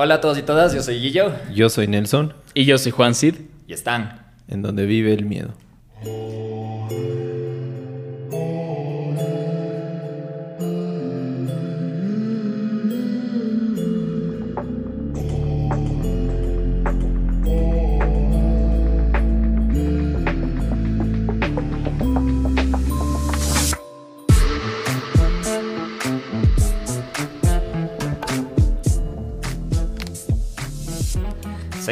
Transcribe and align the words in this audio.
Hola 0.00 0.14
a 0.14 0.20
todos 0.20 0.38
y 0.38 0.42
todas, 0.42 0.72
yo 0.72 0.80
soy 0.80 1.00
Guillo. 1.00 1.32
Yo 1.52 1.68
soy 1.68 1.88
Nelson. 1.88 2.32
Y 2.54 2.66
yo 2.66 2.78
soy 2.78 2.92
Juan 2.92 3.16
Cid. 3.16 3.34
Y 3.66 3.72
están. 3.72 4.26
En 4.46 4.62
donde 4.62 4.86
vive 4.86 5.12
el 5.12 5.24
miedo. 5.24 5.54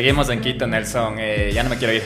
Seguimos 0.07 0.29
en 0.29 0.41
Quito, 0.41 0.69
Nelson. 0.69 1.17
Eh, 1.19 1.51
ya 1.53 1.65
no 1.65 1.69
me 1.69 1.79
quiero 1.79 1.93
ir. 1.93 2.05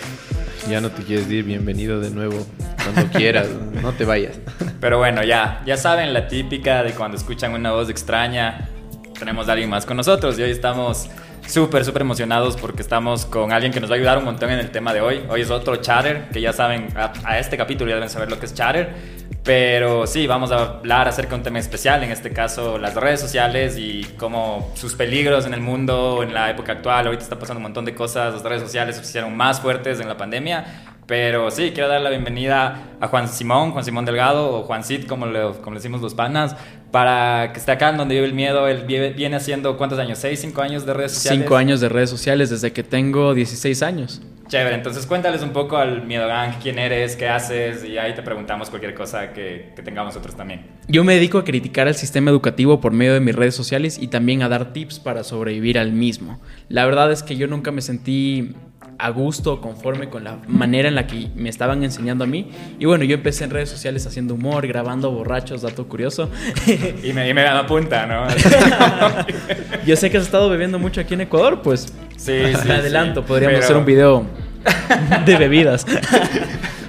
Ya 0.71 0.81
no 0.81 0.91
te 0.91 1.03
quieres 1.03 1.31
ir, 1.31 1.45
bienvenido 1.45 2.01
de 2.01 2.09
nuevo. 2.09 2.47
Cuando 2.83 3.13
quieras, 3.13 3.47
no 3.83 3.93
te 3.93 4.07
vayas. 4.07 4.39
Pero 4.81 4.97
bueno, 4.97 5.23
ya, 5.23 5.61
ya 5.67 5.77
saben 5.77 6.15
la 6.15 6.27
típica 6.27 6.83
de 6.83 6.93
cuando 6.93 7.19
escuchan 7.19 7.53
una 7.53 7.73
voz 7.73 7.91
extraña, 7.91 8.71
tenemos 9.19 9.51
a 9.51 9.53
alguien 9.53 9.69
más 9.69 9.85
con 9.85 9.99
nosotros 9.99 10.39
y 10.39 10.43
hoy 10.43 10.51
estamos 10.51 11.11
súper, 11.51 11.85
súper 11.85 12.03
emocionados 12.03 12.57
porque 12.57 12.81
estamos 12.81 13.27
con 13.27 13.53
alguien 13.53 13.73
que 13.73 13.81
nos 13.81 13.91
va 13.91 13.95
a 13.95 13.99
ayudar 13.99 14.19
un 14.19 14.25
montón 14.25 14.51
en 14.51 14.61
el 14.61 14.71
tema 14.71 14.95
de 14.95 15.01
hoy. 15.01 15.25
Hoy 15.29 15.41
es 15.41 15.51
otro 15.51 15.77
chatter, 15.77 16.29
que 16.33 16.41
ya 16.41 16.53
saben, 16.53 16.89
a, 16.97 17.39
este 17.39 17.57
capítulo 17.57 17.91
ya 17.91 17.97
deben 17.97 18.09
saber 18.09 18.31
lo 18.31 18.39
que 18.39 18.47
es 18.47 18.55
chatter. 18.55 19.21
Pero 19.43 20.07
sí, 20.07 20.27
vamos 20.27 20.53
a 20.53 20.59
hablar 20.59 21.09
acerca 21.09 21.31
de 21.31 21.37
un 21.37 21.43
tema 21.43 21.59
especial, 21.59 22.03
en 22.05 22.11
este 22.11 22.31
caso 22.31 22.79
las 22.79 22.95
redes 22.95 23.21
sociales 23.21 23.77
y 23.79 24.05
cómo 24.19 24.71
sus 24.75 24.95
peligros 24.95 25.47
en 25.47 25.55
el 25.55 25.61
mundo, 25.61 26.23
en 26.23 26.35
la 26.35 26.51
época 26.51 26.73
actual, 26.73 27.07
ahorita 27.07 27.25
está 27.25 27.39
pasando 27.39 27.59
un 27.59 27.65
montón 27.65 27.87
de 27.87 27.95
cosas, 27.95 28.35
las 28.35 28.43
redes 28.43 28.63
sociales 28.63 28.97
se 28.97 29.03
hicieron 29.03 29.35
más 29.35 29.61
fuertes 29.61 29.99
en 29.99 30.09
la 30.09 30.17
pandemia. 30.17 30.90
Pero 31.11 31.51
sí, 31.51 31.73
quiero 31.75 31.89
dar 31.89 32.01
la 32.03 32.09
bienvenida 32.09 32.93
a 33.01 33.09
Juan 33.09 33.27
Simón, 33.27 33.73
Juan 33.73 33.85
Simón 33.85 34.05
Delgado, 34.05 34.55
o 34.55 34.63
Juan 34.63 34.85
Cid, 34.85 35.07
como 35.07 35.27
le, 35.27 35.41
como 35.55 35.73
le 35.73 35.79
decimos 35.79 36.01
los 36.01 36.15
panas, 36.15 36.55
para 36.93 37.53
que 37.53 37.59
esté 37.59 37.73
acá 37.73 37.89
en 37.89 37.97
donde 37.97 38.15
vive 38.15 38.29
el 38.29 38.33
miedo. 38.33 38.69
Él 38.69 38.85
viene 38.87 39.35
haciendo, 39.35 39.77
¿cuántos 39.77 39.99
años? 39.99 40.19
¿Seis, 40.19 40.41
cinco 40.41 40.63
años 40.63 40.87
de 40.87 40.95
redes 40.95 41.11
sociales? 41.11 41.41
Cinco 41.43 41.57
años 41.57 41.81
de 41.81 41.89
redes 41.89 42.11
sociales 42.11 42.49
desde 42.51 42.73
que 42.73 42.85
tengo 42.85 43.35
16 43.35 43.83
años. 43.83 44.23
Chévere, 44.47 44.77
entonces 44.77 45.05
cuéntales 45.05 45.43
un 45.43 45.51
poco 45.51 45.79
al 45.79 46.07
Miedo 46.07 46.29
Gang, 46.29 46.55
quién 46.63 46.79
eres, 46.79 47.17
qué 47.17 47.29
haces, 47.29 47.85
y 47.85 47.99
ahí 47.99 48.15
te 48.15 48.23
preguntamos 48.23 48.71
cualquier 48.71 48.95
cosa 48.95 49.33
que, 49.33 49.73
que 49.75 49.83
tengamos 49.83 50.15
nosotros 50.15 50.37
también. 50.37 50.65
Yo 50.87 51.03
me 51.03 51.15
dedico 51.15 51.39
a 51.39 51.45
criticar 51.45 51.89
el 51.89 51.97
sistema 51.97 52.31
educativo 52.31 52.81
por 52.81 52.93
medio 52.93 53.15
de 53.15 53.21
mis 53.21 53.35
redes 53.35 53.57
sociales 53.57 53.99
y 54.01 54.07
también 54.07 54.45
a 54.45 54.49
dar 54.49 54.73
tips 54.73 55.01
para 55.01 55.25
sobrevivir 55.25 55.77
al 55.77 55.91
mismo. 55.91 56.41
La 56.69 56.85
verdad 56.85 57.11
es 57.11 57.25
que 57.25 57.37
yo 57.37 57.49
nunca 57.49 57.73
me 57.73 57.83
sentí 57.83 58.55
a 58.99 59.11
gusto, 59.11 59.61
conforme 59.61 60.09
con 60.09 60.25
la 60.25 60.39
manera 60.47 60.89
en 60.89 60.95
la 60.95 61.07
que 61.07 61.29
me 61.35 61.49
estaban 61.49 61.83
enseñando 61.83 62.25
a 62.25 62.27
mí. 62.27 62.51
Y 62.79 62.85
bueno, 62.85 63.05
yo 63.05 63.15
empecé 63.15 63.45
en 63.45 63.51
redes 63.51 63.69
sociales 63.69 64.07
haciendo 64.07 64.35
humor, 64.35 64.67
grabando 64.67 65.11
borrachos, 65.11 65.63
dato 65.63 65.87
curioso. 65.87 66.31
y 67.03 67.13
me, 67.13 67.29
y 67.29 67.35
me 67.35 67.43
da 67.43 67.67
punta, 67.67 68.07
¿no? 68.07 68.27
yo 69.87 69.97
sé 69.97 70.11
que 70.11 70.19
has 70.19 70.25
estado 70.25 70.51
bebiendo 70.51 70.79
mucho 70.79 71.01
aquí 71.01 71.15
en 71.15 71.23
Ecuador, 71.23 71.63
pues 71.63 71.93
sí, 72.17 72.33
sí, 72.61 72.69
me 72.69 72.75
adelanto, 72.75 73.25
podríamos 73.25 73.61
hacer 73.61 73.77
un 73.77 73.85
video 73.85 74.27
de 75.27 75.37
bebidas. 75.37 75.87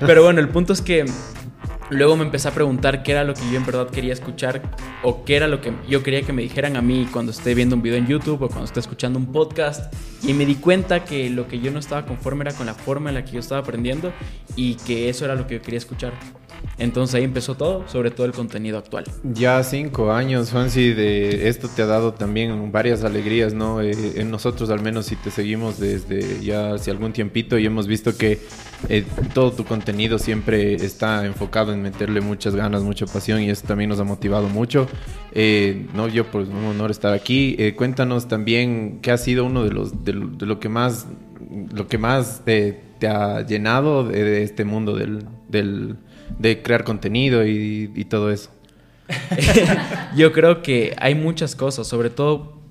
Pero 0.06 0.24
bueno, 0.24 0.40
el 0.40 0.50
punto 0.50 0.74
es 0.74 0.82
que 0.82 1.06
luego 1.92 2.16
me 2.16 2.24
empecé 2.24 2.48
a 2.48 2.52
preguntar 2.52 3.04
qué 3.04 3.12
era 3.12 3.24
lo 3.24 3.34
que 3.34 3.42
yo 3.52 3.58
en 3.58 3.66
verdad 3.66 3.90
quería 3.90 4.14
escuchar 4.14 4.62
o 5.04 5.24
qué 5.26 5.36
era 5.36 5.48
lo 5.48 5.62
que 5.62 5.74
yo 5.88 6.02
quería 6.02 6.24
que 6.24 6.34
me 6.34 6.42
dijeran 6.42 6.78
a 6.78 6.82
mí 6.82 7.08
cuando 7.12 7.32
esté 7.32 7.54
viendo 7.54 7.76
un 7.76 7.82
video 7.82 7.98
en 7.98 8.08
YouTube 8.08 8.42
o 8.42 8.48
cuando 8.48 8.66
esté 8.66 8.80
escuchando 8.80 9.20
un 9.20 9.32
podcast. 9.32 9.94
Y 10.24 10.34
me 10.34 10.46
di 10.46 10.56
cuenta 10.56 11.04
que 11.04 11.30
lo 11.30 11.48
que 11.48 11.60
yo 11.60 11.70
no 11.70 11.80
estaba 11.80 12.06
conforme 12.06 12.44
era 12.46 12.54
con 12.54 12.66
la 12.66 12.74
forma 12.74 13.10
en 13.10 13.16
la 13.16 13.26
que 13.26 13.34
yo 13.34 13.40
estaba 13.40 13.62
aprendiendo 13.62 14.14
y 14.56 14.76
que 14.76 15.10
eso 15.10 15.26
era 15.26 15.36
lo 15.36 15.48
que 15.48 15.56
yo 15.56 15.62
quería 15.62 15.80
escuchar. 15.80 16.14
Entonces 16.78 17.16
ahí 17.16 17.24
empezó 17.24 17.56
todo, 17.56 17.88
sobre 17.88 18.12
todo 18.12 18.26
el 18.26 18.32
contenido 18.32 18.78
actual. 18.78 19.04
Ya 19.24 19.62
cinco 19.64 20.12
años, 20.12 20.52
Fancy, 20.52 20.94
de 20.94 21.50
esto 21.50 21.68
te 21.68 21.82
ha 21.82 21.88
dado 21.88 22.14
también 22.14 22.72
varias 22.72 23.04
alegrías, 23.04 23.54
¿no? 23.54 23.82
Eh, 23.82 23.94
en 24.16 24.32
nosotros 24.32 24.70
al 24.70 24.82
menos 24.82 25.08
si 25.08 25.16
te 25.16 25.32
seguimos 25.32 25.80
desde 25.80 26.44
ya 26.44 26.74
hace 26.74 26.92
algún 26.92 27.14
tiempito 27.14 27.58
y 27.58 27.66
hemos 27.66 27.88
visto 27.88 28.16
que 28.16 28.40
eh, 28.90 29.06
todo 29.34 29.52
tu 29.52 29.66
contenido 29.66 30.20
siempre 30.20 30.76
está 30.76 31.26
enfocado 31.26 31.74
en 31.74 31.82
meterle 31.82 32.22
muchas 32.22 32.56
ganas, 32.56 32.84
mucha 32.84 33.06
pasión 33.06 33.42
y 33.42 33.50
eso 33.50 33.66
también 33.68 33.90
nos 33.90 34.00
ha 34.00 34.04
motivado 34.04 34.50
mucho. 34.50 34.88
Eh, 35.34 35.88
no, 35.94 36.08
yo 36.08 36.26
pues 36.30 36.48
un 36.50 36.66
honor 36.66 36.92
estar 36.92 37.14
aquí. 37.14 37.58
cuéntanos 37.76 38.28
también 38.28 39.00
qué 39.02 39.12
ha 39.12 39.18
sido 39.18 39.46
uno 39.46 39.64
de 39.64 39.72
los 39.72 40.04
de, 40.04 40.14
lo 40.14 40.60
que 40.60 40.70
más 40.70 41.08
lo 41.74 41.88
que 41.88 41.98
más 41.98 42.44
te, 42.46 42.82
ha 43.08 43.42
llenado 43.42 44.04
de, 44.04 44.44
este 44.44 44.64
mundo 44.64 44.96
del, 44.96 45.26
del 45.50 45.98
de 46.40 46.62
crear 46.62 46.84
contenido 46.84 47.46
y, 47.46 48.06
todo 48.10 48.32
eso? 48.32 48.50
yo 50.16 50.32
creo 50.32 50.62
que 50.62 50.96
hay 50.98 51.16
muchas 51.16 51.56
cosas, 51.56 51.88
sobre 51.88 52.10
todo 52.10 52.62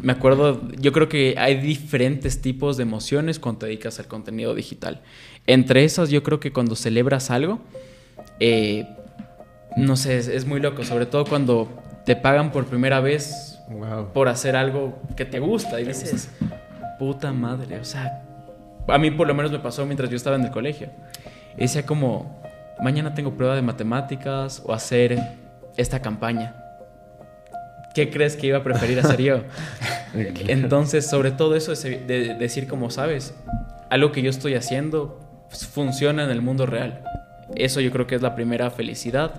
me 0.00 0.12
acuerdo, 0.12 0.68
yo 0.78 0.92
creo 0.92 1.08
que 1.08 1.34
hay 1.38 1.56
diferentes 1.60 2.40
tipos 2.40 2.76
de 2.76 2.84
emociones 2.84 3.38
cuando 3.38 3.60
te 3.60 3.66
dedicas 3.66 3.98
al 3.98 4.06
contenido 4.06 4.54
digital. 4.54 5.02
Entre 5.46 5.84
esas, 5.84 6.10
yo 6.10 6.22
creo 6.22 6.40
que 6.40 6.52
cuando 6.52 6.74
celebras 6.74 7.30
algo, 7.30 7.60
eh, 8.40 8.88
no 9.76 9.96
sé, 9.96 10.16
es, 10.18 10.44
muy 10.46 10.60
loco, 10.60 10.84
sobre 10.84 11.06
todo 11.06 11.24
cuando 11.24 11.68
te 12.04 12.16
pagan 12.16 12.50
por 12.50 12.66
primera 12.66 13.00
vez 13.00 13.60
por 14.14 14.28
hacer 14.28 14.56
algo 14.56 14.98
que 15.16 15.24
te 15.24 15.38
gusta 15.38 15.80
y 15.80 15.84
dices, 15.84 16.30
puta 16.98 17.32
madre, 17.32 17.78
o 17.78 17.84
sea, 17.84 18.22
a 18.88 18.98
mí 18.98 19.10
por 19.10 19.26
lo 19.26 19.34
menos 19.34 19.52
me 19.52 19.58
pasó 19.58 19.84
mientras 19.84 20.10
yo 20.10 20.16
estaba 20.16 20.36
en 20.36 20.44
el 20.44 20.50
colegio. 20.50 20.88
Y 21.56 21.62
decía 21.62 21.84
como, 21.84 22.40
mañana 22.80 23.14
tengo 23.14 23.32
prueba 23.32 23.54
de 23.54 23.62
matemáticas 23.62 24.62
o 24.64 24.72
hacer 24.72 25.20
esta 25.76 26.00
campaña. 26.00 26.54
¿Qué 27.94 28.10
crees 28.10 28.36
que 28.36 28.48
iba 28.48 28.58
a 28.58 28.62
preferir 28.62 28.98
hacer 29.00 29.22
yo? 29.22 29.40
Entonces, 30.48 31.06
sobre 31.06 31.30
todo 31.30 31.56
eso 31.56 31.72
de 31.74 32.36
decir 32.38 32.66
como 32.66 32.90
sabes, 32.90 33.34
algo 33.90 34.12
que 34.12 34.22
yo 34.22 34.30
estoy 34.30 34.54
haciendo 34.54 35.25
funciona 35.50 36.24
en 36.24 36.30
el 36.30 36.42
mundo 36.42 36.66
real. 36.66 37.02
Eso 37.54 37.80
yo 37.80 37.90
creo 37.90 38.06
que 38.06 38.14
es 38.14 38.22
la 38.22 38.34
primera 38.34 38.70
felicidad. 38.70 39.34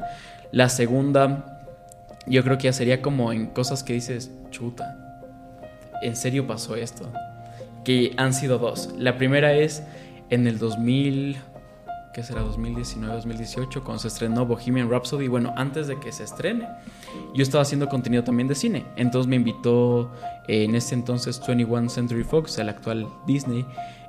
La 0.51 0.69
segunda, 0.69 1.59
yo 2.25 2.43
creo 2.43 2.57
que 2.57 2.65
ya 2.65 2.73
sería 2.73 3.01
como 3.01 3.31
en 3.33 3.47
cosas 3.47 3.83
que 3.83 3.93
dices, 3.93 4.31
chuta, 4.49 4.97
¿en 6.01 6.15
serio 6.15 6.47
pasó 6.47 6.75
esto? 6.75 7.11
Que 7.83 8.13
han 8.17 8.33
sido 8.33 8.57
dos. 8.57 8.93
La 8.97 9.17
primera 9.17 9.53
es 9.53 9.83
en 10.29 10.47
el 10.47 10.57
2000, 10.57 11.37
que 12.13 12.23
será 12.23 12.43
2019-2018, 12.43 13.83
cuando 13.83 13.99
se 13.99 14.07
estrenó 14.07 14.45
Bohemian 14.45 14.89
Rhapsody. 14.89 15.27
Bueno, 15.27 15.53
antes 15.55 15.87
de 15.87 15.99
que 15.99 16.11
se 16.11 16.23
estrene, 16.23 16.67
yo 17.35 17.43
estaba 17.43 17.61
haciendo 17.61 17.87
contenido 17.89 18.23
también 18.23 18.47
de 18.47 18.55
cine. 18.55 18.85
Entonces 18.95 19.27
me 19.29 19.35
invitó 19.35 20.11
eh, 20.47 20.63
en 20.63 20.75
ese 20.75 20.95
entonces 20.95 21.41
21 21.45 21.89
Century 21.89 22.23
Fox, 22.23 22.57
el 22.57 22.69
actual 22.69 23.07
Disney, 23.25 23.65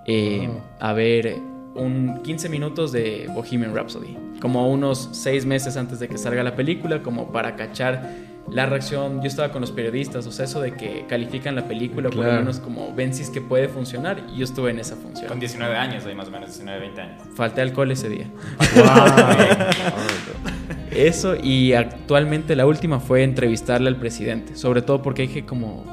eh, 0.06 0.48
a 0.80 0.92
ver 0.92 1.38
un 1.78 2.22
15 2.22 2.48
minutos 2.48 2.92
de 2.92 3.28
Bohemian 3.34 3.74
Rhapsody. 3.74 4.16
Como 4.40 4.70
unos 4.70 5.08
6 5.12 5.46
meses 5.46 5.76
antes 5.76 5.98
de 5.98 6.08
que 6.08 6.18
salga 6.18 6.42
la 6.42 6.54
película, 6.54 7.02
como 7.02 7.32
para 7.32 7.56
cachar 7.56 8.28
la 8.50 8.66
reacción, 8.66 9.20
yo 9.20 9.28
estaba 9.28 9.52
con 9.52 9.60
los 9.60 9.72
periodistas, 9.72 10.26
o 10.26 10.32
sea, 10.32 10.46
eso 10.46 10.60
de 10.60 10.72
que 10.72 11.04
califican 11.08 11.54
la 11.54 11.68
película, 11.68 12.08
por 12.08 12.24
lo 12.24 12.32
menos 12.32 12.60
como 12.60 12.94
ven 12.94 13.12
si 13.12 13.22
es 13.22 13.30
que 13.30 13.40
puede 13.40 13.68
funcionar, 13.68 14.24
y 14.32 14.38
yo 14.38 14.44
estuve 14.44 14.70
en 14.70 14.78
esa 14.78 14.96
función. 14.96 15.28
Con 15.28 15.38
19 15.38 15.76
años, 15.76 16.06
ahí 16.06 16.14
más 16.14 16.28
o 16.28 16.30
menos, 16.30 16.48
19, 16.48 16.80
20 16.80 17.00
años. 17.00 17.22
Falté 17.34 17.60
alcohol 17.60 17.90
ese 17.90 18.08
día. 18.08 18.26
Wow. 18.74 18.86
eso, 20.90 21.36
y 21.36 21.74
actualmente 21.74 22.56
la 22.56 22.66
última 22.66 23.00
fue 23.00 23.22
entrevistarle 23.22 23.88
al 23.88 23.96
presidente, 23.96 24.56
sobre 24.56 24.82
todo 24.82 25.02
porque 25.02 25.22
dije 25.22 25.44
como 25.44 25.84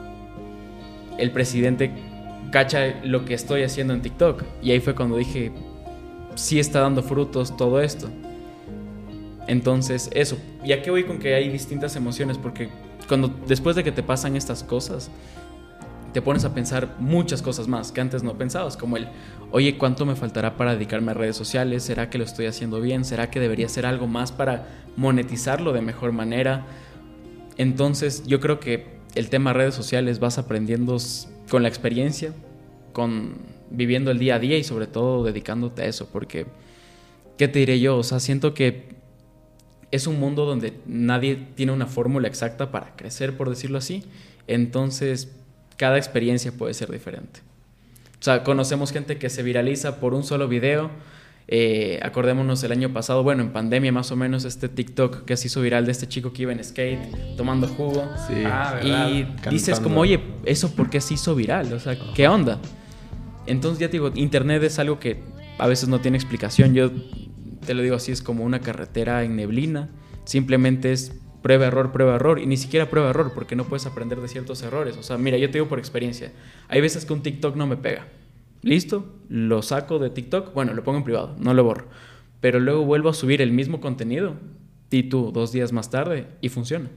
el 1.17 1.31
presidente 1.31 1.91
cacha 2.51 3.01
lo 3.03 3.25
que 3.25 3.33
estoy 3.33 3.63
haciendo 3.63 3.93
en 3.93 4.01
TikTok, 4.01 4.43
y 4.61 4.71
ahí 4.71 4.79
fue 4.79 4.95
cuando 4.95 5.17
dije, 5.17 5.51
sí 6.35 6.59
está 6.59 6.81
dando 6.81 7.01
frutos 7.01 7.57
todo 7.57 7.81
esto. 7.81 8.09
Entonces, 9.47 10.09
eso. 10.13 10.37
¿Y 10.63 10.73
a 10.73 10.81
qué 10.81 10.91
voy 10.91 11.03
con 11.03 11.19
que 11.19 11.35
hay 11.35 11.49
distintas 11.49 11.95
emociones? 11.95 12.37
Porque 12.37 12.69
cuando 13.07 13.27
después 13.47 13.75
de 13.75 13.83
que 13.83 13.91
te 13.91 14.03
pasan 14.03 14.35
estas 14.35 14.63
cosas, 14.63 15.09
te 16.13 16.21
pones 16.21 16.45
a 16.45 16.53
pensar 16.53 16.95
muchas 16.99 17.41
cosas 17.41 17.67
más 17.67 17.91
que 17.91 17.99
antes 17.99 18.23
no 18.23 18.37
pensabas, 18.37 18.77
como 18.77 18.95
el, 18.95 19.09
oye, 19.51 19.77
¿cuánto 19.77 20.05
me 20.05 20.15
faltará 20.15 20.55
para 20.55 20.73
dedicarme 20.73 21.11
a 21.11 21.13
redes 21.13 21.35
sociales? 21.35 21.83
¿Será 21.83 22.09
que 22.09 22.17
lo 22.17 22.23
estoy 22.23 22.45
haciendo 22.45 22.79
bien? 22.79 23.03
¿Será 23.03 23.29
que 23.29 23.39
debería 23.39 23.65
hacer 23.65 23.85
algo 23.85 24.07
más 24.07 24.31
para 24.31 24.65
monetizarlo 24.95 25.73
de 25.73 25.81
mejor 25.81 26.13
manera? 26.13 26.65
Entonces, 27.57 28.23
yo 28.25 28.39
creo 28.39 28.59
que 28.59 28.95
el 29.15 29.29
tema 29.29 29.53
redes 29.53 29.75
sociales 29.75 30.19
vas 30.19 30.37
aprendiendo 30.37 30.97
con 31.49 31.63
la 31.63 31.69
experiencia, 31.69 32.33
con 32.93 33.33
viviendo 33.69 34.11
el 34.11 34.19
día 34.19 34.35
a 34.35 34.39
día 34.39 34.57
y 34.57 34.63
sobre 34.63 34.87
todo 34.87 35.23
dedicándote 35.23 35.83
a 35.83 35.85
eso, 35.85 36.09
porque, 36.11 36.45
¿qué 37.37 37.47
te 37.47 37.59
diré 37.59 37.79
yo? 37.79 37.97
O 37.97 38.03
sea, 38.03 38.19
siento 38.19 38.53
que 38.53 38.95
es 39.91 40.07
un 40.07 40.19
mundo 40.19 40.45
donde 40.45 40.73
nadie 40.85 41.35
tiene 41.55 41.71
una 41.71 41.87
fórmula 41.87 42.27
exacta 42.27 42.71
para 42.71 42.95
crecer, 42.95 43.37
por 43.37 43.49
decirlo 43.49 43.77
así. 43.77 44.03
Entonces, 44.47 45.31
cada 45.77 45.97
experiencia 45.97 46.51
puede 46.51 46.73
ser 46.73 46.91
diferente. 46.91 47.41
O 48.19 48.23
sea, 48.25 48.43
conocemos 48.43 48.91
gente 48.91 49.17
que 49.17 49.29
se 49.29 49.43
viraliza 49.43 49.99
por 49.99 50.13
un 50.13 50.23
solo 50.23 50.47
video. 50.47 50.89
Eh, 51.47 51.99
acordémonos 52.01 52.63
el 52.63 52.71
año 52.71 52.91
pasado, 52.91 53.21
bueno, 53.21 53.43
en 53.43 53.51
pandemia 53.51 53.91
más 53.91 54.11
o 54.11 54.15
menos, 54.15 54.45
este 54.45 54.67
TikTok 54.67 55.25
que 55.25 55.37
se 55.37 55.47
hizo 55.47 55.61
viral 55.61 55.85
de 55.85 55.91
este 55.91 56.07
chico 56.07 56.33
que 56.33 56.41
iba 56.41 56.51
en 56.51 56.63
skate, 56.63 57.35
tomando 57.37 57.67
jugo. 57.67 58.03
Sí. 58.27 58.41
Ah, 58.45 58.79
y 58.81 59.23
Cantando. 59.25 59.49
dices 59.51 59.79
como, 59.79 60.01
oye, 60.01 60.19
¿eso 60.45 60.75
por 60.75 60.89
qué 60.89 60.99
se 61.01 61.13
hizo 61.13 61.35
viral? 61.35 61.71
O 61.71 61.79
sea, 61.79 61.95
¿qué 62.15 62.27
onda? 62.27 62.59
Entonces 63.47 63.79
ya 63.79 63.87
te 63.87 63.93
digo, 63.93 64.11
Internet 64.15 64.63
es 64.63 64.79
algo 64.79 64.99
que 64.99 65.21
a 65.57 65.67
veces 65.67 65.89
no 65.89 66.01
tiene 66.01 66.17
explicación. 66.17 66.73
Yo 66.73 66.91
te 67.65 67.73
lo 67.73 67.81
digo 67.81 67.95
así, 67.95 68.11
es 68.11 68.21
como 68.21 68.43
una 68.43 68.59
carretera 68.59 69.23
en 69.23 69.35
neblina. 69.35 69.89
Simplemente 70.25 70.91
es 70.91 71.13
prueba, 71.41 71.67
error, 71.67 71.91
prueba, 71.91 72.15
error. 72.15 72.39
Y 72.39 72.47
ni 72.47 72.57
siquiera 72.57 72.89
prueba, 72.89 73.09
error, 73.09 73.31
porque 73.33 73.55
no 73.55 73.65
puedes 73.65 73.85
aprender 73.85 74.19
de 74.19 74.27
ciertos 74.27 74.63
errores. 74.63 74.97
O 74.97 75.03
sea, 75.03 75.17
mira, 75.17 75.37
yo 75.37 75.47
te 75.47 75.59
digo 75.59 75.67
por 75.67 75.79
experiencia. 75.79 76.31
Hay 76.67 76.81
veces 76.81 77.05
que 77.05 77.13
un 77.13 77.21
TikTok 77.21 77.55
no 77.55 77.67
me 77.67 77.77
pega. 77.77 78.07
Listo, 78.61 79.05
lo 79.29 79.61
saco 79.61 79.99
de 79.99 80.09
TikTok. 80.09 80.53
Bueno, 80.53 80.73
lo 80.73 80.83
pongo 80.83 80.97
en 80.97 81.03
privado, 81.03 81.35
no 81.39 81.53
lo 81.53 81.63
borro. 81.63 81.85
Pero 82.41 82.59
luego 82.59 82.83
vuelvo 82.83 83.09
a 83.09 83.13
subir 83.13 83.41
el 83.41 83.51
mismo 83.51 83.79
contenido. 83.79 84.35
Y 84.89 85.03
tú, 85.03 85.31
dos 85.31 85.51
días 85.51 85.71
más 85.71 85.89
tarde, 85.89 86.27
y 86.41 86.49
funciona. 86.49 86.89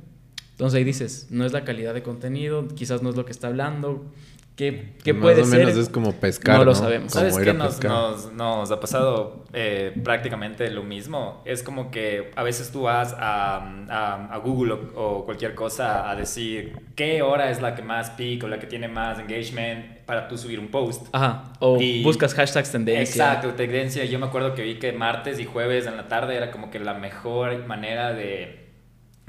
Entonces 0.53 0.79
ahí 0.79 0.85
dices, 0.85 1.29
no 1.31 1.45
es 1.45 1.53
la 1.53 1.65
calidad 1.65 1.95
de 1.95 2.03
contenido, 2.03 2.69
quizás 2.69 3.03
no 3.03 3.11
es 3.11 3.17
lo 3.17 3.25
que 3.25 3.33
está 3.33 3.49
hablando. 3.49 4.13
¿Qué, 4.59 4.95
qué 5.05 5.13
Más 5.13 5.23
puede 5.23 5.43
o 5.43 5.45
ser? 5.45 5.61
menos 5.61 5.77
es 5.77 5.89
como 5.89 6.13
pescar. 6.15 6.59
No 6.59 6.65
lo 6.65 6.73
¿no? 6.73 6.77
sabemos. 6.77 7.13
Como 7.13 7.31
¿Sabes 7.31 7.39
qué 7.47 7.55
nos, 7.55 7.81
nos- 7.85 8.33
nos 8.33 8.73
ha 8.73 8.81
pasado 8.81 9.45
eh, 9.53 9.93
prácticamente 10.03 10.69
lo 10.73 10.83
mismo? 10.83 11.41
Es 11.45 11.63
como 11.63 11.93
que 11.93 12.33
a 12.35 12.43
veces 12.43 12.73
tú 12.73 12.83
vas 12.83 13.15
a, 13.17 13.59
a- 13.89 14.35
a 14.35 14.37
Google 14.39 14.73
o, 14.73 14.79
o 14.97 15.25
cualquier 15.25 15.55
cosa 15.55 16.11
a 16.11 16.17
decir 16.17 16.73
qué 16.97 17.23
hora 17.23 17.53
es 17.53 17.63
la 17.63 17.77
que 17.77 17.83
más 17.83 18.11
peak 18.11 18.43
o 18.43 18.49
la 18.49 18.59
que 18.59 18.67
tiene 18.67 18.89
más 18.89 19.21
engagement 19.21 19.99
para 20.07 20.27
tú 20.27 20.37
subir 20.37 20.59
un 20.59 20.67
post. 20.73 21.07
Ajá, 21.13 21.53
o 21.61 21.81
Y- 21.81 22.03
buscas 22.03 22.35
hashtags 22.35 22.73
tendencia. 22.73 23.03
Exacto, 23.03 23.55
tendencia. 23.55 24.05
Yo 24.07 24.19
me 24.19 24.27
acuerdo 24.27 24.57
que 24.57 24.63
vi 24.65 24.81
que 24.81 24.91
martes 24.91 25.39
y 25.39 25.45
jueves 25.45 25.87
en 25.87 25.97
la 25.97 26.09
tarde 26.09 26.35
era 26.37 26.51
como 26.51 26.69
que 26.73 26.81
la 26.81 26.95
mejor 26.95 27.65
manera 27.69 28.13
de, 28.13 28.67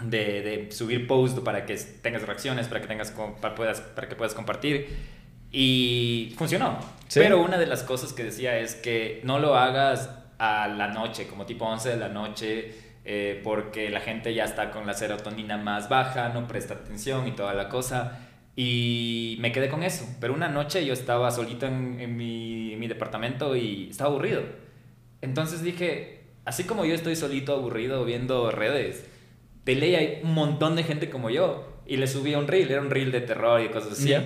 de, 0.04 0.18
de 0.42 0.72
subir 0.72 1.06
post 1.06 1.38
para 1.42 1.68
que 1.68 1.76
tengas 2.02 2.24
reacciones, 2.24 2.68
para 2.68 2.82
que, 2.82 2.88
tengas, 2.88 3.14
para, 3.40 3.54
puedas, 3.54 3.82
para 3.82 4.10
que 4.10 4.16
puedas 4.16 4.34
compartir. 4.34 5.19
Y 5.52 6.34
funcionó. 6.38 6.78
Sí. 7.08 7.20
Pero 7.20 7.42
una 7.42 7.58
de 7.58 7.66
las 7.66 7.84
cosas 7.84 8.14
que 8.14 8.24
decía 8.24 8.58
es 8.60 8.76
que 8.76 9.22
no 9.24 9.40
lo 9.40 9.56
hagas 9.56 10.10
a 10.38 10.68
la 10.68 10.88
noche, 10.88 11.28
como 11.28 11.46
tipo 11.46 11.66
11 11.66 11.90
de 11.90 11.98
la 11.98 12.10
noche, 12.10 12.74
eh, 13.06 13.42
porque 13.44 13.90
la 13.90 14.00
gente 14.00 14.34
ya 14.34 14.46
está 14.46 14.72
con 14.72 14.86
la 14.86 14.94
serotonina 14.94 15.58
más 15.58 15.90
baja, 15.90 16.30
no 16.30 16.48
presta 16.48 16.76
atención 16.76 17.28
y 17.28 17.32
toda 17.32 17.54
la 17.54 17.70
cosa. 17.70 18.20
Y 18.56 19.38
me 19.40 19.52
quedé 19.52 19.70
con 19.70 19.84
eso. 19.84 20.06
Pero 20.20 20.34
una 20.34 20.50
noche 20.50 20.86
yo 20.86 20.94
estaba 20.94 21.32
solito 21.32 21.66
en, 21.66 22.00
en 22.00 22.16
mi, 22.16 22.74
en 22.74 22.80
mi 22.80 22.88
departamento 22.88 23.56
y 23.56 23.90
estaba 23.90 24.10
aburrido. 24.10 24.44
Entonces 25.22 25.64
dije, 25.64 26.24
así 26.46 26.66
como 26.66 26.86
yo 26.86 26.94
estoy 26.94 27.16
solito 27.16 27.54
aburrido 27.54 28.06
viendo 28.06 28.52
redes, 28.52 29.06
de 29.66 29.76
ley 29.76 29.96
hay 29.96 30.20
un 30.24 30.34
montón 30.34 30.76
de 30.76 30.84
gente 30.84 31.10
como 31.10 31.30
yo. 31.30 31.82
Y 31.86 31.98
le 31.98 32.08
subí 32.08 32.36
un 32.36 32.48
reel, 32.48 32.70
era 32.70 32.82
un 32.82 32.92
reel 32.92 33.12
de 33.12 33.22
terror 33.22 33.62
y 33.62 33.70
cosas 33.70 33.94
así. 33.94 34.10
Ya. 34.10 34.24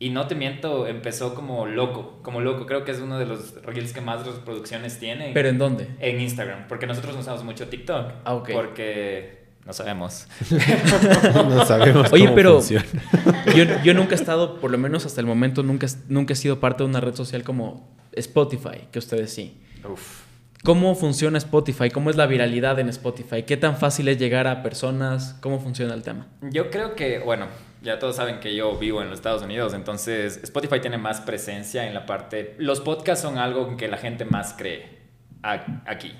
Y 0.00 0.10
no 0.10 0.28
te 0.28 0.36
miento, 0.36 0.86
empezó 0.86 1.34
como 1.34 1.66
loco, 1.66 2.20
como 2.22 2.40
loco. 2.40 2.66
Creo 2.66 2.84
que 2.84 2.92
es 2.92 3.00
uno 3.00 3.18
de 3.18 3.26
los 3.26 3.60
reels 3.64 3.92
que 3.92 4.00
más 4.00 4.24
reproducciones 4.24 4.98
tiene. 4.98 5.32
¿Pero 5.34 5.48
en 5.48 5.58
dónde? 5.58 5.88
En 5.98 6.20
Instagram, 6.20 6.68
porque 6.68 6.86
nosotros 6.86 7.14
no 7.14 7.20
usamos 7.20 7.42
mucho 7.42 7.68
TikTok. 7.68 8.12
Ah, 8.24 8.34
ok. 8.34 8.50
Porque 8.52 9.46
no 9.66 9.72
sabemos. 9.72 10.28
no 11.34 11.66
sabemos 11.66 12.12
Oye, 12.12 12.24
cómo 12.24 12.34
pero 12.36 12.52
funciona. 12.54 12.86
yo, 13.56 13.64
yo 13.82 13.94
nunca 13.94 14.12
he 14.12 14.18
estado, 14.18 14.60
por 14.60 14.70
lo 14.70 14.78
menos 14.78 15.04
hasta 15.04 15.20
el 15.20 15.26
momento, 15.26 15.64
nunca, 15.64 15.88
nunca 16.08 16.32
he 16.32 16.36
sido 16.36 16.60
parte 16.60 16.84
de 16.84 16.88
una 16.88 17.00
red 17.00 17.14
social 17.14 17.42
como 17.42 17.94
Spotify, 18.12 18.86
que 18.92 18.98
ustedes 19.00 19.32
sí. 19.32 19.60
Uf. 19.84 20.28
¿Cómo 20.64 20.94
funciona 20.94 21.38
Spotify? 21.38 21.90
¿Cómo 21.90 22.10
es 22.10 22.16
la 22.16 22.26
viralidad 22.26 22.78
en 22.78 22.88
Spotify? 22.88 23.44
¿Qué 23.44 23.56
tan 23.56 23.76
fácil 23.76 24.08
es 24.08 24.18
llegar 24.18 24.46
a 24.46 24.62
personas? 24.62 25.36
¿Cómo 25.40 25.60
funciona 25.60 25.94
el 25.94 26.02
tema? 26.02 26.26
Yo 26.42 26.70
creo 26.70 26.94
que, 26.94 27.20
bueno, 27.20 27.46
ya 27.82 27.98
todos 27.98 28.16
saben 28.16 28.40
que 28.40 28.54
yo 28.54 28.76
vivo 28.76 29.02
en 29.02 29.08
los 29.08 29.18
Estados 29.18 29.42
Unidos, 29.42 29.74
entonces 29.74 30.40
Spotify 30.42 30.80
tiene 30.80 30.98
más 30.98 31.20
presencia 31.20 31.86
en 31.86 31.94
la 31.94 32.06
parte... 32.06 32.54
Los 32.58 32.80
podcasts 32.80 33.22
son 33.22 33.38
algo 33.38 33.76
que 33.76 33.88
la 33.88 33.98
gente 33.98 34.24
más 34.24 34.54
cree 34.56 34.98
aquí. 35.42 36.12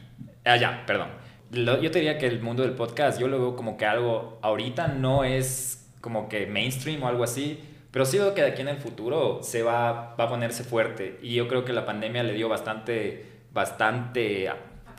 Allá, 0.44 0.84
perdón. 0.86 1.08
Yo 1.50 1.90
te 1.90 2.00
diría 2.00 2.18
que 2.18 2.26
el 2.26 2.40
mundo 2.40 2.62
del 2.62 2.72
podcast, 2.72 3.18
yo 3.18 3.26
lo 3.26 3.38
veo 3.38 3.56
como 3.56 3.76
que 3.76 3.86
algo 3.86 4.38
ahorita 4.42 4.88
no 4.88 5.24
es 5.24 5.90
como 6.00 6.28
que 6.28 6.46
mainstream 6.46 7.02
o 7.02 7.08
algo 7.08 7.24
así, 7.24 7.58
pero 7.90 8.04
sí 8.04 8.18
veo 8.18 8.34
que 8.34 8.42
de 8.42 8.48
aquí 8.48 8.62
en 8.62 8.68
el 8.68 8.76
futuro 8.76 9.40
se 9.42 9.62
va, 9.62 10.14
va 10.14 10.24
a 10.24 10.28
ponerse 10.28 10.62
fuerte 10.62 11.18
y 11.22 11.34
yo 11.34 11.48
creo 11.48 11.64
que 11.64 11.72
la 11.72 11.86
pandemia 11.86 12.22
le 12.22 12.34
dio 12.34 12.48
bastante, 12.48 13.24
bastante 13.52 14.50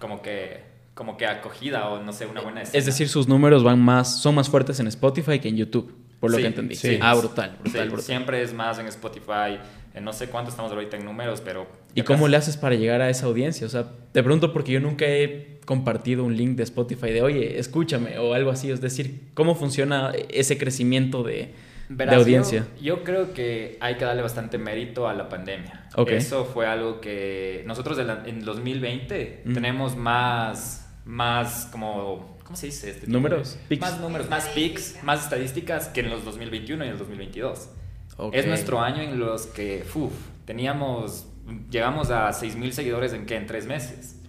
como 0.02 0.22
que, 0.22 0.64
como 0.96 1.18
que 1.18 1.28
acogida 1.28 1.88
o 1.90 2.02
no 2.02 2.12
sé, 2.14 2.26
una 2.26 2.42
buena 2.42 2.64
Es 2.64 2.86
decir, 2.86 3.10
sus 3.10 3.28
números 3.28 3.64
van 3.64 3.80
más, 3.80 4.20
son 4.22 4.36
más 4.36 4.50
fuertes 4.50 4.80
en 4.80 4.88
Spotify 4.88 5.40
que 5.40 5.50
en 5.50 5.58
YouTube, 5.58 5.96
por 6.20 6.32
lo 6.32 6.38
Sí, 6.38 6.42
que 6.44 6.48
entendí. 6.48 6.76
sí. 6.76 7.00
Ah, 7.02 7.14
brutal, 7.16 7.58
brutal, 7.62 7.82
Sí, 7.84 7.88
brutal. 7.88 8.02
Siempre 8.06 8.42
es 8.42 8.54
más 8.54 8.78
en 8.80 8.88
Spotify. 8.88 9.58
Eh, 9.94 10.02
no 10.02 10.14
sé 10.14 10.28
cuánto 10.30 10.52
estamos 10.52 10.72
ahorita 10.72 10.98
en 10.98 11.06
números, 11.06 11.42
pero. 11.44 11.68
¿Y 11.96 12.02
cómo 12.04 12.28
le 12.28 12.38
haces 12.38 12.58
para 12.58 12.76
llegar 12.76 13.02
a 13.02 13.10
esa 13.10 13.26
audiencia? 13.26 13.66
O 13.66 13.70
sea, 13.70 13.86
te 14.12 14.22
pregunto 14.22 14.54
porque 14.54 14.72
yo 14.72 14.80
nunca 14.80 15.06
he 15.06 15.58
compartido 15.66 16.24
un 16.24 16.36
link 16.38 16.56
de 16.58 16.64
Spotify 16.64 17.12
de, 17.12 17.22
oye, 17.22 17.58
escúchame 17.60 18.18
o 18.20 18.34
algo 18.34 18.52
así. 18.52 18.70
Es 18.72 18.82
decir, 18.82 19.30
¿cómo 19.34 19.56
funciona 19.56 20.12
ese 20.30 20.58
crecimiento 20.58 21.24
de, 21.24 21.54
de 21.90 22.16
audiencia? 22.16 22.68
Yo, 22.78 22.98
yo 22.98 23.04
creo 23.04 23.34
que 23.34 23.78
hay 23.80 23.96
que 23.96 24.06
darle 24.06 24.22
bastante 24.22 24.58
mérito 24.58 25.08
a 25.08 25.14
la 25.14 25.28
pandemia. 25.30 25.88
Ok. 25.96 26.10
Eso 26.12 26.46
fue 26.46 26.68
algo 26.68 27.02
que 27.02 27.64
nosotros 27.66 27.98
de 27.98 28.04
la- 28.06 28.24
en 28.26 28.44
2020 28.46 29.42
Mm. 29.46 29.54
tenemos 29.54 29.96
más, 29.96 30.88
más 31.06 31.68
como, 31.72 32.38
¿cómo 32.50 32.58
se 32.58 32.66
dice? 32.66 32.90
Este 32.90 33.06
¿Números? 33.06 33.60
de-. 33.70 33.78
Más 33.78 34.02
números, 34.02 34.28
más 34.28 34.48
peaks, 34.48 35.04
más 35.04 35.24
estadísticas 35.24 35.90
que 35.90 36.00
en 36.00 36.10
los 36.10 36.26
2021 36.26 36.84
y 36.84 36.88
el 36.88 36.98
2022. 36.98 37.70
Ok. 38.18 38.34
Es 38.34 38.48
nuestro 38.48 38.82
año 38.82 39.04
en 39.04 39.20
los 39.20 39.46
que, 39.46 39.86
uf, 39.94 40.12
teníamos, 40.46 41.28
llegamos 41.70 42.10
a 42.10 42.28
6.000 42.30 42.72
seguidores 42.72 43.14
en 43.14 43.28
qué, 43.28 43.36
en 43.36 43.46
tres 43.46 43.68
meses. 43.68 44.20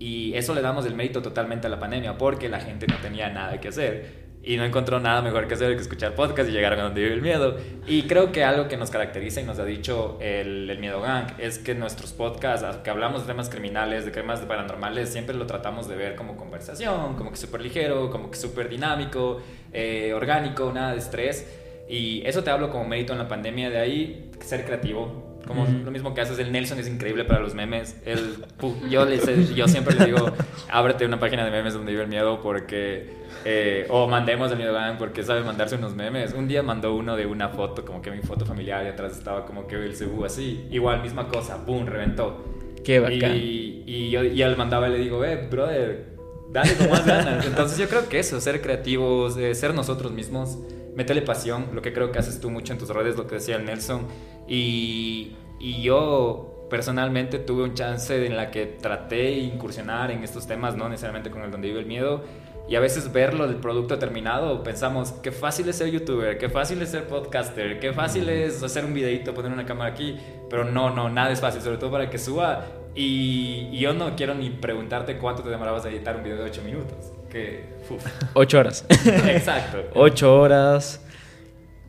Y 0.00 0.34
eso 0.34 0.56
le 0.56 0.60
damos 0.60 0.86
el 0.86 0.96
mérito 0.96 1.22
totalmente 1.22 1.68
a 1.68 1.70
la 1.70 1.78
pandemia 1.78 2.18
porque 2.18 2.48
la 2.48 2.58
gente 2.58 2.88
no 2.88 2.96
tenía 2.96 3.30
nada 3.30 3.60
que 3.60 3.68
hacer 3.68 4.25
y 4.46 4.56
no 4.56 4.64
encontró 4.64 5.00
nada 5.00 5.20
mejor 5.22 5.48
que 5.48 5.54
hacer 5.54 5.74
que 5.74 5.82
escuchar 5.82 6.14
podcast 6.14 6.48
y 6.48 6.52
llegaron 6.52 6.78
a 6.78 6.84
donde 6.84 7.02
vive 7.02 7.14
el 7.14 7.20
miedo. 7.20 7.56
Y 7.86 8.04
creo 8.04 8.30
que 8.30 8.44
algo 8.44 8.68
que 8.68 8.76
nos 8.76 8.90
caracteriza 8.90 9.40
y 9.40 9.44
nos 9.44 9.58
ha 9.58 9.64
dicho 9.64 10.16
el, 10.20 10.70
el 10.70 10.78
Miedo 10.78 11.00
Gang 11.00 11.26
es 11.38 11.58
que 11.58 11.74
nuestros 11.74 12.12
podcasts, 12.12 12.64
que 12.84 12.90
hablamos 12.90 13.22
de 13.22 13.26
temas 13.26 13.50
criminales, 13.50 14.04
de 14.04 14.12
temas 14.12 14.38
paranormales, 14.40 15.08
siempre 15.10 15.34
lo 15.34 15.46
tratamos 15.46 15.88
de 15.88 15.96
ver 15.96 16.14
como 16.14 16.36
conversación, 16.36 17.16
como 17.16 17.30
que 17.32 17.36
súper 17.36 17.60
ligero, 17.60 18.08
como 18.10 18.30
que 18.30 18.36
súper 18.38 18.68
dinámico, 18.68 19.42
eh, 19.72 20.12
orgánico, 20.14 20.70
nada 20.72 20.92
de 20.92 20.98
estrés. 20.98 21.44
Y 21.88 22.24
eso 22.24 22.44
te 22.44 22.50
hablo 22.50 22.70
como 22.70 22.84
mérito 22.88 23.12
en 23.14 23.18
la 23.18 23.26
pandemia, 23.28 23.68
de 23.68 23.78
ahí 23.78 24.30
ser 24.40 24.64
creativo. 24.64 25.24
Como 25.46 25.62
Ujú. 25.62 25.72
lo 25.84 25.90
mismo 25.92 26.14
que 26.14 26.20
haces, 26.20 26.38
el 26.40 26.50
Nelson 26.52 26.78
es 26.80 26.88
increíble 26.88 27.24
para 27.24 27.40
los 27.40 27.54
memes. 27.54 27.96
El, 28.04 28.44
yo, 28.90 29.04
le 29.04 29.18
sé- 29.18 29.54
yo 29.54 29.68
siempre 29.68 29.94
le 29.96 30.06
digo, 30.06 30.32
ábrete 30.68 31.04
una 31.04 31.20
página 31.20 31.44
de 31.44 31.50
memes 31.52 31.74
donde 31.74 31.90
vive 31.90 32.04
el 32.04 32.08
miedo 32.08 32.40
porque... 32.40 33.25
eh, 33.48 33.86
o 33.90 34.08
mandemos 34.08 34.50
el 34.50 34.58
miedo 34.58 34.72
gang 34.72 34.98
porque 34.98 35.22
sabe 35.22 35.44
mandarse 35.44 35.76
unos 35.76 35.94
memes. 35.94 36.32
Un 36.32 36.48
día 36.48 36.64
mandó 36.64 36.96
uno 36.96 37.14
de 37.14 37.26
una 37.26 37.48
foto, 37.48 37.84
como 37.84 38.02
que 38.02 38.10
mi 38.10 38.20
foto 38.20 38.44
familiar 38.44 38.84
y 38.84 38.88
atrás 38.88 39.16
estaba 39.16 39.46
como 39.46 39.68
que 39.68 39.76
el 39.76 39.94
cebú 39.94 40.24
así. 40.24 40.66
Igual, 40.72 41.00
misma 41.00 41.28
cosa, 41.28 41.56
boom, 41.64 41.86
reventó. 41.86 42.44
Qué 42.84 42.98
bacán. 42.98 43.36
Y, 43.36 43.84
y 43.86 44.10
yo 44.10 44.24
ya 44.24 44.48
le 44.48 44.56
mandaba 44.56 44.88
y 44.88 44.92
le 44.94 44.98
digo, 44.98 45.24
eh, 45.24 45.46
brother, 45.48 46.16
dale 46.50 46.74
con 46.74 46.90
más 46.90 47.06
ganas. 47.06 47.46
Entonces 47.46 47.78
yo 47.78 47.88
creo 47.88 48.08
que 48.08 48.18
eso, 48.18 48.40
ser 48.40 48.60
creativos, 48.60 49.36
eh, 49.36 49.54
ser 49.54 49.74
nosotros 49.74 50.10
mismos, 50.10 50.58
meterle 50.96 51.22
pasión, 51.22 51.68
lo 51.72 51.82
que 51.82 51.92
creo 51.92 52.10
que 52.10 52.18
haces 52.18 52.40
tú 52.40 52.50
mucho 52.50 52.72
en 52.72 52.80
tus 52.80 52.88
redes, 52.88 53.16
lo 53.16 53.28
que 53.28 53.36
decía 53.36 53.54
el 53.54 53.64
Nelson. 53.64 54.08
Y, 54.48 55.36
y 55.60 55.82
yo 55.82 56.66
personalmente 56.68 57.38
tuve 57.38 57.62
un 57.62 57.74
chance 57.74 58.26
en 58.26 58.36
la 58.36 58.50
que 58.50 58.66
traté 58.66 59.16
de 59.16 59.38
incursionar 59.38 60.10
en 60.10 60.24
estos 60.24 60.48
temas, 60.48 60.76
no 60.76 60.88
necesariamente 60.88 61.30
con 61.30 61.42
el 61.42 61.52
donde 61.52 61.68
vive 61.68 61.78
el 61.78 61.86
miedo. 61.86 62.24
Y 62.68 62.74
a 62.74 62.80
veces 62.80 63.12
verlo, 63.12 63.44
el 63.44 63.56
producto 63.56 63.96
terminado, 63.98 64.62
pensamos, 64.64 65.12
qué 65.22 65.30
fácil 65.30 65.68
es 65.68 65.76
ser 65.76 65.88
youtuber, 65.90 66.36
qué 66.36 66.48
fácil 66.48 66.82
es 66.82 66.88
ser 66.90 67.06
podcaster, 67.06 67.78
qué 67.78 67.92
fácil 67.92 68.28
es 68.28 68.60
hacer 68.62 68.84
un 68.84 68.92
videito, 68.92 69.32
poner 69.34 69.52
una 69.52 69.64
cámara 69.64 69.90
aquí. 69.90 70.16
Pero 70.50 70.64
no, 70.64 70.90
no, 70.90 71.08
nada 71.08 71.30
es 71.30 71.40
fácil, 71.40 71.62
sobre 71.62 71.76
todo 71.78 71.92
para 71.92 72.10
que 72.10 72.18
suba. 72.18 72.64
Y, 72.94 73.68
y 73.70 73.78
yo 73.78 73.92
no 73.92 74.16
quiero 74.16 74.34
ni 74.34 74.50
preguntarte 74.50 75.18
cuánto 75.18 75.42
te 75.42 75.50
demorabas 75.50 75.84
a 75.84 75.90
editar 75.90 76.16
un 76.16 76.24
video 76.24 76.38
de 76.38 76.42
8 76.44 76.62
minutos. 76.64 76.96
Que, 77.30 77.64
uf. 77.88 78.04
Ocho 78.34 78.58
horas. 78.58 78.84
Exacto. 78.88 79.78
Ocho 79.94 80.36
horas. 80.40 81.00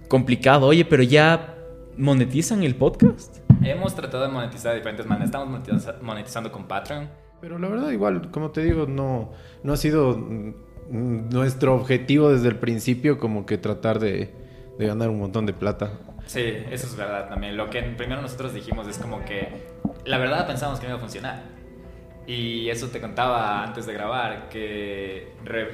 Complicado. 0.07 0.67
Oye, 0.67 0.85
pero 0.85 1.01
ya 1.03 1.55
monetizan 1.97 2.61
el 2.63 2.75
podcast. 2.75 3.37
Hemos 3.63 3.95
tratado 3.95 4.23
de 4.23 4.29
monetizar 4.29 4.73
de 4.73 4.77
diferentes 4.77 5.05
maneras. 5.07 5.29
Estamos 5.29 5.47
monetiza- 5.49 5.99
monetizando 6.01 6.51
con 6.51 6.67
Patreon. 6.67 7.09
Pero 7.41 7.57
la 7.59 7.67
verdad, 7.67 7.89
igual, 7.91 8.29
como 8.31 8.51
te 8.51 8.61
digo, 8.63 8.85
no, 8.87 9.31
no 9.63 9.73
ha 9.73 9.77
sido 9.77 10.15
nuestro 10.89 11.75
objetivo 11.75 12.29
desde 12.31 12.47
el 12.47 12.57
principio 12.57 13.17
como 13.17 13.45
que 13.45 13.57
tratar 13.57 13.99
de, 13.99 14.29
ganar 14.79 15.09
un 15.09 15.19
montón 15.19 15.45
de 15.45 15.53
plata. 15.53 15.99
Sí, 16.25 16.41
eso 16.69 16.87
es 16.87 16.95
verdad 16.95 17.29
también. 17.29 17.57
Lo 17.57 17.69
que 17.69 17.81
primero 17.81 18.21
nosotros 18.21 18.53
dijimos 18.53 18.87
es 18.87 18.97
como 18.97 19.23
que 19.23 19.67
la 20.05 20.17
verdad 20.17 20.47
pensamos 20.47 20.79
que 20.79 20.87
no 20.87 20.93
iba 20.93 20.97
a 20.97 21.01
funcionar. 21.01 21.57
Y 22.25 22.69
eso 22.69 22.87
te 22.87 22.99
contaba 22.99 23.63
antes 23.63 23.85
de 23.85 23.93
grabar, 23.93 24.49
que 24.49 25.31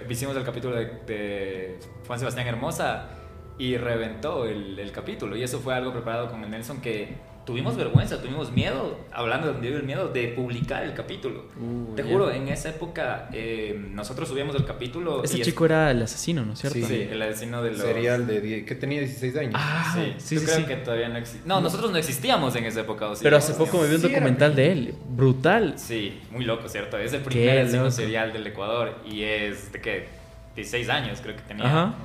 hicimos 0.07 0.35
el 0.37 0.43
capítulo 0.43 0.75
de, 0.75 0.85
de 1.07 1.79
Juan 2.05 2.19
Sebastián 2.19 2.45
Hermosa 2.45 3.09
y 3.57 3.77
reventó 3.77 4.45
el, 4.45 4.77
el, 4.77 4.91
capítulo. 4.91 5.35
Y 5.35 5.41
eso 5.41 5.59
fue 5.59 5.73
algo 5.73 5.91
preparado 5.91 6.29
con 6.29 6.41
Nelson 6.47 6.79
que 6.79 7.15
tuvimos 7.45 7.75
vergüenza, 7.75 8.21
tuvimos 8.21 8.51
miedo, 8.51 8.99
hablando 9.11 9.53
de 9.53 9.67
el 9.67 9.83
miedo, 9.83 10.09
de 10.09 10.29
publicar 10.29 10.83
el 10.83 10.93
capítulo. 10.93 11.45
Uh, 11.59 11.95
Te 11.95 12.03
juro, 12.03 12.31
en 12.31 12.47
esa 12.47 12.69
época 12.69 13.29
eh, 13.33 13.79
nosotros 13.91 14.29
subíamos 14.29 14.55
el 14.55 14.65
capítulo. 14.65 15.23
Ese 15.23 15.41
chico 15.41 15.65
era 15.65 15.91
el 15.91 16.01
asesino, 16.01 16.45
¿no 16.45 16.53
es 16.53 16.59
cierto? 16.59 16.85
Sí, 16.85 17.07
el 17.09 17.21
asesino 17.21 17.61
de 17.61 17.71
los... 17.71 17.81
Serial 17.81 18.27
de... 18.27 18.65
que 18.65 18.75
tenía 18.75 18.99
16 18.99 19.37
años. 19.37 19.53
Ah, 19.55 19.93
sí, 19.95 20.13
sí, 20.17 20.39
sí, 20.39 20.45
creo 20.45 20.67
que 20.67 20.75
todavía 20.77 21.09
no 21.09 21.17
existía. 21.17 21.43
No, 21.45 21.61
nosotros 21.61 21.91
no 21.91 21.97
existíamos 21.97 22.55
en 22.55 22.65
esa 22.65 22.81
época. 22.81 23.11
Pero 23.21 23.37
hace 23.37 23.53
poco 23.53 23.79
me 23.79 23.87
vi 23.87 23.95
un 23.95 24.01
documental 24.01 24.55
de 24.55 24.71
él, 24.71 24.93
brutal. 25.09 25.73
Sí, 25.77 26.19
muy 26.31 26.45
loco, 26.45 26.69
¿cierto? 26.69 26.97
Es 26.97 27.13
el 27.13 27.21
primer 27.21 27.59
asesino 27.59 27.91
serial 27.91 28.33
del 28.33 28.47
Ecuador 28.47 28.97
y 29.05 29.23
es 29.23 29.71
de 29.71 29.81
qué 29.81 30.22
16 30.55 30.89
años 30.89 31.19
creo 31.21 31.35
que 31.35 31.41
tenía. 31.41 31.65
Ajá. 31.65 31.95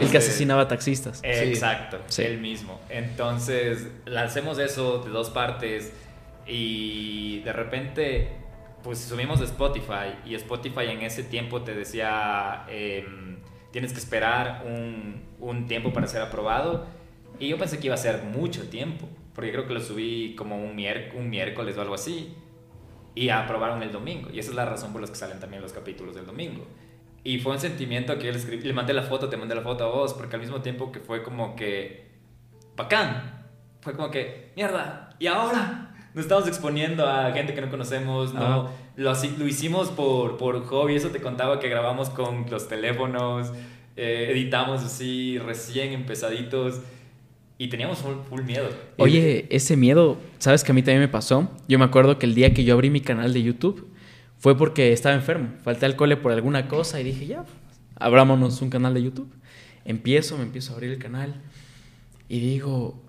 el 0.00 0.10
que 0.10 0.18
asesinaba 0.18 0.68
taxistas. 0.68 1.20
exacto, 1.24 1.98
el 2.18 2.38
mismo. 2.38 2.80
Entonces, 2.90 3.88
lancemos 4.04 4.58
eso 4.58 4.98
de 4.98 5.10
dos 5.10 5.30
partes 5.30 5.92
y 6.46 7.40
de 7.40 7.52
repente, 7.52 8.28
pues 8.82 8.98
subimos 8.98 9.40
de 9.40 9.46
Spotify 9.46 10.14
y 10.24 10.34
Spotify 10.34 10.90
en 10.90 11.02
ese 11.02 11.22
tiempo 11.22 11.62
te 11.62 11.74
decía, 11.74 12.64
em, 12.68 13.38
tienes 13.72 13.92
que 13.92 13.98
esperar 13.98 14.64
un, 14.66 15.24
un 15.40 15.66
tiempo 15.66 15.92
para 15.92 16.06
ser 16.06 16.22
aprobado. 16.22 16.86
Y 17.38 17.48
yo 17.48 17.58
pensé 17.58 17.78
que 17.78 17.86
iba 17.86 17.94
a 17.94 17.98
ser 17.98 18.22
mucho 18.22 18.68
tiempo, 18.68 19.08
porque 19.34 19.52
creo 19.52 19.66
que 19.66 19.74
lo 19.74 19.80
subí 19.80 20.34
como 20.36 20.56
un, 20.56 20.78
un 21.14 21.30
miércoles 21.30 21.76
o 21.76 21.80
algo 21.80 21.94
así. 21.94 22.34
Y 23.14 23.30
aprobaron 23.30 23.82
el 23.82 23.92
domingo. 23.92 24.28
Y 24.30 24.38
esa 24.38 24.50
es 24.50 24.56
la 24.56 24.66
razón 24.66 24.92
por 24.92 25.00
la 25.00 25.08
que 25.08 25.14
salen 25.14 25.40
también 25.40 25.62
los 25.62 25.72
capítulos 25.72 26.14
del 26.14 26.26
domingo. 26.26 26.66
Y 27.26 27.40
fue 27.40 27.54
un 27.54 27.58
sentimiento 27.58 28.16
que 28.18 28.26
yo 28.26 28.32
le, 28.32 28.56
le 28.58 28.72
mandé 28.72 28.92
la 28.92 29.02
foto, 29.02 29.28
te 29.28 29.36
mandé 29.36 29.56
la 29.56 29.62
foto 29.62 29.82
a 29.82 29.88
vos, 29.88 30.14
porque 30.14 30.36
al 30.36 30.42
mismo 30.42 30.62
tiempo 30.62 30.92
que 30.92 31.00
fue 31.00 31.24
como 31.24 31.56
que, 31.56 32.06
bacán, 32.76 33.44
fue 33.80 33.94
como 33.94 34.12
que, 34.12 34.52
mierda, 34.54 35.10
¿y 35.18 35.26
ahora? 35.26 35.92
Nos 36.14 36.26
estamos 36.26 36.46
exponiendo 36.46 37.04
a 37.04 37.32
gente 37.32 37.52
que 37.52 37.60
no 37.60 37.68
conocemos, 37.68 38.32
no, 38.32 38.70
lo, 38.94 39.12
lo 39.12 39.46
hicimos 39.48 39.88
por, 39.88 40.36
por 40.36 40.64
hobby, 40.66 40.94
eso 40.94 41.08
te 41.08 41.20
contaba 41.20 41.58
que 41.58 41.68
grabamos 41.68 42.10
con 42.10 42.46
los 42.48 42.68
teléfonos, 42.68 43.52
eh, 43.96 44.28
editamos 44.30 44.84
así 44.84 45.36
recién 45.38 45.94
empezaditos. 45.94 46.80
Y 47.58 47.68
teníamos 47.68 47.98
full, 47.98 48.16
full, 48.28 48.42
miedo. 48.42 48.68
Oye, 48.98 49.46
ese 49.50 49.76
miedo, 49.76 50.18
¿sabes 50.38 50.62
que 50.62 50.70
a 50.70 50.74
mí 50.74 50.82
también 50.82 51.00
me 51.00 51.08
pasó? 51.08 51.50
Yo 51.66 51.78
me 51.78 51.86
acuerdo 51.86 52.18
que 52.18 52.26
el 52.26 52.34
día 52.34 52.54
que 52.54 52.62
yo 52.62 52.74
abrí 52.74 52.90
mi 52.90 53.00
canal 53.00 53.32
de 53.32 53.42
YouTube, 53.42 53.88
fue 54.38 54.56
porque 54.56 54.92
estaba 54.92 55.14
enfermo. 55.14 55.50
Falté 55.62 55.86
al 55.86 55.96
cole 55.96 56.16
por 56.16 56.32
alguna 56.32 56.68
cosa 56.68 57.00
y 57.00 57.04
dije, 57.04 57.26
ya, 57.26 57.44
abrámonos 57.96 58.60
un 58.62 58.70
canal 58.70 58.94
de 58.94 59.02
YouTube. 59.02 59.32
Empiezo, 59.84 60.36
me 60.36 60.44
empiezo 60.44 60.72
a 60.72 60.74
abrir 60.76 60.90
el 60.90 60.98
canal 60.98 61.40
y 62.28 62.40
digo, 62.40 63.02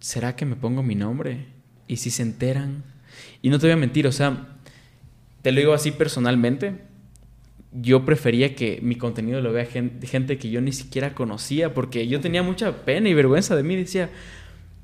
¿será 0.00 0.36
que 0.36 0.44
me 0.44 0.56
pongo 0.56 0.82
mi 0.82 0.94
nombre? 0.94 1.46
Y 1.88 1.96
si 1.96 2.10
se 2.10 2.22
enteran. 2.22 2.84
Y 3.42 3.50
no 3.50 3.58
te 3.58 3.66
voy 3.66 3.72
a 3.72 3.76
mentir, 3.76 4.06
o 4.06 4.12
sea, 4.12 4.56
te 5.42 5.52
lo 5.52 5.60
digo 5.60 5.72
así 5.72 5.90
personalmente. 5.90 6.74
Yo 7.72 8.04
prefería 8.04 8.54
que 8.54 8.80
mi 8.82 8.96
contenido 8.96 9.40
lo 9.40 9.52
vea 9.52 9.66
gente, 9.66 10.38
que 10.38 10.50
yo 10.50 10.60
ni 10.60 10.72
siquiera 10.72 11.14
conocía, 11.14 11.72
porque 11.74 12.06
yo 12.06 12.20
tenía 12.20 12.42
mucha 12.42 12.84
pena 12.84 13.08
y 13.08 13.14
vergüenza 13.14 13.56
de 13.56 13.62
mí. 13.62 13.76
Decía, 13.76 14.10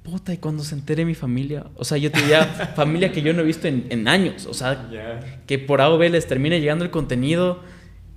puta, 0.02 0.32
y 0.32 0.38
cuando 0.38 0.64
se 0.64 0.74
entere 0.74 1.04
mi 1.04 1.14
familia, 1.14 1.66
o 1.76 1.84
sea, 1.84 1.98
yo 1.98 2.10
tenía 2.10 2.44
familia 2.76 3.12
que 3.12 3.22
yo 3.22 3.32
no 3.32 3.42
he 3.42 3.44
visto 3.44 3.68
en, 3.68 4.08
años, 4.08 4.46
o 4.46 4.54
sea, 4.54 4.88
que 5.46 5.58
por 5.58 5.80
A 5.80 5.90
o 5.90 5.98
B 5.98 6.08
les 6.10 6.26
termine 6.26 6.60
llegando 6.60 6.84
el 6.84 6.90
contenido 6.90 7.62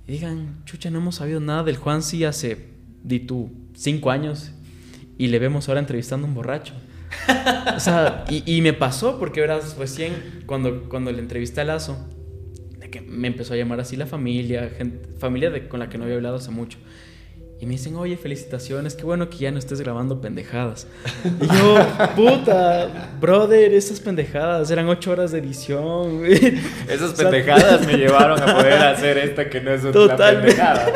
y 0.06 0.12
digan, 0.12 0.62
chucha, 0.64 0.90
no 0.90 0.98
hemos 0.98 1.16
sabido 1.16 1.40
nada 1.40 1.62
del 1.64 1.76
Juan 1.76 2.02
si 2.02 2.24
hace, 2.24 2.68
di 3.02 3.20
tú, 3.20 3.52
cinco 3.74 4.10
años 4.10 4.52
y 5.18 5.28
le 5.28 5.38
vemos 5.38 5.68
ahora 5.68 5.80
entrevistando 5.80 6.26
a 6.26 6.28
un 6.28 6.34
borracho. 6.34 6.74
O 7.76 7.80
sea, 7.80 8.24
y, 8.28 8.60
me 8.62 8.72
pasó 8.72 9.18
porque 9.18 9.40
verás, 9.40 9.76
recién 9.76 10.42
cuando, 10.46 10.88
cuando 10.88 11.12
le 11.12 11.18
entrevisté 11.18 11.60
a 11.60 11.64
Lazo, 11.64 12.08
de 12.78 12.90
que 12.90 13.00
me 13.00 13.28
empezó 13.28 13.54
a 13.54 13.56
llamar 13.56 13.80
así 13.80 13.96
la 13.96 14.06
familia, 14.06 14.70
gente, 14.76 15.08
familia 15.18 15.50
de, 15.50 15.68
con 15.68 15.78
la 15.78 15.88
que 15.88 15.98
no 15.98 16.04
había 16.04 16.16
hablado 16.16 16.36
hace 16.36 16.50
mucho. 16.50 16.78
Y 17.62 17.66
me 17.66 17.74
dicen, 17.74 17.94
oye, 17.94 18.16
felicitaciones, 18.16 18.96
qué 18.96 19.04
bueno 19.04 19.30
que 19.30 19.36
ya 19.36 19.52
no 19.52 19.60
estés 19.60 19.80
grabando 19.80 20.20
pendejadas. 20.20 20.88
Y 21.40 21.46
yo, 21.46 21.78
puta, 22.16 23.14
brother, 23.20 23.72
esas 23.72 24.00
pendejadas 24.00 24.68
eran 24.72 24.88
ocho 24.88 25.12
horas 25.12 25.30
de 25.30 25.38
edición. 25.38 26.26
Esas 26.26 27.12
pendejadas 27.12 27.86
me 27.86 27.92
llevaron 27.98 28.42
a 28.42 28.56
poder 28.56 28.82
hacer 28.82 29.16
esta 29.16 29.48
que 29.48 29.60
no 29.60 29.70
es 29.70 29.84
una 29.84 30.16
pendejada. 30.16 30.92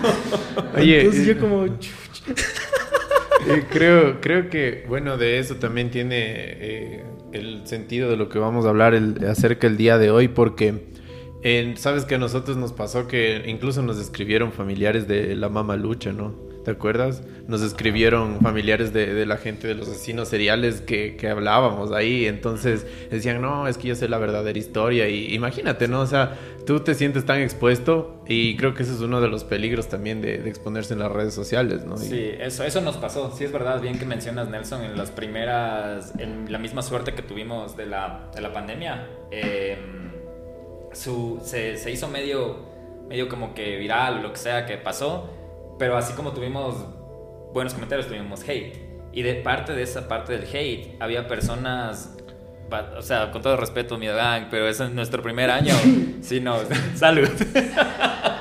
oye, 0.76 1.00
entonces 1.00 1.26
yo 1.28 1.40
como... 1.40 1.64
Eh, 1.64 3.64
creo, 3.70 4.20
creo 4.20 4.50
que, 4.50 4.84
bueno, 4.86 5.16
de 5.16 5.38
eso 5.38 5.56
también 5.56 5.90
tiene 5.90 6.18
eh, 6.18 7.04
el 7.32 7.66
sentido 7.66 8.10
de 8.10 8.18
lo 8.18 8.28
que 8.28 8.38
vamos 8.38 8.66
a 8.66 8.68
hablar 8.68 8.92
el, 8.92 9.26
acerca 9.26 9.66
el 9.66 9.78
día 9.78 9.96
de 9.96 10.10
hoy, 10.10 10.28
porque 10.28 10.94
Sabes 11.76 12.04
que 12.04 12.16
a 12.16 12.18
nosotros 12.18 12.56
nos 12.56 12.72
pasó 12.72 13.06
que 13.06 13.44
incluso 13.46 13.82
nos 13.82 13.98
escribieron 13.98 14.52
familiares 14.52 15.06
de 15.06 15.36
la 15.36 15.48
mama 15.48 15.76
lucha, 15.76 16.12
¿no? 16.12 16.46
¿Te 16.66 16.72
acuerdas? 16.72 17.22
Nos 17.46 17.62
escribieron 17.62 18.40
familiares 18.40 18.92
de, 18.92 19.24
la 19.24 19.36
gente 19.36 19.68
de 19.68 19.76
los 19.76 19.88
asesinos 19.88 20.26
seriales 20.26 20.80
que, 20.80 21.16
hablábamos 21.30 21.92
ahí. 21.92 22.26
Entonces 22.26 22.84
decían, 23.08 23.40
no, 23.40 23.68
es 23.68 23.78
que 23.78 23.86
yo 23.86 23.94
sé 23.94 24.08
la 24.08 24.18
verdadera 24.18 24.58
historia. 24.58 25.08
Y 25.08 25.32
imagínate, 25.32 25.86
¿no? 25.86 26.00
O 26.00 26.06
sea, 26.08 26.36
tú 26.66 26.80
te 26.80 26.96
sientes 26.96 27.24
tan 27.24 27.38
expuesto 27.38 28.20
y 28.26 28.56
creo 28.56 28.74
que 28.74 28.82
ese 28.82 28.94
es 28.94 29.00
uno 29.00 29.20
de 29.20 29.28
los 29.28 29.44
peligros 29.44 29.88
también 29.88 30.20
de, 30.20 30.48
exponerse 30.48 30.94
en 30.94 30.98
las 30.98 31.12
redes 31.12 31.34
sociales, 31.34 31.84
¿no? 31.84 31.96
Sí, 31.98 32.32
eso, 32.40 32.64
eso 32.64 32.80
nos 32.80 32.96
pasó. 32.96 33.30
Sí, 33.30 33.44
es 33.44 33.52
verdad, 33.52 33.80
bien 33.80 34.00
que 34.00 34.04
mencionas, 34.04 34.48
Nelson, 34.48 34.82
en 34.82 34.98
las 34.98 35.12
primeras, 35.12 36.14
en 36.18 36.50
la 36.50 36.58
misma 36.58 36.82
suerte 36.82 37.14
que 37.14 37.22
tuvimos 37.22 37.76
de 37.76 37.86
la, 37.86 38.28
de 38.34 38.40
la 38.40 38.52
pandemia. 38.52 39.06
Eh, 39.30 39.78
su, 40.96 41.40
se, 41.42 41.76
se, 41.76 41.90
hizo 41.90 42.08
medio, 42.08 42.56
medio 43.08 43.28
como 43.28 43.54
que 43.54 43.76
viral 43.76 44.18
o 44.18 44.22
lo 44.22 44.32
que 44.32 44.38
sea 44.38 44.66
que 44.66 44.76
pasó, 44.78 45.30
pero 45.78 45.96
así 45.96 46.14
como 46.14 46.32
tuvimos 46.32 46.74
buenos 47.52 47.74
comentarios, 47.74 48.08
tuvimos 48.08 48.42
hate. 48.48 48.86
Y 49.12 49.22
de 49.22 49.34
parte 49.34 49.72
de 49.72 49.82
esa 49.82 50.08
parte 50.08 50.36
del 50.36 50.46
hate, 50.52 50.96
había 51.00 51.26
personas, 51.26 52.16
o 52.96 53.02
sea, 53.02 53.30
con 53.30 53.42
todo 53.42 53.56
respeto, 53.56 53.96
mi 53.98 54.06
gang, 54.06 54.48
pero 54.50 54.68
es 54.68 54.80
nuestro 54.90 55.22
primer 55.22 55.50
año. 55.50 55.74
sí, 56.20 56.40
no, 56.40 56.58
salud. 56.94 57.28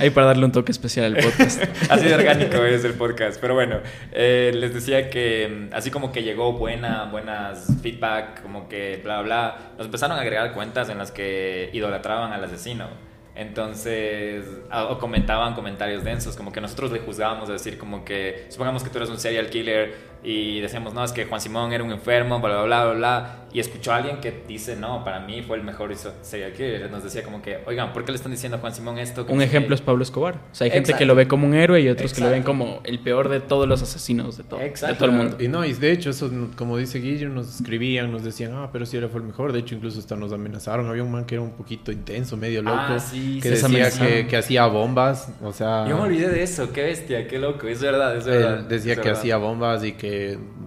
Ahí 0.00 0.08
para 0.08 0.28
darle 0.28 0.46
un 0.46 0.52
toque 0.52 0.72
especial 0.72 1.14
al 1.14 1.22
podcast. 1.22 1.62
así 1.90 2.06
de 2.06 2.14
orgánico 2.14 2.64
es 2.64 2.84
el 2.84 2.94
podcast. 2.94 3.38
Pero 3.38 3.52
bueno, 3.52 3.80
eh, 4.12 4.50
les 4.54 4.72
decía 4.72 5.10
que 5.10 5.68
mm, 5.70 5.74
así 5.74 5.90
como 5.90 6.10
que 6.10 6.22
llegó 6.22 6.54
buena, 6.54 7.04
buenas 7.04 7.66
feedback, 7.82 8.40
como 8.40 8.66
que 8.66 8.98
bla, 9.04 9.20
bla, 9.20 9.72
nos 9.76 9.86
empezaron 9.86 10.16
a 10.16 10.22
agregar 10.22 10.54
cuentas 10.54 10.88
en 10.88 10.96
las 10.96 11.12
que 11.12 11.68
idolatraban 11.74 12.32
al 12.32 12.42
asesino. 12.42 12.86
Entonces, 13.34 14.44
o 14.72 14.98
comentaban 14.98 15.54
comentarios 15.54 16.02
densos, 16.02 16.36
como 16.36 16.50
que 16.50 16.60
nosotros 16.60 16.92
le 16.92 16.98
juzgábamos 16.98 17.48
a 17.48 17.52
decir 17.52 17.78
como 17.78 18.04
que, 18.04 18.46
supongamos 18.48 18.82
que 18.82 18.90
tú 18.90 18.98
eres 18.98 19.10
un 19.10 19.18
serial 19.18 19.48
killer 19.50 19.94
y 20.22 20.60
decíamos, 20.60 20.92
no, 20.92 21.02
es 21.02 21.12
que 21.12 21.24
Juan 21.24 21.40
Simón 21.40 21.72
era 21.72 21.82
un 21.82 21.92
enfermo, 21.92 22.40
bla, 22.40 22.62
bla, 22.62 22.64
bla, 22.64 22.84
bla, 22.84 22.94
bla, 22.94 23.36
y 23.52 23.58
escuchó 23.58 23.92
a 23.92 23.96
alguien 23.96 24.20
que 24.20 24.44
dice, 24.46 24.76
no, 24.76 25.02
para 25.02 25.20
mí 25.20 25.42
fue 25.42 25.56
el 25.56 25.62
mejor 25.62 25.94
serial 26.22 26.52
killer, 26.52 26.90
nos 26.90 27.02
decía 27.02 27.22
como 27.22 27.40
que, 27.40 27.58
oigan, 27.66 27.92
¿por 27.92 28.04
qué 28.04 28.12
le 28.12 28.16
están 28.16 28.30
diciendo 28.30 28.58
a 28.58 28.60
Juan 28.60 28.74
Simón 28.74 28.98
esto? 28.98 29.24
Un 29.28 29.40
ejemplo 29.40 29.74
es 29.74 29.80
Pablo 29.80 30.02
Escobar, 30.02 30.34
o 30.34 30.54
sea, 30.54 30.66
hay 30.66 30.70
gente 30.70 30.92
que 30.94 31.06
lo 31.06 31.14
ve 31.14 31.26
como 31.26 31.46
un 31.46 31.54
héroe 31.54 31.80
y 31.80 31.88
otros 31.88 32.12
que 32.12 32.20
lo 32.20 32.30
ven 32.30 32.42
como 32.42 32.80
el 32.84 32.98
peor 32.98 33.28
de 33.28 33.40
todos 33.40 33.66
los 33.66 33.82
asesinos 33.82 34.36
de 34.36 34.44
todo, 34.44 34.60
de 34.60 34.70
todo 34.70 35.04
el 35.06 35.12
mundo. 35.12 35.36
Y 35.40 35.48
no, 35.48 35.64
y 35.64 35.72
de 35.72 35.90
hecho, 35.90 36.10
eso, 36.10 36.30
como 36.56 36.76
dice 36.76 36.98
Guillermo, 36.98 37.36
nos 37.36 37.54
escribían, 37.60 38.12
nos 38.12 38.22
decían, 38.22 38.52
ah, 38.54 38.68
pero 38.72 38.84
si 38.84 38.96
era 38.96 39.08
fue 39.08 39.20
el 39.20 39.26
mejor, 39.26 39.52
de 39.52 39.60
hecho, 39.60 39.74
incluso 39.74 39.98
hasta 40.00 40.16
nos 40.16 40.32
amenazaron, 40.32 40.88
había 40.88 41.02
un 41.02 41.10
man 41.10 41.24
que 41.24 41.36
era 41.36 41.42
un 41.42 41.52
poquito 41.52 41.92
intenso, 41.92 42.36
medio 42.36 42.62
loco, 42.62 42.76
ah, 42.78 42.98
que 43.10 43.50
decía 43.50 43.90
que, 43.90 44.26
que, 44.26 44.36
hacía 44.36 44.66
bombas, 44.66 45.32
o 45.42 45.52
sea... 45.52 45.88
Yo 45.88 45.96
me 45.96 46.02
olvidé 46.02 46.28
de 46.28 46.42
eso, 46.42 46.72
qué 46.72 46.84
bestia, 46.84 47.26
qué 47.26 47.38
loco, 47.38 47.66
es 47.66 47.80
verdad, 47.80 48.16
es 48.16 48.26
verdad. 48.26 48.60
decía 48.64 48.96
que 48.96 49.10
hacía 49.10 49.38
bombas 49.38 49.82
y 49.82 49.92
que 49.92 50.09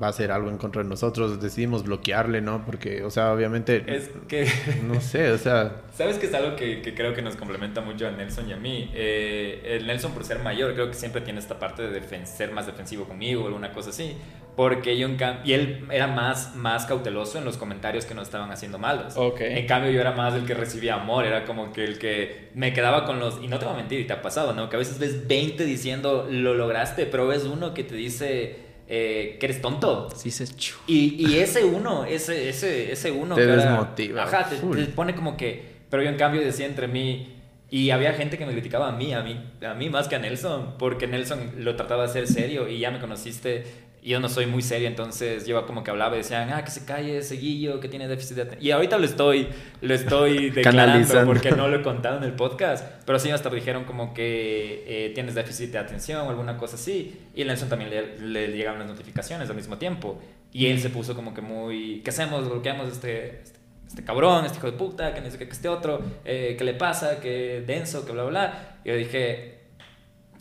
va 0.01 0.07
a 0.07 0.13
ser 0.13 0.31
algo 0.31 0.49
en 0.49 0.57
contra 0.57 0.83
de 0.83 0.89
nosotros, 0.89 1.41
decidimos 1.41 1.83
bloquearle, 1.83 2.41
¿no? 2.41 2.65
Porque, 2.65 3.03
o 3.03 3.09
sea, 3.09 3.31
obviamente... 3.33 3.83
Es 3.87 4.09
que... 4.27 4.47
No 4.83 4.99
sé, 5.01 5.31
o 5.31 5.37
sea... 5.37 5.83
¿Sabes 5.93 6.17
que 6.17 6.25
es 6.25 6.33
algo 6.33 6.55
que, 6.55 6.81
creo 6.95 7.13
que 7.13 7.21
nos 7.21 7.35
complementa 7.35 7.81
mucho 7.81 8.07
a 8.07 8.11
Nelson 8.11 8.49
y 8.49 8.53
a 8.53 8.57
mí? 8.57 8.91
Eh, 8.93 9.77
el 9.77 9.85
Nelson, 9.87 10.13
por 10.13 10.23
ser 10.23 10.39
mayor, 10.39 10.73
creo 10.73 10.87
que 10.87 10.95
siempre 10.95 11.21
tiene 11.21 11.39
esta 11.39 11.59
parte 11.59 11.83
de 11.87 12.25
ser 12.25 12.51
más 12.51 12.65
defensivo 12.65 13.05
conmigo 13.05 13.43
o 13.43 13.47
alguna 13.47 13.71
cosa 13.71 13.91
así. 13.91 14.15
Porque 14.55 14.97
yo 14.99 15.07
en 15.07 15.17
cam- 15.17 15.39
y 15.43 15.53
él 15.53 15.87
era 15.91 16.05
más, 16.05 16.55
más 16.55 16.85
cauteloso 16.85 17.39
en 17.39 17.45
los 17.45 17.57
comentarios 17.57 18.05
que 18.05 18.13
no 18.13 18.21
estaban 18.21 18.51
haciendo 18.51 18.77
malos. 18.77 19.15
Ok. 19.17 19.41
En 19.41 19.65
cambio 19.65 19.91
yo 19.91 19.99
era 19.99 20.11
más 20.11 20.35
el 20.35 20.45
que 20.45 20.53
recibía 20.53 20.93
amor, 20.95 21.25
era 21.25 21.45
como 21.45 21.73
que 21.73 21.83
el 21.83 21.97
que 21.97 22.49
me 22.53 22.71
quedaba 22.71 23.05
con 23.05 23.19
los... 23.19 23.41
Y 23.41 23.47
no 23.47 23.57
te 23.57 23.65
voy 23.65 23.73
a 23.73 23.77
mentir, 23.77 23.99
y 23.99 24.05
te 24.05 24.13
ha 24.13 24.21
pasado, 24.21 24.53
¿no? 24.53 24.69
Que 24.69 24.75
a 24.75 24.79
veces 24.79 24.99
ves 24.99 25.27
20 25.27 25.65
diciendo, 25.65 26.27
lo 26.29 26.53
lograste, 26.53 27.07
pero 27.07 27.25
ves 27.25 27.45
uno 27.45 27.73
que 27.73 27.83
te 27.83 27.95
dice 27.95 28.57
eh, 28.95 29.37
que 29.39 29.45
eres 29.47 29.59
tonto. 29.61 30.09
Sí, 30.15 30.29
se 30.29 30.45
chu. 30.47 30.75
Y, 30.87 31.15
y 31.27 31.39
ese 31.39 31.63
uno, 31.63 32.05
ese, 32.05 32.49
ese, 32.49 32.91
ese 32.91 33.11
uno... 33.11 33.33
Te 33.35 33.41
que 33.41 33.47
era- 33.51 33.55
desmotiva, 33.55 34.23
Ajá, 34.23 34.47
te, 34.49 34.55
te 34.57 34.85
pone 34.91 35.15
como 35.15 35.35
que... 35.35 35.73
Pero 35.89 36.03
yo 36.03 36.09
en 36.09 36.17
cambio 36.17 36.41
decía 36.41 36.65
entre 36.65 36.87
mí... 36.87 37.29
Y 37.71 37.89
había 37.89 38.13
gente 38.13 38.37
que 38.37 38.45
me 38.45 38.51
criticaba 38.51 38.89
a 38.89 38.91
mí, 38.91 39.13
a 39.15 39.23
mí, 39.23 39.35
a 39.67 39.73
mí 39.73 39.89
más 39.89 40.07
que 40.07 40.15
a 40.15 40.19
Nelson, 40.19 40.75
porque 40.77 41.07
Nelson 41.07 41.53
lo 41.57 41.75
trataba 41.75 42.03
de 42.03 42.09
hacer 42.09 42.27
serio 42.27 42.69
y 42.69 42.77
ya 42.77 42.91
me 42.91 42.99
conociste. 42.99 43.63
Y 44.03 44.09
Yo 44.09 44.19
no 44.19 44.27
soy 44.27 44.47
muy 44.47 44.61
serio, 44.61 44.89
entonces 44.89 45.47
yo 45.47 45.65
como 45.65 45.81
que 45.81 45.89
hablaba 45.89 46.15
y 46.15 46.17
decían, 46.17 46.51
ah, 46.51 46.65
que 46.65 46.71
se 46.71 46.83
calle 46.83 47.19
ese 47.19 47.37
guillo, 47.37 47.79
que 47.79 47.87
tiene 47.87 48.09
déficit 48.09 48.35
de 48.35 48.41
atención. 48.41 48.67
Y 48.67 48.71
ahorita 48.71 48.97
lo 48.97 49.05
estoy, 49.05 49.47
lo 49.79 49.93
estoy 49.93 50.49
declarando 50.49 51.25
porque 51.25 51.51
no 51.51 51.69
lo 51.69 51.77
he 51.77 51.81
contado 51.83 52.17
en 52.17 52.23
el 52.23 52.33
podcast. 52.33 52.85
Pero 53.05 53.17
sí, 53.17 53.31
hasta 53.31 53.49
dijeron 53.49 53.85
como 53.85 54.13
que 54.13 54.83
eh, 54.87 55.11
tienes 55.15 55.35
déficit 55.35 55.71
de 55.71 55.77
atención 55.77 56.27
o 56.27 56.29
alguna 56.29 56.57
cosa 56.57 56.75
así. 56.75 57.17
Y 57.33 57.45
Nelson 57.45 57.69
también 57.69 57.89
le, 57.89 58.19
le 58.19 58.47
llegaban 58.49 58.79
las 58.79 58.89
notificaciones 58.89 59.49
al 59.49 59.55
mismo 59.55 59.77
tiempo. 59.77 60.19
Y 60.51 60.67
él 60.67 60.81
se 60.81 60.89
puso 60.89 61.15
como 61.15 61.33
que 61.33 61.39
muy, 61.39 62.01
¿qué 62.01 62.09
hacemos? 62.09 62.49
Bloqueamos 62.49 62.91
este, 62.91 63.41
este, 63.41 63.59
este 63.87 64.03
cabrón, 64.03 64.43
este 64.43 64.57
hijo 64.57 64.69
de 64.69 64.77
puta, 64.77 65.13
que 65.13 65.21
no 65.21 65.31
sé 65.31 65.37
qué, 65.37 65.45
que 65.45 65.53
este 65.53 65.69
otro, 65.69 66.01
eh, 66.25 66.55
¿qué 66.57 66.63
le 66.65 66.73
pasa? 66.73 67.21
Que 67.21 67.63
denso, 67.65 68.05
que 68.05 68.11
bla, 68.11 68.25
bla. 68.25 68.77
Y 68.83 68.89
yo 68.89 68.95
dije, 68.97 69.62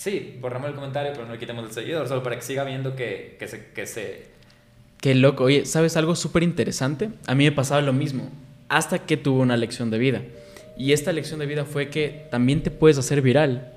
sí, 0.02 0.37
borramos 0.40 0.68
el 0.68 0.75
comentario, 0.75 1.12
pero 1.12 1.26
no 1.26 1.32
le 1.32 1.38
quitemos 1.38 1.64
el 1.64 1.73
seguidor, 1.73 2.09
solo 2.09 2.23
para 2.23 2.37
que 2.37 2.42
siga 2.42 2.64
viendo 2.64 2.97
que, 2.97 3.37
que 3.38 3.47
se... 3.47 3.66
Que 3.73 3.87
se 3.87 4.32
Qué 5.00 5.14
loco. 5.14 5.44
Oye, 5.44 5.64
¿sabes 5.64 5.97
algo 5.97 6.14
súper 6.14 6.42
interesante? 6.42 7.11
A 7.26 7.35
mí 7.35 7.44
me 7.44 7.52
pasaba 7.52 7.80
lo 7.80 7.92
mismo, 7.92 8.28
hasta 8.68 9.00
que 9.00 9.16
tuve 9.16 9.40
una 9.40 9.56
lección 9.56 9.90
de 9.90 9.99
vida. 9.99 10.23
Y 10.76 10.92
esta 10.92 11.12
lección 11.12 11.38
de 11.40 11.47
vida 11.47 11.64
fue 11.64 11.88
que 11.88 12.26
también 12.30 12.62
te 12.62 12.71
puedes 12.71 12.99
hacer 12.99 13.23
viral 13.23 13.73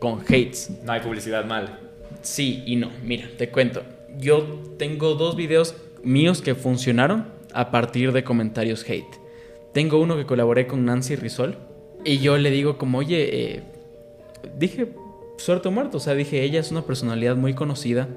con 0.00 0.20
hates. 0.20 0.70
no 0.84 0.92
hay 0.92 1.00
publicidad 1.00 1.44
mal. 1.44 1.78
Sí 2.22 2.62
y 2.66 2.76
no. 2.76 2.90
Mira, 3.02 3.28
te 3.36 3.50
cuento. 3.50 3.82
Yo 4.18 4.62
tengo 4.78 5.14
dos 5.14 5.36
videos 5.36 5.76
míos 6.02 6.42
que 6.42 6.54
funcionaron 6.54 7.26
a 7.52 7.70
partir 7.70 8.12
de 8.12 8.24
comentarios 8.24 8.88
hate. 8.88 9.16
Tengo 9.72 10.00
uno 10.00 10.16
que 10.16 10.26
colaboré 10.26 10.66
con 10.66 10.84
Nancy 10.84 11.16
Rizol 11.16 11.56
y 12.04 12.18
yo 12.18 12.36
le 12.38 12.50
digo 12.50 12.78
como, 12.78 12.98
oye, 12.98 13.56
eh, 13.56 13.62
dije, 14.56 14.88
suerte 15.38 15.68
o 15.68 15.70
muerto. 15.70 15.96
O 15.96 16.00
sea, 16.00 16.14
dije, 16.14 16.42
ella 16.44 16.60
es 16.60 16.70
una 16.70 16.82
personalidad 16.82 17.34
muy 17.36 17.54
conocida. 17.54 18.08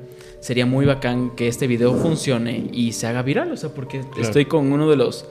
Sería 0.42 0.66
muy 0.66 0.86
bacán 0.86 1.32
que 1.36 1.48
este 1.48 1.68
video 1.68 1.94
funcione 1.96 2.70
y 2.74 2.92
se 2.92 3.08
haga 3.08 3.22
viral. 3.22 3.52
O 3.52 3.58
sea, 3.58 3.70
porque 3.74 4.02
estoy 4.20 4.46
con 4.46 4.72
uno 4.74 4.90
de 4.90 4.98
los 4.98 5.26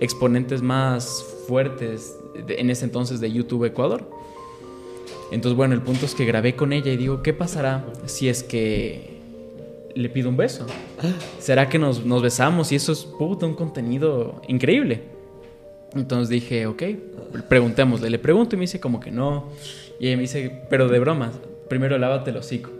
exponentes 0.00 0.62
más 0.62 1.24
fuertes 1.48 2.16
de- 2.46 2.60
en 2.60 2.70
ese 2.70 2.84
entonces 2.84 3.20
de 3.20 3.32
YouTube 3.32 3.64
Ecuador. 3.64 4.08
Entonces, 5.32 5.56
bueno, 5.56 5.74
el 5.74 5.82
punto 5.82 6.06
es 6.06 6.14
que 6.14 6.24
grabé 6.24 6.56
con 6.56 6.72
ella 6.72 6.92
y 6.92 6.96
digo, 6.96 7.22
¿qué 7.22 7.32
pasará 7.32 7.84
si 8.06 8.28
es 8.28 8.42
que 8.42 9.18
le 9.94 10.08
pido 10.08 10.28
un 10.28 10.36
beso? 10.36 10.66
¿Será 11.38 11.68
que 11.68 11.78
nos, 11.78 12.04
nos 12.04 12.22
besamos? 12.22 12.72
Y 12.72 12.76
eso 12.76 12.92
es 12.92 13.04
puta, 13.04 13.46
un 13.46 13.54
contenido 13.54 14.42
increíble. 14.48 15.02
Entonces 15.94 16.28
dije, 16.28 16.66
ok, 16.66 16.82
preguntémosle. 17.48 18.10
Le 18.10 18.18
pregunto 18.18 18.54
y 18.56 18.58
me 18.58 18.62
dice 18.62 18.78
como 18.80 19.00
que 19.00 19.10
no. 19.10 19.48
Y 20.00 20.08
ella 20.08 20.16
me 20.16 20.22
dice, 20.22 20.50
pero 20.70 20.88
de 20.88 20.98
bromas, 20.98 21.38
primero 21.68 21.98
lávate 21.98 22.30
el 22.30 22.38
hocico. 22.38 22.70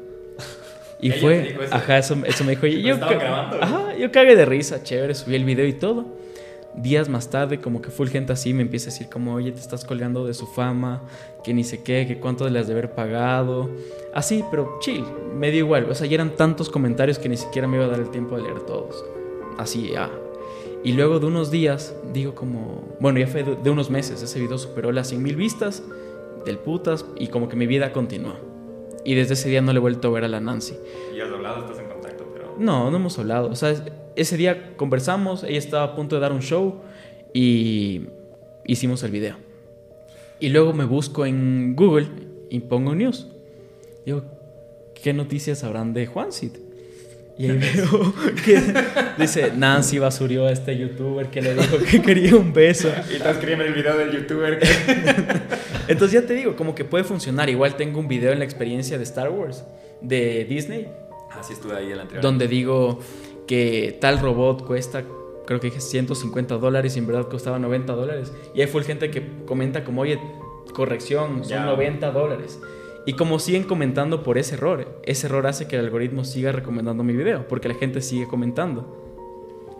Y 1.02 1.12
fue, 1.12 1.56
ajá, 1.70 1.98
eso, 1.98 2.16
eso 2.26 2.44
me 2.44 2.50
dijo. 2.52 2.66
Y 2.66 2.82
Lo 2.82 2.88
yo, 2.88 2.96
grabando. 2.98 3.62
ajá, 3.62 3.96
yo 3.96 4.10
cagué 4.10 4.36
de 4.36 4.44
risa, 4.44 4.82
chévere, 4.82 5.14
subí 5.14 5.34
el 5.34 5.44
video 5.44 5.66
y 5.66 5.72
todo. 5.74 6.04
Días 6.74 7.08
más 7.08 7.30
tarde, 7.30 7.58
como 7.58 7.82
que 7.82 7.90
full 7.90 8.08
gente 8.08 8.32
así 8.32 8.54
me 8.54 8.62
empieza 8.62 8.90
a 8.90 8.92
decir 8.92 9.08
como, 9.08 9.34
oye, 9.34 9.50
te 9.50 9.60
estás 9.60 9.84
colgando 9.84 10.26
de 10.26 10.34
su 10.34 10.46
fama, 10.46 11.02
que 11.42 11.52
ni 11.52 11.64
sé 11.64 11.82
qué, 11.82 12.06
que 12.06 12.18
cuánto 12.20 12.48
le 12.48 12.58
has 12.58 12.66
de 12.66 12.74
haber 12.74 12.92
pagado. 12.92 13.70
Así, 14.14 14.44
pero 14.50 14.78
chill, 14.80 15.04
me 15.34 15.50
dio 15.50 15.60
igual. 15.60 15.86
O 15.90 15.94
sea, 15.94 16.06
ya 16.06 16.14
eran 16.14 16.36
tantos 16.36 16.68
comentarios 16.70 17.18
que 17.18 17.28
ni 17.28 17.36
siquiera 17.36 17.66
me 17.66 17.76
iba 17.76 17.86
a 17.86 17.88
dar 17.88 18.00
el 18.00 18.10
tiempo 18.10 18.36
de 18.36 18.42
leer 18.42 18.60
todos. 18.60 19.04
Así, 19.58 19.92
ah. 19.96 20.10
Y 20.84 20.92
luego 20.92 21.18
de 21.18 21.26
unos 21.26 21.50
días, 21.50 21.94
digo 22.12 22.34
como, 22.34 22.82
bueno, 23.00 23.18
ya 23.18 23.26
fue 23.26 23.42
de, 23.42 23.56
de 23.56 23.70
unos 23.70 23.90
meses, 23.90 24.22
ese 24.22 24.38
video 24.40 24.56
superó 24.58 24.92
las 24.92 25.08
100 25.08 25.22
mil 25.22 25.36
vistas 25.36 25.82
del 26.44 26.58
putas 26.58 27.04
y 27.16 27.28
como 27.28 27.48
que 27.48 27.56
mi 27.56 27.66
vida 27.66 27.92
continuó. 27.92 28.34
Y 29.04 29.14
desde 29.14 29.34
ese 29.34 29.48
día 29.48 29.62
no 29.62 29.72
le 29.72 29.78
he 29.78 29.80
vuelto 29.80 30.08
a 30.08 30.10
ver 30.10 30.24
a 30.24 30.28
la 30.28 30.40
Nancy. 30.40 30.76
Y 31.14 31.20
has 31.20 31.30
hablado, 31.30 31.60
estás 31.60 31.78
en 31.78 31.88
contacto, 31.88 32.26
pero... 32.32 32.54
No, 32.58 32.90
no 32.90 32.96
hemos 32.96 33.18
hablado. 33.18 33.48
O 33.48 33.54
sea, 33.54 33.74
ese 34.16 34.36
día 34.36 34.76
conversamos, 34.76 35.42
ella 35.44 35.58
estaba 35.58 35.84
a 35.84 35.94
punto 35.94 36.16
de 36.16 36.20
dar 36.20 36.32
un 36.32 36.42
show 36.42 36.80
y 37.32 38.02
hicimos 38.66 39.02
el 39.02 39.10
video. 39.10 39.36
Y 40.38 40.48
luego 40.50 40.72
me 40.72 40.84
busco 40.84 41.26
en 41.26 41.74
Google 41.76 42.08
y 42.48 42.60
pongo 42.60 42.94
news. 42.94 43.28
Digo, 44.04 44.24
¿qué 44.94 45.12
noticias 45.12 45.64
habrán 45.64 45.92
de 45.92 46.06
Juancid? 46.06 46.52
Y 47.40 47.48
ahí 47.50 47.56
veo 47.56 48.12
que 48.44 48.60
dice 49.16 49.50
Nancy 49.56 49.98
basurió 49.98 50.46
a 50.46 50.52
este 50.52 50.76
youtuber 50.76 51.28
que 51.30 51.40
le 51.40 51.54
dijo 51.54 51.78
que 51.90 52.02
quería 52.02 52.36
un 52.36 52.52
beso. 52.52 52.92
Y 53.10 53.14
escribiendo 53.26 53.64
el 53.64 53.72
video 53.72 53.96
del 53.96 54.12
youtuber 54.12 54.58
que... 54.58 54.68
Entonces 55.88 56.20
ya 56.20 56.26
te 56.26 56.34
digo, 56.34 56.54
como 56.54 56.74
que 56.74 56.84
puede 56.84 57.02
funcionar. 57.02 57.48
Igual 57.48 57.76
tengo 57.76 57.98
un 57.98 58.08
video 58.08 58.32
en 58.32 58.40
la 58.40 58.44
experiencia 58.44 58.98
de 58.98 59.04
Star 59.04 59.30
Wars, 59.30 59.64
de 60.02 60.44
Disney, 60.44 60.88
Así 61.30 61.54
estuve 61.54 61.76
ahí 61.76 61.90
el 61.90 62.00
anterior. 62.00 62.22
donde 62.22 62.46
digo 62.46 62.98
que 63.46 63.96
tal 64.02 64.20
robot 64.20 64.66
cuesta, 64.66 65.04
creo 65.46 65.60
que 65.60 65.68
dije 65.68 65.80
150 65.80 66.58
dólares 66.58 66.94
y 66.96 66.98
en 66.98 67.06
verdad 67.06 67.28
costaba 67.28 67.58
90 67.58 67.94
dólares. 67.94 68.32
Y 68.54 68.60
hay 68.60 68.66
full 68.66 68.82
gente 68.82 69.10
que 69.10 69.22
comenta 69.46 69.82
como, 69.82 70.02
oye, 70.02 70.20
corrección, 70.74 71.38
son 71.38 71.48
Ya. 71.48 71.64
90 71.64 72.10
dólares. 72.10 72.58
Y 73.06 73.14
como 73.14 73.38
siguen 73.38 73.64
comentando 73.64 74.22
por 74.22 74.36
ese 74.38 74.54
error, 74.56 75.00
ese 75.04 75.26
error 75.26 75.46
hace 75.46 75.66
que 75.66 75.76
el 75.76 75.84
algoritmo 75.84 76.24
siga 76.24 76.52
recomendando 76.52 77.02
mi 77.02 77.14
video, 77.14 77.48
porque 77.48 77.68
la 77.68 77.74
gente 77.74 78.00
sigue 78.02 78.26
comentando. 78.28 79.08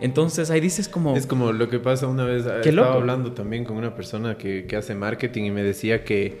Entonces 0.01 0.49
ahí 0.49 0.59
dices 0.59 0.89
como... 0.89 1.15
Es 1.15 1.27
como 1.27 1.51
lo 1.51 1.69
que 1.69 1.77
pasa 1.79 2.07
una 2.07 2.25
vez, 2.25 2.43
Qué 2.63 2.69
estaba 2.69 2.87
loco. 2.87 2.99
hablando 2.99 3.31
también 3.33 3.63
con 3.65 3.77
una 3.77 3.93
persona 3.93 4.35
que, 4.37 4.65
que 4.65 4.75
hace 4.75 4.95
marketing 4.95 5.43
y 5.43 5.51
me 5.51 5.61
decía 5.63 6.03
que, 6.03 6.39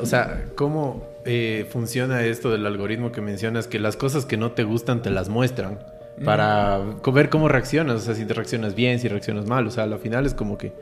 o 0.00 0.06
sea, 0.06 0.46
cómo 0.54 1.02
eh, 1.24 1.66
funciona 1.70 2.24
esto 2.24 2.52
del 2.52 2.64
algoritmo 2.66 3.10
que 3.10 3.20
mencionas, 3.20 3.66
que 3.66 3.80
las 3.80 3.96
cosas 3.96 4.26
que 4.26 4.36
no 4.36 4.52
te 4.52 4.62
gustan 4.62 5.02
te 5.02 5.10
las 5.10 5.28
muestran 5.28 5.80
para 6.24 6.80
co- 7.02 7.10
ver 7.12 7.30
cómo 7.30 7.48
reaccionas, 7.48 7.96
o 7.96 8.04
sea, 8.04 8.14
si 8.14 8.24
te 8.26 8.34
reaccionas 8.34 8.74
bien, 8.76 9.00
si 9.00 9.08
reaccionas 9.08 9.46
mal, 9.46 9.66
o 9.66 9.70
sea, 9.72 9.84
al 9.84 9.98
final 9.98 10.24
es 10.26 10.34
como 10.34 10.56
que 10.58 10.72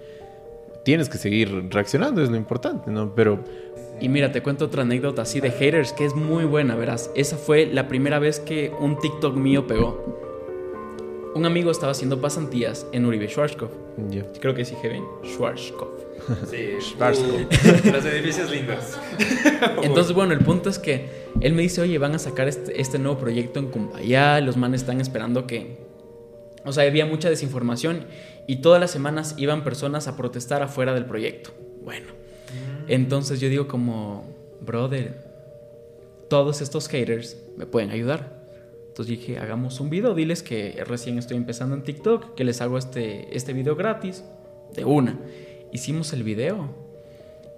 tienes 0.84 1.08
que 1.08 1.16
seguir 1.16 1.68
reaccionando, 1.70 2.22
es 2.22 2.28
lo 2.28 2.36
importante, 2.36 2.90
¿no? 2.90 3.14
Pero 3.14 3.42
Y 4.00 4.08
mira, 4.08 4.30
te 4.30 4.42
cuento 4.42 4.66
otra 4.66 4.82
anécdota 4.82 5.22
así 5.22 5.40
de 5.40 5.50
haters 5.50 5.92
que 5.92 6.04
es 6.04 6.14
muy 6.14 6.44
buena, 6.44 6.76
verás. 6.76 7.10
Esa 7.14 7.36
fue 7.36 7.66
la 7.66 7.88
primera 7.88 8.18
vez 8.18 8.38
que 8.40 8.72
un 8.78 8.98
TikTok 8.98 9.34
mío 9.36 9.66
pegó. 9.66 10.18
Un 11.34 11.46
amigo 11.46 11.70
estaba 11.70 11.92
haciendo 11.92 12.20
pasantías 12.20 12.86
en 12.92 13.04
Uribe 13.06 13.28
Schwarzkopf. 13.28 13.72
ya. 14.08 14.24
Creo 14.40 14.54
que 14.54 14.64
sí 14.64 14.74
dije 14.74 14.88
bien. 14.88 15.04
Schwarzkopf. 15.24 16.02
Sí, 16.48 16.70
Schwarzkopf. 16.80 17.84
los 17.92 18.04
edificios 18.04 18.50
lindos. 18.50 18.98
Entonces, 19.82 20.14
bueno, 20.14 20.32
el 20.32 20.40
punto 20.40 20.70
es 20.70 20.78
que 20.78 21.08
él 21.40 21.52
me 21.52 21.62
dice, 21.62 21.80
oye, 21.80 21.98
van 21.98 22.14
a 22.14 22.18
sacar 22.18 22.48
este, 22.48 22.80
este 22.80 22.98
nuevo 22.98 23.18
proyecto 23.18 23.58
en 23.58 23.66
Cumbayá, 23.68 24.40
los 24.40 24.56
manes 24.56 24.82
están 24.82 25.00
esperando 25.00 25.46
que... 25.46 25.86
O 26.64 26.72
sea, 26.72 26.84
había 26.84 27.06
mucha 27.06 27.30
desinformación 27.30 28.06
y 28.46 28.56
todas 28.56 28.80
las 28.80 28.90
semanas 28.90 29.34
iban 29.38 29.64
personas 29.64 30.08
a 30.08 30.16
protestar 30.16 30.62
afuera 30.62 30.92
del 30.92 31.06
proyecto. 31.06 31.50
Bueno, 31.82 32.08
entonces 32.88 33.40
yo 33.40 33.48
digo 33.48 33.68
como, 33.68 34.24
brother, 34.60 35.26
todos 36.28 36.60
estos 36.60 36.88
haters 36.88 37.36
me 37.56 37.66
pueden 37.66 37.90
ayudar. 37.90 38.38
Entonces 38.88 39.18
dije, 39.18 39.38
hagamos 39.38 39.78
un 39.80 39.90
video, 39.90 40.14
diles 40.14 40.42
que 40.42 40.82
recién 40.86 41.18
estoy 41.18 41.36
empezando 41.36 41.74
en 41.76 41.82
TikTok, 41.82 42.34
que 42.34 42.44
les 42.44 42.60
hago 42.60 42.78
este, 42.78 43.34
este 43.36 43.52
video 43.52 43.76
gratis, 43.76 44.24
de 44.74 44.84
una. 44.84 45.18
Hicimos 45.72 46.12
el 46.12 46.22
video, 46.24 46.68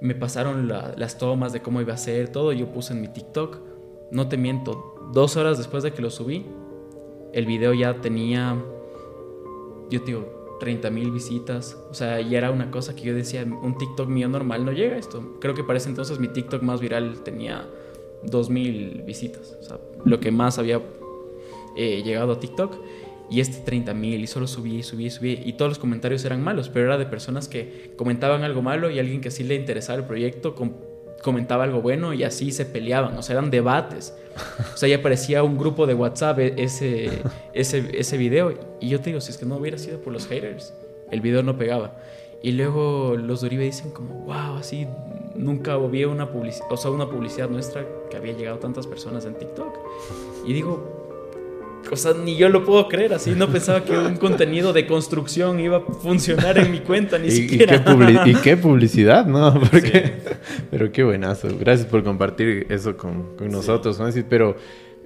me 0.01 0.14
pasaron 0.14 0.69
la- 0.69 0.95
las 0.97 1.16
tomas 1.19 1.53
de 1.53 1.61
cómo 1.62 1.81
iba 1.81 1.95
a 1.95 1.97
ser, 1.97 2.29
todo, 2.29 2.53
yo 2.53 2.66
puse 2.73 2.93
en 2.93 3.01
mi 3.01 3.09
TikTok. 3.09 3.59
No 4.11 4.29
te 4.29 4.37
miento, 4.37 5.11
dos 5.12 5.37
horas 5.37 5.57
después 5.59 5.83
de 5.83 5.93
que 5.93 6.03
lo 6.03 6.11
subí, 6.11 6.45
el 7.33 7.47
video 7.47 7.73
ya 7.73 8.01
tenía, 8.01 8.57
yo 9.90 10.01
te 10.01 10.07
digo, 10.07 10.39
30 10.61 10.90
mil 10.90 11.11
visitas. 11.11 11.77
O 11.90 11.94
sea, 11.94 12.20
ya 12.20 12.38
era 12.38 12.53
una 12.53 12.70
cosa 12.70 12.94
que 12.94 13.03
yo 13.03 13.14
decía, 13.14 13.44
un 13.44 13.77
TikTok 13.77 14.09
mío 14.09 14.29
normal 14.29 14.64
no 14.64 14.70
llega 14.70 14.94
a 14.94 14.99
esto. 14.99 15.38
Creo 15.40 15.55
que 15.55 15.64
para 15.64 15.79
ese 15.79 15.88
entonces 15.88 16.20
mi 16.20 16.29
TikTok 16.29 16.62
más 16.62 16.81
viral 16.81 17.23
tenía 17.25 17.66
2 18.23 18.51
mil 18.51 19.03
visitas. 19.05 19.57
O 19.61 19.64
sea, 19.64 19.81
lo 20.05 20.20
que 20.20 20.31
más 20.31 20.59
había 20.59 20.81
eh, 21.77 22.03
llegado 22.05 22.33
a 22.33 22.40
TikTok. 22.40 22.77
Y 23.31 23.40
este 23.40 23.59
30 23.64 23.94
mil, 23.94 24.20
y 24.20 24.27
solo 24.27 24.49
subí, 24.49 24.83
subí, 24.83 25.09
subí. 25.09 25.40
Y 25.44 25.53
todos 25.53 25.70
los 25.70 25.79
comentarios 25.79 26.25
eran 26.25 26.42
malos, 26.42 26.68
pero 26.68 26.87
era 26.87 26.99
de 26.99 27.07
personas 27.07 27.46
que 27.46 27.92
comentaban 27.96 28.42
algo 28.42 28.61
malo 28.61 28.90
y 28.90 28.99
alguien 28.99 29.20
que 29.20 29.31
sí 29.31 29.44
le 29.44 29.55
interesaba 29.55 30.01
el 30.01 30.05
proyecto 30.05 30.57
comentaba 31.23 31.65
algo 31.65 31.83
bueno 31.83 32.13
y 32.15 32.25
así 32.25 32.53
se 32.53 32.65
peleaban, 32.65 33.17
o 33.17 33.23
sea, 33.23 33.35
eran 33.35 33.51
debates. 33.51 34.15
O 34.75 34.77
sea, 34.77 34.89
ya 34.89 34.97
aparecía 34.97 35.43
un 35.43 35.59
grupo 35.59 35.87
de 35.87 35.95
WhatsApp 35.95 36.39
e, 36.39 36.55
ese, 36.57 37.23
ese, 37.53 37.91
ese 37.93 38.17
video. 38.17 38.55
Y 38.81 38.89
yo 38.89 39.01
te 39.01 39.11
digo, 39.11 39.21
si 39.21 39.31
es 39.31 39.39
que 39.39 39.47
no 39.47 39.57
hubiera 39.57 39.79
sido 39.79 40.01
por 40.01 40.13
los 40.13 40.27
haters, 40.27 40.73
el 41.11 41.21
video 41.21 41.43
no 41.43 41.57
pegaba. 41.57 41.97
Y 42.43 42.53
luego 42.53 43.17
los 43.17 43.43
de 43.43 43.51
dicen 43.51 43.91
como, 43.91 44.15
wow, 44.25 44.57
así 44.59 44.87
nunca 45.35 45.75
había 45.75 46.09
una 46.09 46.31
publicidad, 46.31 46.67
o 46.71 46.77
sea, 46.77 46.91
una 46.91 47.09
publicidad 47.09 47.51
nuestra 47.51 47.85
que 48.11 48.17
había 48.17 48.33
llegado 48.33 48.57
a 48.57 48.61
tantas 48.61 48.87
personas 48.87 49.27
en 49.27 49.35
TikTok. 49.35 49.75
Y 50.47 50.55
digo, 50.55 51.00
o 51.90 51.97
sea, 51.97 52.12
ni 52.12 52.37
yo 52.37 52.49
lo 52.49 52.64
puedo 52.64 52.88
creer, 52.88 53.14
así 53.14 53.31
no 53.33 53.49
pensaba 53.49 53.85
que 53.85 53.93
un 53.97 54.16
contenido 54.16 54.73
de 54.73 54.87
construcción 54.87 55.61
iba 55.61 55.79
a 55.79 55.81
funcionar 55.81 56.59
en 56.59 56.71
mi 56.71 56.81
cuenta, 56.81 57.19
ni 57.19 57.29
¿Y, 57.29 57.31
siquiera. 57.33 57.77
Y 58.27 58.35
qué, 58.37 58.57
publicidad, 58.57 59.27
¿no? 59.27 59.55
Porque, 59.61 60.14
Pero 60.71 60.93
qué 60.93 61.03
buenazo. 61.03 61.49
Gracias 61.59 61.88
por 61.88 62.05
compartir 62.05 62.66
eso 62.69 62.97
con, 62.97 63.37
con 63.37 63.49
nosotros, 63.49 63.97
Francis. 63.97 64.25
Pero 64.29 64.57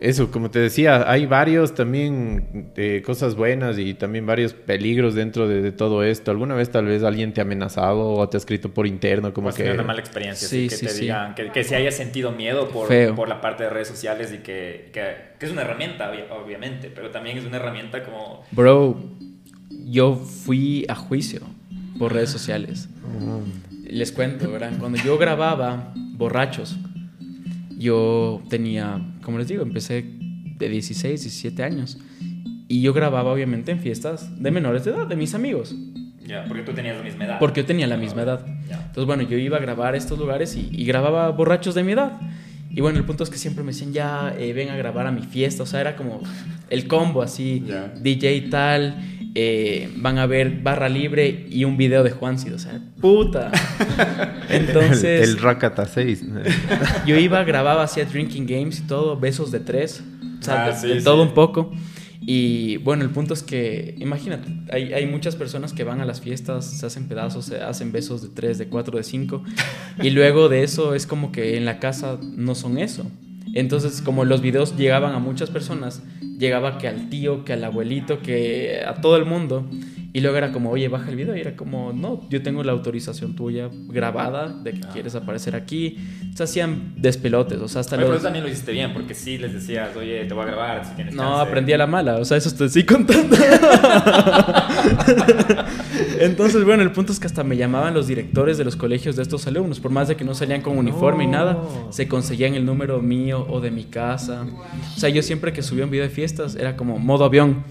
eso, 0.00 0.30
como 0.30 0.50
te 0.50 0.58
decía, 0.58 1.10
hay 1.10 1.26
varios 1.26 1.74
también 1.74 2.72
eh, 2.76 3.02
cosas 3.04 3.36
buenas 3.36 3.78
y 3.78 3.94
también 3.94 4.26
varios 4.26 4.52
peligros 4.52 5.14
dentro 5.14 5.48
de, 5.48 5.72
todo 5.72 6.02
esto. 6.02 6.30
¿Alguna 6.30 6.54
vez 6.54 6.70
tal 6.70 6.86
vez 6.86 7.02
alguien 7.02 7.32
te 7.32 7.40
ha 7.40 7.44
amenazado 7.44 8.12
o 8.12 8.28
te 8.28 8.36
ha 8.36 8.38
escrito 8.38 8.72
por 8.72 8.86
interno 8.86 9.32
como 9.32 9.46
pues 9.46 9.56
que... 9.56 9.70
una 9.70 9.82
mala 9.82 10.00
experiencia, 10.00 10.46
sí, 10.48 10.68
que 10.68 10.76
te 10.76 10.92
digan, 10.92 11.34
que, 11.34 11.50
que, 11.50 11.64
se 11.64 11.76
haya 11.76 11.90
sentido 11.90 12.32
miedo 12.32 12.68
por, 12.68 12.88
por 13.14 13.28
la 13.28 13.40
parte 13.40 13.64
de 13.64 13.70
redes 13.70 13.88
sociales 13.88 14.32
y 14.32 14.38
que, 14.38 14.90
que, 14.92 15.34
es 15.44 15.50
una 15.50 15.62
herramienta, 15.62 16.10
obviamente, 16.42 16.90
pero 16.94 17.10
también 17.10 17.38
es 17.38 17.44
una 17.44 17.58
herramienta 17.58 18.02
como... 18.02 18.44
Bro, 18.50 18.98
yo 19.84 20.16
fui 20.16 20.86
a 20.88 20.94
juicio 20.94 21.40
por 21.98 22.12
redes 22.12 22.30
sociales. 22.30 22.88
Les 23.86 24.10
cuento, 24.12 24.50
¿verdad? 24.50 24.72
Cuando 24.78 24.98
yo 24.98 25.18
grababa 25.18 25.92
Borrachos, 25.94 26.76
yo 27.78 28.42
tenía, 28.48 29.00
como 29.24 29.38
les 29.38 29.48
digo, 29.48 29.62
empecé 29.62 30.04
de 30.58 30.68
16, 30.68 31.22
17 31.22 31.62
años. 31.62 31.98
Y 32.68 32.82
yo 32.82 32.92
grababa 32.92 33.32
obviamente 33.32 33.72
en 33.72 33.80
fiestas 33.80 34.40
de 34.40 34.50
menores 34.50 34.84
de 34.84 34.92
edad, 34.92 35.06
de 35.06 35.16
mis 35.16 35.34
amigos. 35.34 35.74
Ya, 36.26 36.44
porque 36.46 36.62
tú 36.62 36.72
tenías 36.72 36.96
la 36.96 37.02
misma 37.02 37.24
edad. 37.26 37.38
Porque 37.38 37.62
yo 37.62 37.66
tenía 37.66 37.86
la 37.86 37.96
misma 37.96 38.22
edad. 38.22 38.46
Entonces, 38.46 39.04
bueno, 39.04 39.22
yo 39.22 39.36
iba 39.36 39.58
a 39.58 39.60
grabar 39.60 39.94
estos 39.94 40.18
lugares 40.18 40.56
y, 40.56 40.84
grababa 40.84 41.28
borrachos 41.30 41.74
de 41.74 41.82
mi 41.82 41.92
edad. 41.92 42.20
Y 42.70 42.80
bueno, 42.80 42.98
el 42.98 43.04
punto 43.04 43.22
es 43.24 43.30
que 43.30 43.38
siempre 43.38 43.62
me 43.62 43.72
decían, 43.72 43.92
ya, 43.92 44.34
eh, 44.38 44.52
ven 44.52 44.70
a 44.70 44.76
grabar 44.76 45.06
a 45.06 45.12
mi 45.12 45.22
fiesta. 45.22 45.62
O 45.62 45.66
sea, 45.66 45.80
era 45.80 45.96
como 45.96 46.20
el 46.70 46.86
combo 46.88 47.22
así, 47.22 47.64
DJ 48.00 48.48
tal. 48.50 48.96
Eh, 49.36 49.90
van 49.96 50.18
a 50.18 50.26
ver 50.26 50.62
barra 50.62 50.88
libre 50.88 51.46
y 51.50 51.64
un 51.64 51.76
video 51.76 52.04
de 52.04 52.12
Juansi, 52.12 52.50
o 52.50 52.58
sea, 52.58 52.80
puta. 53.00 53.50
Entonces. 54.48 55.28
El, 55.28 55.38
Rakata 55.38 55.86
6. 55.86 56.24
yo 57.06 57.16
iba, 57.16 57.42
grababa, 57.42 57.82
hacía 57.82 58.04
drinking 58.04 58.46
games 58.46 58.78
y 58.78 58.82
todo, 58.82 59.18
besos 59.18 59.50
de 59.50 59.58
tres, 59.58 60.04
o 60.40 60.42
sea, 60.42 60.66
ah, 60.66 60.80
de, 60.80 61.02
todo 61.02 61.22
un 61.22 61.34
poco. 61.34 61.72
Y 62.20 62.76
bueno, 62.78 63.02
el 63.02 63.10
punto 63.10 63.34
es 63.34 63.42
que, 63.42 63.96
imagínate, 63.98 64.48
hay, 64.70 64.92
hay, 64.92 65.06
muchas 65.06 65.34
personas 65.34 65.72
que 65.72 65.82
van 65.82 66.00
a 66.00 66.04
las 66.04 66.20
fiestas, 66.20 66.64
se 66.64 66.86
hacen 66.86 67.08
pedazos, 67.08 67.46
se 67.46 67.60
hacen 67.60 67.90
besos 67.90 68.22
de 68.22 68.28
tres, 68.28 68.56
de 68.58 68.68
cuatro, 68.68 68.96
de 68.96 69.02
cinco, 69.02 69.42
y 70.00 70.10
luego 70.10 70.48
de 70.48 70.62
eso 70.62 70.94
es 70.94 71.06
como 71.08 71.32
que 71.32 71.56
en 71.56 71.64
la 71.64 71.80
casa 71.80 72.18
no 72.22 72.54
son 72.54 72.78
eso. 72.78 73.10
Entonces, 73.52 74.02
como 74.02 74.24
los 74.24 74.40
videos 74.40 74.76
llegaban 74.76 75.14
a 75.14 75.18
muchas 75.18 75.50
personas, 75.50 76.02
llegaba 76.38 76.78
que 76.78 76.88
al 76.88 77.08
tío, 77.10 77.44
que 77.44 77.52
al 77.52 77.64
abuelito, 77.64 78.20
que 78.20 78.82
a 78.86 78.94
todo 78.94 79.16
el 79.16 79.24
mundo. 79.24 79.66
Y 80.16 80.20
luego 80.20 80.36
era 80.36 80.52
como, 80.52 80.70
oye, 80.70 80.86
baja 80.86 81.10
el 81.10 81.16
video. 81.16 81.36
Y 81.36 81.40
era 81.40 81.56
como, 81.56 81.92
no, 81.92 82.20
yo 82.30 82.40
tengo 82.40 82.62
la 82.62 82.70
autorización 82.70 83.34
tuya 83.34 83.68
grabada 83.88 84.46
de 84.46 84.74
que 84.74 84.82
ah. 84.86 84.90
quieres 84.92 85.16
aparecer 85.16 85.56
aquí. 85.56 85.98
Se 86.36 86.44
hacían 86.44 86.94
despelotes, 86.96 87.58
o 87.58 87.66
sea, 87.66 87.80
hasta 87.80 87.96
Pero 87.96 88.16
también 88.20 88.44
lo 88.44 88.50
hiciste 88.50 88.70
bien, 88.70 88.92
porque 88.92 89.12
sí 89.12 89.38
les 89.38 89.52
decías, 89.52 89.96
oye, 89.96 90.24
te 90.24 90.32
voy 90.32 90.44
a 90.44 90.46
grabar 90.46 90.86
si 90.86 90.94
tienes 90.94 91.14
No, 91.16 91.40
aprendí 91.40 91.72
a 91.72 91.78
la 91.78 91.88
mala, 91.88 92.18
o 92.18 92.24
sea, 92.24 92.36
eso 92.36 92.48
estoy 92.48 92.84
contando. 92.84 93.36
Entonces, 96.20 96.64
bueno, 96.64 96.84
el 96.84 96.92
punto 96.92 97.12
es 97.12 97.18
que 97.18 97.26
hasta 97.26 97.42
me 97.42 97.56
llamaban 97.56 97.92
los 97.92 98.06
directores 98.06 98.56
de 98.56 98.64
los 98.64 98.76
colegios 98.76 99.16
de 99.16 99.22
estos 99.22 99.48
alumnos, 99.48 99.80
por 99.80 99.90
más 99.90 100.06
de 100.06 100.14
que 100.14 100.24
no 100.24 100.34
salían 100.34 100.62
con 100.62 100.78
uniforme 100.78 101.24
y 101.24 101.28
nada, 101.28 101.58
se 101.90 102.06
conseguían 102.06 102.54
el 102.54 102.64
número 102.64 103.02
mío 103.02 103.44
o 103.50 103.60
de 103.60 103.72
mi 103.72 103.82
casa. 103.82 104.46
O 104.96 105.00
sea, 105.00 105.08
yo 105.08 105.22
siempre 105.22 105.52
que 105.52 105.62
subía 105.62 105.84
un 105.84 105.90
video 105.90 106.06
de 106.06 106.10
fiestas 106.10 106.54
era 106.54 106.76
como 106.76 107.00
modo 107.00 107.24
avión 107.24 107.64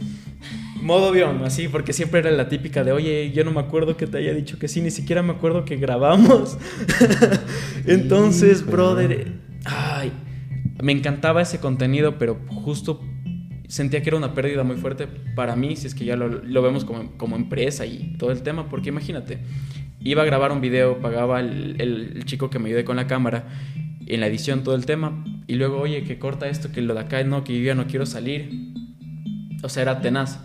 modo 0.84 1.10
avión, 1.10 1.44
así, 1.44 1.68
porque 1.68 1.94
siempre 1.94 2.20
era 2.20 2.32
la 2.32 2.50
típica 2.50 2.84
de, 2.84 2.92
oye, 2.92 3.32
yo 3.32 3.44
no 3.44 3.52
me 3.52 3.60
acuerdo 3.60 3.98
que 3.98 4.08
te 4.08 4.18
haya 4.18 4.34
dicho 4.34 4.60
que 4.60 4.68
sí, 4.68 4.82
ni 4.82 4.92
siquiera 4.92 5.24
me 5.24 5.32
acuerdo 5.32 5.66
que 5.66 5.78
grabamos. 5.78 6.58
Entonces, 7.88 8.66
brother, 8.66 9.34
ay, 9.66 10.12
me 10.82 10.92
encantaba 10.92 11.42
ese 11.42 11.60
contenido, 11.60 12.18
pero 12.18 12.40
justo 12.48 13.02
sentía 13.68 14.04
que 14.04 14.10
era 14.10 14.18
una 14.18 14.34
pérdida 14.34 14.64
muy 14.64 14.76
fuerte 14.76 15.08
para 15.36 15.56
mí, 15.56 15.76
si 15.76 15.88
es 15.88 15.96
que 15.96 16.06
ya 16.06 16.16
lo, 16.16 16.62
vemos 16.62 16.86
como, 16.86 17.18
como, 17.18 17.36
empresa 17.36 17.86
y 17.86 18.16
todo 18.18 18.32
el 18.32 18.44
tema, 18.44 18.70
porque 18.70 18.90
imagínate, 18.90 19.40
iba 20.00 20.22
a 20.22 20.26
grabar 20.26 20.52
un 20.52 20.62
video, 20.62 21.00
pagaba 21.00 21.40
el, 21.40 21.76
el, 21.80 22.26
chico 22.26 22.50
que 22.50 22.60
me 22.60 22.70
ayude 22.70 22.84
con 22.84 22.98
la 22.98 23.08
cámara, 23.08 23.48
en 24.06 24.20
la 24.20 24.28
edición 24.28 24.64
todo 24.64 24.76
el 24.76 24.86
tema, 24.86 25.24
y 25.48 25.56
luego, 25.56 25.80
oye, 25.80 26.04
que 26.04 26.20
corta 26.20 26.48
esto, 26.48 26.72
que 26.72 26.82
lo 26.82 26.94
de 26.94 27.00
acá, 27.00 27.24
no, 27.24 27.44
que 27.44 27.58
yo 27.58 27.64
ya 27.64 27.76
no 27.76 27.88
quiero 27.88 28.06
salir. 28.06 28.74
O 29.64 29.70
sea, 29.70 29.84
era 29.84 30.02
tenaz. 30.02 30.40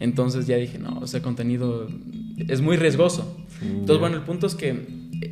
Entonces 0.00 0.46
ya 0.46 0.56
dije, 0.56 0.78
no, 0.78 1.04
ese 1.04 1.22
contenido 1.22 1.88
es 2.36 2.60
muy 2.60 2.76
riesgoso. 2.76 3.36
Entonces, 3.62 3.98
bueno, 3.98 4.16
el 4.16 4.22
punto 4.22 4.46
es 4.46 4.54
que 4.54 4.86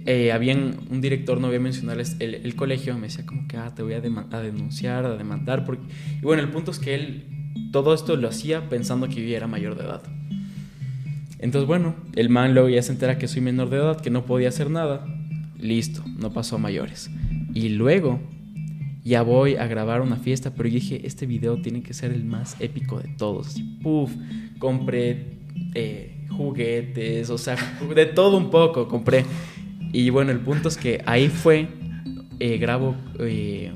eh, 0.07 0.31
habían 0.33 0.77
un 0.91 1.01
director, 1.01 1.41
no 1.41 1.49
voy 1.49 1.57
a 1.57 1.61
mencionar 1.61 1.99
el, 1.99 2.35
el, 2.35 2.55
colegio, 2.55 2.95
me 2.97 3.07
decía 3.07 3.25
como 3.25 3.49
que, 3.49 3.57
ah, 3.57 3.75
te 3.75 3.83
voy 3.83 3.95
a, 3.95 4.01
denunciar, 4.01 5.07
a 5.07 5.17
demandar. 5.17 5.65
Porque... 5.65 5.83
Y 6.19 6.23
bueno, 6.23 6.43
el 6.43 6.51
punto 6.51 6.71
es 6.71 6.79
que 6.79 6.95
él 6.95 7.25
todo 7.73 7.95
esto 7.95 8.17
lo 8.17 8.29
hacía 8.29 8.69
pensando 8.69 9.09
que 9.09 9.27
yo 9.27 9.37
era 9.37 9.47
mayor 9.47 9.77
de 9.77 9.85
edad. 9.85 10.03
Entonces, 11.39 11.67
bueno, 11.67 11.95
el 12.15 12.29
man 12.29 12.55
luego 12.55 12.69
ya 12.69 12.83
se 12.83 12.93
entera 12.93 13.19
que 13.19 13.29
soy 13.29 13.43
menor 13.43 13.71
de 13.71 13.77
edad, 13.77 14.01
que 14.01 14.11
no 14.11 14.25
podía 14.25 14.49
hacer 14.49 14.71
nada. 14.71 15.07
Listo, 15.59 16.03
no 16.19 16.33
pasó 16.33 16.57
a 16.57 16.59
mayores. 16.59 17.11
Y 17.55 17.71
luego 17.71 18.21
ya 19.05 19.23
voy 19.23 19.57
a 19.57 19.67
grabar 19.67 20.01
una 20.01 20.17
fiesta, 20.17 20.53
pero 20.55 20.69
yo 20.69 20.75
dije, 20.75 21.07
este 21.07 21.27
video 21.27 21.61
tiene 21.61 21.83
que 21.83 21.95
ser 21.95 22.13
el 22.13 22.25
más 22.25 22.57
épico 22.61 22.99
de 23.01 23.09
todos. 23.09 23.49
Así, 23.49 23.63
puff, 23.83 24.13
compré 24.59 25.39
eh, 25.75 26.27
juguetes, 26.31 27.31
o 27.31 27.39
sea, 27.39 27.57
de 27.95 28.07
todo 28.07 28.37
un 28.37 28.51
poco 28.51 28.89
compré. 28.89 29.25
Y 29.93 30.11
bueno, 30.11 30.33
el 30.33 30.41
punto 30.41 30.69
es 30.69 30.77
que 30.77 31.03
ahí 31.07 31.29
fue, 31.29 31.69
eh, 32.41 32.59
grabo 32.59 32.95
eh, 33.19 33.73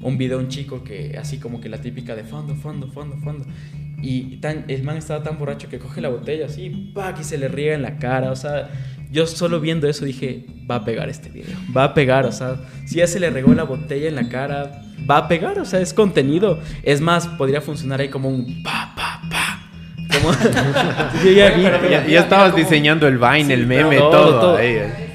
un 0.00 0.16
video, 0.16 0.38
un 0.38 0.48
chico 0.48 0.84
que 0.84 1.16
así 1.18 1.38
como 1.38 1.60
que 1.60 1.68
la 1.68 1.80
típica 1.80 2.14
de 2.14 2.24
fondo, 2.24 2.54
fondo, 2.54 2.88
fondo, 2.88 3.16
fondo. 3.18 3.44
Y 4.00 4.36
tan, 4.36 4.64
el 4.68 4.84
man 4.84 4.96
estaba 4.96 5.24
tan 5.24 5.38
borracho 5.38 5.68
que 5.68 5.80
coge 5.80 6.00
la 6.00 6.08
botella 6.08 6.46
así, 6.46 6.92
¡pac! 6.94 7.18
y 7.20 7.24
se 7.24 7.36
le 7.36 7.48
riega 7.48 7.74
en 7.74 7.82
la 7.82 7.98
cara, 7.98 8.30
o 8.30 8.36
sea, 8.36 8.70
yo 9.10 9.26
solo 9.26 9.58
viendo 9.58 9.88
eso 9.88 10.04
dije, 10.04 10.46
va 10.70 10.76
a 10.76 10.84
pegar 10.84 11.08
este 11.08 11.30
video, 11.30 11.56
va 11.76 11.82
a 11.84 11.94
pegar, 11.94 12.24
o 12.24 12.30
sea, 12.30 12.60
si 12.86 12.96
ya 12.96 13.08
se 13.08 13.18
le 13.18 13.30
regó 13.30 13.52
la 13.54 13.64
botella 13.64 14.08
en 14.08 14.14
la 14.14 14.28
cara, 14.28 14.82
va 15.08 15.18
a 15.18 15.28
pegar, 15.28 15.58
o 15.58 15.64
sea, 15.64 15.80
es 15.80 15.92
contenido. 15.92 16.60
Es 16.82 17.00
más, 17.00 17.26
podría 17.26 17.60
funcionar 17.60 18.00
ahí 18.00 18.08
como 18.08 18.28
un 18.28 18.62
pa. 18.62 18.94
Como... 20.32 21.24
ya, 21.34 22.06
ya, 22.06 22.20
estabas 22.20 22.54
diseñando 22.54 23.06
el 23.06 23.18
Vine, 23.18 23.54
el 23.54 23.66
meme, 23.66 23.96
todo. 23.98 24.40
todo. 24.40 24.58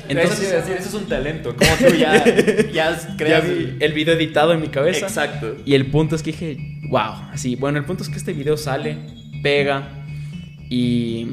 Entonces, 0.08 0.52
eso, 0.52 0.74
es 0.74 0.94
un 0.94 1.06
talento, 1.06 1.56
como 1.56 1.72
tú 1.90 1.96
ya, 1.96 2.24
ya 2.72 3.16
creas... 3.18 3.46
el 3.46 3.94
video 3.94 4.16
editado 4.16 4.54
en 4.54 4.62
mi 4.62 4.68
cabeza. 4.68 5.08
Exacto. 5.08 5.56
Y 5.66 5.76
el 5.76 5.88
punto 5.88 6.16
es 6.16 6.24
que 6.24 6.32
dije, 6.32 6.58
wow, 6.90 7.30
así, 7.32 7.56
bueno, 7.56 7.80
el 7.80 7.86
punto 7.86 8.04
es 8.04 8.10
que 8.10 8.18
este 8.18 8.34
video 8.34 8.58
sale, 8.58 8.98
pega 9.42 9.90
y 10.70 11.28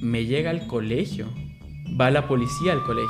me 0.00 0.24
llega 0.26 0.50
al 0.50 0.66
colegio. 0.66 1.28
Va 1.98 2.10
la 2.10 2.26
policía 2.28 2.72
al 2.72 2.82
colegio. 2.82 3.08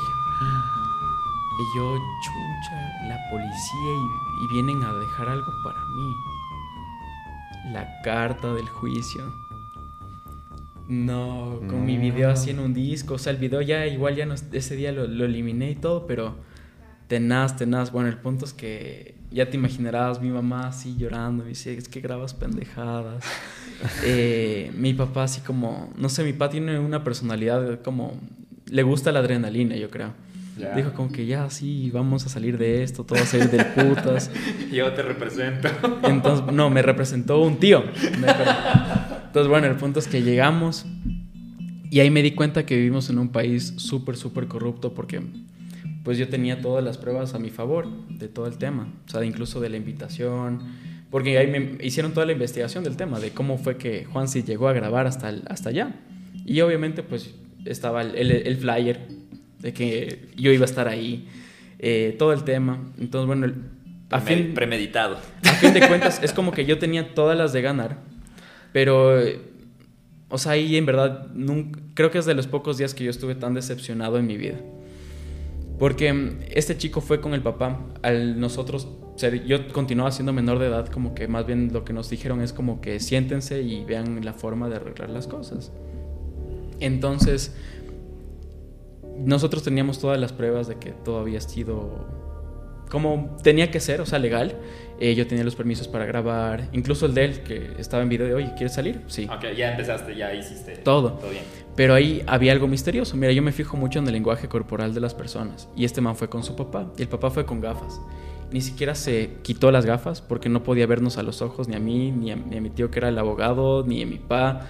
Y 1.59 1.79
yo, 1.79 1.97
chucha, 2.25 3.09
la 3.09 3.19
policía 3.31 3.93
y, 4.43 4.53
vienen 4.53 4.83
a 4.83 4.93
dejar 4.93 5.29
algo 5.29 5.51
para 5.65 5.79
mí. 5.97 6.13
La 7.73 8.03
carta 8.03 8.53
del 8.53 8.69
juicio. 8.69 9.46
No, 10.89 11.61
con 11.69 11.85
mi 11.85 11.99
video 11.99 12.31
así 12.31 12.51
en 12.51 12.61
un 12.61 12.73
disco. 12.73 13.15
O 13.15 13.19
sea, 13.19 13.33
el 13.33 13.39
video 13.39 13.61
ya 13.61 13.87
igual 13.87 14.15
ya 14.15 14.27
no, 14.27 14.35
ese 14.35 14.77
día 14.77 14.93
lo, 14.93 15.07
lo 15.07 15.25
eliminé 15.25 15.71
y 15.71 15.75
todo, 15.75 16.07
pero 16.07 16.37
tenaz, 17.09 17.57
tenaz. 17.57 17.93
Bueno, 17.93 18.09
el 18.09 18.19
punto 18.19 18.45
es 18.45 18.53
que 18.53 19.17
ya 19.31 19.51
te 19.51 19.57
imaginarás 19.57 20.21
mi 20.21 20.31
mamá 20.31 20.69
así 20.69 20.97
llorando, 20.97 21.45
me 21.45 21.51
dice, 21.51 21.77
es 21.77 21.89
que 21.89 22.01
grabas 22.01 22.35
pendejadas. 22.35 23.25
Eh, 24.05 24.73
mi 24.75 24.95
papá 24.95 25.25
así 25.25 25.43
como, 25.43 25.93
no 25.99 26.09
sé, 26.09 26.25
mi 26.25 26.33
papá 26.33 26.49
tiene 26.49 26.79
una 26.79 27.05
personalidad 27.05 27.83
como, 27.83 28.19
le 28.71 28.83
gusta 28.83 29.13
la 29.13 29.19
adrenalina, 29.19 29.77
yo 29.77 29.91
creo. 29.91 30.15
Dijo 30.75 30.95
como 30.95 31.13
que 31.13 31.27
ya, 31.27 31.51
sí, 31.51 31.91
vamos 31.93 32.25
a 32.25 32.31
salir 32.31 32.57
de 32.57 32.83
esto, 32.83 33.05
todo 33.05 33.19
va 33.19 33.25
a 33.25 33.27
salir 33.27 33.51
del 33.51 33.67
putas. 33.67 34.31
yo 34.73 34.91
te 34.95 35.03
represento. 35.03 35.69
Entonces, 36.05 36.47
no, 36.55 36.71
me 36.71 36.81
representó 36.81 37.39
un 37.41 37.59
tío. 37.59 37.85
Entonces, 39.37 39.51
bueno, 39.51 39.67
el 39.67 39.77
punto 39.77 39.99
es 39.99 40.09
que 40.09 40.23
llegamos 40.23 40.87
y 41.91 42.01
ahí 42.01 42.09
me 42.09 42.23
di 42.23 42.31
cuenta 42.31 42.65
que 42.65 42.75
vivimos 42.75 43.11
en 43.11 43.19
un 43.19 43.29
país 43.29 43.75
súper, 43.77 44.17
súper 44.17 44.47
corrupto 44.47 44.95
porque 44.95 45.21
pues 46.05 46.17
yo 46.17 46.31
tenía 46.31 46.63
todas 46.63 46.83
las 46.83 46.97
pruebas 46.97 47.35
a 47.35 47.39
mi 47.39 47.51
favor 47.51 47.87
de 48.09 48.29
todo 48.29 48.47
el 48.47 48.57
tema, 48.57 48.91
o 49.07 49.11
sea, 49.11 49.23
incluso 49.27 49.61
de 49.61 49.69
la 49.69 49.77
invitación, 49.77 50.63
porque 51.11 51.37
ahí 51.37 51.49
me 51.49 51.77
hicieron 51.85 52.15
toda 52.15 52.25
la 52.25 52.33
investigación 52.33 52.83
del 52.83 52.97
tema, 52.97 53.21
de 53.21 53.33
cómo 53.33 53.59
fue 53.59 53.77
que 53.77 54.07
Juan 54.07 54.27
sí 54.27 54.43
llegó 54.43 54.69
a 54.69 54.73
grabar 54.73 55.07
hasta, 55.07 55.29
hasta 55.51 55.69
allá. 55.69 55.97
Y 56.47 56.63
obviamente 56.63 57.03
pues 57.03 57.35
estaba 57.67 58.01
el, 58.01 58.31
el, 58.31 58.57
flyer 58.57 59.07
de 59.59 59.75
que 59.75 60.31
yo 60.35 60.51
iba 60.51 60.63
a 60.63 60.65
estar 60.65 60.89
ahí, 60.89 61.29
eh, 61.79 62.17
todo 62.19 62.33
el 62.33 62.43
tema. 62.45 62.91
Entonces, 62.99 63.27
bueno, 63.27 63.53
a 64.09 64.21
fin, 64.23 64.55
premeditado. 64.55 65.19
A 65.45 65.53
fin 65.57 65.75
de 65.75 65.81
cuentas, 65.89 66.23
es 66.23 66.33
como 66.33 66.53
que 66.53 66.65
yo 66.65 66.79
tenía 66.79 67.15
todas 67.15 67.37
las 67.37 67.53
de 67.53 67.61
ganar, 67.61 68.16
pero, 68.77 69.19
o 70.29 70.37
sea, 70.37 70.53
ahí 70.53 70.77
en 70.77 70.85
verdad, 70.85 71.29
nunca, 71.33 71.81
creo 71.95 72.11
que 72.11 72.19
es 72.19 72.27
de 72.27 72.35
los 72.35 72.47
pocos 72.47 72.77
días 72.77 72.93
que 72.93 73.05
yo 73.05 73.11
estuve 73.11 73.35
tan 73.35 73.55
decepcionado 73.55 74.19
en 74.19 74.27
mi 74.27 74.37
vida. 74.37 74.59
Porque 75.79 76.37
este 76.51 76.77
chico 76.77 77.01
fue 77.01 77.23
con 77.23 77.33
el 77.33 77.41
papá. 77.41 77.81
Al 78.03 78.39
nosotros, 78.39 78.87
yo 79.47 79.69
continuaba 79.69 80.13
siendo 80.13 80.35
menor 80.35 80.59
de 80.59 80.67
edad, 80.67 80.89
como 80.89 81.15
que 81.15 81.27
más 81.27 81.47
bien 81.47 81.71
lo 81.73 81.87
que 81.87 81.95
nos 81.95 82.11
dijeron 82.11 82.43
es 82.43 82.53
como 82.53 82.83
que 82.83 83.01
siéntense 83.01 83.63
y 83.63 83.83
vean 83.87 84.23
la 84.23 84.35
forma 84.35 84.69
de 84.69 84.77
arreglar 84.77 85.09
las 85.09 85.27
cosas. 85.27 85.73
Entonces, 86.79 87.57
nosotros 89.19 89.63
teníamos 89.63 90.01
todas 90.01 90.21
las 90.21 90.35
pruebas 90.35 90.69
de 90.69 90.77
que 90.77 90.91
todo 90.91 91.21
había 91.21 91.41
sido 91.41 92.27
como 92.91 93.37
tenía 93.43 93.71
que 93.71 93.81
ser, 93.81 94.01
o 94.01 94.07
sea, 94.07 94.19
legal. 94.19 94.57
Eh, 94.99 95.15
yo 95.15 95.27
tenía 95.27 95.45
los 95.45 95.55
permisos 95.57 95.89
para 95.89 96.07
grabar, 96.07 96.69
incluso 96.73 97.07
el 97.07 97.15
de 97.15 97.25
él, 97.25 97.41
que 97.43 97.73
estaba 97.79 98.03
en 98.03 98.09
video 98.09 98.27
de, 98.27 98.35
oye, 98.35 98.53
¿quieres 98.57 98.75
salir? 98.75 99.03
Sí. 99.07 99.29
Ok, 99.31 99.45
ya 99.57 99.73
empezaste, 99.73 100.17
ya 100.17 100.33
hiciste. 100.35 100.77
Todo. 100.79 101.13
Todo 101.13 101.31
bien. 101.31 101.45
Pero 101.75 101.93
ahí 101.93 102.23
había 102.27 102.53
algo 102.53 102.67
misterioso. 102.67 103.17
Mira, 103.17 103.33
yo 103.33 103.43
me 103.43 103.53
fijo 103.53 103.77
mucho 103.77 103.99
en 103.99 104.07
el 104.07 104.13
lenguaje 104.15 104.49
corporal 104.49 104.95
de 104.95 105.01
las 105.01 105.15
personas. 105.15 105.69
Y 105.77 105.85
este 105.85 106.01
man 106.01 106.17
fue 106.17 106.29
con 106.31 106.43
su 106.43 106.57
papá. 106.57 106.91
Y 106.97 107.03
el 107.03 107.09
papá 107.09 107.31
fue 107.31 107.45
con 107.45 107.61
gafas. 107.61 108.01
Ni 108.51 108.63
siquiera 108.63 108.95
se 108.95 109.33
quitó 109.43 109.71
las 109.71 109.85
gafas 109.85 110.23
porque 110.23 110.49
no 110.49 110.63
podía 110.63 110.87
vernos 110.87 111.19
a 111.19 111.23
los 111.23 111.43
ojos, 111.43 111.69
ni 111.69 111.75
a 111.75 111.81
mí, 111.81 112.13
ni 112.13 112.31
a, 112.31 112.37
mi 112.37 112.71
tío 112.71 112.91
que 112.91 113.01
era 113.01 113.09
el 113.11 113.19
abogado, 113.19 113.85
ni 113.85 114.03
a 114.03 114.07
mi 114.07 114.17
papá. 114.17 114.69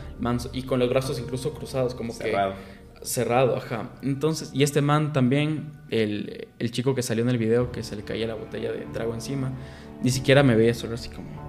y 0.52 0.62
con 0.62 0.80
los 0.80 0.88
brazos 0.88 1.20
incluso 1.20 1.52
cruzados, 1.54 1.94
como 1.94 2.12
Cerrado. 2.12 2.54
que. 2.54 2.76
Cerrado, 3.06 3.56
ajá. 3.56 3.90
Entonces, 4.02 4.50
y 4.52 4.64
este 4.64 4.80
man 4.80 5.12
también, 5.12 5.72
el, 5.90 6.48
el 6.58 6.70
chico 6.72 6.94
que 6.94 7.02
salió 7.02 7.22
en 7.22 7.30
el 7.30 7.38
video, 7.38 7.70
que 7.70 7.84
se 7.84 7.94
le 7.94 8.02
caía 8.02 8.26
la 8.26 8.34
botella 8.34 8.72
de 8.72 8.80
trago 8.86 9.14
encima, 9.14 9.52
ni 10.02 10.10
siquiera 10.10 10.42
me 10.42 10.54
veía 10.54 10.74
solo 10.74 10.94
así 10.94 11.08
como 11.08 11.46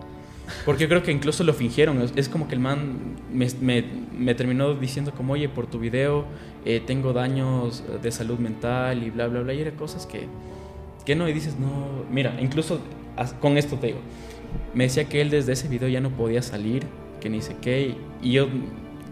porque 0.66 0.84
yo 0.84 0.90
creo 0.90 1.04
que 1.04 1.12
incluso 1.12 1.44
lo 1.44 1.54
fingieron. 1.54 2.02
Es, 2.16 2.30
como 2.30 2.48
que 2.48 2.56
el 2.56 2.62
man 2.62 3.18
me, 3.32 4.34
terminó 4.34 4.74
diciendo 4.76 5.12
como, 5.16 5.34
oye, 5.34 5.50
por 5.50 5.68
tu 5.68 5.80
video 5.80 6.26
eh, 6.66 6.82
tengo 6.86 7.14
daños 7.14 7.84
de 8.02 8.12
salud 8.12 8.40
mental 8.40 9.04
y 9.04 9.10
bla, 9.10 9.28
bla, 9.28 9.42
bla. 9.42 9.54
Y 9.54 9.62
era 9.62 9.72
cosas 9.72 10.06
que, 10.06 10.28
que 11.06 11.16
no. 11.16 11.28
Y 11.28 11.34
dices, 11.34 11.58
no, 11.60 12.06
mira, 12.10 12.38
incluso 12.40 12.80
con 13.42 13.58
esto 13.58 13.78
te 13.78 13.88
digo. 13.88 14.00
Me 14.74 14.86
decía 14.86 15.06
que 15.06 15.22
él 15.22 15.30
desde 15.30 15.54
ese 15.54 15.68
video 15.68 15.90
ya 15.90 16.00
no 16.00 16.12
podía 16.12 16.42
salir, 16.42 16.84
que 17.20 17.30
ni 17.30 17.42
sé 17.42 17.56
qué. 17.62 17.96
Y 18.22 18.32
yo, 18.32 18.48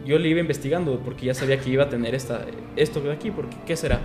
yo 0.05 0.17
le 0.19 0.29
iba 0.29 0.39
investigando 0.39 0.99
porque 0.99 1.25
ya 1.25 1.33
sabía 1.33 1.59
que 1.59 1.69
iba 1.69 1.83
a 1.83 1.89
tener 1.89 2.15
esta, 2.15 2.45
esto 2.77 3.01
de 3.01 3.11
aquí. 3.11 3.29
Porque, 3.31 3.57
¿qué 3.65 3.75
será? 3.75 3.99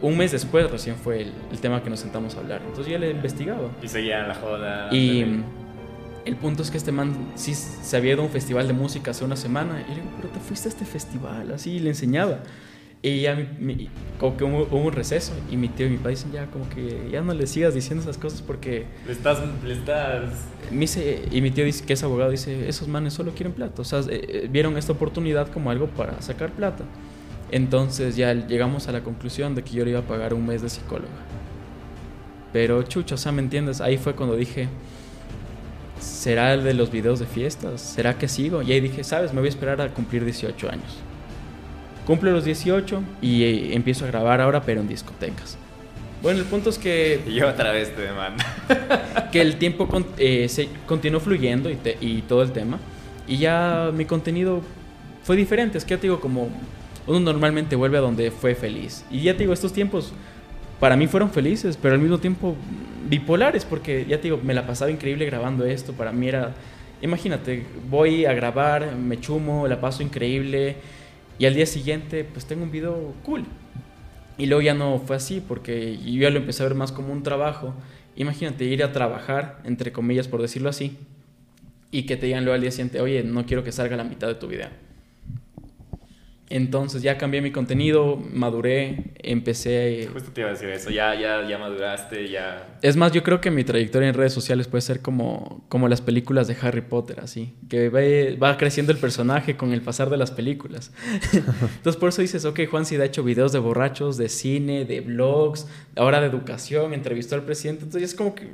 Un 0.00 0.16
mes 0.16 0.32
después 0.32 0.70
recién 0.70 0.96
fue 0.96 1.22
el, 1.22 1.32
el, 1.50 1.58
tema 1.58 1.82
que 1.82 1.90
nos 1.90 2.00
sentamos 2.00 2.34
a 2.36 2.40
hablar. 2.40 2.62
Entonces 2.66 2.92
ya 2.92 2.98
le 2.98 3.10
investigaba. 3.10 3.70
Y 3.82 3.88
seguía 3.88 4.20
en 4.20 4.28
la 4.28 4.34
joda. 4.34 4.88
Y, 4.92 5.42
el 6.24 6.36
punto 6.36 6.62
es 6.62 6.70
que 6.70 6.78
este 6.78 6.90
man 6.90 7.14
sí 7.34 7.54
se 7.54 7.96
había 7.96 8.14
ido 8.14 8.22
a 8.22 8.24
un 8.24 8.30
festival 8.30 8.66
de 8.66 8.72
música 8.72 9.10
hace 9.10 9.24
una 9.24 9.36
semana. 9.36 9.84
Y 9.86 9.90
le 9.90 9.96
digo, 9.96 10.10
pero 10.16 10.28
te 10.30 10.40
fuiste 10.40 10.68
a 10.68 10.70
este 10.70 10.84
festival, 10.84 11.52
así, 11.52 11.78
le 11.78 11.90
enseñaba. 11.90 12.40
Y 13.02 13.20
ya 13.20 13.36
como 14.18 14.34
que 14.34 14.44
hubo, 14.44 14.78
un 14.78 14.90
receso 14.90 15.34
y 15.50 15.58
mi 15.58 15.68
tío 15.68 15.86
y 15.86 15.90
mi 15.90 15.96
padre 15.98 16.12
dicen 16.12 16.32
ya 16.32 16.46
como 16.46 16.66
que 16.70 17.10
ya 17.12 17.20
no 17.20 17.34
le 17.34 17.46
sigas 17.46 17.74
diciendo 17.74 18.02
esas 18.02 18.16
cosas 18.16 18.40
porque... 18.40 18.86
Le 19.06 19.12
estás... 19.12 19.40
Le 19.62 19.74
estás... 19.74 20.32
y 21.30 21.40
mi 21.42 21.50
tío 21.50 21.66
dice 21.66 21.84
que 21.84 21.92
es 21.92 22.02
abogado, 22.02 22.30
dice, 22.30 22.66
esos 22.66 22.88
manes 22.88 23.12
solo 23.12 23.32
quieren 23.32 23.52
plata. 23.52 23.82
O 23.82 23.84
sea, 23.84 23.98
eh, 24.00 24.04
eh, 24.10 24.48
vieron 24.50 24.78
esta 24.78 24.92
oportunidad 24.92 25.48
como 25.48 25.70
algo 25.70 25.88
para 25.88 26.22
sacar 26.22 26.52
plata. 26.52 26.84
Entonces 27.54 28.16
ya 28.16 28.34
llegamos 28.34 28.88
a 28.88 28.92
la 28.92 29.04
conclusión 29.04 29.54
de 29.54 29.62
que 29.62 29.74
yo 29.74 29.84
le 29.84 29.92
iba 29.92 30.00
a 30.00 30.02
pagar 30.02 30.34
un 30.34 30.44
mes 30.44 30.60
de 30.60 30.68
psicóloga. 30.68 31.14
Pero 32.52 32.82
chucho, 32.82 33.14
o 33.14 33.18
sea, 33.18 33.30
¿me 33.30 33.42
entiendes? 33.42 33.80
Ahí 33.80 33.96
fue 33.96 34.16
cuando 34.16 34.34
dije, 34.34 34.66
¿será 36.00 36.52
el 36.52 36.64
de 36.64 36.74
los 36.74 36.90
videos 36.90 37.20
de 37.20 37.26
fiestas? 37.26 37.80
¿Será 37.80 38.18
que 38.18 38.26
sigo? 38.26 38.60
Y 38.62 38.72
ahí 38.72 38.80
dije, 38.80 39.04
¿sabes? 39.04 39.32
Me 39.32 39.38
voy 39.38 39.46
a 39.46 39.50
esperar 39.50 39.80
a 39.80 39.88
cumplir 39.90 40.24
18 40.24 40.68
años. 40.68 40.98
Cumple 42.08 42.32
los 42.32 42.44
18 42.44 43.00
y 43.22 43.44
eh, 43.44 43.74
empiezo 43.76 44.04
a 44.04 44.08
grabar 44.08 44.40
ahora, 44.40 44.62
pero 44.62 44.80
en 44.80 44.88
discotecas. 44.88 45.56
Bueno, 46.22 46.40
el 46.40 46.46
punto 46.46 46.70
es 46.70 46.78
que... 46.78 47.22
Y 47.24 47.40
otra 47.40 47.70
vez 47.70 47.94
te 47.94 48.02
demanda. 48.02 48.44
que 49.30 49.40
el 49.40 49.58
tiempo 49.58 49.88
eh, 50.18 50.48
se 50.48 50.70
continuó 50.88 51.20
fluyendo 51.20 51.70
y, 51.70 51.78
y 52.00 52.22
todo 52.22 52.42
el 52.42 52.50
tema. 52.50 52.80
Y 53.28 53.36
ya 53.36 53.92
mi 53.94 54.06
contenido 54.06 54.60
fue 55.22 55.36
diferente. 55.36 55.78
Es 55.78 55.84
que 55.84 55.90
ya 55.90 55.98
te 55.98 56.08
digo, 56.08 56.18
como 56.18 56.48
uno 57.06 57.20
normalmente 57.20 57.76
vuelve 57.76 57.98
a 57.98 58.00
donde 58.00 58.30
fue 58.30 58.54
feliz. 58.54 59.04
Y 59.10 59.22
ya 59.22 59.32
te 59.34 59.40
digo, 59.40 59.52
estos 59.52 59.72
tiempos 59.72 60.12
para 60.80 60.96
mí 60.96 61.06
fueron 61.06 61.30
felices, 61.30 61.78
pero 61.80 61.94
al 61.94 62.00
mismo 62.00 62.18
tiempo 62.18 62.56
bipolares, 63.08 63.64
porque 63.64 64.06
ya 64.08 64.16
te 64.18 64.24
digo, 64.24 64.40
me 64.42 64.54
la 64.54 64.66
pasaba 64.66 64.90
increíble 64.90 65.26
grabando 65.26 65.64
esto, 65.64 65.92
para 65.92 66.12
mí 66.12 66.28
era, 66.28 66.54
imagínate, 67.02 67.64
voy 67.88 68.24
a 68.24 68.32
grabar, 68.32 68.96
me 68.96 69.20
chumo, 69.20 69.68
la 69.68 69.80
paso 69.80 70.02
increíble, 70.02 70.76
y 71.38 71.46
al 71.46 71.54
día 71.54 71.66
siguiente 71.66 72.24
pues 72.24 72.46
tengo 72.46 72.64
un 72.64 72.70
video 72.70 73.14
cool. 73.24 73.44
Y 74.36 74.46
luego 74.46 74.62
ya 74.62 74.74
no 74.74 74.98
fue 74.98 75.16
así, 75.16 75.40
porque 75.46 75.96
yo 75.98 76.22
ya 76.22 76.30
lo 76.30 76.38
empecé 76.38 76.62
a 76.62 76.66
ver 76.66 76.74
más 76.74 76.90
como 76.90 77.12
un 77.12 77.22
trabajo. 77.22 77.72
Imagínate 78.16 78.64
ir 78.64 78.82
a 78.82 78.92
trabajar, 78.92 79.60
entre 79.64 79.92
comillas, 79.92 80.26
por 80.26 80.42
decirlo 80.42 80.68
así, 80.68 80.96
y 81.90 82.04
que 82.04 82.16
te 82.16 82.26
digan 82.26 82.44
luego 82.44 82.56
al 82.56 82.60
día 82.60 82.72
siguiente, 82.72 83.00
oye, 83.00 83.22
no 83.22 83.46
quiero 83.46 83.62
que 83.62 83.70
salga 83.70 83.96
la 83.96 84.04
mitad 84.04 84.26
de 84.26 84.34
tu 84.34 84.48
video. 84.48 84.68
Entonces 86.50 87.00
ya 87.00 87.16
cambié 87.16 87.40
mi 87.40 87.52
contenido, 87.52 88.16
maduré, 88.16 89.12
empecé... 89.16 90.08
Justo 90.12 90.30
te 90.30 90.42
iba 90.42 90.50
a 90.50 90.52
decir 90.52 90.68
eso, 90.68 90.90
ya, 90.90 91.14
ya, 91.14 91.48
ya 91.48 91.56
maduraste, 91.56 92.28
ya... 92.28 92.76
Es 92.82 92.96
más, 92.96 93.12
yo 93.12 93.22
creo 93.22 93.40
que 93.40 93.50
mi 93.50 93.64
trayectoria 93.64 94.10
en 94.10 94.14
redes 94.14 94.34
sociales 94.34 94.68
puede 94.68 94.82
ser 94.82 95.00
como, 95.00 95.64
como 95.70 95.88
las 95.88 96.02
películas 96.02 96.46
de 96.46 96.56
Harry 96.60 96.82
Potter, 96.82 97.20
así, 97.20 97.54
que 97.70 97.88
va, 97.88 98.00
va 98.50 98.58
creciendo 98.58 98.92
el 98.92 98.98
personaje 98.98 99.56
con 99.56 99.72
el 99.72 99.80
pasar 99.80 100.10
de 100.10 100.18
las 100.18 100.30
películas. 100.32 100.92
Entonces 101.32 101.96
por 101.96 102.10
eso 102.10 102.20
dices, 102.20 102.44
ok, 102.44 102.60
Juan 102.70 102.84
sí 102.84 102.96
ha 102.96 103.04
hecho 103.04 103.24
videos 103.24 103.52
de 103.52 103.58
borrachos, 103.58 104.18
de 104.18 104.28
cine, 104.28 104.84
de 104.84 105.00
blogs, 105.00 105.66
ahora 105.96 106.20
de 106.20 106.26
educación, 106.26 106.92
entrevistó 106.92 107.36
al 107.36 107.44
presidente, 107.44 107.84
entonces 107.84 108.10
es 108.10 108.14
como 108.14 108.34
que 108.34 108.50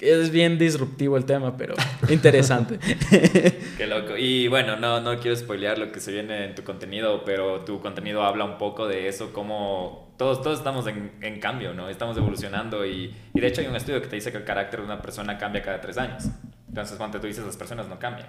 es 0.00 0.30
bien 0.30 0.58
disruptivo 0.58 1.16
el 1.16 1.24
tema, 1.24 1.56
pero 1.56 1.74
interesante. 2.08 2.78
Qué 3.76 3.86
loco. 3.86 4.16
Y 4.16 4.48
bueno, 4.48 4.76
no, 4.76 5.00
no 5.00 5.18
quiero 5.18 5.36
spoilear 5.36 5.78
lo 5.78 5.92
que 5.92 6.00
se 6.00 6.12
viene 6.12 6.46
en 6.46 6.54
tu 6.54 6.64
contenido, 6.64 7.24
pero 7.24 7.60
tu 7.60 7.80
contenido 7.80 8.22
habla 8.22 8.44
un 8.44 8.58
poco 8.58 8.88
de 8.88 9.08
eso, 9.08 9.32
como 9.32 10.14
todos, 10.16 10.42
todos 10.42 10.58
estamos 10.58 10.86
en, 10.86 11.12
en 11.20 11.40
cambio, 11.40 11.74
¿no? 11.74 11.88
Estamos 11.88 12.16
evolucionando 12.16 12.84
y, 12.86 13.14
y, 13.34 13.40
de 13.40 13.46
hecho 13.46 13.60
hay 13.60 13.66
un 13.66 13.76
estudio 13.76 14.00
que 14.00 14.08
te 14.08 14.16
dice 14.16 14.32
que 14.32 14.38
el 14.38 14.44
carácter 14.44 14.80
de 14.80 14.86
una 14.86 15.00
persona 15.00 15.38
cambia 15.38 15.62
cada 15.62 15.80
tres 15.80 15.98
años. 15.98 16.24
Entonces, 16.68 16.96
cuando 16.96 17.20
tú 17.20 17.26
dices 17.26 17.44
las 17.44 17.56
personas 17.56 17.88
no 17.88 17.98
cambian. 17.98 18.28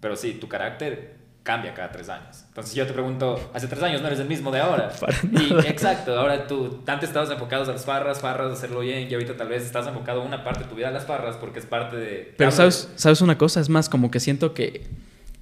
Pero 0.00 0.16
sí, 0.16 0.34
tu 0.34 0.48
carácter 0.48 1.21
cambia 1.42 1.74
cada 1.74 1.90
tres 1.90 2.08
años. 2.08 2.44
Entonces 2.48 2.74
yo 2.74 2.86
te 2.86 2.92
pregunto, 2.92 3.50
hace 3.52 3.66
tres 3.66 3.82
años 3.82 4.00
no 4.00 4.06
eres 4.06 4.20
el 4.20 4.28
mismo 4.28 4.50
de 4.50 4.60
ahora. 4.60 4.92
y, 5.32 5.52
exacto, 5.66 6.18
ahora 6.18 6.46
tú, 6.46 6.82
antes 6.86 7.08
estabas 7.08 7.30
enfocado 7.30 7.64
a 7.64 7.72
las 7.72 7.84
farras, 7.84 8.20
farras, 8.20 8.52
hacerlo 8.52 8.80
bien, 8.80 9.08
y 9.10 9.14
ahorita 9.14 9.36
tal 9.36 9.48
vez 9.48 9.64
estás 9.64 9.86
enfocado 9.86 10.22
una 10.22 10.44
parte 10.44 10.64
de 10.64 10.70
tu 10.70 10.76
vida 10.76 10.88
a 10.88 10.92
las 10.92 11.06
farras 11.06 11.36
porque 11.36 11.58
es 11.58 11.66
parte 11.66 11.96
de... 11.96 12.34
Pero 12.36 12.50
sabes, 12.50 12.90
sabes 12.94 13.20
una 13.20 13.38
cosa, 13.38 13.60
es 13.60 13.68
más 13.68 13.88
como 13.88 14.10
que 14.10 14.20
siento 14.20 14.54
que 14.54 14.86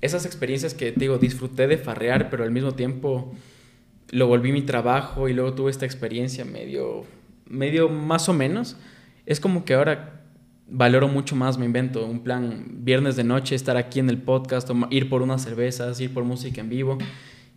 esas 0.01 0.25
experiencias 0.25 0.73
que 0.75 0.93
digo, 0.93 1.19
disfruté 1.19 1.67
de 1.67 1.77
farrear, 1.77 2.31
pero 2.31 2.45
al 2.45 2.51
mismo 2.51 2.73
tiempo 2.73 3.35
lo 4.11 4.27
volví 4.27 4.53
mi 4.53 4.63
trabajo 4.63 5.29
y 5.29 5.35
luego 5.35 5.55
tuve 5.55 5.71
esta 5.71 5.85
experiencia 5.85 6.45
medio, 6.45 7.05
medio 7.47 7.89
más 7.89 8.29
o 8.29 8.33
menos, 8.33 8.77
es 9.27 9.39
como 9.41 9.65
que 9.65 9.75
ahora 9.75 10.20
valoro 10.71 11.09
mucho 11.09 11.37
más, 11.37 11.59
me 11.59 11.67
invento 11.67 12.07
un 12.07 12.21
plan 12.21 12.67
viernes 12.85 13.17
de 13.17 13.25
noche, 13.25 13.55
estar 13.55 13.77
aquí 13.77 13.99
en 13.99 14.09
el 14.09 14.19
podcast, 14.19 14.71
ir 14.91 15.09
por 15.09 15.23
unas 15.23 15.43
cervezas, 15.43 16.01
ir 16.01 16.15
por 16.15 16.25
música 16.25 16.61
en 16.61 16.69
vivo. 16.69 16.99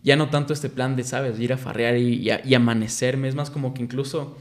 Ya 0.02 0.16
no 0.16 0.28
tanto 0.28 0.52
este 0.52 0.68
plan 0.68 0.96
de, 0.96 1.04
¿sabes?, 1.04 1.38
ir 1.40 1.52
a 1.52 1.56
farrear 1.56 1.96
y, 1.96 2.30
amanecerme. 2.54 3.28
Es 3.28 3.34
más 3.34 3.50
como 3.50 3.72
que 3.72 3.82
incluso 3.82 4.36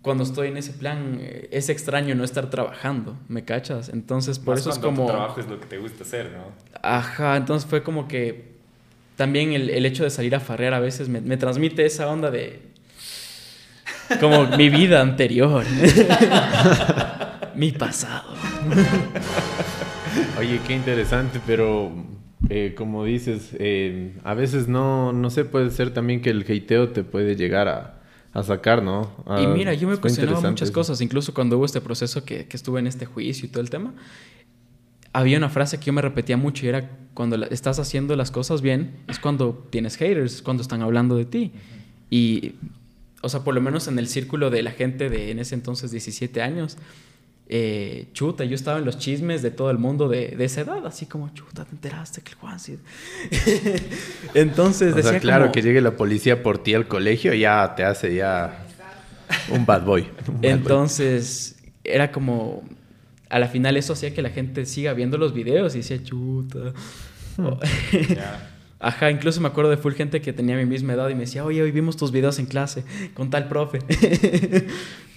cuando 0.00 0.24
estoy 0.24 0.48
en 0.48 0.56
ese 0.56 0.72
plan 0.72 1.18
eh, 1.20 1.48
es 1.52 1.68
extraño 1.68 2.14
no 2.14 2.24
estar 2.24 2.50
trabajando, 2.50 3.16
¿me 3.28 3.44
cachas? 3.44 3.88
Entonces, 3.88 4.38
por 4.38 4.56
eso 4.56 4.70
es 4.70 4.78
como... 4.78 5.06
Tu 5.06 5.12
trabajo 5.12 5.40
es 5.40 5.48
lo 5.48 5.60
que 5.60 5.66
te 5.66 5.78
gusta 5.78 6.02
hacer, 6.02 6.32
¿no? 6.32 6.46
Ajá, 6.82 7.36
entonces 7.36 7.68
fue 7.68 7.82
como 7.82 8.08
que 8.08 8.52
también 9.16 9.52
el, 9.52 9.70
el 9.70 9.86
hecho 9.86 10.02
de 10.02 10.10
salir 10.10 10.34
a 10.34 10.40
farrear 10.40 10.74
a 10.74 10.80
veces 10.80 11.08
me, 11.08 11.20
me 11.20 11.36
transmite 11.36 11.84
esa 11.84 12.08
onda 12.08 12.30
de... 12.30 12.72
Como 14.20 14.46
mi 14.56 14.68
vida 14.68 15.00
anterior. 15.00 15.64
mi 17.56 17.72
pasado. 17.72 18.32
Oye, 20.38 20.60
qué 20.66 20.74
interesante, 20.74 21.40
pero 21.46 21.90
eh, 22.48 22.74
como 22.76 23.04
dices, 23.04 23.50
eh, 23.58 24.14
a 24.24 24.34
veces 24.34 24.68
no, 24.68 25.12
no 25.12 25.30
sé, 25.30 25.44
puede 25.44 25.70
ser 25.70 25.92
también 25.94 26.20
que 26.20 26.30
el 26.30 26.42
hateo 26.42 26.90
te 26.90 27.04
puede 27.04 27.36
llegar 27.36 27.68
a, 27.68 28.00
a 28.32 28.42
sacar, 28.42 28.82
¿no? 28.82 29.10
A- 29.26 29.40
Y 29.40 29.46
mira, 29.46 29.74
yo 29.74 29.88
me 29.88 29.96
cuestionaba 29.96 30.40
muchas 30.40 30.68
eso. 30.68 30.74
cosas, 30.74 31.00
incluso 31.00 31.32
cuando 31.34 31.56
hubo 31.58 31.64
este 31.64 31.80
proceso 31.80 32.24
que, 32.24 32.46
que 32.46 32.56
estuve 32.56 32.80
en 32.80 32.86
este 32.86 33.06
juicio 33.06 33.46
y 33.46 33.48
todo 33.48 33.62
el 33.62 33.70
tema. 33.70 33.94
Había 35.14 35.36
una 35.36 35.50
frase 35.50 35.78
que 35.78 35.86
yo 35.86 35.92
me 35.92 36.00
repetía 36.00 36.38
mucho 36.38 36.64
y 36.64 36.70
era 36.70 36.90
cuando 37.14 37.36
la- 37.36 37.46
estás 37.46 37.78
haciendo 37.78 38.16
las 38.16 38.30
cosas 38.30 38.62
bien, 38.62 38.96
es 39.08 39.18
cuando 39.18 39.66
tienes 39.70 39.96
haters, 39.96 40.36
es 40.36 40.42
cuando 40.42 40.62
están 40.62 40.82
hablando 40.82 41.16
de 41.16 41.24
ti. 41.26 41.52
Y, 42.10 42.54
o 43.22 43.28
sea, 43.28 43.40
por 43.44 43.54
lo 43.54 43.60
menos 43.60 43.88
en 43.88 43.98
el 43.98 44.08
círculo 44.08 44.50
de 44.50 44.62
la 44.62 44.72
gente 44.72 45.08
de 45.10 45.30
en 45.30 45.38
ese 45.38 45.54
entonces 45.54 45.90
17 45.90 46.40
años, 46.42 46.76
eh, 47.54 48.06
chuta, 48.14 48.44
yo 48.46 48.54
estaba 48.54 48.78
en 48.78 48.86
los 48.86 48.96
chismes 48.98 49.42
de 49.42 49.50
todo 49.50 49.70
el 49.70 49.76
mundo 49.76 50.08
de, 50.08 50.28
de 50.28 50.44
esa 50.46 50.62
edad, 50.62 50.86
así 50.86 51.04
como, 51.04 51.28
chuta, 51.34 51.66
te 51.66 51.72
enteraste 51.72 52.22
que 52.22 52.30
el 52.30 52.38
Juan 52.38 52.58
sí. 52.58 52.78
Entonces 54.34 54.92
O 54.94 54.96
decía 54.96 55.10
sea, 55.12 55.20
claro, 55.20 55.44
como- 55.44 55.52
que 55.52 55.60
llegue 55.62 55.80
la 55.82 55.96
policía 55.96 56.42
por 56.42 56.62
ti 56.62 56.72
al 56.72 56.88
colegio 56.88 57.34
ya 57.34 57.74
te 57.76 57.84
hace 57.84 58.14
ya 58.14 58.64
un 59.50 59.66
bad 59.66 59.82
boy. 59.82 60.02
un 60.28 60.34
bad 60.34 60.40
boy. 60.40 60.50
Entonces, 60.50 61.56
era 61.84 62.10
como. 62.10 62.62
A 63.28 63.38
la 63.38 63.48
final, 63.48 63.76
eso 63.76 63.92
hacía 63.94 64.12
que 64.14 64.20
la 64.22 64.30
gente 64.30 64.64
siga 64.66 64.92
viendo 64.94 65.16
los 65.18 65.32
videos 65.34 65.74
y 65.74 65.78
decía, 65.78 66.02
chuta. 66.02 66.72
Ya. 68.08 68.48
Ajá, 68.80 69.10
incluso 69.10 69.40
me 69.40 69.48
acuerdo 69.48 69.70
de 69.70 69.76
full 69.76 69.92
gente 69.92 70.20
que 70.20 70.32
tenía 70.32 70.56
mi 70.56 70.66
misma 70.66 70.94
edad 70.94 71.08
y 71.08 71.14
me 71.14 71.20
decía, 71.20 71.44
oye, 71.44 71.62
hoy 71.62 71.70
vimos 71.70 71.96
tus 71.96 72.10
videos 72.12 72.38
en 72.40 72.46
clase 72.46 72.84
con 73.14 73.30
tal 73.30 73.46
profe. 73.48 73.78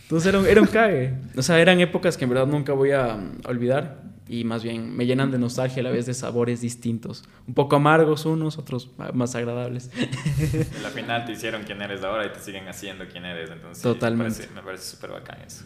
Entonces 0.06 0.30
era 0.30 0.40
un, 0.40 0.46
era 0.48 0.62
un 0.62 0.68
cague. 0.68 1.14
O 1.36 1.42
sea, 1.42 1.60
eran 1.60 1.80
épocas 1.80 2.16
que 2.18 2.24
en 2.26 2.30
verdad 2.30 2.48
nunca 2.48 2.74
voy 2.74 2.92
a 2.92 3.16
mm, 3.16 3.42
olvidar 3.48 4.04
y 4.28 4.44
más 4.44 4.64
bien 4.64 4.96
me 4.96 5.06
llenan 5.06 5.30
de 5.32 5.38
nostalgia 5.38 5.82
a 5.82 5.84
la 5.84 5.92
vez 5.92 6.06
de 6.08 6.14
sabores 6.16 6.62
distintos. 6.62 7.24
Un 7.48 7.54
poco 7.54 7.76
amargos 7.76 8.26
unos, 8.26 8.58
otros 8.58 8.92
más 9.14 9.36
agradables. 9.36 9.92
En 9.98 10.84
la 10.84 10.90
final 10.90 11.26
te 11.26 11.32
hicieron 11.34 11.64
quién 11.64 11.82
eres 11.82 12.04
ahora 12.04 12.26
y 12.26 12.30
te 12.30 12.40
siguen 12.40 12.68
haciendo 12.68 13.06
quién 13.12 13.26
eres. 13.26 13.50
Entonces, 13.52 13.84
Totalmente. 13.84 14.32
Me 14.32 14.38
parece- 14.40 14.54
me 14.56 14.62
parece 14.64 14.84
súper 14.84 15.12
bacán 15.12 15.38
eso. 15.46 15.64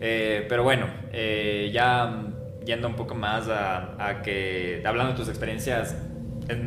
Eh, 0.00 0.46
pero 0.48 0.62
bueno, 0.62 0.86
eh, 1.12 1.70
ya 1.72 2.06
mm, 2.06 2.64
yendo 2.64 2.88
un 2.88 2.94
poco 2.96 3.14
más 3.14 3.48
a, 3.48 3.96
a 4.04 4.22
que, 4.22 4.82
hablando 4.86 5.12
de 5.12 5.18
tus 5.18 5.28
experiencias, 5.28 5.96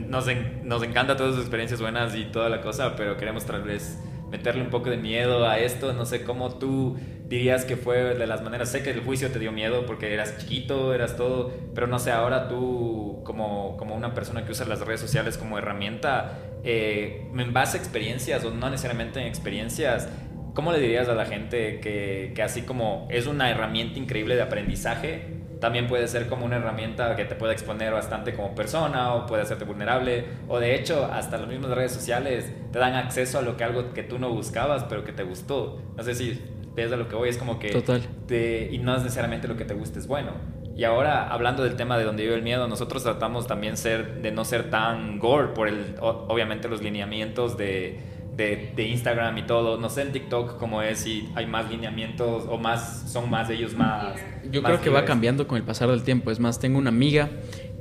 nos, 0.07 0.27
en- 0.27 0.61
nos 0.67 0.83
encanta 0.83 1.15
todas 1.15 1.33
tus 1.33 1.41
experiencias 1.41 1.79
buenas 1.81 2.15
y 2.15 2.25
toda 2.25 2.49
la 2.49 2.61
cosa, 2.61 2.95
pero 2.95 3.17
queremos 3.17 3.45
tal 3.45 3.63
vez 3.63 3.97
meterle 4.31 4.63
un 4.63 4.69
poco 4.69 4.89
de 4.89 4.97
miedo 4.97 5.47
a 5.47 5.59
esto. 5.59 5.93
No 5.93 6.05
sé 6.05 6.23
cómo 6.23 6.57
tú 6.57 6.97
dirías 7.27 7.65
que 7.65 7.75
fue 7.75 8.15
de 8.15 8.25
las 8.25 8.41
maneras. 8.41 8.69
Sé 8.69 8.81
que 8.81 8.91
el 8.91 9.01
juicio 9.01 9.29
te 9.29 9.37
dio 9.39 9.51
miedo 9.51 9.85
porque 9.85 10.13
eras 10.13 10.37
chiquito, 10.37 10.93
eras 10.93 11.17
todo, 11.17 11.53
pero 11.75 11.87
no 11.87 11.99
sé, 11.99 12.11
ahora 12.11 12.47
tú, 12.47 13.21
como, 13.23 13.77
como 13.77 13.95
una 13.95 14.13
persona 14.13 14.45
que 14.45 14.51
usa 14.51 14.65
las 14.65 14.79
redes 14.79 15.01
sociales 15.01 15.37
como 15.37 15.57
herramienta, 15.57 16.39
eh, 16.63 17.27
en 17.37 17.53
base 17.53 17.77
a 17.77 17.79
experiencias 17.79 18.43
o 18.45 18.51
no 18.51 18.69
necesariamente 18.69 19.19
en 19.19 19.27
experiencias, 19.27 20.09
¿cómo 20.53 20.71
le 20.71 20.79
dirías 20.79 21.07
a 21.09 21.13
la 21.13 21.25
gente 21.25 21.79
que, 21.79 22.31
que 22.33 22.41
así 22.41 22.63
como 22.63 23.07
es 23.11 23.27
una 23.27 23.49
herramienta 23.49 23.99
increíble 23.99 24.35
de 24.35 24.41
aprendizaje? 24.41 25.40
También 25.61 25.87
puede 25.87 26.07
ser 26.09 26.27
como 26.27 26.43
una 26.45 26.57
herramienta 26.57 27.15
que 27.15 27.23
te 27.23 27.35
puede 27.35 27.53
exponer 27.53 27.93
bastante 27.93 28.33
como 28.33 28.53
persona 28.55 29.13
o 29.13 29.25
puede 29.27 29.43
hacerte 29.43 29.63
vulnerable. 29.63 30.25
O 30.49 30.59
de 30.59 30.75
hecho, 30.75 31.05
hasta 31.05 31.37
las 31.37 31.47
mismas 31.47 31.71
redes 31.71 31.93
sociales 31.93 32.51
te 32.73 32.79
dan 32.79 32.95
acceso 32.95 33.39
a 33.39 33.41
lo 33.43 33.55
que 33.55 33.63
algo 33.63 33.93
que 33.93 34.01
tú 34.03 34.19
no 34.19 34.29
buscabas, 34.31 34.83
pero 34.85 35.05
que 35.05 35.13
te 35.13 35.23
gustó. 35.23 35.79
No 35.95 36.03
sé 36.03 36.15
si 36.15 36.41
ves 36.75 36.91
a 36.91 36.97
lo 36.97 37.07
que 37.07 37.15
voy, 37.15 37.29
es 37.29 37.37
como 37.37 37.59
que... 37.59 37.69
Total. 37.69 38.01
te- 38.27 38.69
y 38.71 38.79
no 38.79 38.95
es 38.95 39.03
necesariamente 39.03 39.47
lo 39.47 39.55
que 39.55 39.63
te 39.65 39.73
guste 39.75 39.99
es 39.99 40.07
bueno. 40.07 40.31
Y 40.75 40.83
ahora, 40.85 41.27
hablando 41.27 41.63
del 41.63 41.75
tema 41.75 41.97
de 41.97 42.05
donde 42.05 42.23
vive 42.23 42.33
el 42.35 42.41
miedo, 42.43 42.67
nosotros 42.67 43.03
tratamos 43.03 43.45
también 43.45 43.77
ser, 43.77 44.21
de 44.21 44.31
no 44.31 44.45
ser 44.45 44.69
tan 44.71 45.19
gore 45.19 45.49
por 45.49 45.67
el, 45.67 45.95
obviamente 45.99 46.69
los 46.69 46.81
lineamientos 46.81 47.55
de, 47.57 47.99
de, 48.41 48.73
de 48.75 48.87
Instagram 48.87 49.37
y 49.37 49.43
todo. 49.43 49.77
No 49.77 49.89
sé 49.89 50.01
en 50.01 50.11
TikTok 50.11 50.57
cómo 50.57 50.81
es, 50.81 50.99
si 50.99 51.29
hay 51.35 51.45
más 51.45 51.69
lineamientos 51.69 52.45
o 52.49 52.57
más, 52.57 53.11
son 53.11 53.29
más 53.29 53.47
de 53.47 53.55
ellos 53.55 53.73
más... 53.75 54.15
Yo 54.51 54.61
más 54.61 54.71
creo 54.71 54.81
que 54.81 54.89
va 54.89 54.95
libres. 54.99 55.07
cambiando 55.07 55.47
con 55.47 55.57
el 55.57 55.63
pasar 55.63 55.89
del 55.89 56.03
tiempo. 56.03 56.31
Es 56.31 56.39
más, 56.39 56.59
tengo 56.59 56.77
una 56.77 56.89
amiga 56.89 57.29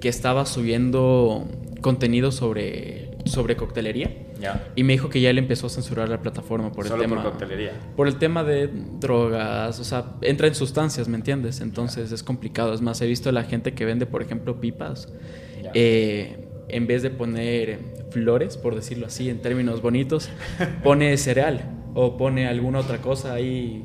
que 0.00 0.08
estaba 0.08 0.46
subiendo 0.46 1.46
contenido 1.82 2.30
sobre, 2.32 3.10
sobre 3.24 3.56
coctelería 3.56 4.10
Ya. 4.38 4.66
y 4.76 4.82
me 4.84 4.92
dijo 4.94 5.08
que 5.08 5.20
ya 5.20 5.32
le 5.32 5.40
empezó 5.40 5.66
a 5.66 5.70
censurar 5.70 6.08
la 6.10 6.20
plataforma 6.20 6.72
por 6.72 6.86
Solo 6.86 7.02
el 7.02 7.08
por 7.08 7.18
tema 7.18 7.30
coctelería. 7.30 7.72
por 7.96 8.06
el 8.08 8.16
tema 8.16 8.44
de 8.44 8.68
drogas, 8.98 9.80
o 9.80 9.84
sea, 9.84 10.04
entra 10.22 10.46
en 10.46 10.54
sustancias, 10.54 11.08
¿me 11.08 11.16
entiendes? 11.16 11.60
Entonces 11.60 12.12
es 12.12 12.22
complicado. 12.22 12.72
Es 12.74 12.80
más, 12.82 13.00
he 13.00 13.06
visto 13.06 13.28
a 13.30 13.32
la 13.32 13.44
gente 13.44 13.72
que 13.74 13.84
vende, 13.86 14.04
por 14.06 14.20
ejemplo, 14.22 14.60
pipas, 14.60 15.08
Ya. 15.62 15.70
eh, 15.74 16.46
en 16.72 16.86
vez 16.86 17.02
de 17.02 17.10
poner 17.10 17.78
flores, 18.10 18.56
por 18.56 18.74
decirlo 18.74 19.06
así, 19.06 19.28
en 19.30 19.40
términos 19.40 19.82
bonitos, 19.82 20.28
pone 20.82 21.16
cereal 21.18 21.62
o 21.94 22.16
pone 22.16 22.46
alguna 22.46 22.78
otra 22.80 22.98
cosa 22.98 23.34
ahí 23.34 23.84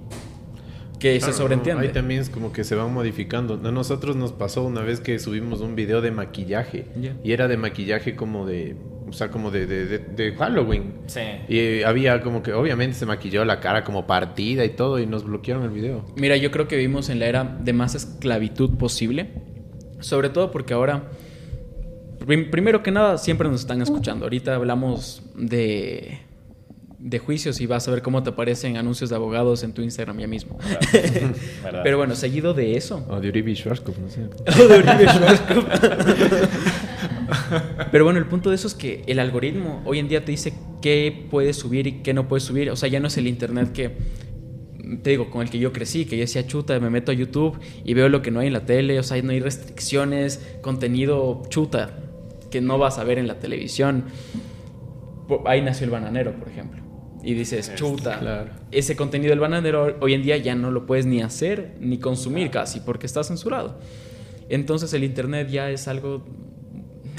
que 1.00 1.18
Claro, 1.18 1.34
se 1.34 1.38
sobreentiende. 1.38 1.88
Ahí 1.88 1.94
también 1.94 2.22
es 2.22 2.30
como 2.30 2.52
que 2.54 2.64
se 2.64 2.74
van 2.74 2.94
modificando. 2.94 3.60
A 3.64 3.72
nosotros 3.72 4.16
nos 4.16 4.32
pasó 4.32 4.64
una 4.64 4.82
vez 4.82 5.02
que 5.02 5.20
subimos 5.20 5.60
un 5.62 5.76
video 5.76 6.02
de 6.02 6.12
maquillaje. 6.12 6.86
Ya. 7.00 7.16
Y 7.24 7.34
era 7.34 7.48
de 7.48 7.58
maquillaje 7.58 8.16
como 8.16 8.46
de... 8.46 8.76
O 9.08 9.14
sea, 9.14 9.30
como 9.30 9.52
de, 9.52 9.68
de, 9.68 9.86
de- 9.86 10.00
de 10.00 10.32
Halloween. 10.36 10.94
Sí. 11.08 11.20
Y 11.50 11.84
había 11.84 12.22
como 12.22 12.42
que... 12.42 12.54
Obviamente 12.54 12.96
se 12.98 13.06
maquilló 13.06 13.44
la 13.46 13.60
cara 13.60 13.84
como 13.84 14.08
partida 14.08 14.64
y 14.66 14.70
todo. 14.70 14.98
Y 14.98 15.06
nos 15.06 15.26
bloquearon 15.26 15.64
el 15.64 15.70
video. 15.72 16.06
Mira, 16.16 16.38
yo 16.38 16.50
creo 16.50 16.68
que 16.68 16.78
vivimos 16.78 17.10
en 17.10 17.20
la 17.20 17.26
era 17.28 17.44
de 17.44 17.74
más 17.74 17.94
esclavitud 17.94 18.78
posible. 18.78 19.30
Sobre 20.00 20.30
todo 20.30 20.50
porque 20.50 20.74
ahora, 20.74 21.10
primero 22.18 22.84
que 22.84 22.92
nada, 22.92 23.18
siempre 23.18 23.50
nos 23.50 23.62
están 23.62 23.82
escuchando. 23.82 24.26
Ahorita 24.26 24.56
hablamos 24.56 25.24
de, 25.36 26.20
de 27.06 27.20
juicios 27.20 27.62
y 27.62 27.68
vas 27.68 27.88
a 27.88 27.92
ver 27.92 28.02
cómo 28.02 28.24
te 28.24 28.32
aparecen 28.32 28.78
anuncios 28.78 29.12
de 29.12 29.16
abogados 29.16 29.62
en 29.64 29.74
tu 29.74 29.84
Instagram 29.84 30.18
ya 30.18 30.28
mismo. 30.28 30.58
¿Verdad? 31.64 31.82
Pero 31.84 31.98
bueno, 31.98 32.16
seguido 32.16 32.56
de 32.56 32.78
eso. 32.78 33.06
O 33.08 33.20
de 33.20 33.30
Uribe 33.30 33.54
Schwarzkopf, 33.54 34.00
no 34.00 34.10
sé. 34.10 34.22
Pero 37.92 38.06
bueno, 38.06 38.18
el 38.18 38.26
punto 38.26 38.50
de 38.50 38.56
eso 38.56 38.68
es 38.68 38.74
que 38.74 39.04
el 39.06 39.20
algoritmo 39.20 39.84
hoy 39.86 40.00
en 40.00 40.08
día 40.08 40.26
te 40.26 40.32
dice 40.32 40.54
qué 40.82 41.28
puedes 41.30 41.58
subir 41.58 41.86
y 41.86 41.92
qué 42.02 42.16
no 42.16 42.28
puedes 42.28 42.44
subir. 42.44 42.72
O 42.72 42.76
sea, 42.76 42.90
ya 42.90 43.00
no 43.00 43.08
es 43.08 43.18
el 43.18 43.28
internet 43.28 43.72
que, 43.72 43.92
te 45.04 45.12
digo, 45.12 45.30
con 45.30 45.44
el 45.44 45.52
que 45.52 45.60
yo 45.60 45.72
crecí, 45.74 46.06
que 46.06 46.18
yo 46.18 46.22
decía 46.22 46.48
chuta, 46.48 46.80
me 46.80 46.90
meto 46.90 47.12
a 47.12 47.16
YouTube 47.16 47.60
y 47.84 47.94
veo 47.94 48.10
lo 48.10 48.24
que 48.24 48.32
no 48.32 48.40
hay 48.40 48.48
en 48.48 48.54
la 48.54 48.66
tele. 48.66 48.98
O 48.98 49.04
sea, 49.04 49.22
no 49.22 49.32
hay 49.32 49.42
restricciones, 49.42 50.44
contenido 50.62 51.44
chuta 51.50 52.05
que 52.56 52.62
no 52.62 52.78
vas 52.78 53.00
a 53.00 53.04
ver 53.04 53.20
en 53.20 53.28
la 53.28 53.38
televisión. 53.38 54.06
Ahí 55.46 55.62
nació 55.62 55.84
el 55.84 55.92
bananero, 55.92 56.32
por 56.40 56.48
ejemplo. 56.48 56.82
Y 57.22 57.34
dices, 57.34 57.68
Es- 57.68 57.76
chuta, 57.76 58.18
claro. 58.20 58.52
ese 58.72 58.96
contenido 58.96 59.32
del 59.32 59.42
bananero 59.42 59.98
hoy 60.00 60.14
en 60.14 60.22
día 60.24 60.38
ya 60.38 60.56
no 60.56 60.72
lo 60.72 60.86
puedes 60.86 61.06
ni 61.06 61.22
hacer 61.22 61.76
ni 61.82 61.98
consumir 61.98 62.52
casi 62.52 62.80
porque 62.80 63.08
está 63.08 63.26
censurado. 63.26 63.78
Entonces 64.48 64.94
el 64.94 65.04
Internet 65.04 65.50
ya 65.50 65.70
es 65.70 65.90
algo 65.90 66.24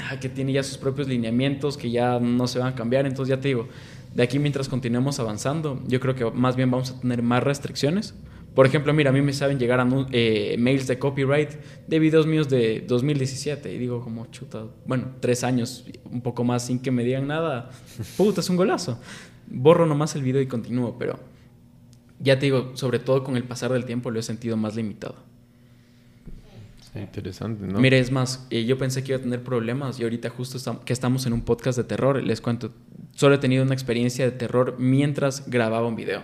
ah, 0.09 0.19
que 0.19 0.27
tiene 0.27 0.53
ya 0.53 0.63
sus 0.63 0.79
propios 0.79 1.07
lineamientos 1.07 1.77
que 1.77 1.91
ya 1.91 2.19
no 2.19 2.47
se 2.47 2.57
van 2.57 2.69
a 2.69 2.75
cambiar. 2.75 3.05
Entonces 3.05 3.35
ya 3.35 3.39
te 3.39 3.49
digo, 3.49 3.67
de 4.15 4.23
aquí 4.23 4.39
mientras 4.39 4.67
continuemos 4.69 5.19
avanzando, 5.19 5.83
yo 5.87 5.99
creo 5.99 6.15
que 6.15 6.25
más 6.31 6.55
bien 6.55 6.71
vamos 6.71 6.89
a 6.91 6.99
tener 6.99 7.21
más 7.21 7.43
restricciones. 7.43 8.15
Por 8.57 8.65
ejemplo, 8.65 8.91
mira, 8.91 9.11
a 9.11 9.13
mí 9.13 9.21
me 9.21 9.33
saben 9.33 9.59
llegar 9.59 9.79
anu- 9.79 10.07
eh, 10.11 10.55
mails 10.57 10.87
de 10.87 10.97
copyright 10.97 11.51
de 11.87 11.99
videos 11.99 12.25
míos 12.25 12.49
de 12.49 12.83
2017 12.87 13.71
y 13.71 13.77
digo 13.77 14.01
como 14.03 14.25
chuta, 14.31 14.65
bueno, 14.87 15.11
tres 15.19 15.43
años, 15.43 15.85
un 16.09 16.21
poco 16.21 16.43
más 16.43 16.65
sin 16.65 16.79
que 16.79 16.89
me 16.89 17.03
digan 17.03 17.27
nada, 17.27 17.69
puta, 18.17 18.41
es 18.41 18.49
un 18.49 18.55
golazo. 18.57 18.99
Borro 19.45 19.85
nomás 19.85 20.15
el 20.15 20.23
video 20.23 20.41
y 20.41 20.47
continúo, 20.47 20.95
pero 20.97 21.19
ya 22.19 22.39
te 22.39 22.47
digo, 22.47 22.71
sobre 22.73 22.97
todo 22.97 23.23
con 23.23 23.37
el 23.37 23.43
pasar 23.43 23.71
del 23.73 23.85
tiempo 23.85 24.09
lo 24.09 24.19
he 24.19 24.23
sentido 24.23 24.57
más 24.57 24.75
limitado. 24.75 25.15
Interesante, 26.95 27.67
¿no? 27.67 27.77
Mire, 27.79 27.99
es 27.99 28.11
más, 28.11 28.47
eh, 28.49 28.65
yo 28.65 28.79
pensé 28.79 29.03
que 29.03 29.11
iba 29.11 29.19
a 29.19 29.21
tener 29.21 29.43
problemas 29.43 29.99
y 29.99 30.03
ahorita 30.03 30.29
justo 30.31 30.57
que 30.83 30.93
estamos 30.93 31.27
en 31.27 31.33
un 31.33 31.41
podcast 31.41 31.77
de 31.77 31.83
terror, 31.83 32.23
les 32.23 32.41
cuento, 32.41 32.71
solo 33.13 33.35
he 33.35 33.37
tenido 33.37 33.63
una 33.63 33.75
experiencia 33.75 34.25
de 34.25 34.31
terror 34.31 34.77
mientras 34.79 35.47
grababa 35.47 35.87
un 35.87 35.95
video. 35.95 36.21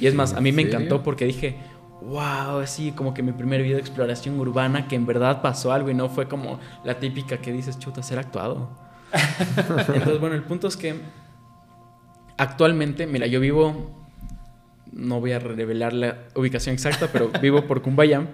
Y 0.00 0.06
es 0.06 0.14
más, 0.14 0.32
a 0.32 0.40
mí 0.40 0.50
me 0.50 0.62
¿En 0.62 0.68
serio? 0.68 0.78
encantó 0.80 1.02
porque 1.04 1.24
dije, 1.26 1.56
wow, 2.06 2.58
así 2.60 2.92
como 2.92 3.14
que 3.14 3.22
mi 3.22 3.32
primer 3.32 3.62
video 3.62 3.76
de 3.76 3.80
exploración 3.80 4.38
urbana, 4.38 4.88
que 4.88 4.96
en 4.96 5.06
verdad 5.06 5.42
pasó 5.42 5.72
algo 5.72 5.90
y 5.90 5.94
no 5.94 6.08
fue 6.08 6.28
como 6.28 6.58
la 6.84 6.98
típica 7.00 7.38
que 7.38 7.52
dices, 7.52 7.78
chuta, 7.78 8.02
ser 8.02 8.18
actuado. 8.18 8.70
Entonces, 9.56 10.20
bueno, 10.20 10.34
el 10.34 10.42
punto 10.42 10.68
es 10.68 10.76
que 10.76 11.00
actualmente, 12.36 13.06
mira, 13.06 13.26
yo 13.26 13.40
vivo, 13.40 13.90
no 14.92 15.20
voy 15.20 15.32
a 15.32 15.38
revelar 15.38 15.92
la 15.92 16.24
ubicación 16.34 16.74
exacta, 16.74 17.08
pero 17.12 17.30
vivo 17.42 17.66
por 17.66 17.82
Cumbayam 17.82 18.28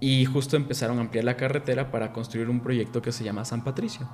y 0.00 0.24
justo 0.26 0.56
empezaron 0.56 0.98
a 0.98 1.00
ampliar 1.00 1.24
la 1.24 1.36
carretera 1.36 1.90
para 1.90 2.12
construir 2.12 2.48
un 2.48 2.60
proyecto 2.60 3.02
que 3.02 3.12
se 3.12 3.24
llama 3.24 3.44
San 3.44 3.64
Patricio. 3.64 4.08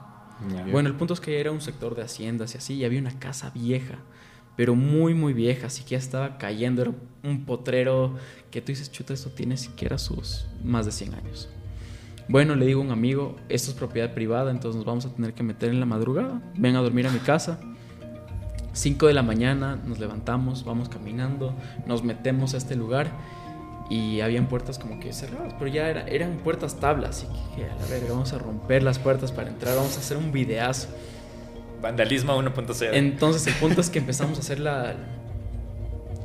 Bueno, 0.70 0.88
el 0.88 0.96
punto 0.96 1.14
es 1.14 1.20
que 1.20 1.40
era 1.40 1.52
un 1.52 1.60
sector 1.60 1.94
de 1.94 2.02
haciendas 2.02 2.54
y 2.54 2.58
así, 2.58 2.74
y 2.74 2.84
había 2.84 3.00
una 3.00 3.18
casa 3.18 3.50
vieja, 3.50 3.98
pero 4.56 4.74
muy, 4.74 5.14
muy 5.14 5.32
vieja, 5.32 5.66
así 5.66 5.82
que 5.82 5.90
ya 5.90 5.98
estaba 5.98 6.38
cayendo, 6.38 6.82
era 6.82 6.92
un 7.22 7.44
potrero 7.44 8.14
que 8.50 8.60
tú 8.60 8.72
dices, 8.72 8.90
chuta, 8.90 9.14
esto 9.14 9.30
tiene 9.30 9.56
siquiera 9.56 9.98
sus 9.98 10.46
más 10.62 10.86
de 10.86 10.92
100 10.92 11.14
años. 11.14 11.48
Bueno, 12.28 12.54
le 12.54 12.64
digo 12.64 12.80
a 12.80 12.84
un 12.84 12.90
amigo, 12.90 13.36
esto 13.48 13.70
es 13.70 13.76
propiedad 13.76 14.14
privada, 14.14 14.50
entonces 14.50 14.76
nos 14.76 14.84
vamos 14.84 15.04
a 15.04 15.10
tener 15.10 15.34
que 15.34 15.42
meter 15.42 15.70
en 15.70 15.80
la 15.80 15.86
madrugada, 15.86 16.40
ven 16.56 16.76
a 16.76 16.80
dormir 16.80 17.06
a 17.06 17.10
mi 17.10 17.18
casa. 17.18 17.58
5 18.72 19.06
de 19.06 19.12
la 19.12 19.22
mañana 19.22 19.76
nos 19.76 19.98
levantamos, 19.98 20.64
vamos 20.64 20.88
caminando, 20.88 21.54
nos 21.86 22.02
metemos 22.02 22.54
a 22.54 22.56
este 22.56 22.76
lugar 22.76 23.10
y 23.90 24.20
habían 24.20 24.48
puertas 24.48 24.78
como 24.78 24.98
que 25.00 25.12
cerradas, 25.12 25.54
pero 25.58 25.70
ya 25.70 25.88
era, 25.88 26.06
eran 26.06 26.38
puertas 26.38 26.80
tablas, 26.80 27.10
así 27.10 27.26
que 27.54 27.64
a 27.64 27.76
la 27.76 27.86
verga, 27.86 28.08
vamos 28.10 28.32
a 28.32 28.38
romper 28.38 28.82
las 28.82 28.98
puertas 28.98 29.30
para 29.30 29.50
entrar, 29.50 29.76
vamos 29.76 29.96
a 29.96 30.00
hacer 30.00 30.16
un 30.16 30.32
videazo. 30.32 30.88
Vandalismo 31.84 32.34
1.0. 32.42 32.90
Entonces 32.94 33.46
el 33.46 33.54
punto 33.54 33.82
es 33.82 33.90
que 33.90 33.98
empezamos 33.98 34.38
a 34.38 34.40
hacer 34.40 34.58
la, 34.58 34.94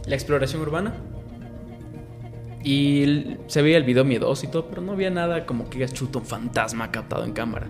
la 0.05 0.16
exploración 0.16 0.62
urbana 0.62 0.93
y 2.64 3.38
se 3.47 3.62
veía 3.62 3.76
el 3.76 3.84
video 3.84 4.05
miedoso 4.05 4.45
y 4.45 4.49
todo, 4.49 4.68
pero 4.70 4.82
no 4.82 4.93
había 4.93 5.10
nada 5.10 5.45
como 5.45 5.70
que 5.70 5.86
chuto 5.89 6.20
un 6.20 6.26
fantasma 6.26 6.91
captado 6.91 7.26
en 7.26 7.34
cámara. 7.34 7.68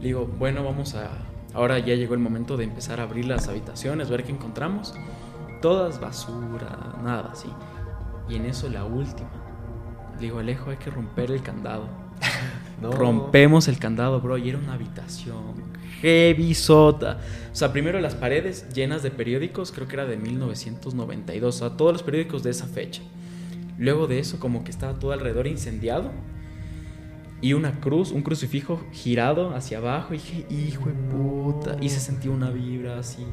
Le 0.00 0.08
digo, 0.08 0.26
bueno, 0.26 0.62
vamos 0.62 0.94
a... 0.94 1.08
Ahora 1.54 1.78
ya 1.78 1.94
llegó 1.94 2.12
el 2.12 2.20
momento 2.20 2.58
de 2.58 2.64
empezar 2.64 3.00
a 3.00 3.04
abrir 3.04 3.24
las 3.24 3.48
habitaciones, 3.48 4.10
ver 4.10 4.24
qué 4.24 4.32
encontramos. 4.32 4.94
Todas 5.62 6.00
basura, 6.00 6.96
nada 7.02 7.30
así. 7.32 7.48
Y 8.28 8.36
en 8.36 8.44
eso 8.44 8.68
la 8.68 8.84
última. 8.84 9.30
Le 10.16 10.20
digo, 10.20 10.38
Alejo, 10.38 10.70
hay 10.70 10.76
que 10.76 10.90
romper 10.90 11.30
el 11.30 11.42
candado. 11.42 11.88
Rompemos 12.90 13.68
el 13.68 13.78
candado, 13.78 14.20
bro, 14.20 14.38
y 14.38 14.48
era 14.48 14.58
una 14.58 14.74
habitación 14.74 15.72
heavy 16.02 16.52
sota. 16.54 17.18
O 17.52 17.54
sea, 17.54 17.72
primero 17.72 18.00
las 18.00 18.14
paredes 18.14 18.68
llenas 18.74 19.02
de 19.02 19.10
periódicos, 19.10 19.72
creo 19.72 19.86
que 19.86 19.94
era 19.94 20.04
de 20.04 20.16
1992, 20.16 21.54
o 21.54 21.58
sea, 21.58 21.76
todos 21.76 21.92
los 21.92 22.02
periódicos 22.02 22.42
de 22.42 22.50
esa 22.50 22.66
fecha. 22.66 23.02
Luego 23.78 24.06
de 24.06 24.18
eso, 24.18 24.38
como 24.38 24.64
que 24.64 24.70
estaba 24.70 24.98
todo 24.98 25.12
alrededor 25.12 25.46
incendiado. 25.46 26.10
Y 27.40 27.54
una 27.54 27.80
cruz, 27.80 28.12
un 28.12 28.22
crucifijo 28.22 28.80
girado 28.92 29.54
hacia 29.54 29.78
abajo. 29.78 30.14
Y 30.14 30.18
dije, 30.18 30.46
hijo 30.50 30.86
de 30.86 30.92
puta. 30.92 31.76
Y 31.80 31.88
se 31.88 31.98
sentía 31.98 32.30
una 32.30 32.50
vibra 32.50 32.98
así, 32.98 33.24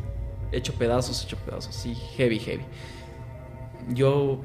hecho 0.52 0.74
pedazos, 0.74 1.24
hecho 1.24 1.38
pedazos, 1.38 1.76
así, 1.76 1.94
heavy, 2.16 2.40
heavy. 2.40 2.64
Yo, 3.94 4.42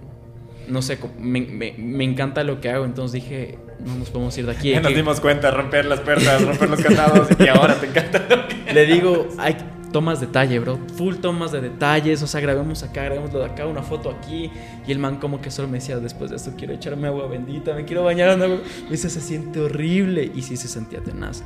no 0.69 0.83
sé, 0.83 0.99
me, 1.19 1.41
me, 1.41 2.05
encanta 2.05 2.45
lo 2.45 2.61
que 2.61 2.71
hago, 2.71 2.85
entonces 2.85 3.23
dije, 3.23 3.59
no 3.85 3.95
nos 3.97 4.11
podemos 4.11 4.37
ir 4.39 4.47
de 4.47 4.53
aquí. 4.53 4.71
Ya 4.71 4.81
nos 4.81 4.95
dimos 4.95 5.21
cuenta, 5.21 5.51
romper 5.51 5.85
las 5.85 6.01
puertas, 6.01 6.45
romper 6.45 6.71
los 6.71 6.81
candados, 6.81 7.29
y 7.39 7.49
ahora 7.49 7.75
te 7.75 7.87
encanta 7.87 8.25
lo 8.29 8.49
que 8.49 8.73
Le 8.73 8.87
digo, 8.87 9.29
hay 9.39 9.57
tomas 9.95 10.21
detalle, 10.21 10.59
bro. 10.59 10.77
Full 10.97 11.19
tomas 11.19 11.53
de 11.53 11.61
detalles. 11.61 12.21
O 12.21 12.27
sea, 12.27 12.41
grabemos 12.41 12.83
acá, 12.83 13.05
grabemos 13.05 13.33
lo 13.33 13.39
de 13.39 13.47
acá, 13.47 13.65
una 13.65 13.83
foto 13.83 14.11
aquí. 14.11 14.51
Y 14.89 14.91
el 14.91 14.99
man 14.99 15.21
como 15.21 15.41
que 15.41 15.53
solo 15.53 15.69
me 15.69 15.79
decía, 15.79 15.99
después 15.99 16.31
de 16.31 16.37
esto 16.37 16.53
quiero 16.59 16.75
echarme 16.75 17.07
agua 17.07 17.29
bendita, 17.29 17.75
me 17.75 17.85
quiero 17.85 18.03
bañar 18.03 18.31
en 18.31 18.43
agua. 18.43 18.59
Me 18.87 18.91
dice, 18.91 19.09
se 19.09 19.21
siente 19.21 19.61
horrible. 19.61 20.33
Y 20.35 20.43
sí 20.43 20.57
se 20.57 20.67
sentía 20.67 20.99
tenaz. 20.99 21.45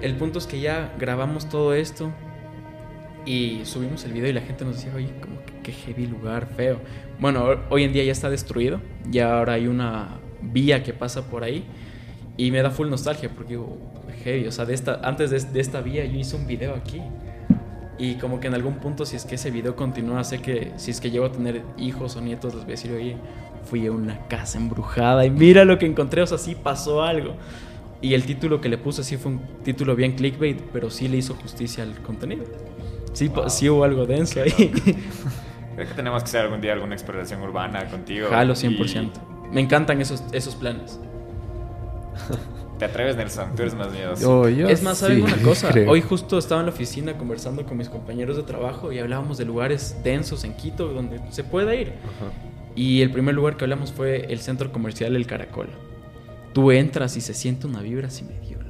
El 0.00 0.14
punto 0.14 0.38
es 0.38 0.46
que 0.46 0.60
ya 0.60 0.94
grabamos 0.96 1.48
todo 1.48 1.74
esto. 1.74 2.12
Y 3.26 3.62
subimos 3.64 4.04
el 4.04 4.12
video 4.12 4.30
y 4.30 4.32
la 4.32 4.42
gente 4.42 4.64
nos 4.64 4.76
decía, 4.76 4.92
oye, 4.94 5.10
como 5.20 5.44
que 5.44 5.52
qué 5.64 5.72
heavy 5.72 6.06
lugar, 6.06 6.46
feo. 6.56 6.78
Bueno, 7.22 7.46
hoy 7.70 7.84
en 7.84 7.92
día 7.92 8.02
ya 8.02 8.10
está 8.10 8.28
destruido. 8.30 8.80
Ya 9.08 9.38
ahora 9.38 9.52
hay 9.52 9.68
una 9.68 10.18
vía 10.40 10.82
que 10.82 10.92
pasa 10.92 11.30
por 11.30 11.44
ahí. 11.44 11.64
Y 12.36 12.50
me 12.50 12.60
da 12.62 12.72
full 12.72 12.88
nostalgia 12.88 13.30
porque 13.32 13.50
digo, 13.50 13.78
heavy. 14.24 14.48
O 14.48 14.50
sea, 14.50 14.64
de 14.64 14.74
esta, 14.74 15.00
antes 15.04 15.30
de, 15.30 15.38
de 15.38 15.60
esta 15.60 15.82
vía 15.82 16.04
yo 16.04 16.18
hice 16.18 16.34
un 16.34 16.48
video 16.48 16.74
aquí. 16.74 17.00
Y 17.96 18.16
como 18.16 18.40
que 18.40 18.48
en 18.48 18.54
algún 18.54 18.78
punto, 18.78 19.06
si 19.06 19.14
es 19.14 19.24
que 19.24 19.36
ese 19.36 19.52
video 19.52 19.76
continúa, 19.76 20.24
sé 20.24 20.40
que 20.40 20.72
si 20.74 20.90
es 20.90 21.00
que 21.00 21.12
llego 21.12 21.26
a 21.26 21.30
tener 21.30 21.62
hijos 21.78 22.16
o 22.16 22.20
nietos, 22.20 22.56
les 22.56 22.64
voy 22.64 22.72
a 22.72 22.74
decir, 22.74 22.90
oye, 22.90 23.16
fui 23.70 23.86
a 23.86 23.92
una 23.92 24.26
casa 24.26 24.58
embrujada 24.58 25.24
y 25.24 25.30
mira 25.30 25.64
lo 25.64 25.78
que 25.78 25.86
encontré, 25.86 26.22
o 26.22 26.26
sea, 26.26 26.38
sí 26.38 26.56
pasó 26.56 27.04
algo. 27.04 27.36
Y 28.00 28.14
el 28.14 28.24
título 28.24 28.60
que 28.60 28.68
le 28.68 28.78
puse 28.78 29.04
sí 29.04 29.16
fue 29.16 29.30
un 29.30 29.40
título 29.62 29.94
bien 29.94 30.16
clickbait, 30.16 30.60
pero 30.72 30.90
sí 30.90 31.06
le 31.06 31.18
hizo 31.18 31.34
justicia 31.34 31.84
al 31.84 32.02
contenido. 32.02 32.46
Sí, 33.12 33.30
sí 33.46 33.70
hubo 33.70 33.84
algo 33.84 34.06
denso 34.06 34.42
ahí. 34.42 34.72
Creo 35.74 35.88
que 35.88 35.94
tenemos 35.94 36.22
que 36.22 36.28
hacer 36.28 36.42
algún 36.42 36.60
día 36.60 36.72
alguna 36.72 36.94
exploración 36.94 37.40
urbana 37.42 37.86
contigo. 37.86 38.28
Jalo, 38.30 38.54
100%. 38.54 39.10
Me 39.50 39.60
encantan 39.60 40.00
esos, 40.00 40.22
esos 40.32 40.54
planes. 40.54 40.98
¿Te 42.78 42.86
atreves, 42.86 43.16
Nelson? 43.16 43.54
Tú 43.54 43.62
eres 43.62 43.74
más 43.74 43.92
miedoso. 43.92 44.46
es 44.46 44.82
más, 44.82 44.98
¿saben 44.98 45.22
una 45.22 45.36
cosa? 45.36 45.72
Hoy 45.88 46.00
justo 46.00 46.38
estaba 46.38 46.60
en 46.60 46.66
la 46.66 46.72
oficina 46.72 47.16
conversando 47.16 47.64
con 47.64 47.76
mis 47.76 47.88
compañeros 47.88 48.36
de 48.36 48.42
trabajo 48.42 48.92
y 48.92 48.98
hablábamos 48.98 49.38
de 49.38 49.44
lugares 49.44 49.96
densos 50.02 50.44
en 50.44 50.54
Quito 50.54 50.88
donde 50.88 51.20
se 51.30 51.44
puede 51.44 51.80
ir. 51.80 51.92
Y 52.74 53.02
el 53.02 53.10
primer 53.10 53.34
lugar 53.34 53.56
que 53.56 53.64
hablamos 53.64 53.92
fue 53.92 54.26
el 54.32 54.40
centro 54.40 54.72
comercial 54.72 55.14
El 55.14 55.26
Caracol. 55.26 55.68
Tú 56.52 56.70
entras 56.70 57.16
y 57.16 57.20
se 57.20 57.34
siente 57.34 57.66
una 57.66 57.82
vibra 57.82 58.08
así 58.08 58.24
medio 58.24 58.61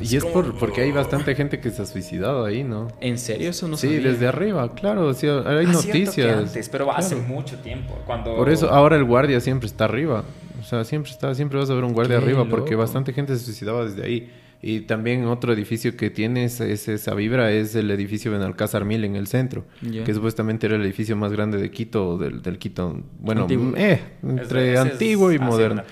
Y 0.00 0.16
es, 0.16 0.24
por, 0.24 0.56
porque 0.58 0.82
hay 0.82 0.92
bastante 0.92 1.34
gente 1.34 1.60
que 1.60 1.70
se 1.70 1.82
ha 1.82 1.86
suicidado 1.86 2.44
ahí, 2.44 2.64
¿no? 2.64 2.88
¿En 3.00 3.18
serio? 3.18 3.50
Eso 3.50 3.68
no 3.68 3.76
Sí, 3.76 3.96
desde 3.96 4.26
arriba, 4.26 4.74
claro. 4.74 5.10
hay 5.10 5.66
ah, 5.66 5.72
noticias. 5.72 6.38
Antes, 6.38 6.68
pero 6.68 6.92
hace 6.92 7.16
mucho 7.16 7.56
tiempo. 7.58 7.98
Cuando... 8.06 8.36
Por 8.36 8.48
eso 8.48 8.70
ahora 8.70 8.96
el 8.96 9.04
guardia 9.04 9.40
siempre 9.40 9.66
está 9.66 9.84
arriba. 9.84 10.24
O 10.60 10.64
sea, 10.64 10.84
siempre 10.84 11.12
está, 11.12 11.34
siempre 11.34 11.58
vas 11.58 11.70
a 11.70 11.74
ver 11.74 11.84
un 11.84 11.92
guardia 11.92 12.18
arriba 12.18 12.44
porque 12.44 12.74
bastante 12.74 13.12
gente 13.12 13.36
se 13.36 13.44
suicidaba 13.44 13.84
desde 13.84 14.04
ahí. 14.04 14.30
Y 14.60 14.80
también 14.80 15.24
otro 15.26 15.52
edificio 15.52 15.96
que 15.96 16.10
tiene 16.10 16.44
esa 16.44 17.14
vibra 17.14 17.52
es 17.52 17.76
el 17.76 17.90
edificio 17.92 18.32
Benalcázar 18.32 18.84
Mil 18.84 19.04
en 19.04 19.14
el 19.14 19.28
centro, 19.28 19.64
que 20.04 20.12
supuestamente 20.12 20.66
era 20.66 20.74
el 20.74 20.82
edificio 20.82 21.16
más 21.16 21.30
grande 21.30 21.58
de 21.58 21.70
Quito, 21.70 22.18
del, 22.18 22.42
del 22.42 22.58
Quito, 22.58 23.00
bueno, 23.20 23.46
eh, 23.76 24.00
entre 24.22 24.76
antiguo 24.76 25.30
y 25.30 25.38
moderno. 25.38 25.84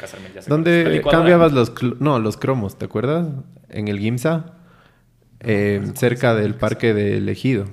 donde 0.48 1.00
cambiabas 1.08 1.52
los, 1.52 1.72
no, 2.00 2.18
los 2.18 2.36
cromos, 2.36 2.76
¿te 2.76 2.86
acuerdas? 2.86 3.28
En 3.68 3.86
el 3.86 4.00
GIMSA, 4.00 4.54
eh, 5.40 5.80
cerca 5.94 6.34
del 6.34 6.56
parque 6.56 6.92
del 6.92 7.28
Ejido. 7.28 7.66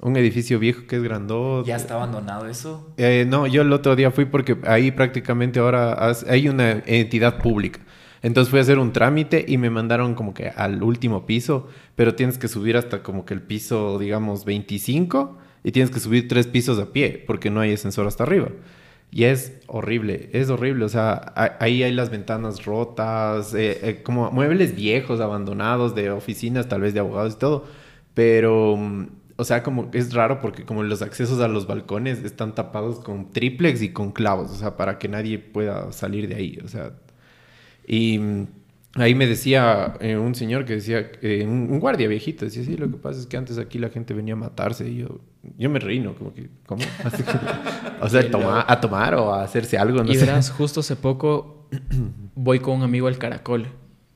Un 0.00 0.16
edificio 0.16 0.58
viejo 0.58 0.86
que 0.86 0.96
es 0.96 1.02
grandote. 1.02 1.68
¿Ya 1.68 1.76
está 1.76 1.96
abandonado 1.96 2.48
eso? 2.48 2.94
Eh, 2.96 3.26
no, 3.28 3.46
yo 3.46 3.60
el 3.60 3.72
otro 3.74 3.94
día 3.94 4.10
fui 4.10 4.24
porque 4.24 4.56
ahí 4.66 4.90
prácticamente 4.90 5.60
ahora 5.60 6.14
hay 6.26 6.48
una 6.48 6.82
entidad 6.86 7.36
pública. 7.42 7.80
Entonces 8.22 8.50
fui 8.50 8.58
a 8.58 8.62
hacer 8.62 8.78
un 8.78 8.92
trámite 8.92 9.44
y 9.48 9.56
me 9.58 9.70
mandaron 9.70 10.14
como 10.14 10.34
que 10.34 10.48
al 10.48 10.82
último 10.82 11.26
piso, 11.26 11.68
pero 11.96 12.14
tienes 12.14 12.38
que 12.38 12.48
subir 12.48 12.76
hasta 12.76 13.02
como 13.02 13.24
que 13.24 13.34
el 13.34 13.42
piso, 13.42 13.98
digamos, 13.98 14.44
25 14.44 15.38
y 15.64 15.72
tienes 15.72 15.90
que 15.90 16.00
subir 16.00 16.28
tres 16.28 16.46
pisos 16.46 16.78
a 16.78 16.92
pie 16.92 17.24
porque 17.26 17.50
no 17.50 17.60
hay 17.60 17.72
ascensor 17.72 18.06
hasta 18.06 18.24
arriba. 18.24 18.48
Y 19.12 19.24
es 19.24 19.54
horrible, 19.66 20.30
es 20.32 20.50
horrible. 20.50 20.84
O 20.84 20.88
sea, 20.88 21.32
ahí 21.58 21.82
hay 21.82 21.92
las 21.92 22.10
ventanas 22.10 22.64
rotas, 22.64 23.54
eh, 23.54 23.78
eh, 23.82 24.02
como 24.02 24.30
muebles 24.30 24.76
viejos, 24.76 25.20
abandonados 25.20 25.94
de 25.94 26.10
oficinas, 26.10 26.68
tal 26.68 26.82
vez 26.82 26.94
de 26.94 27.00
abogados 27.00 27.34
y 27.34 27.38
todo. 27.38 27.64
Pero 28.14 28.76
mm, 28.76 29.06
o 29.40 29.44
sea, 29.44 29.62
como 29.62 29.88
es 29.94 30.12
raro 30.12 30.42
porque 30.42 30.64
como 30.66 30.82
los 30.82 31.00
accesos 31.00 31.40
a 31.40 31.48
los 31.48 31.66
balcones 31.66 32.22
están 32.24 32.54
tapados 32.54 33.00
con 33.00 33.30
triplex 33.32 33.80
y 33.80 33.90
con 33.90 34.12
clavos, 34.12 34.50
o 34.50 34.54
sea, 34.54 34.76
para 34.76 34.98
que 34.98 35.08
nadie 35.08 35.38
pueda 35.38 35.92
salir 35.92 36.28
de 36.28 36.34
ahí, 36.34 36.58
o 36.62 36.68
sea. 36.68 36.92
Y 37.92 38.20
mm, 38.20 38.46
ahí 38.94 39.16
me 39.16 39.26
decía 39.26 39.94
eh, 39.98 40.16
un 40.16 40.36
señor 40.36 40.64
que 40.64 40.74
decía, 40.74 41.10
eh, 41.22 41.44
un, 41.44 41.80
guardia 41.80 42.06
viejito, 42.06 42.44
decía, 42.44 42.62
sí, 42.62 42.76
lo 42.76 42.88
que 42.88 42.98
pasa 42.98 43.18
es 43.18 43.26
que 43.26 43.36
antes 43.36 43.58
aquí 43.58 43.80
la 43.80 43.88
gente 43.88 44.14
venía 44.14 44.34
a 44.34 44.36
matarse 44.36 44.88
y 44.88 44.98
yo, 44.98 45.18
yo 45.58 45.68
me 45.68 45.80
reí, 45.80 45.98
¿no? 45.98 46.14
Como 46.14 46.32
que, 46.32 46.48
¿cómo? 46.66 46.84
o 48.00 48.08
sea, 48.08 48.20
a 48.68 48.80
tomar 48.80 49.16
o 49.16 49.34
a 49.34 49.42
hacerse 49.42 49.76
algo, 49.76 50.04
no 50.04 50.12
y 50.12 50.16
verás, 50.16 50.50
justo 50.50 50.80
hace 50.80 50.94
poco 50.94 51.66
voy 52.36 52.60
con 52.60 52.76
un 52.76 52.84
amigo 52.84 53.08
al 53.08 53.18
Caracol. 53.18 53.66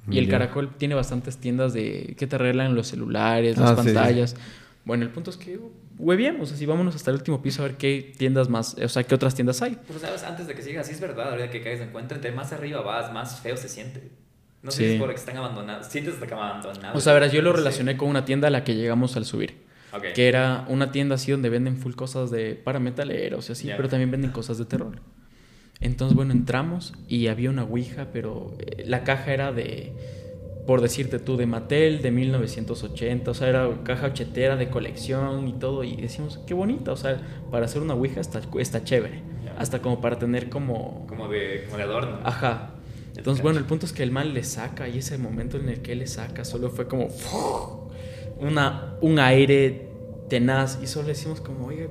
Y 0.09 0.19
el 0.19 0.29
Caracol 0.29 0.77
tiene 0.77 0.95
bastantes 0.95 1.39
tiendas 1.39 1.73
de 1.73 2.15
que 2.19 2.27
te 2.27 2.37
arreglan 2.37 2.75
los 2.75 2.89
celulares, 2.89 3.57
las 3.57 3.71
ah, 3.71 3.77
pantallas. 3.77 4.37
Bueno, 4.85 5.03
el 5.03 5.11
punto 5.11 5.31
es 5.31 5.39
que 5.39 5.59
hueviemos, 5.99 6.53
así 6.53 6.67
vámonos 6.67 6.95
hasta 6.95 7.11
el 7.11 7.17
último 7.17 7.43
piso 7.43 7.63
a 7.63 7.67
ver 7.67 7.77
qué 7.77 8.13
tiendas 8.17 8.49
más, 8.49 8.75
o 8.75 8.89
sea, 8.89 9.05
qué 9.05 9.15
otras 9.15 9.35
tiendas 9.35 9.63
hay. 9.63 9.79
Pues 9.87 10.01
sabes, 10.01 10.23
antes 10.23 10.47
de 10.47 10.55
que 10.55 10.63
sigas, 10.63 10.87
sí 10.87 10.93
es 10.93 11.01
verdad, 11.01 11.31
ahorita 11.31 11.51
que 11.51 11.63
caes 11.63 11.81
en 11.81 11.91
cuenta, 11.91 12.15
entre 12.15 12.33
más 12.33 12.53
arriba 12.53 12.81
vas, 12.83 13.13
más 13.13 13.41
feo 13.41 13.57
se 13.57 13.69
siente. 13.69 14.11
No 14.63 14.71
sé 14.71 14.79
si 14.79 14.95
es 14.95 15.01
porque 15.01 15.17
están 15.17 15.37
abandonados, 15.37 15.87
sientes 15.89 16.15
que 16.15 16.25
están 16.25 16.39
abandonados. 16.39 16.97
O 16.97 17.01
sea, 17.01 17.13
verás, 17.13 17.33
yo 17.33 17.43
lo 17.43 17.53
relacioné 17.53 17.99
con 17.99 18.09
una 18.09 18.25
tienda 18.25 18.49
a 18.49 18.51
la 18.51 18.65
que 18.65 18.75
llegamos 18.75 19.17
al 19.17 19.27
subir. 19.27 19.63
Que 20.15 20.27
era 20.27 20.65
una 20.69 20.91
tienda 20.91 21.15
así 21.15 21.31
donde 21.31 21.51
venden 21.51 21.77
full 21.77 21.95
cosas 21.95 22.31
de 22.31 22.57
parametaleros 22.57 23.49
y 23.49 23.53
así, 23.53 23.71
pero 23.77 23.89
también 23.89 24.11
venden 24.11 24.33
cosas 24.33 24.59
de 24.59 24.65
terror. 24.65 25.01
Entonces, 25.81 26.17
bueno, 26.17 26.33
entramos 26.33 26.95
y 27.09 27.29
había 27.29 27.51
una 27.51 27.65
ouija, 27.65 28.09
pero 28.13 28.57
eh, 28.59 28.85
la 28.87 29.05
caja 29.05 29.33
era 29.33 29.53
de 29.53 29.93
por 30.67 30.81
decirte 30.81 31.19
tú, 31.19 31.37
de 31.37 31.47
Mattel 31.47 32.01
de 32.01 32.11
1980, 32.11 33.31
o 33.31 33.35
sea, 33.35 33.49
era 33.49 33.69
caja 33.85 34.07
ochetera 34.07 34.57
de 34.57 34.71
colección 34.71 35.47
y 35.49 35.53
todo, 35.53 35.85
y 35.85 35.97
decimos, 35.97 36.41
qué 36.47 36.55
bonita, 36.55 36.93
o 36.93 36.97
sea, 36.97 37.21
para 37.51 37.67
hacer 37.67 37.83
una 37.83 37.95
Ouija 37.95 38.21
está, 38.21 38.41
está 38.59 38.83
chévere, 38.83 39.23
hasta 39.59 39.83
como 39.83 40.01
para 40.01 40.19
tener 40.19 40.49
como... 40.49 41.07
Como 41.07 41.29
de, 41.29 41.65
como 41.67 41.77
de 41.77 41.83
adorno. 41.83 42.19
Ajá. 42.25 42.71
Entonces, 43.17 43.43
bueno, 43.43 43.59
el 43.59 43.65
punto 43.65 43.87
es 43.87 43.93
que 43.93 44.03
el 44.03 44.11
mal 44.11 44.33
le 44.33 44.43
saca, 44.43 44.89
y 44.89 44.99
ese 44.99 45.19
momento 45.19 45.59
en 45.59 45.69
el 45.69 45.83
que 45.83 45.95
le 45.95 46.07
saca, 46.07 46.45
solo 46.45 46.71
fue 46.71 46.89
como 46.89 47.09
una, 48.41 48.95
un 49.03 49.19
aire 49.19 49.89
tenaz, 50.29 50.79
y 50.83 50.87
solo 50.87 51.09
decimos 51.09 51.43
como, 51.43 51.67
oye, 51.67 51.89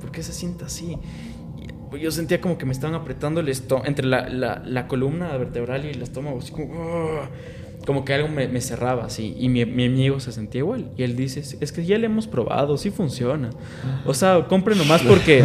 ¿por, 0.00 0.12
qué 0.12 0.22
se 0.22 0.32
siente 0.32 0.64
así? 0.64 0.96
yo 2.00 2.10
sentía 2.10 2.40
como 2.40 2.58
que 2.58 2.66
me 2.66 2.72
estaban 2.72 2.96
apretando 2.96 3.40
el 3.40 3.48
entre 3.84 4.04
la, 4.04 4.28
la, 4.28 4.60
la, 4.66 4.88
columna 4.88 5.36
vertebral 5.36 5.84
y 5.84 5.90
el 5.90 6.02
estómago, 6.02 6.40
así 6.40 6.50
como... 6.50 7.20
como 7.86 8.04
que 8.04 8.14
algo 8.14 8.28
me, 8.28 8.48
me 8.48 8.60
cerraba 8.60 9.04
así 9.04 9.36
y 9.38 9.48
mi, 9.48 9.64
mi, 9.64 9.86
amigo 9.86 10.20
se 10.20 10.32
sentía 10.32 10.60
igual 10.60 10.86
y 10.96 11.02
él 11.02 11.16
dice 11.16 11.42
es 11.60 11.72
que 11.72 11.84
ya 11.84 11.98
le 11.98 12.06
hemos 12.06 12.26
probado 12.26 12.78
sí 12.78 12.90
funciona 12.90 13.50
o 14.06 14.14
sea 14.14 14.46
compre 14.48 14.74
nomás 14.74 15.02
porque 15.08 15.44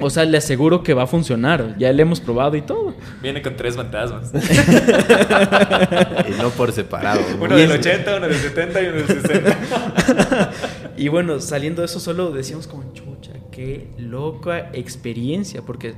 o 0.00 0.10
sea 0.10 0.24
le 0.24 0.38
aseguro 0.38 0.82
que 0.82 0.94
va 0.94 1.04
a 1.04 1.06
funcionar 1.06 1.76
ya 1.78 1.92
le 1.92 2.02
hemos 2.02 2.20
probado 2.20 2.56
y 2.56 2.62
todo. 2.62 2.94
Viene 3.22 3.42
con 3.42 3.56
tres 3.56 3.76
fantasmas. 3.76 4.32
Y 6.28 6.40
no 6.40 6.50
por 6.50 6.72
separado 6.72 7.20
uno 7.40 7.56
del 7.56 7.70
80 7.72 8.16
uno 8.16 8.28
del 8.28 8.36
70 8.36 8.82
y 8.82 8.86
uno 8.86 8.96
del 8.96 9.06
60 9.06 10.50
y 10.96 11.08
bueno 11.08 11.40
saliendo 11.40 11.82
de 11.82 11.86
eso 11.86 12.00
solo 12.00 12.30
decíamos 12.32 12.66
como 12.66 12.92
chucha 12.92 13.32
qué 13.50 13.88
loca 13.98 14.70
experiencia 14.72 15.62
porque 15.62 15.94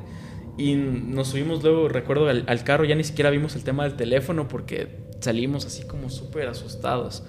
y 0.60 0.74
nos 0.74 1.28
subimos 1.28 1.62
luego, 1.62 1.88
recuerdo, 1.88 2.28
al, 2.28 2.44
al, 2.46 2.64
carro, 2.64 2.84
ya 2.84 2.94
ni 2.94 3.04
siquiera 3.04 3.30
vimos 3.30 3.56
el 3.56 3.64
tema 3.64 3.84
del 3.84 3.94
teléfono 3.94 4.46
porque 4.46 4.88
salimos 5.20 5.64
así 5.64 5.84
como 5.84 6.10
súper 6.10 6.48
asustados. 6.48 7.24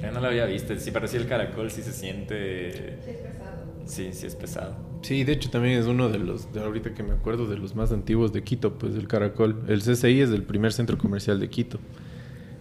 Ya 0.00 0.10
no 0.10 0.20
lo 0.20 0.26
había 0.26 0.46
visto, 0.46 0.76
sí 0.76 0.90
parecía 0.90 1.20
el 1.20 1.28
caracol, 1.28 1.70
sí 1.70 1.80
se 1.80 1.92
siente... 1.92 2.98
Sí, 3.04 3.10
es 3.10 3.16
pesado. 3.18 3.64
Sí, 3.84 4.08
sí 4.12 4.26
es 4.26 4.34
pesado. 4.34 4.76
Sí, 5.02 5.22
de 5.22 5.32
hecho 5.32 5.48
también 5.50 5.78
es 5.78 5.86
uno 5.86 6.08
de 6.08 6.18
los, 6.18 6.52
de 6.52 6.60
ahorita 6.60 6.92
que 6.92 7.04
me 7.04 7.12
acuerdo, 7.12 7.46
de 7.46 7.56
los 7.56 7.76
más 7.76 7.92
antiguos 7.92 8.32
de 8.32 8.42
Quito, 8.42 8.78
pues 8.78 8.96
el 8.96 9.06
caracol. 9.06 9.62
El 9.68 9.80
CCI 9.80 10.22
es 10.22 10.30
el 10.30 10.42
primer 10.42 10.72
centro 10.72 10.98
comercial 10.98 11.38
de 11.38 11.48
Quito. 11.48 11.78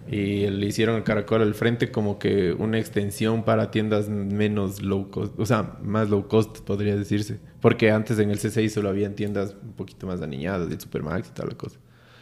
Y 0.08 0.48
le 0.48 0.68
hicieron 0.68 0.98
el 0.98 1.04
caracol 1.04 1.42
al 1.42 1.56
frente 1.56 1.90
como 1.90 2.20
que 2.20 2.54
una 2.54 2.78
extensión 2.78 3.44
para 3.44 3.72
tiendas 3.72 4.10
menos 4.10 4.84
low 4.84 5.10
cost, 5.10 5.40
o 5.40 5.46
sea, 5.46 5.80
más 5.82 6.10
low 6.10 6.28
cost 6.28 6.60
podría 6.60 6.96
decirse. 6.96 7.40
Porque 7.62 7.92
antes 7.92 8.18
en 8.20 8.32
el 8.32 8.40
CCI 8.40 8.70
solo 8.70 8.90
habían 8.90 9.16
tiendas 9.16 9.56
un 9.62 9.74
poquito 9.74 10.08
más 10.08 10.22
aniñadas, 10.22 10.68
del 10.68 10.80
Supermax 10.80 11.30
y 11.30 11.32
tal 11.32 11.50
la 11.50 11.56
cosa. 11.56 11.78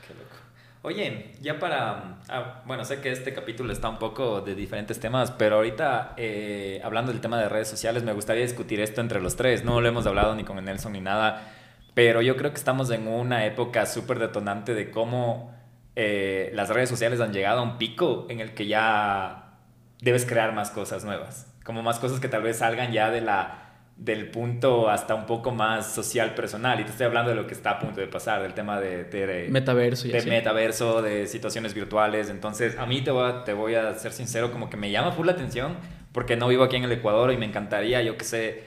Qué 0.06 0.14
loco. 0.14 0.36
Oye, 0.82 1.32
ya 1.42 1.58
para... 1.60 2.20
Ah, 2.28 2.62
bueno, 2.66 2.84
sé 2.84 3.00
que 3.00 3.12
este 3.12 3.34
capítulo 3.34 3.72
está 3.72 3.88
un 3.88 4.00
poco 4.00 4.42
de 4.42 4.54
diferentes 4.54 5.00
temas, 5.00 5.32
pero 5.32 5.56
ahorita 5.56 6.14
eh, 6.18 6.82
hablando 6.84 7.14
del 7.14 7.22
tema 7.22 7.40
de 7.40 7.48
redes 7.48 7.70
sociales, 7.70 8.04
me 8.04 8.12
gustaría 8.12 8.44
discutir 8.44 8.82
esto 8.82 9.00
entre 9.00 9.22
los 9.22 9.38
tres. 9.38 9.64
No 9.64 9.80
lo 9.80 9.88
hemos 9.88 10.06
hablado 10.06 10.36
ni 10.36 10.44
con 10.44 10.64
Nelson 10.64 10.92
ni 10.92 11.02
nada, 11.02 11.54
pero 11.94 12.22
yo 12.22 12.36
creo 12.36 12.52
que 12.52 12.58
estamos 12.58 12.92
en 12.92 13.08
una 13.08 13.46
época 13.46 13.86
súper 13.86 14.20
detonante 14.20 14.74
de 14.74 14.92
cómo 14.92 15.54
eh, 15.96 16.52
las 16.54 16.70
redes 16.70 16.90
sociales 16.90 17.22
han 17.22 17.32
llegado 17.32 17.60
a 17.60 17.64
un 17.64 17.78
pico 17.78 18.26
en 18.30 18.42
el 18.42 18.54
que 18.54 18.68
ya 18.68 19.58
debes 20.02 20.26
crear 20.26 20.54
más 20.54 20.72
cosas 20.72 21.04
nuevas, 21.04 21.54
como 21.64 21.82
más 21.82 22.00
cosas 22.00 22.20
que 22.20 22.28
tal 22.28 22.42
vez 22.42 22.58
salgan 22.58 22.92
ya 22.92 23.10
de 23.10 23.22
la 23.22 23.69
del 24.00 24.32
punto 24.32 24.90
hasta 24.90 25.14
un 25.14 25.26
poco 25.26 25.52
más 25.52 25.94
social 25.94 26.34
personal 26.34 26.80
y 26.80 26.86
te 26.86 26.92
estoy 26.92 27.06
hablando 27.06 27.32
de 27.32 27.36
lo 27.36 27.46
que 27.46 27.54
está 27.54 27.72
a 27.72 27.80
punto 27.80 28.00
de 28.00 28.08
pasar 28.08 28.42
del 28.42 28.54
tema 28.54 28.80
de, 28.80 29.04
de, 29.04 29.48
metaverso 29.50 30.08
de 30.08 30.22
metaverso 30.24 31.02
de 31.02 31.28
situaciones 31.28 31.74
virtuales. 31.74 32.30
Entonces 32.30 32.78
a 32.78 32.86
mí 32.86 33.02
te 33.02 33.12
voy 33.12 33.30
a, 33.30 33.44
te 33.44 33.52
voy 33.52 33.76
a 33.76 33.94
ser 33.96 34.14
sincero 34.14 34.54
como 34.54 34.70
que 34.70 34.78
me 34.78 34.90
llama 34.90 35.12
full 35.12 35.26
la 35.26 35.34
atención 35.34 35.76
porque 36.14 36.38
no 36.38 36.48
vivo 36.48 36.64
aquí 36.64 36.78
en 36.78 36.86
el 36.86 36.92
Ecuador 36.94 37.34
y 37.34 37.38
me 37.38 37.46
encantaría 37.46 38.02
yo 38.02 38.18
que 38.18 38.24
sé 38.24 38.64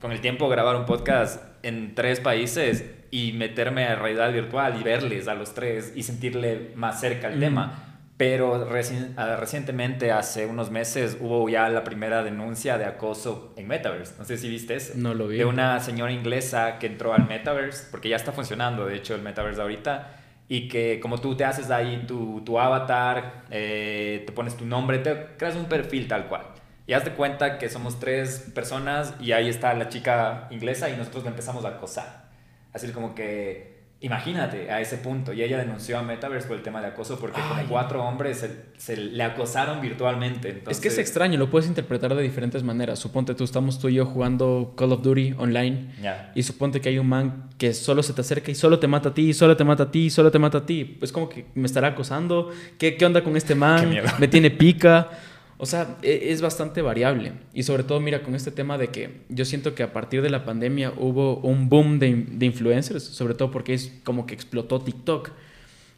con 0.00 0.12
el 0.12 0.20
tiempo 0.20 0.50
grabar 0.50 0.76
un 0.76 0.84
podcast 0.84 1.42
en 1.62 1.94
tres 1.94 2.20
países 2.20 2.84
y 3.10 3.32
meterme 3.32 3.86
a 3.86 3.94
realidad 3.94 4.32
virtual 4.34 4.78
y 4.78 4.82
verles 4.82 5.28
a 5.28 5.34
los 5.34 5.54
tres 5.54 5.94
y 5.96 6.02
sentirle 6.02 6.72
más 6.74 7.00
cerca 7.00 7.28
el 7.28 7.40
tema. 7.40 7.93
Pero 8.16 8.68
ah, 9.16 9.36
recientemente, 9.36 10.12
hace 10.12 10.46
unos 10.46 10.70
meses, 10.70 11.16
hubo 11.20 11.48
ya 11.48 11.68
la 11.68 11.82
primera 11.82 12.22
denuncia 12.22 12.78
de 12.78 12.84
acoso 12.84 13.52
en 13.56 13.66
Metaverse. 13.66 14.14
No 14.18 14.24
sé 14.24 14.36
si 14.36 14.48
viste 14.48 14.76
eso. 14.76 14.92
No 14.96 15.14
lo 15.14 15.26
vi. 15.26 15.38
De 15.38 15.44
una 15.44 15.80
señora 15.80 16.12
inglesa 16.12 16.78
que 16.78 16.86
entró 16.86 17.12
al 17.12 17.26
Metaverse, 17.26 17.88
porque 17.90 18.08
ya 18.08 18.16
está 18.16 18.30
funcionando, 18.30 18.86
de 18.86 18.96
hecho, 18.96 19.16
el 19.16 19.22
Metaverse 19.22 19.60
ahorita. 19.60 20.20
Y 20.46 20.68
que 20.68 21.00
como 21.00 21.18
tú 21.18 21.36
te 21.36 21.44
haces 21.44 21.70
ahí 21.70 22.04
tu, 22.06 22.42
tu 22.44 22.60
avatar, 22.60 23.44
eh, 23.50 24.22
te 24.26 24.32
pones 24.32 24.56
tu 24.56 24.64
nombre, 24.64 24.98
te 24.98 25.28
creas 25.36 25.56
un 25.56 25.64
perfil 25.64 26.06
tal 26.06 26.28
cual. 26.28 26.46
Y 26.86 26.92
haz 26.92 27.04
de 27.04 27.12
cuenta 27.12 27.58
que 27.58 27.70
somos 27.70 27.98
tres 27.98 28.50
personas 28.54 29.14
y 29.18 29.32
ahí 29.32 29.48
está 29.48 29.72
la 29.74 29.88
chica 29.88 30.48
inglesa 30.50 30.90
y 30.90 30.96
nosotros 30.96 31.24
la 31.24 31.30
empezamos 31.30 31.64
a 31.64 31.68
acosar. 31.68 32.28
Así 32.74 32.92
como 32.92 33.14
que, 33.14 33.73
imagínate 34.04 34.70
a 34.70 34.80
ese 34.82 34.98
punto. 34.98 35.32
Y 35.32 35.42
ella 35.42 35.56
denunció 35.56 35.98
a 35.98 36.02
Metaverse 36.02 36.46
por 36.46 36.56
el 36.58 36.62
tema 36.62 36.82
de 36.82 36.88
acoso 36.88 37.18
porque 37.18 37.40
como 37.40 37.66
cuatro 37.68 38.04
hombres 38.04 38.46
se, 38.76 38.96
le 38.96 39.22
acosaron 39.24 39.80
virtualmente. 39.80 40.62
Es 40.68 40.78
que 40.78 40.88
es 40.88 40.98
extraño, 40.98 41.38
lo 41.38 41.50
puedes 41.50 41.66
interpretar 41.66 42.14
de 42.14 42.22
diferentes 42.22 42.62
maneras. 42.62 42.98
Suponte 42.98 43.34
tú, 43.34 43.44
estamos 43.44 43.78
tú 43.78 43.88
y 43.88 43.94
yo 43.94 44.04
jugando 44.04 44.74
Call 44.76 44.92
of 44.92 45.02
Duty 45.02 45.34
online. 45.38 45.88
Y 46.34 46.42
suponte 46.42 46.82
que 46.82 46.90
hay 46.90 46.98
un 46.98 47.08
man 47.08 47.48
que 47.56 47.72
solo 47.72 48.02
se 48.02 48.12
te 48.12 48.20
acerca 48.20 48.50
y 48.50 48.54
solo 48.54 48.78
te 48.78 48.86
mata 48.86 49.08
a 49.08 49.14
ti, 49.14 49.32
solo 49.32 49.56
te 49.56 49.64
mata 49.64 49.84
a 49.84 49.90
ti, 49.90 50.10
solo 50.10 50.30
te 50.30 50.38
mata 50.38 50.58
a 50.58 50.66
ti. 50.66 50.84
Pues 50.84 51.10
como 51.10 51.28
que 51.30 51.46
me 51.54 51.66
estará 51.66 51.88
acosando. 51.88 52.50
¿Qué, 52.78 52.96
qué 52.96 53.06
onda 53.06 53.24
con 53.24 53.36
este 53.38 53.54
man? 53.54 53.90
Me 54.18 54.28
tiene 54.28 54.50
pica. 54.50 55.08
O 55.56 55.66
sea, 55.66 55.96
e, 56.02 56.32
es 56.32 56.42
bastante 56.42 56.82
variable. 56.82 57.32
Y 57.52 57.62
sobre 57.62 57.84
todo, 57.84 58.00
mira, 58.00 58.22
con 58.22 58.34
este 58.34 58.50
tema 58.50 58.78
de 58.78 58.88
que 58.88 59.20
yo 59.28 59.44
siento 59.44 59.74
que 59.74 59.82
a 59.82 59.92
partir 59.92 60.22
de 60.22 60.30
la 60.30 60.44
pandemia 60.44 60.92
hubo 60.96 61.36
un 61.36 61.68
boom 61.68 61.98
de, 61.98 62.08
influencers, 62.40 63.04
sobre 63.04 63.34
todo 63.34 63.50
porque 63.50 63.74
es 63.74 63.92
como 64.04 64.26
que 64.26 64.34
explotó 64.34 64.80
TikTok. 64.80 65.30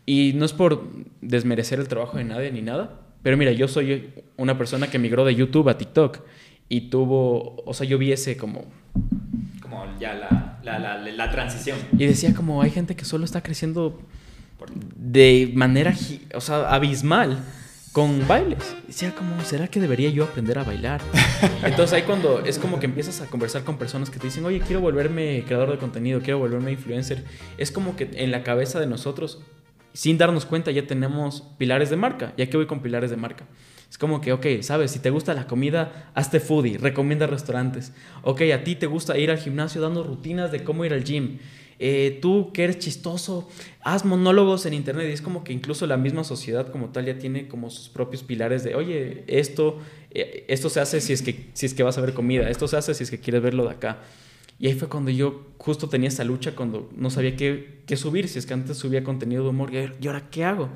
Y 0.04 0.32
no 0.34 0.44
es 0.44 0.52
por 0.52 0.84
desmerecer 1.20 1.80
el 1.80 1.88
trabajo 1.88 2.18
de 2.18 2.24
nadie 2.24 2.52
ni 2.52 2.62
nada, 2.62 3.00
pero 3.22 3.36
mira, 3.36 3.50
yo 3.52 3.66
soy 3.66 4.12
una 4.36 4.56
persona 4.56 4.88
que 4.88 4.98
migró 4.98 5.24
de 5.24 5.34
YouTube 5.34 5.68
a 5.68 5.78
TikTok 5.78 6.20
y 6.68 6.82
tuvo, 6.82 7.56
o 7.64 7.74
sea, 7.74 7.86
yo 7.86 7.98
vi 7.98 8.12
ese 8.12 8.36
como... 8.36 8.66
Como 9.60 9.84
ya 9.98 10.14
la, 10.14 10.60
la, 10.62 10.78
la, 10.78 10.98
la 10.98 11.30
transición. 11.30 11.76
Y 11.98 12.06
decía 12.06 12.34
como 12.34 12.62
hay 12.62 12.70
gente 12.70 12.94
que 12.94 13.04
solo 13.04 13.24
está 13.24 13.42
creciendo 13.42 14.00
de 14.94 15.50
manera, 15.54 15.94
o 16.34 16.40
sea, 16.40 16.72
abismal 16.72 17.42
con 17.96 18.28
bailes. 18.28 18.76
Y 18.84 18.88
decía 18.88 19.14
como, 19.14 19.42
¿será 19.42 19.68
que 19.68 19.80
debería 19.80 20.10
yo 20.10 20.24
aprender 20.24 20.58
a 20.58 20.64
bailar? 20.64 21.00
Entonces 21.64 21.94
ahí 21.94 22.02
cuando 22.02 22.40
es 22.40 22.58
como 22.58 22.78
que 22.78 22.84
empiezas 22.84 23.22
a 23.22 23.26
conversar 23.26 23.64
con 23.64 23.78
personas 23.78 24.10
que 24.10 24.18
te 24.18 24.26
dicen, 24.26 24.44
oye, 24.44 24.60
quiero 24.60 24.82
volverme 24.82 25.42
creador 25.46 25.70
de 25.70 25.78
contenido, 25.78 26.20
quiero 26.20 26.38
volverme 26.38 26.72
influencer, 26.72 27.24
es 27.56 27.72
como 27.72 27.96
que 27.96 28.10
en 28.12 28.32
la 28.32 28.42
cabeza 28.42 28.80
de 28.80 28.86
nosotros, 28.86 29.40
sin 29.94 30.18
darnos 30.18 30.44
cuenta, 30.44 30.72
ya 30.72 30.86
tenemos 30.86 31.44
pilares 31.56 31.88
de 31.88 31.96
marca. 31.96 32.34
Ya 32.36 32.50
que 32.50 32.58
voy 32.58 32.66
con 32.66 32.82
pilares 32.82 33.08
de 33.08 33.16
marca. 33.16 33.46
Es 33.88 33.96
como 33.96 34.20
que, 34.20 34.34
ok, 34.34 34.44
sabes, 34.60 34.90
si 34.90 34.98
te 34.98 35.08
gusta 35.08 35.32
la 35.32 35.46
comida, 35.46 36.10
hazte 36.14 36.38
foodie, 36.38 36.76
recomienda 36.76 37.26
restaurantes. 37.26 37.94
Ok, 38.20 38.42
a 38.54 38.62
ti 38.62 38.76
te 38.76 38.84
gusta 38.84 39.16
ir 39.16 39.30
al 39.30 39.38
gimnasio 39.38 39.80
dando 39.80 40.04
rutinas 40.04 40.52
de 40.52 40.62
cómo 40.64 40.84
ir 40.84 40.92
al 40.92 41.02
gym. 41.02 41.38
Eh, 41.78 42.18
tú 42.22 42.52
que 42.52 42.64
eres 42.64 42.78
chistoso, 42.78 43.48
haz 43.82 44.04
monólogos 44.04 44.66
en 44.66 44.74
internet. 44.74 45.08
Y 45.10 45.12
es 45.12 45.22
como 45.22 45.44
que 45.44 45.52
incluso 45.52 45.86
la 45.86 45.96
misma 45.96 46.24
sociedad 46.24 46.70
como 46.70 46.90
tal 46.90 47.06
ya 47.06 47.18
tiene 47.18 47.48
como 47.48 47.70
sus 47.70 47.88
propios 47.88 48.22
pilares 48.22 48.64
de, 48.64 48.74
oye, 48.74 49.24
esto, 49.26 49.78
eh, 50.10 50.44
esto 50.48 50.70
se 50.70 50.80
hace 50.80 51.00
si 51.00 51.12
es, 51.12 51.22
que, 51.22 51.50
si 51.52 51.66
es 51.66 51.74
que 51.74 51.82
vas 51.82 51.98
a 51.98 52.00
ver 52.00 52.14
comida, 52.14 52.48
esto 52.48 52.68
se 52.68 52.76
hace 52.76 52.94
si 52.94 53.04
es 53.04 53.10
que 53.10 53.20
quieres 53.20 53.42
verlo 53.42 53.64
de 53.64 53.70
acá. 53.70 53.98
Y 54.58 54.68
ahí 54.68 54.74
fue 54.74 54.88
cuando 54.88 55.10
yo 55.10 55.48
justo 55.58 55.88
tenía 55.88 56.08
esa 56.08 56.24
lucha 56.24 56.56
cuando 56.56 56.88
no 56.96 57.10
sabía 57.10 57.36
qué, 57.36 57.82
qué 57.86 57.96
subir, 57.96 58.26
si 58.28 58.38
es 58.38 58.46
que 58.46 58.54
antes 58.54 58.78
subía 58.78 59.04
contenido 59.04 59.42
de 59.42 59.50
humor, 59.50 59.70
y 59.72 60.06
ahora 60.06 60.30
qué 60.30 60.44
hago. 60.44 60.70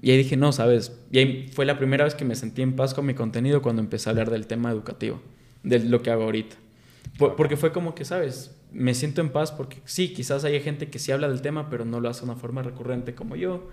Y 0.00 0.12
ahí 0.12 0.18
dije, 0.18 0.36
no, 0.36 0.52
sabes, 0.52 0.92
y 1.10 1.18
ahí 1.18 1.50
fue 1.52 1.66
la 1.66 1.76
primera 1.78 2.04
vez 2.04 2.14
que 2.14 2.24
me 2.24 2.36
sentí 2.36 2.62
en 2.62 2.76
paz 2.76 2.94
con 2.94 3.04
mi 3.04 3.14
contenido 3.14 3.62
cuando 3.62 3.82
empecé 3.82 4.08
a 4.08 4.10
hablar 4.10 4.30
del 4.30 4.46
tema 4.46 4.70
educativo, 4.70 5.20
de 5.64 5.80
lo 5.80 6.02
que 6.02 6.10
hago 6.10 6.22
ahorita. 6.22 6.54
porque 7.36 7.56
fue 7.56 7.72
como 7.72 7.96
que, 7.96 8.04
sabes, 8.04 8.52
me 8.72 8.94
siento 8.94 9.20
en 9.20 9.30
paz 9.30 9.52
porque 9.52 9.78
sí, 9.84 10.12
quizás 10.12 10.44
hay 10.44 10.60
gente 10.60 10.90
que 10.90 10.98
sí 10.98 11.12
habla 11.12 11.28
del 11.28 11.42
tema, 11.42 11.70
pero 11.70 11.84
no 11.84 12.00
lo 12.00 12.08
hace 12.08 12.20
de 12.20 12.30
una 12.30 12.40
forma 12.40 12.62
recurrente 12.62 13.14
como 13.14 13.36
yo. 13.36 13.68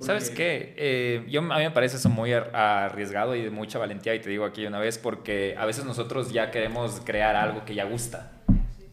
¿Sabes 0.00 0.30
qué? 0.30 0.74
Eh, 0.76 1.26
yo, 1.28 1.40
a 1.40 1.58
mí 1.58 1.64
me 1.64 1.70
parece 1.72 1.96
eso 1.96 2.08
muy 2.08 2.32
arriesgado 2.32 3.34
y 3.34 3.42
de 3.42 3.50
mucha 3.50 3.78
valentía, 3.78 4.14
y 4.14 4.20
te 4.20 4.30
digo 4.30 4.44
aquí 4.44 4.64
una 4.64 4.78
vez, 4.78 4.96
porque 4.96 5.56
a 5.58 5.66
veces 5.66 5.84
nosotros 5.84 6.32
ya 6.32 6.50
queremos 6.52 7.02
crear 7.04 7.34
algo 7.34 7.64
que 7.64 7.74
ya 7.74 7.84
gusta. 7.84 8.32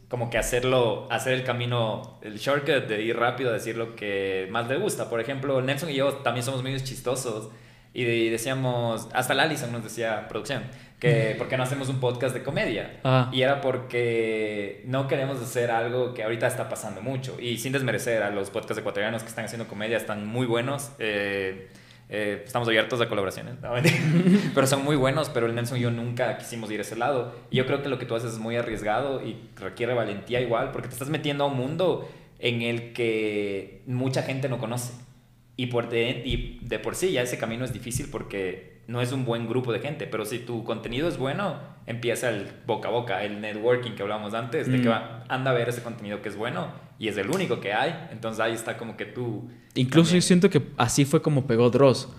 Como 0.09 0.30
que 0.30 0.38
hacerlo, 0.38 1.07
hacer 1.11 1.34
el 1.34 1.43
camino, 1.43 2.20
el 2.24 2.38
shortcut 2.38 2.88
de 2.88 3.03
ir 3.03 3.18
rápido 3.18 3.51
a 3.51 3.53
decir 3.53 3.78
lo 3.78 3.95
que 3.95 4.47
más 4.51 4.68
le 4.68 4.78
gusta. 4.78 5.09
Por 5.09 5.20
ejemplo, 5.20 5.61
Nelson 5.61 5.89
y 5.91 5.95
yo 5.95 6.13
también 6.18 6.43
somos 6.43 6.63
medios 6.63 6.84
chistosos 6.84 7.49
y 7.93 8.30
decíamos, 8.30 9.07
hasta 9.13 9.34
la 9.34 9.43
Alison 9.43 9.72
nos 9.72 9.84
decía, 9.84 10.28
producción, 10.28 10.63
que 10.99 11.35
por 11.37 11.47
qué 11.47 11.57
no 11.57 11.63
hacemos 11.63 11.89
un 11.89 11.99
podcast 11.99 12.33
de 12.33 12.43
comedia. 12.43 12.99
Ah. 13.03 13.29
Y 13.31 13.41
era 13.41 13.61
porque 13.61 14.83
no 14.85 15.07
queremos 15.07 15.41
hacer 15.41 15.71
algo 15.71 16.13
que 16.13 16.23
ahorita 16.23 16.47
está 16.47 16.69
pasando 16.69 17.01
mucho. 17.01 17.37
Y 17.39 17.57
sin 17.57 17.73
desmerecer 17.73 18.23
a 18.23 18.29
los 18.29 18.49
podcasts 18.49 18.79
ecuatorianos 18.79 19.21
que 19.21 19.29
están 19.29 19.45
haciendo 19.45 19.67
comedia, 19.67 19.97
están 19.97 20.25
muy 20.25 20.47
buenos. 20.47 20.91
Eh, 20.99 21.67
eh, 22.07 22.43
estamos 22.45 22.67
abiertos 22.67 23.01
a 23.01 23.09
colaboraciones, 23.09 23.55
pero 24.53 24.67
son 24.67 24.83
muy 24.83 24.95
buenos, 24.95 25.29
pero 25.29 25.47
el 25.47 25.55
Nelson 25.55 25.79
y 25.79 25.81
yo 25.81 25.91
nunca 25.91 26.37
quisimos 26.37 26.69
ir 26.71 26.79
a 26.79 26.83
ese 26.83 26.95
lado. 26.95 27.33
Y 27.49 27.57
yo 27.57 27.65
creo 27.65 27.81
que 27.81 27.89
lo 27.89 27.97
que 27.97 28.05
tú 28.05 28.15
haces 28.15 28.33
es 28.33 28.39
muy 28.39 28.55
arriesgado 28.55 29.25
y 29.25 29.37
requiere 29.55 29.93
valentía 29.93 30.39
igual, 30.39 30.71
porque 30.71 30.87
te 30.87 30.93
estás 30.93 31.09
metiendo 31.09 31.43
a 31.43 31.47
un 31.47 31.57
mundo 31.57 32.07
en 32.39 32.61
el 32.61 32.93
que 32.93 33.81
mucha 33.87 34.21
gente 34.21 34.49
no 34.49 34.59
conoce. 34.59 34.93
Y, 35.57 35.67
por 35.67 35.89
de, 35.89 36.21
y 36.25 36.59
de 36.63 36.79
por 36.79 36.95
sí 36.95 37.11
ya 37.11 37.21
ese 37.21 37.37
camino 37.37 37.63
es 37.65 37.73
difícil 37.73 38.09
porque 38.11 38.74
no 38.88 39.01
es 39.01 39.11
un 39.11 39.25
buen 39.25 39.47
grupo 39.47 39.71
de 39.73 39.79
gente, 39.79 40.05
pero 40.07 40.25
si 40.25 40.39
tu 40.39 40.63
contenido 40.63 41.07
es 41.07 41.17
bueno, 41.17 41.57
empieza 41.88 42.29
el 42.29 42.47
boca 42.67 42.88
a 42.89 42.91
boca, 42.91 43.23
el 43.23 43.41
networking 43.41 43.91
que 43.91 44.03
hablábamos 44.03 44.33
antes, 44.33 44.71
de 44.71 44.81
que 44.81 44.88
Mm. 44.88 44.91
va, 44.91 45.23
anda 45.27 45.51
a 45.51 45.53
ver 45.53 45.69
ese 45.69 45.81
contenido 45.81 46.21
que 46.21 46.29
es 46.29 46.36
bueno 46.38 46.67
y 46.99 47.07
es 47.07 47.17
el 47.17 47.29
único 47.29 47.59
que 47.59 47.73
hay, 47.73 47.93
entonces 48.11 48.39
ahí 48.39 48.53
está 48.53 48.77
como 48.77 48.95
que 48.97 49.05
tú... 49.05 49.49
Incluso 49.75 50.09
también- 50.09 50.21
yo 50.21 50.27
siento 50.27 50.49
que 50.49 50.61
así 50.77 51.03
fue 51.05 51.21
como 51.21 51.45
pegó 51.47 51.69
Dross. 51.69 52.09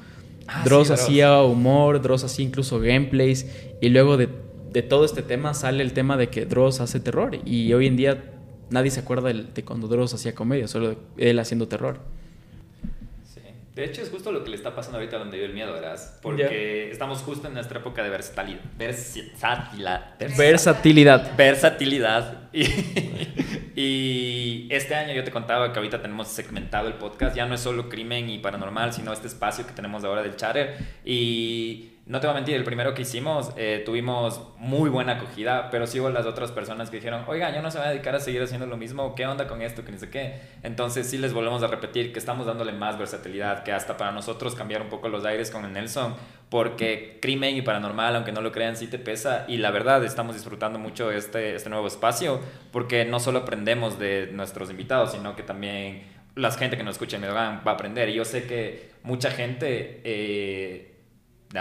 Ah, 0.48 0.62
Dross 0.64 0.88
sí, 0.88 0.92
Dross. 0.94 1.00
hacía 1.02 1.42
humor, 1.42 2.00
Dross 2.02 2.24
hacía 2.24 2.44
incluso 2.44 2.78
gameplays 2.80 3.46
y 3.80 3.88
luego 3.88 4.16
de, 4.16 4.28
de 4.72 4.82
todo 4.82 5.04
este 5.04 5.22
tema 5.22 5.54
sale 5.54 5.82
el 5.82 5.92
tema 5.92 6.16
de 6.16 6.28
que 6.28 6.46
Dross 6.46 6.80
hace 6.80 7.00
terror 7.00 7.38
y 7.44 7.72
hoy 7.72 7.86
en 7.86 7.96
día 7.96 8.24
nadie 8.70 8.90
se 8.90 9.00
acuerda 9.00 9.28
del- 9.28 9.52
de 9.54 9.64
cuando 9.64 9.86
Dross 9.88 10.14
hacía 10.14 10.34
comedia, 10.34 10.68
solo 10.68 10.90
de 10.90 10.98
él 11.30 11.38
haciendo 11.38 11.66
terror. 11.68 12.00
De 13.76 13.84
hecho, 13.84 14.00
es 14.00 14.08
justo 14.08 14.32
lo 14.32 14.42
que 14.42 14.48
le 14.48 14.56
está 14.56 14.74
pasando 14.74 14.96
ahorita 14.96 15.18
donde 15.18 15.36
vive 15.36 15.48
el 15.48 15.52
miedo, 15.52 15.74
¿verdad? 15.74 16.00
Porque 16.22 16.90
estamos 16.90 17.18
justo 17.18 17.46
en 17.48 17.52
nuestra 17.52 17.80
época 17.80 18.02
de 18.02 18.08
versatilidad. 18.08 18.62
Versatilidad. 18.78 20.14
Versatilidad. 20.18 21.32
Versatilidad. 21.36 22.48
Y, 22.54 22.64
y 23.78 24.68
este 24.70 24.94
año 24.94 25.12
yo 25.12 25.24
te 25.24 25.30
contaba 25.30 25.74
que 25.74 25.78
ahorita 25.78 26.00
tenemos 26.00 26.28
segmentado 26.28 26.88
el 26.88 26.94
podcast. 26.94 27.36
Ya 27.36 27.44
no 27.44 27.54
es 27.54 27.60
solo 27.60 27.90
crimen 27.90 28.30
y 28.30 28.38
paranormal, 28.38 28.94
sino 28.94 29.12
este 29.12 29.26
espacio 29.26 29.66
que 29.66 29.74
tenemos 29.74 30.02
ahora 30.04 30.22
del 30.22 30.36
charter. 30.36 30.78
Y 31.04 31.95
no 32.06 32.20
te 32.20 32.28
voy 32.28 32.34
a 32.34 32.36
mentir, 32.36 32.54
el 32.54 32.62
primero 32.62 32.94
que 32.94 33.02
hicimos 33.02 33.50
eh, 33.56 33.82
tuvimos 33.84 34.40
muy 34.58 34.88
buena 34.88 35.14
acogida, 35.14 35.70
pero 35.70 35.88
sí 35.88 35.98
hubo 35.98 36.08
las 36.08 36.24
otras 36.24 36.52
personas 36.52 36.88
que 36.88 36.98
dijeron, 36.98 37.24
oiga, 37.26 37.52
yo 37.52 37.60
no 37.62 37.72
se 37.72 37.78
va 37.78 37.86
a 37.86 37.90
dedicar 37.90 38.14
a 38.14 38.20
seguir 38.20 38.40
haciendo 38.40 38.64
lo 38.66 38.76
mismo, 38.76 39.16
¿qué 39.16 39.26
onda 39.26 39.48
con 39.48 39.60
esto? 39.60 39.84
Que 39.84 39.90
ni 39.90 39.98
sé 39.98 40.08
qué. 40.08 40.40
Entonces 40.62 41.10
sí 41.10 41.18
les 41.18 41.32
volvemos 41.32 41.64
a 41.64 41.66
repetir 41.66 42.12
que 42.12 42.20
estamos 42.20 42.46
dándole 42.46 42.70
más 42.70 42.96
versatilidad, 42.96 43.64
que 43.64 43.72
hasta 43.72 43.96
para 43.96 44.12
nosotros 44.12 44.54
cambiar 44.54 44.82
un 44.82 44.88
poco 44.88 45.08
los 45.08 45.24
aires 45.24 45.50
con 45.50 45.64
el 45.64 45.72
Nelson, 45.72 46.14
porque 46.48 47.18
crimen 47.20 47.56
y 47.56 47.62
paranormal, 47.62 48.14
aunque 48.14 48.30
no 48.30 48.40
lo 48.40 48.52
crean, 48.52 48.76
sí 48.76 48.86
te 48.86 49.00
pesa. 49.00 49.44
Y 49.48 49.56
la 49.56 49.72
verdad, 49.72 50.04
estamos 50.04 50.36
disfrutando 50.36 50.78
mucho 50.78 51.10
este, 51.10 51.56
este 51.56 51.70
nuevo 51.70 51.88
espacio, 51.88 52.38
porque 52.70 53.04
no 53.04 53.18
solo 53.18 53.40
aprendemos 53.40 53.98
de 53.98 54.28
nuestros 54.32 54.70
invitados, 54.70 55.10
sino 55.10 55.34
que 55.34 55.42
también 55.42 56.04
la 56.36 56.52
gente 56.52 56.76
que 56.76 56.84
nos 56.84 56.94
escucha 56.94 57.16
en 57.16 57.22
Medogan 57.22 57.62
va 57.66 57.72
a 57.72 57.74
aprender. 57.74 58.10
Y 58.10 58.14
yo 58.14 58.24
sé 58.24 58.46
que 58.46 58.92
mucha 59.02 59.32
gente... 59.32 60.02
Eh, 60.04 60.92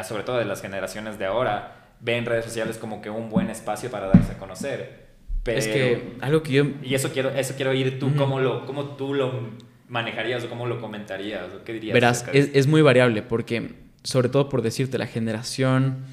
sobre 0.03 0.23
todo 0.23 0.37
de 0.37 0.45
las 0.45 0.61
generaciones 0.61 1.17
de 1.19 1.25
ahora, 1.25 1.89
ven 2.01 2.25
redes 2.25 2.45
sociales 2.45 2.77
como 2.77 3.01
que 3.01 3.09
un 3.09 3.29
buen 3.29 3.49
espacio 3.49 3.89
para 3.91 4.07
darse 4.07 4.33
a 4.33 4.37
conocer. 4.37 5.05
Pero, 5.43 5.59
Es 5.59 5.67
que 5.67 6.15
algo 6.21 6.41
que 6.43 6.51
yo... 6.53 6.65
y 6.81 6.95
eso 6.95 7.11
quiero, 7.11 7.29
eso 7.29 7.53
quiero 7.55 7.71
oír 7.71 7.99
tú, 7.99 8.15
cómo, 8.15 8.39
lo, 8.39 8.65
cómo 8.65 8.95
tú 8.95 9.13
lo 9.13 9.51
manejarías 9.87 10.43
o 10.43 10.49
cómo 10.49 10.65
lo 10.65 10.81
comentarías 10.81 11.53
o 11.53 11.63
qué 11.63 11.73
dirías. 11.73 11.93
Verás, 11.93 12.25
es, 12.33 12.49
es 12.53 12.65
muy 12.67 12.81
variable 12.81 13.21
porque, 13.21 13.75
sobre 14.03 14.29
todo 14.29 14.49
por 14.49 14.61
decirte, 14.63 14.97
la 14.97 15.05
generación 15.07 16.05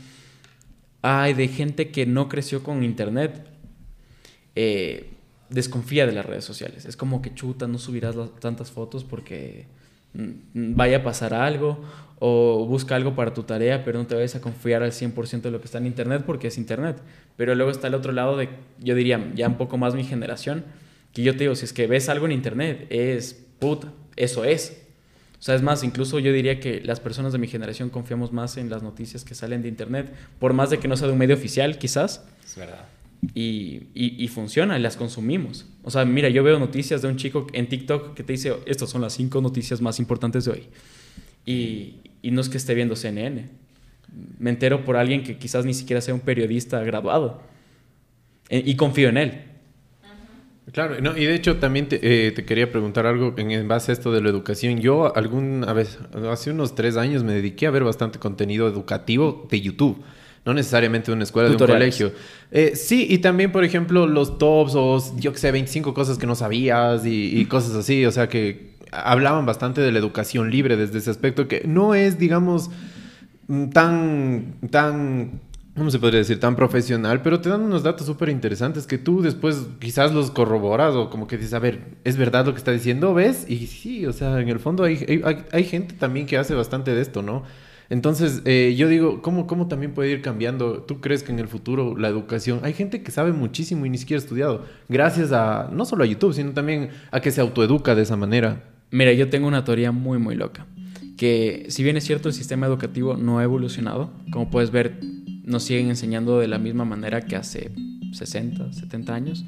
hay 1.01 1.33
de 1.35 1.49
gente 1.49 1.91
que 1.91 2.05
no 2.07 2.29
creció 2.29 2.62
con 2.62 2.85
internet, 2.85 3.47
eh, 4.55 5.11
desconfía 5.49 6.07
de 6.07 6.12
las 6.12 6.25
redes 6.27 6.45
sociales. 6.45 6.85
Es 6.85 6.97
como 6.97 7.23
que 7.23 7.35
chuta, 7.35 7.66
no 7.66 7.79
subirás 7.79 8.14
las- 8.14 8.35
tantas 8.39 8.70
fotos 8.70 9.03
porque 9.05 9.66
vaya 10.54 10.98
a 10.98 11.02
pasar 11.02 11.34
algo 11.34 11.84
o 12.18 12.66
busca 12.66 12.94
algo 12.94 13.16
para 13.16 13.34
tu 13.34 13.42
tarea, 13.42 13.84
pero 13.84 13.98
no 13.98 14.06
te 14.06 14.14
vayas 14.14 14.36
a 14.36 14.40
confiar 14.40 14.82
al 14.82 14.92
100% 14.92 15.40
de 15.40 15.50
lo 15.50 15.60
que 15.60 15.64
está 15.66 15.78
en 15.78 15.86
internet 15.86 16.22
porque 16.24 16.48
es 16.48 16.58
internet. 16.58 16.98
Pero 17.36 17.54
luego 17.54 17.70
está 17.70 17.88
el 17.88 17.94
otro 17.94 18.12
lado 18.12 18.36
de, 18.36 18.48
yo 18.78 18.94
diría, 18.94 19.32
ya 19.34 19.48
un 19.48 19.56
poco 19.56 19.76
más 19.76 19.94
mi 19.94 20.04
generación, 20.04 20.64
que 21.12 21.22
yo 21.22 21.32
te 21.32 21.40
digo, 21.40 21.56
si 21.56 21.64
es 21.64 21.72
que 21.72 21.86
ves 21.86 22.08
algo 22.08 22.26
en 22.26 22.32
internet, 22.32 22.86
es 22.90 23.44
puta, 23.58 23.92
eso 24.16 24.44
es. 24.44 24.82
O 25.40 25.42
sea, 25.42 25.56
es 25.56 25.62
más, 25.62 25.82
incluso 25.82 26.20
yo 26.20 26.32
diría 26.32 26.60
que 26.60 26.80
las 26.82 27.00
personas 27.00 27.32
de 27.32 27.38
mi 27.38 27.48
generación 27.48 27.90
confiamos 27.90 28.32
más 28.32 28.56
en 28.56 28.70
las 28.70 28.84
noticias 28.84 29.24
que 29.24 29.34
salen 29.34 29.62
de 29.62 29.68
internet, 29.68 30.12
por 30.38 30.52
más 30.52 30.70
de 30.70 30.78
que 30.78 30.86
no 30.86 30.96
sea 30.96 31.08
de 31.08 31.14
un 31.14 31.18
medio 31.18 31.34
oficial, 31.34 31.78
quizás, 31.78 32.24
Es 32.44 32.54
verdad. 32.54 32.84
Y, 33.35 34.29
funciona, 34.29 34.79
las 34.79 34.97
consumimos. 34.97 35.66
O 35.83 35.91
sea, 35.91 36.05
mira, 36.05 36.29
yo 36.29 36.43
veo 36.43 36.59
noticias 36.59 37.03
de 37.03 37.09
un 37.09 37.16
chico 37.16 37.47
en 37.53 37.68
TikTok 37.68 38.14
que 38.14 38.25
te 38.25 38.33
dice, 38.33 38.55
estas 38.66 38.91
son 38.91 39.01
las 39.01 39.14
cinco 39.14 39.41
noticias 39.41 39.81
más 39.81 40.01
importantes 40.01 40.45
de 40.45 40.51
hoy. 40.51 40.62
Y, 41.47 42.31
no 42.31 42.41
es 42.41 42.49
que 42.49 42.57
esté 42.57 42.75
viendo 42.75 42.97
CNN. 42.97 43.49
Me 44.39 44.51
entero 44.51 44.85
por 44.85 44.97
alguien 44.97 45.23
que 45.23 45.39
quizás 45.39 45.64
ni 45.64 45.75
siquiera 45.75 46.01
sea 46.01 46.14
un 46.14 46.20
periodista 46.20 46.83
graduado. 46.83 47.43
E- 48.49 48.62
y 48.64 48.75
confío 48.77 49.09
en 49.09 49.16
él. 49.16 49.43
Claro, 50.73 51.01
no, 51.01 51.16
y 51.16 51.25
de 51.25 51.35
hecho 51.35 51.57
también 51.57 51.89
te, 51.89 51.99
eh, 52.03 52.31
te 52.31 52.45
quería 52.45 52.70
preguntar 52.70 53.07
algo 53.07 53.35
en, 53.37 53.51
en 53.51 53.66
base 53.66 53.91
a 53.91 53.95
esto 53.95 54.12
de 54.12 54.20
la 54.20 54.31
educación. 54.31 54.81
Yo 54.81 55.14
alguna 55.16 55.73
vez, 55.73 55.99
hace 56.31 56.51
unos 56.51 56.75
tres 56.75 56.97
años 56.97 57.25
me 57.25 57.33
dediqué 57.33 57.66
a 57.66 57.70
ver 57.70 57.83
bastante 57.83 58.18
contenido 58.18 58.68
educativo 58.68 59.49
de 59.51 59.61
YouTube. 59.61 60.03
No 60.45 60.55
necesariamente 60.55 61.11
de 61.11 61.14
una 61.14 61.22
escuela, 61.24 61.49
Tutoriales. 61.51 61.97
de 61.99 62.05
un 62.05 62.11
colegio. 62.11 62.26
Eh, 62.51 62.74
sí, 62.74 63.07
y 63.09 63.18
también, 63.18 63.53
por 63.53 63.62
ejemplo, 63.64 64.07
los 64.09 64.38
tops 64.38 64.72
o 64.74 65.01
yo 65.18 65.32
que 65.32 65.38
sé, 65.38 65.53
25 65.53 65.95
cosas 65.95 66.18
que 66.18 66.26
no 66.26 66.34
sabías 66.34 67.07
y, 67.07 67.38
y 67.38 67.45
cosas 67.47 67.74
así. 67.76 68.05
O 68.07 68.11
sea, 68.11 68.28
que 68.28 68.72
hablaban 68.90 69.47
bastante 69.47 69.80
de 69.80 69.93
la 69.93 69.99
educación 70.01 70.51
libre 70.51 70.76
desde 70.76 70.99
ese 70.99 71.11
aspecto 71.11 71.47
que 71.49 71.62
no 71.64 71.95
es, 71.95 72.18
digamos, 72.18 72.70
mm, 73.47 73.68
tan, 73.70 74.55
tan, 74.70 75.40
¿cómo 75.76 75.90
se 75.90 75.99
podría 76.01 76.18
decir? 76.18 76.40
Tan 76.40 76.57
profesional, 76.57 77.22
pero 77.22 77.40
te 77.40 77.49
dan 77.49 77.62
unos 77.62 77.82
datos 77.84 78.07
súper 78.07 78.28
interesantes 78.28 78.86
que 78.86 78.99
tú 78.99 79.22
después 79.22 79.66
quizás 79.78 80.12
los 80.12 80.30
corroboras 80.32 80.95
o 80.95 81.09
como 81.09 81.26
que 81.28 81.36
dices, 81.36 81.55
a 81.55 81.59
ver, 81.61 81.80
¿es 82.05 82.16
verdad 82.16 82.45
lo 82.47 82.53
que 82.53 82.59
está 82.59 82.72
diciendo? 82.72 83.14
¿Ves? 83.14 83.47
Y 83.49 83.66
sí, 83.68 84.07
o 84.07 84.12
sea, 84.12 84.40
en 84.40 84.49
el 84.49 84.59
fondo 84.59 84.84
hay, 84.84 85.22
hay- 85.24 85.45
hay 85.53 85.64
gente 85.64 85.95
también 85.95 86.26
que 86.26 86.36
hace 86.36 86.55
bastante 86.55 86.93
de 86.95 87.01
esto, 87.01 87.22
¿no? 87.22 87.45
Entonces, 87.93 88.40
eh, 88.47 88.74
yo 88.74 88.88
digo, 88.88 89.20
¿cómo, 89.20 89.47
¿cómo 89.47 89.68
también 89.68 89.93
puede 89.93 90.11
ir 90.11 90.22
cambiando? 90.22 90.80
¿Tú 90.80 91.03
crees 91.03 91.22
que 91.22 91.30
en 91.30 91.38
el 91.38 91.47
futuro 91.47 91.95
la 91.95 92.09
educación... 92.09 92.61
Hay 92.62 92.72
gente 92.72 93.03
que 93.03 93.11
sabe 93.11 93.32
muchísimo 93.32 93.84
y 93.84 93.90
ni 93.90 93.99
siquiera 93.99 94.18
ha 94.18 94.24
estudiado, 94.24 94.64
gracias 94.88 95.30
a, 95.32 95.68
no 95.70 95.84
solo 95.84 96.03
a 96.03 96.07
YouTube, 96.07 96.32
sino 96.32 96.53
también 96.53 96.88
a 97.11 97.20
que 97.20 97.30
se 97.30 97.43
autoeduca 97.43 97.95
de 97.95 98.01
esa 98.01 98.16
manera. 98.16 98.64
Mira, 98.90 99.12
yo 99.12 99.28
tengo 99.28 99.47
una 99.47 99.62
teoría 99.62 99.93
muy, 99.93 100.16
muy 100.16 100.36
loca. 100.36 100.64
Que 101.18 101.66
si 101.68 101.82
bien 101.82 101.99
es 101.99 102.05
cierto, 102.05 102.30
el 102.30 102.34
sistema 102.34 102.64
educativo 102.64 103.18
no 103.18 103.40
ha 103.40 103.45
evolucionado, 103.45 104.11
como 104.30 104.49
puedes 104.49 104.70
ver, 104.70 104.99
nos 105.45 105.64
siguen 105.64 105.90
enseñando 105.90 106.38
de 106.38 106.49
la 106.49 106.57
misma 106.57 106.86
manera 106.86 107.20
que 107.20 107.36
hace 107.36 107.72
60, 108.14 108.72
70 108.72 109.14
años. 109.14 109.45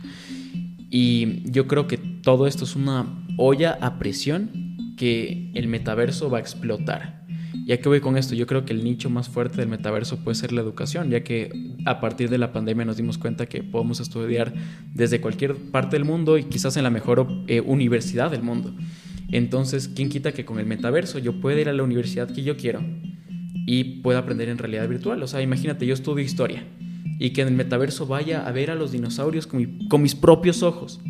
Y 0.91 1.51
yo 1.51 1.67
creo 1.67 1.89
que 1.89 1.97
todo 1.97 2.47
esto 2.47 2.65
es 2.65 2.77
una 2.77 3.25
olla 3.39 3.79
a 3.81 3.99
presión 3.99 4.51
que 4.99 5.51
el 5.55 5.67
metaverso 5.67 6.29
va 6.29 6.37
a 6.37 6.41
explotar. 6.43 7.24
¿Ya 7.67 7.79
que 7.79 7.89
voy 7.89 8.01
con 8.01 8.17
esto? 8.17 8.35
Yo 8.35 8.47
creo 8.47 8.65
que 8.65 8.73
el 8.73 8.85
nicho 8.85 9.11
más 9.11 9.29
fuerte 9.29 9.57
del 9.57 9.69
metaverso 9.69 10.19
puede 10.19 10.35
ser 10.35 10.53
la 10.53 10.61
educación, 10.61 11.11
ya 11.11 11.23
que 11.23 11.75
a 11.85 12.01
partir 12.01 12.29
de 12.29 12.39
la 12.39 12.53
pandemia 12.53 12.85
nos 12.85 12.97
dimos 12.97 13.19
cuenta 13.19 13.47
que 13.47 13.63
podemos 13.63 14.01
estudiar 14.01 14.53
desde 14.93 15.21
cualquier 15.21 15.57
parte 15.57 15.97
del 15.97 16.05
mundo 16.05 16.37
y 16.37 16.45
quizás 16.45 16.77
en 16.77 16.83
la 16.83 16.91
mejor 16.91 17.27
eh, 17.47 17.61
universidad 17.61 18.31
del 18.31 18.43
mundo. 18.43 18.75
Entonces, 19.31 19.89
¿quién 19.89 20.09
quita 20.09 20.33
que 20.33 20.45
con 20.45 20.59
el 20.59 20.67
metaverso 20.67 21.19
yo 21.19 21.41
pueda 21.41 21.61
ir 21.61 21.69
a 21.69 21.73
la 21.73 21.83
universidad 21.83 22.31
que 22.31 22.43
yo 22.43 22.57
quiero 22.57 22.83
y 23.67 24.01
pueda 24.03 24.19
aprender 24.19 24.49
en 24.49 24.59
realidad 24.59 24.89
virtual? 24.89 25.23
O 25.23 25.27
sea, 25.27 25.41
imagínate, 25.41 25.87
yo 25.87 25.95
estudio 25.95 26.25
historia 26.25 26.65
y 27.19 27.31
que 27.31 27.43
en 27.43 27.49
el 27.49 27.55
metaverso 27.55 28.07
vaya 28.07 28.47
a 28.47 28.53
ver 28.53 28.71
a 28.71 28.75
los 28.75 28.93
dinosaurios 28.93 29.47
con 29.47 30.03
mis 30.03 30.15
propios 30.15 30.63
ojos. 30.63 31.01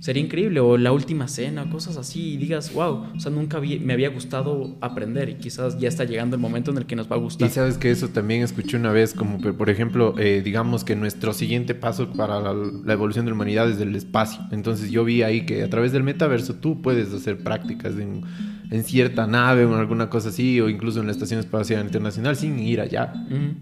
Sería 0.00 0.22
increíble, 0.22 0.60
o 0.60 0.76
la 0.76 0.92
última 0.92 1.26
cena, 1.26 1.68
cosas 1.70 1.96
así, 1.96 2.34
y 2.34 2.36
digas, 2.36 2.72
wow, 2.72 3.06
o 3.16 3.20
sea, 3.20 3.32
nunca 3.32 3.60
me 3.60 3.92
había 3.92 4.10
gustado 4.10 4.76
aprender 4.80 5.28
y 5.28 5.34
quizás 5.34 5.78
ya 5.78 5.88
está 5.88 6.04
llegando 6.04 6.36
el 6.36 6.42
momento 6.42 6.70
en 6.70 6.78
el 6.78 6.86
que 6.86 6.94
nos 6.94 7.10
va 7.10 7.16
a 7.16 7.18
gustar. 7.18 7.48
Y 7.48 7.50
sabes 7.50 7.78
que 7.78 7.90
eso 7.90 8.08
también 8.08 8.42
escuché 8.42 8.76
una 8.76 8.92
vez, 8.92 9.12
como 9.12 9.40
por 9.40 9.56
por 9.56 9.70
ejemplo, 9.70 10.14
eh, 10.18 10.40
digamos 10.44 10.84
que 10.84 10.94
nuestro 10.94 11.32
siguiente 11.32 11.74
paso 11.74 12.12
para 12.12 12.40
la, 12.40 12.54
la 12.54 12.92
evolución 12.92 13.24
de 13.24 13.32
la 13.32 13.34
humanidad 13.34 13.68
es 13.68 13.80
el 13.80 13.94
espacio. 13.96 14.40
Entonces 14.52 14.90
yo 14.90 15.04
vi 15.04 15.22
ahí 15.22 15.44
que 15.44 15.62
a 15.62 15.70
través 15.70 15.92
del 15.92 16.04
metaverso 16.04 16.54
tú 16.54 16.80
puedes 16.80 17.12
hacer 17.12 17.38
prácticas 17.38 17.98
en, 17.98 18.22
en 18.70 18.84
cierta 18.84 19.26
nave 19.26 19.64
o 19.64 19.72
en 19.74 19.80
alguna 19.80 20.10
cosa 20.10 20.28
así, 20.28 20.60
o 20.60 20.68
incluso 20.68 21.00
en 21.00 21.06
la 21.06 21.12
Estación 21.12 21.40
Espacial 21.40 21.84
Internacional 21.84 22.36
sin 22.36 22.58
ir 22.58 22.80
allá. 22.80 23.12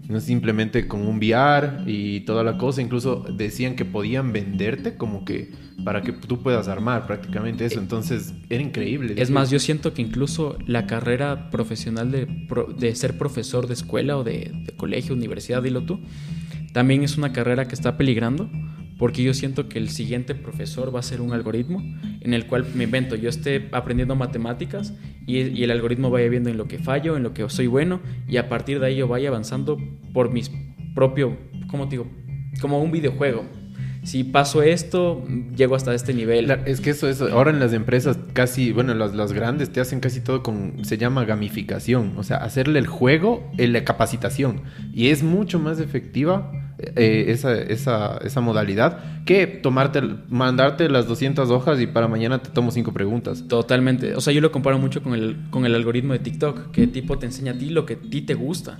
No 0.09 0.19
simplemente 0.19 0.87
con 0.87 1.07
un 1.07 1.17
VR 1.17 1.83
y 1.85 2.21
toda 2.21 2.43
la 2.43 2.57
cosa. 2.57 2.81
Incluso 2.81 3.25
decían 3.35 3.75
que 3.75 3.85
podían 3.85 4.33
venderte 4.33 4.95
como 4.95 5.23
que 5.25 5.51
para 5.85 6.01
que 6.01 6.11
tú 6.11 6.41
puedas 6.41 6.67
armar 6.67 7.05
prácticamente 7.07 7.63
eso. 7.65 7.79
Entonces 7.79 8.33
era 8.49 8.61
increíble. 8.63 9.13
Es 9.17 9.29
más, 9.29 9.49
yo 9.51 9.59
siento 9.59 9.93
que 9.93 10.01
incluso 10.01 10.57
la 10.65 10.87
carrera 10.87 11.49
profesional 11.51 12.11
de, 12.11 12.25
pro- 12.49 12.73
de 12.77 12.93
ser 12.95 13.17
profesor 13.17 13.67
de 13.67 13.75
escuela 13.75 14.17
o 14.17 14.23
de, 14.23 14.51
de 14.65 14.73
colegio, 14.75 15.13
universidad, 15.15 15.61
dilo 15.63 15.83
tú, 15.83 15.99
también 16.73 17.03
es 17.03 17.17
una 17.17 17.31
carrera 17.31 17.67
que 17.67 17.75
está 17.75 17.95
peligrando 17.95 18.49
porque 18.97 19.23
yo 19.23 19.33
siento 19.33 19.69
que 19.69 19.77
el 19.77 19.89
siguiente 19.89 20.35
profesor 20.35 20.93
va 20.93 20.99
a 20.99 21.03
ser 21.03 21.21
un 21.21 21.31
algoritmo 21.31 21.83
en 22.21 22.33
el 22.33 22.47
cual 22.47 22.65
me 22.73 22.85
invento, 22.85 23.15
yo 23.15 23.29
esté 23.29 23.69
aprendiendo 23.71 24.15
matemáticas 24.15 24.93
y, 25.25 25.63
el 25.63 25.71
algoritmo 25.71 26.09
vaya 26.09 26.29
viendo 26.29 26.49
en 26.49 26.57
lo 26.57 26.67
que 26.67 26.79
fallo, 26.79 27.17
en 27.17 27.23
lo 27.23 27.33
que 27.33 27.47
soy 27.49 27.67
bueno 27.67 27.99
y 28.27 28.37
a 28.37 28.49
partir 28.49 28.79
de 28.79 28.87
ahí 28.87 28.95
yo 28.95 29.07
vaya 29.07 29.29
avanzando 29.29 29.77
por 30.13 30.31
mis 30.31 30.51
propio, 30.95 31.37
¿cómo 31.69 31.87
te 31.87 31.91
digo? 31.91 32.07
Como 32.59 32.81
un 32.81 32.91
videojuego. 32.91 33.45
si 34.03 34.23
paso 34.23 34.63
esto, 34.63 35.23
llego 35.55 35.75
hasta 35.75 35.93
este 35.93 36.13
nivel. 36.13 36.49
es 36.65 36.81
que 36.81 36.91
eso 36.91 37.07
es, 37.07 37.21
ahora 37.21 37.51
en 37.51 37.59
las 37.59 37.73
empresas 37.73 38.17
casi, 38.33 38.71
bueno, 38.71 38.95
las, 38.95 39.13
las 39.13 39.33
grandes 39.33 39.69
te 39.71 39.79
hacen 39.81 39.99
casi 39.99 40.21
todo 40.21 40.41
con, 40.41 40.85
se 40.85 40.97
llama 40.97 41.25
gamificación, 41.25 42.13
o 42.17 42.23
sea, 42.23 42.37
hacerle 42.37 42.79
el 42.79 42.87
juego, 42.87 43.51
en 43.57 43.73
la 43.73 43.83
capacitación. 43.83 44.61
Y 44.93 45.09
es 45.09 45.23
mucho 45.23 45.59
más 45.59 45.79
efectiva 45.79 46.51
eh, 46.79 47.25
esa, 47.29 47.59
esa, 47.59 48.19
esa, 48.23 48.39
modalidad 48.39 49.23
que 49.25 49.47
tomarte, 49.47 49.99
mandarte 50.29 50.89
las 50.89 51.07
200 51.07 51.49
hojas 51.49 51.81
y 51.81 51.87
para 51.87 52.07
mañana 52.07 52.43
te 52.43 52.51
tomo 52.51 52.69
cinco 52.69 52.93
preguntas. 52.93 53.47
Totalmente. 53.47 54.15
O 54.15 54.21
sea, 54.21 54.31
yo 54.31 54.41
lo 54.41 54.51
comparo 54.51 54.77
mucho 54.77 55.01
con 55.01 55.15
el, 55.15 55.37
con 55.49 55.65
el 55.65 55.73
algoritmo 55.73 56.13
de 56.13 56.19
TikTok, 56.19 56.69
que 56.69 56.85
tipo 56.85 57.17
te 57.17 57.25
enseña 57.25 57.53
a 57.53 57.57
ti 57.57 57.71
lo 57.71 57.87
que 57.87 57.95
a 57.95 57.97
ti 57.97 58.21
te 58.21 58.35
gusta. 58.35 58.77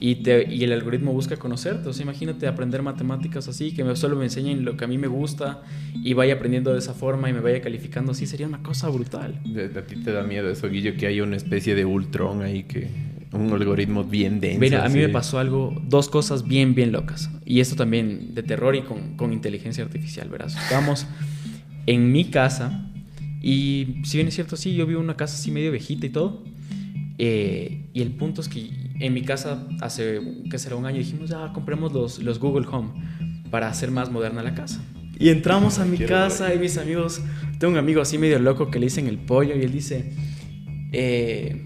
Y, 0.00 0.16
te, 0.16 0.52
y 0.52 0.64
el 0.64 0.72
algoritmo 0.72 1.12
busca 1.12 1.36
conocerte. 1.36 1.88
O 1.88 1.92
sea, 1.92 2.02
imagínate 2.04 2.46
aprender 2.46 2.82
matemáticas 2.82 3.46
así, 3.46 3.74
que 3.74 3.84
me, 3.84 3.94
solo 3.94 4.16
me 4.16 4.24
enseñen 4.24 4.64
lo 4.64 4.78
que 4.78 4.84
a 4.84 4.88
mí 4.88 4.96
me 4.96 5.06
gusta 5.06 5.62
y 5.94 6.14
vaya 6.14 6.34
aprendiendo 6.34 6.72
de 6.72 6.78
esa 6.78 6.94
forma 6.94 7.28
y 7.28 7.34
me 7.34 7.40
vaya 7.40 7.60
calificando 7.60 8.12
así. 8.12 8.26
Sería 8.26 8.46
una 8.46 8.62
cosa 8.62 8.88
brutal. 8.88 9.40
A 9.76 9.82
ti 9.82 9.96
te 9.96 10.12
da 10.12 10.22
miedo 10.22 10.48
eso, 10.48 10.68
Guillo, 10.68 10.96
que 10.96 11.06
haya 11.06 11.22
una 11.22 11.36
especie 11.36 11.74
de 11.74 11.84
Ultron 11.84 12.42
ahí 12.42 12.64
que 12.64 12.88
un 13.34 13.52
algoritmo 13.52 14.04
bien 14.04 14.40
denso. 14.40 14.60
Mira, 14.60 14.84
a 14.84 14.88
mí 14.88 14.98
me 14.98 15.08
pasó 15.08 15.38
algo, 15.38 15.74
dos 15.86 16.08
cosas 16.08 16.46
bien, 16.46 16.74
bien 16.74 16.92
locas. 16.92 17.30
Y 17.44 17.60
esto 17.60 17.76
también 17.76 18.34
de 18.34 18.42
terror 18.42 18.74
y 18.76 18.82
con, 18.82 19.16
con 19.16 19.32
inteligencia 19.32 19.84
artificial, 19.84 20.28
verás. 20.28 20.56
Estamos 20.56 21.06
en 21.86 22.12
mi 22.12 22.26
casa 22.26 22.90
y 23.42 24.00
si 24.04 24.16
bien 24.16 24.28
es 24.28 24.34
cierto, 24.34 24.56
sí, 24.56 24.74
yo 24.74 24.86
vivo 24.86 25.00
en 25.00 25.04
una 25.04 25.16
casa 25.16 25.34
así 25.34 25.50
medio 25.50 25.70
viejita 25.70 26.06
y 26.06 26.10
todo. 26.10 26.42
Eh, 27.18 27.90
y 27.92 28.02
el 28.02 28.12
punto 28.12 28.40
es 28.40 28.48
que 28.48 28.70
en 29.00 29.12
mi 29.12 29.22
casa 29.22 29.66
hace, 29.80 30.20
que 30.50 30.58
será 30.58 30.76
un 30.76 30.86
año, 30.86 30.98
dijimos, 30.98 31.30
ah, 31.32 31.50
compremos 31.52 31.92
los, 31.92 32.20
los 32.20 32.38
Google 32.38 32.66
Home 32.70 32.90
para 33.50 33.68
hacer 33.68 33.90
más 33.90 34.10
moderna 34.10 34.42
la 34.42 34.54
casa. 34.54 34.82
Y 35.18 35.28
entramos 35.28 35.78
a 35.78 35.84
mi 35.84 35.98
casa 35.98 36.54
y 36.54 36.58
mis 36.58 36.78
amigos, 36.78 37.20
tengo 37.58 37.72
un 37.72 37.78
amigo 37.78 38.00
así 38.00 38.18
medio 38.18 38.38
loco 38.38 38.70
que 38.70 38.78
le 38.78 38.86
dicen 38.86 39.06
el 39.06 39.18
pollo 39.18 39.54
y 39.54 39.62
él 39.62 39.72
dice, 39.72 40.12
eh, 40.92 41.64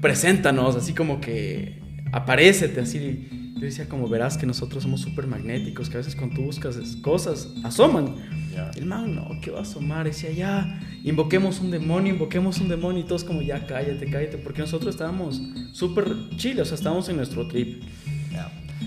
preséntanos, 0.00 0.76
así 0.76 0.94
como 0.94 1.20
que 1.20 1.80
aparécete, 2.12 2.80
así. 2.80 3.28
Yo 3.54 3.64
decía, 3.64 3.88
como 3.88 4.08
verás 4.08 4.38
que 4.38 4.46
nosotros 4.46 4.84
somos 4.84 5.00
súper 5.00 5.26
magnéticos, 5.26 5.90
que 5.90 5.96
a 5.96 5.98
veces 5.98 6.14
cuando 6.14 6.36
tú 6.36 6.42
buscas 6.42 6.76
cosas, 7.02 7.52
asoman. 7.64 8.14
El 8.76 8.86
man, 8.86 9.16
no, 9.16 9.28
¿qué 9.40 9.50
va 9.50 9.60
a 9.60 9.62
asomar? 9.62 10.06
Decía, 10.06 10.30
ya, 10.30 10.80
invoquemos 11.02 11.60
un 11.60 11.72
demonio, 11.72 12.14
invoquemos 12.14 12.60
un 12.60 12.68
demonio, 12.68 13.00
y 13.02 13.04
todos 13.04 13.24
como, 13.24 13.42
ya, 13.42 13.66
cállate, 13.66 14.06
cállate, 14.06 14.38
porque 14.38 14.60
nosotros 14.60 14.94
estábamos 14.94 15.42
súper 15.72 16.06
chiles, 16.36 16.60
o 16.60 16.64
sea, 16.66 16.76
estábamos 16.76 17.08
en 17.08 17.16
nuestro 17.16 17.48
trip. 17.48 17.82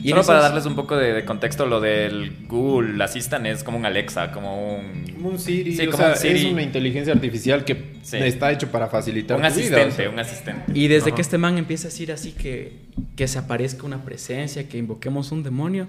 Y 0.04 0.10
Solo 0.10 0.24
para 0.24 0.40
darles 0.40 0.66
un 0.66 0.76
poco 0.76 0.98
de, 0.98 1.24
contexto, 1.26 1.68
lo 1.68 1.80
del 1.80 2.48
Google 2.48 3.04
Assistant 3.04 3.46
es 3.46 3.64
como 3.64 3.78
un 3.78 3.86
Alexa, 3.86 4.32
como 4.32 4.78
un... 4.78 5.04
un 5.24 5.40
Siri, 5.40 5.76
sí, 5.76 5.88
como 5.88 6.08
es 6.08 6.46
una 6.46 6.64
inteligencia 6.64 7.14
artificial 7.14 7.64
que 7.64 8.00
está 8.12 8.52
hecho 8.52 8.72
para 8.72 8.88
facilitar 8.88 9.38
un 9.38 9.46
asistente, 9.46 10.08
un 10.08 10.18
asistente. 10.18 10.72
Y 10.74 10.88
desde 10.88 11.12
que 11.12 11.22
este 11.22 11.38
man 11.38 11.58
empieza 11.58 11.88
a 11.88 11.92
decir 11.92 12.12
así 12.12 12.32
que, 12.32 12.80
que 13.16 13.28
se 13.28 13.38
aparezca 13.38 13.86
una 13.86 14.04
presencia, 14.04 14.68
que 14.68 14.78
invoquemos 14.78 15.32
un 15.32 15.44
demonio, 15.44 15.88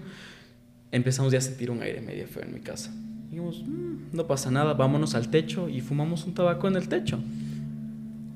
empezamos 0.90 1.32
ya 1.32 1.38
a 1.38 1.42
sentir 1.42 1.70
un 1.70 1.82
aire 1.82 2.02
medio 2.02 2.26
feo 2.26 2.42
en 2.42 2.52
mi 2.52 2.60
casa. 2.60 2.92
Dijimos, 3.30 3.62
mm, 3.66 4.14
no 4.14 4.26
pasa 4.26 4.50
nada, 4.50 4.74
vámonos 4.74 5.14
al 5.14 5.30
techo 5.30 5.70
y 5.70 5.80
fumamos 5.80 6.26
un 6.26 6.34
tabaco 6.34 6.68
en 6.68 6.76
el 6.76 6.88
techo. 6.88 7.18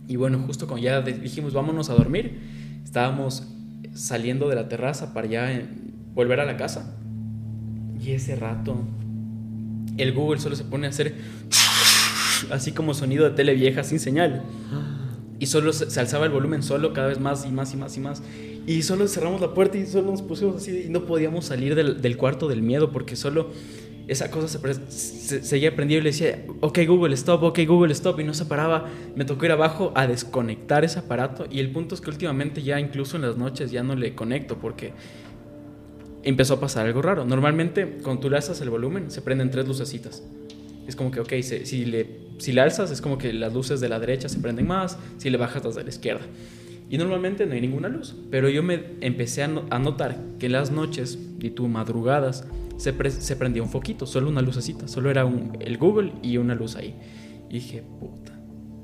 Y 0.09 0.17
bueno, 0.17 0.39
justo 0.47 0.67
cuando 0.67 0.85
ya 0.85 1.03
dijimos, 1.03 1.53
vámonos 1.53 1.91
a 1.91 1.95
dormir, 1.95 2.39
estábamos 2.85 3.47
saliendo 3.97 4.49
de 4.49 4.55
la 4.55 4.69
terraza 4.69 5.13
para 5.13 5.27
ya 5.27 5.63
volver 6.15 6.41
a 6.41 6.45
la 6.45 6.57
casa. 6.57 6.97
Y 8.01 8.11
ese 8.13 8.37
rato, 8.37 8.77
el 9.97 10.13
Google 10.13 10.41
solo 10.41 10.55
se 10.55 10.65
pone 10.65 10.87
a 10.87 10.91
hacer 10.91 11.15
así 12.51 12.73
como 12.73 12.95
sonido 12.95 13.25
de 13.25 13.31
tele 13.31 13.55
vieja 13.55 13.83
sin 13.83 13.99
señal. 13.99 14.43
Y 15.39 15.47
solo 15.47 15.73
se, 15.73 16.01
alzaba 16.01 16.27
el 16.27 16.33
volumen 16.33 16.63
solo 16.63 16.93
cada 16.93 17.09
vez 17.09 17.21
más 17.21 17.45
y 17.47 17.51
más 17.51 17.73
y 17.75 17.77
más 17.77 17.97
y 17.97 18.01
más. 18.01 18.23
Y 18.67 18.83
solo 18.83 19.07
cerramos 19.07 19.41
la 19.41 19.55
puerta 19.55 19.79
y 19.79 19.87
solo 19.87 20.11
nos 20.11 20.23
pusimos 20.23 20.57
así 20.57 20.85
y 20.87 20.89
no 20.89 21.07
podíamos 21.07 21.47
salir 21.47 21.75
del 21.75 22.17
cuarto 22.17 22.49
del 22.49 22.63
miedo 22.63 22.91
porque 22.91 23.17
solo 23.17 23.51
esa 24.09 24.31
cosa 24.31 24.61
se, 24.89 25.43
seguía 25.43 25.75
prendido 25.75 26.01
y 26.01 26.05
le 26.05 26.11
decía, 26.11 26.45
ok 26.61 26.79
Google, 26.87 27.15
stop, 27.15 27.43
ok 27.43 27.61
Google, 27.67 27.93
stop, 27.93 28.21
y 28.21 28.25
no 28.25 28.35
se 28.35 28.45
paraba. 28.45 28.87
Me 29.17 29.25
tocó 29.25 29.47
ir 29.47 29.53
abajo 29.53 29.93
a 29.97 30.07
desconectar 30.07 30.85
ese 30.85 31.01
aparato 31.01 31.47
y 31.51 31.59
el 31.59 31.71
punto 31.71 31.95
es 31.95 32.01
que 32.01 32.11
últimamente 32.11 32.63
ya 32.63 32.79
incluso 32.79 33.17
en 33.17 33.23
las 33.23 33.37
noches 33.37 33.71
ya 33.71 33.83
no 33.83 33.97
le 33.97 34.15
conecto 34.15 34.59
porque 34.59 34.93
empezó 36.23 36.55
a 36.55 36.61
pasar 36.61 36.87
algo 36.87 37.03
raro. 37.03 37.25
Normalmente 37.25 37.99
cuando 38.03 38.23
tú 38.23 38.31
le 38.31 38.37
alzas 38.37 38.61
el 38.61 38.71
volumen 38.71 39.11
se 39.11 39.23
prenden 39.23 39.51
tres 39.51 39.67
lucecitas. 39.67 40.23
Es 40.87 40.95
como 40.95 41.11
que, 41.11 41.19
ok, 41.19 41.33
si, 41.41 41.85
le, 41.85 42.21
si 42.39 42.53
le 42.53 42.61
alzas 42.61 42.93
es 42.93 43.01
como 43.01 43.19
que 43.19 43.33
las 43.33 43.53
luces 43.53 43.81
de 43.81 43.89
la 43.89 43.99
derecha 43.99 44.29
se 44.29 44.39
prenden 44.39 44.69
más, 44.69 44.99
si 45.19 45.31
le 45.31 45.37
bajas 45.37 45.65
las 45.65 45.75
de 45.75 45.83
la 45.83 45.89
izquierda. 45.89 46.25
Y 46.89 46.99
normalmente 46.99 47.45
no 47.45 47.55
hay 47.55 47.61
ninguna 47.61 47.89
luz, 47.89 48.15
pero 48.31 48.49
yo 48.49 48.63
me 48.63 48.85
empecé 49.01 49.43
a, 49.43 49.51
a 49.71 49.79
notar 49.81 50.17
que 50.39 50.49
las 50.49 50.71
noches 50.71 51.19
y 51.41 51.51
tú 51.51 51.67
madrugadas 51.67 52.47
se, 52.77 53.11
se 53.11 53.37
prendía 53.37 53.63
un 53.63 53.69
foquito, 53.69 54.07
solo 54.07 54.29
una 54.29 54.43
lucecita, 54.43 54.89
solo 54.89 55.11
era 55.11 55.25
un, 55.25 55.57
el 55.61 55.79
Google 55.79 56.13
y 56.23 56.37
una 56.37 56.55
luz 56.55 56.77
ahí. 56.77 56.95
Y 57.49 57.55
dije, 57.55 57.83
puta, 58.01 58.33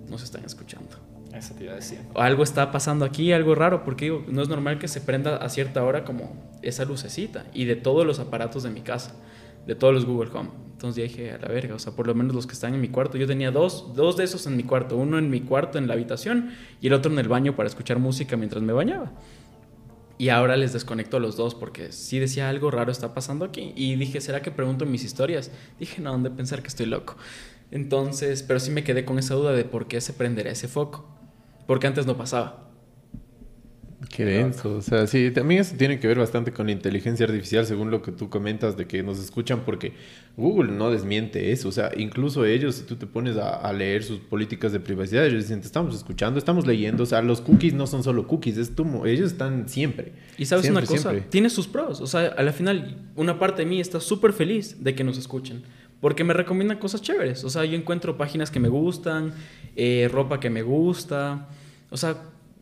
no 0.09 0.19
se 0.19 0.25
están 0.25 0.45
escuchando. 0.45 0.97
Eso 1.35 1.55
te 1.55 1.65
iba 1.65 1.73
a 1.73 1.77
decir. 1.77 1.99
Algo 2.15 2.43
está 2.43 2.71
pasando 2.71 3.05
aquí, 3.05 3.33
algo 3.33 3.55
raro, 3.55 3.85
porque 3.85 4.07
digo, 4.07 4.25
no 4.29 4.43
es 4.43 4.49
normal 4.49 4.79
que 4.79 4.87
se 4.87 5.01
prenda 5.01 5.37
a 5.37 5.49
cierta 5.49 5.83
hora 5.83 6.05
como 6.05 6.59
esa 6.63 6.85
lucecita. 6.85 7.47
Y 7.55 7.65
de 7.65 7.77
todos 7.77 8.07
los 8.07 8.19
aparatos 8.19 8.63
de 8.63 8.71
mi 8.71 8.83
casa, 8.83 9.15
de 9.67 9.75
todos 9.75 9.95
los 9.95 10.05
Google 10.05 10.31
Home. 10.35 10.51
Entonces 10.73 11.11
dije, 11.11 11.33
a 11.33 11.39
la 11.39 11.49
verga, 11.49 11.75
o 11.75 11.79
sea, 11.79 11.95
por 11.95 12.07
lo 12.07 12.15
menos 12.15 12.35
los 12.35 12.47
que 12.47 12.53
están 12.53 12.75
en 12.75 12.81
mi 12.81 12.89
cuarto. 12.89 13.17
Yo 13.17 13.27
tenía 13.27 13.51
dos, 13.51 13.95
dos 13.95 14.17
de 14.17 14.25
esos 14.25 14.47
en 14.47 14.57
mi 14.57 14.65
cuarto, 14.65 14.97
uno 14.97 15.19
en 15.19 15.31
mi 15.31 15.41
cuarto 15.41 15.79
en 15.79 15.87
la 15.87 15.95
habitación 15.95 16.51
y 16.81 16.89
el 16.89 16.93
otro 16.93 17.11
en 17.13 17.19
el 17.19 17.29
baño 17.29 17.57
para 17.57 17.69
escuchar 17.69 17.99
música 17.99 18.37
mientras 18.37 18.63
me 18.63 18.73
bañaba. 18.73 19.13
Y 20.19 20.29
ahora 20.29 20.57
les 20.57 20.73
desconecto 20.73 21.19
los 21.21 21.37
dos 21.37 21.55
porque 21.55 21.93
sí 21.93 22.19
decía 22.19 22.49
algo 22.49 22.71
raro 22.71 22.93
está 22.93 23.15
pasando 23.15 23.45
aquí. 23.45 23.73
Y 23.77 23.97
dije, 23.97 24.21
¿será 24.21 24.43
que 24.43 24.51
pregunto 24.51 24.87
mis 24.87 25.05
historias? 25.05 25.51
Dije, 25.79 26.01
no, 26.01 26.19
de 26.19 26.31
pensar 26.31 26.63
que 26.63 26.69
estoy 26.69 26.87
loco. 26.87 27.17
Entonces, 27.71 28.43
pero 28.43 28.61
sí 28.61 28.71
me 28.71 28.85
quedé 28.85 29.05
con 29.05 29.19
esa 29.19 29.35
duda 29.35 29.53
de 29.53 29.65
por 29.65 29.87
qué 29.89 30.01
se 30.01 30.13
prenderá 30.13 30.51
ese 30.51 30.69
foco. 30.69 31.09
Porque 31.67 31.87
antes 31.87 32.07
no 32.07 32.17
pasaba. 32.17 32.72
Qué 34.13 34.27
denso. 34.27 34.77
O 34.77 34.83
sea, 34.83 35.07
sí, 35.07 35.31
también 35.31 35.63
eso 35.63 35.75
tiene 35.75 35.99
que 35.99 36.07
ver 36.07 36.19
bastante 36.19 36.53
con 36.53 36.67
la 36.67 36.73
inteligencia 36.73 37.25
artificial, 37.25 37.65
según 37.65 37.91
lo 37.91 38.03
que 38.03 38.13
tú 38.13 38.29
comentas, 38.29 38.77
de 38.77 38.87
que 38.87 39.03
nos 39.03 39.19
escuchan, 39.19 39.63
porque 39.65 39.95
Google 40.37 40.71
no 40.71 40.91
desmiente 40.91 41.51
eso. 41.51 41.71
O 41.71 41.73
sea, 41.73 41.91
incluso 41.97 42.45
ellos, 42.45 42.75
si 42.75 42.83
tú 42.83 42.97
te 42.97 43.07
pones 43.07 43.39
a, 43.39 43.73
leer 43.73 44.05
sus 44.05 44.19
políticas 44.19 44.71
de 44.71 44.81
privacidad, 44.81 45.25
ellos 45.25 45.45
dicen, 45.45 45.63
te 45.63 45.67
estamos 45.67 45.97
escuchando, 45.97 46.39
estamos 46.39 46.67
leyendo. 46.67 47.05
O 47.05 47.07
sea, 47.07 47.23
los 47.23 47.41
cookies 47.41 47.73
no 47.73 47.87
son 47.87 48.05
solo 48.05 48.29
cookies, 48.29 48.59
es 48.59 48.75
tu, 48.75 49.07
ellos 49.07 49.33
están 49.33 49.67
siempre. 49.67 50.13
Y 50.37 50.45
sabes 50.45 50.69
una 50.69 50.85
cosa, 50.85 51.15
tiene 51.31 51.49
sus 51.49 51.67
pros. 51.67 52.03
O 52.03 52.07
sea, 52.07 52.35
a 52.37 52.43
la 52.43 52.53
final, 52.53 52.99
una 53.17 53.39
parte 53.39 53.63
de 53.63 53.67
mí 53.67 53.81
está 53.81 53.99
súper 53.99 54.35
feliz 54.35 54.85
de 54.85 54.95
que 54.95 55.05
nos 55.05 55.17
escuchen. 55.17 55.63
Porque 56.03 56.23
me 56.23 56.35
recomiendan 56.35 56.77
cosas 56.79 57.01
chéveres. 57.01 57.45
O 57.45 57.49
sea, 57.49 57.65
yo 57.65 57.79
encuentro 57.79 58.19
páginas 58.19 58.51
que 58.51 58.61
me 58.61 58.69
gustan, 58.69 59.33
eh, 59.75 60.11
ropa 60.13 60.39
que 60.39 60.51
me 60.51 60.61
gusta. 60.61 61.49
O 61.89 61.97
sea, 61.97 62.17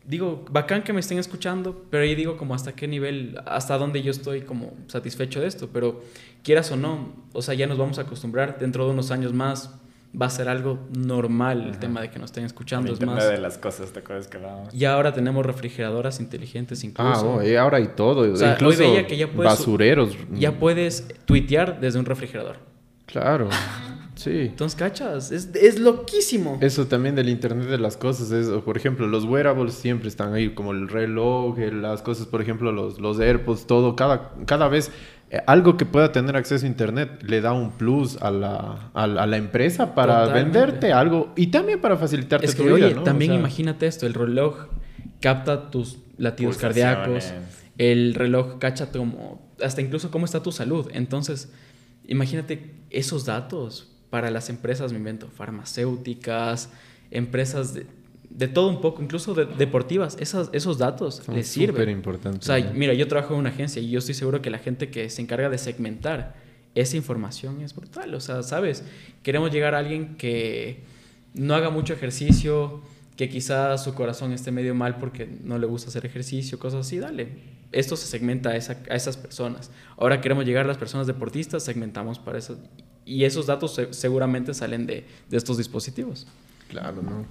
digo, 0.05 0.45
bacán 0.49 0.83
que 0.83 0.93
me 0.93 0.99
estén 0.99 1.19
escuchando, 1.19 1.85
pero 1.89 2.03
ahí 2.03 2.15
digo 2.15 2.37
como 2.37 2.55
hasta 2.55 2.73
qué 2.73 2.87
nivel, 2.87 3.39
hasta 3.45 3.77
dónde 3.77 4.01
yo 4.01 4.11
estoy 4.11 4.41
como 4.41 4.73
satisfecho 4.87 5.41
de 5.41 5.47
esto, 5.47 5.69
pero 5.71 6.01
quieras 6.43 6.71
o 6.71 6.77
no, 6.77 7.13
o 7.33 7.41
sea, 7.41 7.53
ya 7.53 7.67
nos 7.67 7.77
vamos 7.77 7.99
a 7.99 8.03
acostumbrar, 8.03 8.57
dentro 8.59 8.85
de 8.85 8.91
unos 8.91 9.11
años 9.11 9.33
más 9.33 9.75
va 10.19 10.25
a 10.25 10.29
ser 10.29 10.49
algo 10.49 10.79
normal 10.93 11.67
el 11.67 11.79
tema 11.79 12.01
de 12.01 12.09
que 12.09 12.19
nos 12.19 12.31
estén 12.31 12.43
escuchando. 12.43 12.87
El 12.87 12.95
es 12.95 13.05
más 13.05 13.29
de 13.29 13.37
las 13.37 13.57
cosas, 13.57 13.91
¿te 13.91 13.99
acuerdas 13.99 14.27
que 14.27 14.37
hablábamos? 14.37 14.73
Y 14.73 14.83
ahora 14.85 15.13
tenemos 15.13 15.45
refrigeradoras 15.45 16.19
inteligentes 16.19 16.83
incluso. 16.83 17.39
Ah, 17.39 17.45
y 17.45 17.55
ahora 17.55 17.77
hay 17.77 17.87
todo. 17.95 18.31
O 18.31 18.35
sea, 18.35 18.53
incluso 18.53 18.83
que 19.07 19.17
ya 19.17 19.27
puedes, 19.27 19.53
basureros. 19.53 20.17
Ya 20.33 20.59
puedes 20.59 21.07
tuitear 21.25 21.79
desde 21.79 21.99
un 21.99 22.05
refrigerador. 22.05 22.57
Claro. 23.05 23.49
Sí. 24.21 24.41
Entonces, 24.41 24.77
cachas, 24.77 25.31
es, 25.31 25.49
es, 25.55 25.79
loquísimo. 25.79 26.59
Eso 26.61 26.85
también 26.85 27.15
del 27.15 27.27
Internet 27.27 27.67
de 27.67 27.79
las 27.79 27.97
cosas, 27.97 28.31
es, 28.31 28.47
por 28.61 28.77
ejemplo, 28.77 29.07
los 29.07 29.25
wearables 29.25 29.73
siempre 29.73 30.09
están 30.09 30.35
ahí, 30.35 30.53
como 30.53 30.73
el 30.73 30.89
reloj, 30.89 31.57
las 31.57 32.03
cosas, 32.03 32.27
por 32.27 32.39
ejemplo, 32.39 32.71
los, 32.71 32.99
los 32.99 33.19
AirPods, 33.19 33.65
todo, 33.65 33.95
cada, 33.95 34.33
cada 34.45 34.67
vez 34.67 34.91
eh, 35.31 35.41
algo 35.47 35.75
que 35.75 35.87
pueda 35.87 36.11
tener 36.11 36.35
acceso 36.35 36.65
a 36.65 36.69
Internet 36.69 37.23
le 37.23 37.41
da 37.41 37.53
un 37.53 37.71
plus 37.71 38.21
a 38.21 38.29
la, 38.29 38.91
a, 38.93 39.07
la 39.07 39.37
empresa 39.37 39.95
para 39.95 40.27
venderte 40.27 40.93
algo 40.93 41.33
y 41.35 41.47
también 41.47 41.81
para 41.81 41.97
facilitarte 41.97 42.45
es 42.45 42.53
que, 42.53 42.63
tu 42.63 42.73
oye, 42.73 42.93
También 43.03 43.33
imagínate 43.33 43.87
esto, 43.87 44.05
el 44.05 44.13
reloj 44.13 44.67
capta 45.19 45.71
tus 45.71 45.97
latidos 46.17 46.57
cardíacos, 46.57 47.33
el 47.79 48.13
reloj 48.13 48.59
cacha 48.59 48.91
como, 48.91 49.49
hasta 49.63 49.81
incluso 49.81 50.11
cómo 50.11 50.25
está 50.25 50.43
tu 50.43 50.51
salud. 50.51 50.89
Entonces, 50.93 51.51
imagínate 52.05 52.75
esos 52.91 53.25
datos 53.25 53.90
para 54.11 54.29
las 54.29 54.49
empresas, 54.49 54.91
me 54.91 54.99
invento, 54.99 55.29
farmacéuticas, 55.29 56.69
empresas 57.09 57.73
de, 57.73 57.87
de 58.29 58.47
todo 58.47 58.69
un 58.69 58.81
poco, 58.81 59.01
incluso 59.01 59.33
deportivas, 59.33 60.17
esas, 60.19 60.49
esos 60.53 60.77
datos 60.77 61.27
les 61.27 61.47
sirven. 61.47 61.89
importantes. 61.89 62.47
O 62.47 62.53
sea, 62.53 62.71
mira, 62.73 62.93
yo 62.93 63.07
trabajo 63.07 63.33
en 63.33 63.39
una 63.39 63.49
agencia 63.49 63.81
y 63.81 63.89
yo 63.89 63.99
estoy 63.99 64.13
seguro 64.13 64.41
que 64.41 64.49
la 64.49 64.59
gente 64.59 64.91
que 64.91 65.09
se 65.09 65.23
encarga 65.23 65.49
de 65.49 65.57
segmentar 65.57 66.35
esa 66.75 66.95
información 66.95 67.61
es 67.61 67.75
brutal. 67.75 68.13
O 68.13 68.19
sea, 68.19 68.43
¿sabes? 68.43 68.83
Queremos 69.23 69.51
llegar 69.51 69.75
a 69.75 69.79
alguien 69.79 70.15
que 70.17 70.83
no 71.33 71.55
haga 71.55 71.69
mucho 71.69 71.93
ejercicio, 71.93 72.81
que 73.17 73.29
quizás 73.29 73.83
su 73.83 73.93
corazón 73.93 74.33
esté 74.33 74.51
medio 74.51 74.75
mal 74.75 74.97
porque 74.97 75.29
no 75.43 75.57
le 75.57 75.67
gusta 75.67 75.89
hacer 75.89 76.05
ejercicio, 76.05 76.59
cosas 76.59 76.87
así, 76.87 76.99
dale. 76.99 77.29
Esto 77.71 77.95
se 77.95 78.07
segmenta 78.07 78.49
a, 78.49 78.55
esas 78.55 79.17
personas. 79.17 79.71
Ahora 79.97 80.21
queremos 80.21 80.45
llegar 80.45 80.65
a 80.65 80.67
las 80.67 80.77
personas 80.77 81.07
deportistas, 81.07 81.63
segmentamos 81.63 82.19
para 82.19 82.37
eso. 82.37 82.57
Y 83.11 83.25
esos 83.25 83.45
datos 83.45 83.79
seguramente 83.89 84.53
salen 84.53 84.87
de, 84.87 85.03
de, 85.29 85.37
estos 85.37 85.57
dispositivos. 85.57 86.27
Claro, 86.69 87.01
¿no? 87.01 87.25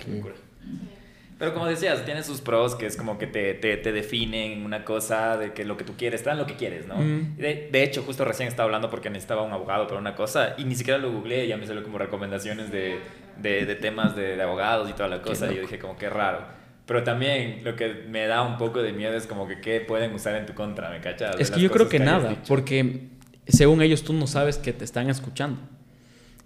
Pero 1.39 1.55
como 1.55 1.67
decías, 1.67 2.05
tiene 2.05 2.23
sus 2.23 2.43
pros 2.43 2.75
que 2.75 2.85
es 2.85 2.99
como 2.99 3.17
que 3.17 3.27
te, 3.27 3.55
te, 3.55 3.79
te 3.79 3.93
definen 3.93 4.63
una 4.63 4.85
cosa 4.85 5.39
de 5.39 5.55
que 5.55 5.65
lo 5.65 5.79
que 5.79 5.85
tú 5.85 5.95
quieres, 5.97 6.21
está 6.21 6.33
en 6.33 6.39
lo 6.39 6.45
que 6.47 6.57
quieres, 6.57 6.87
¿no? 6.87 6.97
De, 6.97 7.71
de, 7.73 7.83
hecho, 7.83 8.03
justo 8.03 8.27
recién 8.27 8.47
estaba 8.47 8.67
hablando 8.67 8.91
porque 8.91 9.09
necesitaba 9.09 9.41
un 9.41 9.53
abogado 9.53 9.87
para 9.87 9.99
una 9.99 10.15
cosa 10.15 10.55
y 10.59 10.65
ni 10.65 10.75
siquiera 10.75 10.99
lo 10.99 11.11
googleé, 11.11 11.49
ya 11.49 11.57
me 11.57 11.67
salió 11.67 11.83
como 11.83 11.97
recomendaciones 11.97 12.71
de, 12.71 12.99
de, 13.41 13.65
de 13.65 13.75
temas 13.75 14.15
de, 14.15 14.41
abogados 14.43 14.91
y 14.91 14.93
toda 14.93 15.09
la 15.09 15.23
cosa 15.23 15.51
y 15.51 15.57
yo 15.57 15.63
dije 15.63 15.79
como 15.79 15.97
que 15.97 16.11
raro. 16.11 16.41
Pero 16.85 17.05
también 17.05 17.65
lo 17.65 17.75
que 17.75 18.05
me 18.07 18.27
da 18.27 18.43
un 18.43 18.59
poco 18.59 18.83
de 18.83 18.93
miedo 18.93 19.15
es 19.15 19.27
como 19.27 19.49
que 19.49 19.63
qué 19.63 19.81
pueden 19.81 20.13
usar 20.13 20.35
en 20.37 20.45
tu 20.45 20.53
contra, 20.53 20.91
¿me 20.91 21.01
cachas? 21.01 21.37
Es 21.39 21.51
que 21.51 21.61
yo 21.61 21.71
creo 21.71 21.89
que, 21.89 22.01
nada, 22.01 22.37
porque 22.47 23.09
según 23.53 23.83
ellos 23.83 24.03
tú 24.03 24.13
no 24.13 24.27
sabes 24.27 24.59
que 24.59 24.73
te 24.73 24.85
están 24.85 25.11
escuchando. 25.11 25.61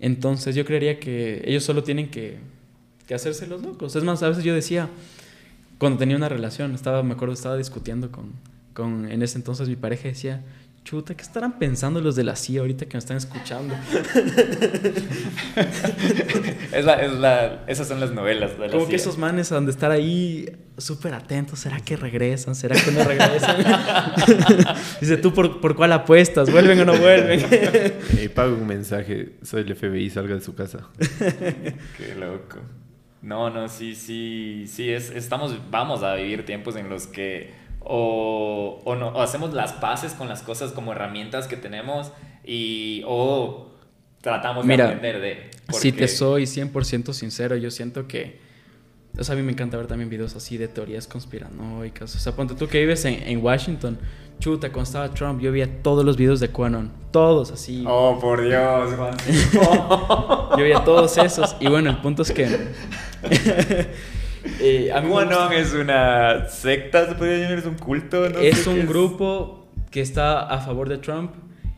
Entonces 0.00 0.54
yo 0.54 0.64
creería 0.64 0.98
que 0.98 1.42
ellos 1.46 1.64
solo 1.64 1.82
tienen 1.82 2.10
que 2.10 2.38
que 3.06 3.14
hacerse 3.14 3.46
los 3.46 3.62
locos. 3.62 3.96
Es 3.96 4.04
más, 4.04 4.22
a 4.22 4.28
veces 4.28 4.44
yo 4.44 4.54
decía, 4.54 4.88
cuando 5.78 5.98
tenía 5.98 6.16
una 6.16 6.28
relación, 6.28 6.74
estaba, 6.74 7.02
me 7.02 7.14
acuerdo, 7.14 7.34
estaba 7.34 7.56
discutiendo 7.56 8.10
con, 8.10 8.32
con 8.72 9.10
en 9.10 9.22
ese 9.22 9.38
entonces 9.38 9.68
mi 9.68 9.76
pareja 9.76 10.08
decía, 10.08 10.42
chuta, 10.84 11.16
¿qué 11.16 11.22
estarán 11.22 11.58
pensando 11.58 12.00
los 12.00 12.14
de 12.14 12.24
la 12.24 12.36
CIA 12.36 12.60
ahorita 12.60 12.84
que 12.86 12.94
me 12.94 12.98
están 12.98 13.16
escuchando? 13.16 13.74
es 16.72 16.84
la, 16.84 16.94
es 17.02 17.12
la, 17.12 17.64
esas 17.66 17.88
son 17.88 18.00
las 18.00 18.12
novelas 18.12 18.58
de 18.58 18.66
la 18.66 18.72
Como 18.72 18.86
que 18.86 18.96
esos 18.96 19.16
manes 19.16 19.50
han 19.50 19.64
de 19.64 19.70
estar 19.70 19.90
ahí 19.90 20.46
súper 20.76 21.14
atentos, 21.14 21.58
¿será 21.60 21.80
que 21.80 21.96
regresan? 21.96 22.54
¿Será 22.54 22.76
que 22.76 22.90
no 22.90 23.02
regresan? 23.02 23.56
Dice, 25.00 25.16
¿tú 25.16 25.32
por, 25.32 25.58
por, 25.60 25.74
cuál 25.74 25.92
apuestas? 25.92 26.52
¿Vuelven 26.52 26.78
o 26.80 26.84
no 26.84 26.98
vuelven? 26.98 27.40
y 28.22 28.28
pago 28.28 28.54
un 28.54 28.66
mensaje, 28.66 29.36
soy 29.42 29.62
el 29.62 29.74
FBI, 29.74 30.10
salga 30.10 30.34
de 30.34 30.42
su 30.42 30.54
casa. 30.54 30.86
Qué 30.98 32.14
loco. 32.14 32.58
No, 33.22 33.48
no, 33.48 33.68
sí, 33.68 33.94
sí, 33.94 34.66
sí, 34.66 34.90
es, 34.90 35.08
estamos, 35.08 35.58
vamos 35.70 36.02
a 36.02 36.14
vivir 36.16 36.44
tiempos 36.44 36.76
en 36.76 36.90
los 36.90 37.06
que 37.06 37.63
o, 37.84 38.80
o, 38.84 38.94
no, 38.96 39.20
hacemos 39.20 39.52
las 39.52 39.72
paces 39.74 40.12
con 40.12 40.28
las 40.28 40.42
cosas 40.42 40.72
como 40.72 40.92
herramientas 40.92 41.46
que 41.46 41.56
tenemos 41.56 42.12
y 42.44 43.02
o 43.06 43.70
tratamos 44.20 44.66
de 44.66 44.74
aprender 44.74 45.20
de... 45.20 45.50
Si 45.70 45.92
te 45.92 46.08
soy 46.08 46.44
100% 46.44 47.12
sincero, 47.12 47.56
yo 47.56 47.70
siento 47.70 48.08
que... 48.08 48.42
O 49.18 49.22
sea, 49.22 49.34
a 49.34 49.36
mí 49.36 49.44
me 49.44 49.52
encanta 49.52 49.76
ver 49.76 49.86
también 49.86 50.10
videos 50.10 50.34
así 50.34 50.56
de 50.56 50.66
teorías 50.66 51.06
conspiranoicas. 51.06 52.16
O 52.16 52.18
sea, 52.18 52.34
ponte 52.34 52.54
tú 52.54 52.66
que 52.66 52.80
vives 52.80 53.04
en, 53.04 53.22
en 53.22 53.44
Washington. 53.44 53.96
Chuta, 54.40 54.72
cuando 54.72 54.88
estaba 54.88 55.08
Trump, 55.10 55.40
yo 55.40 55.52
veía 55.52 55.82
todos 55.82 56.04
los 56.04 56.16
videos 56.16 56.40
de 56.40 56.48
QAnon. 56.48 56.90
Todos 57.12 57.52
así. 57.52 57.84
Oh, 57.86 58.18
por 58.20 58.42
Dios, 58.42 58.92
Juan. 58.94 59.16
yo 60.50 60.56
veía 60.56 60.82
todos 60.82 61.16
esos. 61.16 61.54
Y 61.60 61.68
bueno, 61.68 61.90
el 61.90 61.98
punto 61.98 62.22
es 62.22 62.32
que 62.32 62.48
eh, 64.64 64.92
es 65.56 65.74
una 65.74 66.48
secta, 66.48 67.06
se 67.06 67.14
podría 67.14 67.38
decir, 67.38 67.58
es 67.58 67.66
un 67.66 67.74
culto. 67.74 68.26
es 68.26 68.66
un 68.66 68.86
grupo 68.86 69.68
que 69.90 70.00
está 70.00 70.40
a 70.40 70.58
favor 70.60 70.88
de 70.88 70.98
Trump 70.98 71.32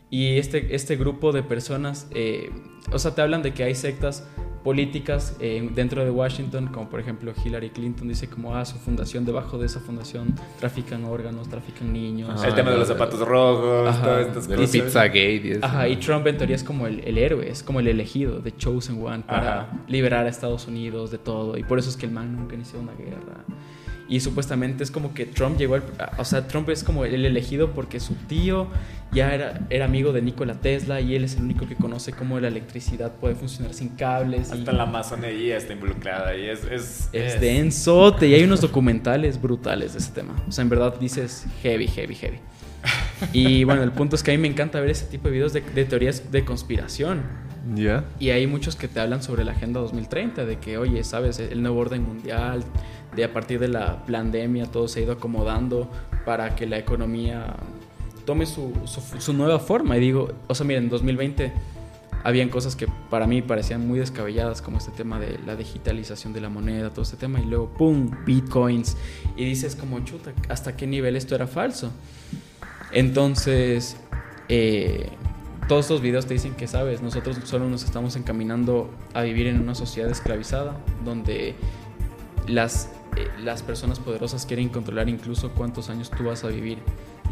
y 0.09 0.37
este, 0.37 0.73
este 0.75 0.95
grupo 0.95 1.31
de 1.31 1.43
personas, 1.43 2.07
eh, 2.15 2.49
o 2.91 2.99
sea, 2.99 3.13
te 3.13 3.21
hablan 3.21 3.43
de 3.43 3.53
que 3.53 3.63
hay 3.63 3.75
sectas 3.75 4.27
políticas 4.67 5.33
eh, 5.39 5.65
dentro 5.73 6.03
de 6.03 6.11
Washington, 6.11 6.67
como 6.67 6.89
por 6.89 6.99
ejemplo 6.99 7.31
Hillary 7.41 7.69
Clinton 7.69 8.09
dice 8.09 8.27
como, 8.27 8.53
ah, 8.53 8.65
su 8.65 8.75
fundación, 8.75 9.23
debajo 9.23 9.57
de 9.57 9.65
esa 9.65 9.79
fundación 9.79 10.35
trafican 10.59 11.05
órganos, 11.05 11.47
trafican 11.47 11.93
niños. 11.93 12.43
el 12.43 12.53
tema 12.53 12.71
de 12.71 12.77
los 12.79 12.89
zapatos 12.89 13.17
rojos, 13.25 13.97
todas 14.01 14.27
estas 14.27 14.45
cosas. 14.45 14.69
Pizzagate. 14.69 15.59
Ajá, 15.61 15.87
y 15.87 15.95
Trump 15.95 16.27
en 16.27 16.35
teoría 16.35 16.57
es 16.57 16.65
como 16.65 16.85
el, 16.85 16.99
el, 17.05 17.17
héroe, 17.17 17.49
es 17.49 17.63
como 17.63 17.79
el 17.79 17.87
elegido, 17.87 18.41
the 18.41 18.53
chosen 18.57 19.01
one, 19.01 19.23
para 19.25 19.69
liberar 19.87 20.25
a 20.25 20.29
Estados 20.29 20.67
Unidos 20.67 21.11
de 21.11 21.17
todo. 21.17 21.57
Y 21.57 21.63
por 21.63 21.79
eso 21.79 21.89
es 21.89 21.95
que 21.95 22.05
el 22.05 22.11
man 22.11 22.35
nunca 22.35 22.55
inició 22.55 22.81
una 22.81 22.91
guerra. 22.91 23.45
Y 24.09 24.21
supuestamente 24.21 24.83
es 24.83 24.91
como 24.91 25.13
que 25.13 25.25
Trump 25.25 25.57
llegó 25.57 25.75
al... 25.75 25.83
O 26.17 26.25
sea, 26.25 26.47
Trump 26.47 26.69
es 26.69 26.83
como 26.83 27.03
el 27.05 27.25
elegido 27.25 27.71
porque 27.71 27.99
su 27.99 28.15
tío 28.15 28.67
ya 29.11 29.33
era, 29.33 29.59
era 29.69 29.85
amigo 29.85 30.13
de 30.13 30.21
Nikola 30.21 30.55
Tesla 30.55 31.01
y 31.01 31.15
él 31.15 31.23
es 31.23 31.35
el 31.35 31.43
único 31.43 31.67
que 31.67 31.75
conoce 31.75 32.13
cómo 32.13 32.39
la 32.39 32.47
electricidad 32.47 33.13
puede 33.15 33.35
funcionar 33.35 33.73
sin 33.73 33.89
cables. 33.89 34.51
Hasta 34.51 34.71
la 34.71 34.85
masonería 34.85 35.57
está 35.57 35.73
involucrada 35.73 36.35
y 36.37 36.45
es... 36.45 36.63
Es, 36.65 37.09
es, 37.11 37.41
densote 37.41 38.27
y 38.27 38.33
hay 38.33 38.43
unos 38.43 38.61
documentales 38.61 39.41
brutales 39.41 39.93
de 39.93 39.99
ese 39.99 40.11
tema. 40.11 40.35
O 40.47 40.51
sea, 40.51 40.61
en 40.61 40.69
verdad 40.69 40.97
dices 40.99 41.45
heavy, 41.61 41.87
heavy, 41.87 42.15
heavy. 42.15 42.39
Y 43.33 43.63
bueno, 43.63 43.83
el 43.83 43.91
punto 43.91 44.15
es 44.15 44.23
que 44.23 44.31
a 44.31 44.33
mí 44.35 44.37
me 44.39 44.47
encanta 44.47 44.79
ver 44.79 44.91
ese 44.91 45.05
tipo 45.05 45.25
de 45.25 45.31
videos 45.31 45.51
de, 45.53 45.61
de 45.61 45.85
teorías 45.85 46.31
de 46.31 46.45
conspiración. 46.45 47.23
Ya. 47.75 48.05
Y 48.19 48.29
hay 48.29 48.47
muchos 48.47 48.75
que 48.75 48.87
te 48.87 48.99
hablan 48.99 49.21
sobre 49.21 49.43
la 49.43 49.51
Agenda 49.51 49.79
2030, 49.79 50.45
de 50.45 50.57
que, 50.57 50.77
oye, 50.77 51.03
sabes, 51.03 51.39
el 51.39 51.61
nuevo 51.61 51.79
orden 51.79 52.03
mundial, 52.03 52.63
de 53.17 53.23
a 53.23 53.33
partir 53.33 53.59
de 53.59 53.67
la 53.67 54.05
pandemia 54.05 54.67
todo 54.67 54.87
se 54.87 54.99
ha 54.99 55.03
ido 55.03 55.13
acomodando 55.13 55.89
para 56.23 56.55
que 56.55 56.67
la 56.67 56.77
economía 56.77 57.55
tome 58.25 58.45
su, 58.45 58.73
su, 58.85 59.33
nueva 59.33 59.59
forma. 59.59 59.97
Y 59.97 59.99
digo, 59.99 60.29
o 60.47 60.53
sea, 60.53 60.65
miren, 60.67 60.83
en 60.83 60.89
2020 60.89 61.51
habían 62.23 62.49
cosas 62.49 62.75
que 62.75 62.87
para 63.09 63.25
mí 63.25 63.41
parecían 63.41 63.87
muy 63.87 63.97
descabelladas, 63.97 64.61
como 64.61 64.77
este 64.77 64.91
tema 64.91 65.19
de 65.19 65.39
la 65.47 65.55
digitalización 65.55 66.31
de 66.31 66.41
la 66.41 66.49
moneda, 66.49 66.91
todo 66.91 67.01
este 67.01 67.17
tema, 67.17 67.39
y 67.39 67.45
luego, 67.45 67.69
¡pum!, 67.69 68.11
bitcoins. 68.23 68.97
Y 69.35 69.45
dices 69.45 69.75
como, 69.75 69.99
chuta, 70.01 70.33
¿hasta 70.47 70.75
qué 70.75 70.85
nivel 70.85 71.15
esto 71.15 71.33
era 71.33 71.47
falso? 71.47 71.91
Entonces, 72.91 73.97
eh, 74.47 75.09
todos 75.67 75.85
estos 75.85 76.01
videos 76.01 76.27
te 76.27 76.35
dicen 76.35 76.53
que, 76.53 76.67
sabes, 76.67 77.01
nosotros 77.01 77.39
solo 77.45 77.67
nos 77.67 77.83
estamos 77.83 78.15
encaminando 78.15 78.91
a 79.13 79.23
vivir 79.23 79.47
en 79.47 79.59
una 79.59 79.73
sociedad 79.73 80.11
esclavizada, 80.11 80.77
donde 81.03 81.55
las 82.47 82.89
eh, 83.17 83.27
las 83.43 83.63
personas 83.63 83.99
poderosas 83.99 84.45
quieren 84.45 84.69
controlar 84.69 85.09
incluso 85.09 85.49
cuántos 85.51 85.89
años 85.89 86.11
tú 86.11 86.25
vas 86.25 86.43
a 86.43 86.49
vivir 86.49 86.77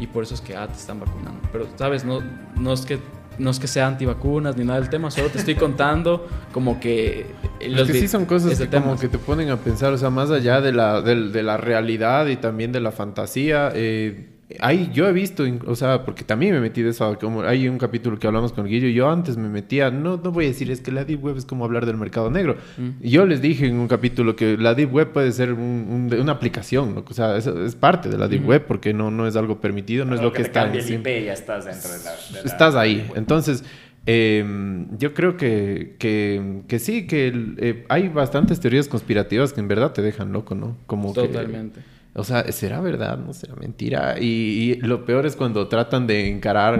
y 0.00 0.08
por 0.08 0.24
eso 0.24 0.34
es 0.34 0.40
que 0.40 0.56
ah, 0.56 0.66
te 0.66 0.74
están 0.74 0.98
vacunando. 0.98 1.40
Pero, 1.52 1.68
¿sabes? 1.76 2.04
No, 2.04 2.20
no, 2.56 2.72
es 2.72 2.84
que, 2.84 2.98
no 3.38 3.50
es 3.50 3.60
que 3.60 3.68
sea 3.68 3.86
antivacunas 3.86 4.56
ni 4.56 4.64
nada 4.64 4.80
del 4.80 4.90
tema, 4.90 5.10
solo 5.10 5.28
te 5.28 5.38
estoy 5.38 5.54
contando 5.54 6.26
como 6.52 6.80
que... 6.80 7.26
Los 7.68 7.86
que 7.86 8.00
sí 8.00 8.08
son 8.08 8.24
cosas 8.26 8.58
que 8.58 8.68
como 8.68 8.98
que 8.98 9.08
te 9.08 9.18
ponen 9.18 9.50
a 9.50 9.58
pensar, 9.58 9.92
o 9.92 9.98
sea, 9.98 10.10
más 10.10 10.30
allá 10.30 10.60
de 10.60 10.72
la, 10.72 11.00
de, 11.02 11.28
de 11.30 11.42
la 11.42 11.56
realidad 11.56 12.26
y 12.26 12.36
también 12.36 12.72
de 12.72 12.80
la 12.80 12.90
fantasía. 12.90 13.70
Eh, 13.74 14.35
Ahí 14.60 14.90
yo 14.92 15.08
he 15.08 15.12
visto, 15.12 15.44
o 15.66 15.74
sea, 15.74 16.04
porque 16.04 16.22
también 16.22 16.54
me 16.54 16.60
metí 16.60 16.80
de 16.80 16.90
eso, 16.90 17.18
como 17.18 17.42
hay 17.42 17.68
un 17.68 17.78
capítulo 17.78 18.16
que 18.16 18.28
hablamos 18.28 18.52
con 18.52 18.64
Guillo, 18.66 18.86
yo 18.86 19.10
antes 19.10 19.36
me 19.36 19.48
metía, 19.48 19.90
no, 19.90 20.18
no 20.18 20.30
voy 20.30 20.44
a 20.44 20.48
decir, 20.48 20.70
es 20.70 20.80
que 20.80 20.92
la 20.92 21.04
Deep 21.04 21.24
Web 21.24 21.36
es 21.36 21.44
como 21.44 21.64
hablar 21.64 21.84
del 21.84 21.96
mercado 21.96 22.30
negro. 22.30 22.56
Mm. 22.76 22.90
yo 23.00 23.26
les 23.26 23.42
dije 23.42 23.66
en 23.66 23.74
un 23.76 23.88
capítulo 23.88 24.36
que 24.36 24.56
la 24.56 24.74
Deep 24.74 24.94
Web 24.94 25.12
puede 25.12 25.32
ser 25.32 25.52
una 25.52 26.30
aplicación, 26.30 27.04
o 27.04 27.12
sea, 27.12 27.36
es, 27.36 27.74
parte 27.74 28.08
de 28.08 28.18
la 28.18 28.28
Deep 28.28 28.46
Web 28.46 28.66
porque 28.68 28.94
no, 28.94 29.10
no 29.10 29.26
es 29.26 29.34
algo 29.34 29.60
permitido, 29.60 30.04
no 30.04 30.14
es 30.14 30.22
lo 30.22 30.32
que, 30.32 30.42
está... 30.42 30.72
El 30.72 30.78
IP, 30.78 31.24
ya 31.24 31.32
estás 31.32 31.64
dentro 31.64 31.90
de 31.90 32.04
la... 32.04 32.40
estás 32.44 32.74
ahí, 32.76 33.08
entonces... 33.16 33.64
Em, 34.08 34.96
yo 34.98 35.14
creo 35.14 35.36
que, 35.36 35.96
que, 35.98 36.62
que 36.68 36.78
sí, 36.78 37.08
que 37.08 37.54
eh, 37.56 37.84
hay 37.88 38.08
bastantes 38.08 38.60
teorías 38.60 38.86
conspirativas 38.86 39.52
que 39.52 39.58
en 39.58 39.66
verdad 39.66 39.90
te 39.90 40.00
dejan 40.00 40.32
loco, 40.32 40.54
¿no? 40.54 40.76
Como 40.86 41.12
Totalmente. 41.12 41.80
O 42.16 42.24
sea, 42.24 42.50
¿será 42.50 42.80
verdad? 42.80 43.18
¿No 43.18 43.34
será 43.34 43.54
mentira? 43.56 44.18
Y, 44.18 44.76
lo 44.80 45.04
peor 45.04 45.26
es 45.26 45.36
cuando 45.36 45.68
tratan 45.68 46.06
de 46.06 46.28
encarar 46.28 46.74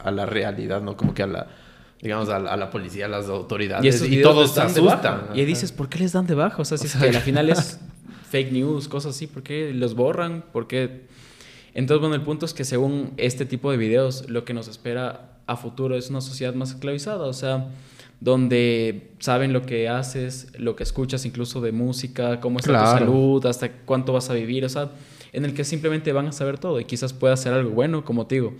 a 0.00 0.10
la, 0.10 0.26
realidad, 0.26 0.82
¿no? 0.82 0.96
Como 0.96 1.14
que 1.14 1.22
a 1.22 1.28
la, 1.28 1.46
digamos, 2.02 2.28
a 2.28 2.38
la, 2.40 2.70
policía, 2.70 3.06
a 3.06 3.08
las 3.08 3.28
autoridades. 3.28 4.02
Y, 4.02 4.20
todos 4.20 4.52
se 4.52 4.60
asustan. 4.60 5.28
Y 5.34 5.44
dices, 5.44 5.70
¿por 5.70 5.88
qué 5.88 6.00
les 6.00 6.12
dan 6.12 6.26
de 6.26 6.34
baja? 6.34 6.60
O 6.60 6.64
sea, 6.64 6.76
si 6.76 6.88
es 6.88 6.96
que 6.96 7.08
al 7.08 7.14
final 7.22 7.50
es 7.50 7.78
fake 8.30 8.50
news, 8.50 8.88
cosas 8.88 9.14
así, 9.14 9.28
¿por 9.28 9.44
qué 9.44 9.72
los 9.72 9.94
borran? 9.94 10.44
¿Por 10.52 10.66
qué? 10.66 11.06
Entonces, 11.72 12.00
bueno, 12.00 12.16
el 12.16 12.22
punto 12.22 12.44
es 12.44 12.52
que 12.52 12.64
según 12.64 13.12
este 13.16 13.46
tipo 13.46 13.70
de 13.70 13.76
videos, 13.76 14.28
lo 14.28 14.44
que 14.44 14.54
nos 14.54 14.66
espera 14.66 15.38
a 15.46 15.56
futuro 15.56 15.96
es 15.96 16.10
una 16.10 16.20
sociedad 16.20 16.52
más 16.54 16.70
esclavizada. 16.70 17.26
O 17.26 17.32
sea, 17.32 17.68
donde 18.20 19.12
saben 19.18 19.52
lo 19.52 19.62
que 19.62 19.88
haces, 19.88 20.52
lo 20.58 20.76
que 20.76 20.82
escuchas 20.82 21.24
incluso 21.24 21.60
de 21.60 21.72
música, 21.72 22.40
cómo 22.40 22.58
está 22.58 22.72
tu 22.72 22.98
salud, 22.98 23.46
hasta 23.46 23.72
cuánto 23.72 24.12
vas 24.12 24.28
a 24.30 24.34
vivir, 24.34 24.64
o 24.64 24.68
sea, 24.68 24.92
en 25.32 25.44
el 25.44 25.54
que 25.54 25.64
simplemente 25.64 26.12
van 26.12 26.26
a 26.26 26.32
saber 26.32 26.58
todo 26.58 26.80
y 26.80 26.84
quizás 26.84 27.12
pueda 27.12 27.34
hacer 27.34 27.52
algo 27.52 27.70
bueno, 27.70 28.04
como 28.04 28.26
te 28.26 28.36
digo, 28.36 28.54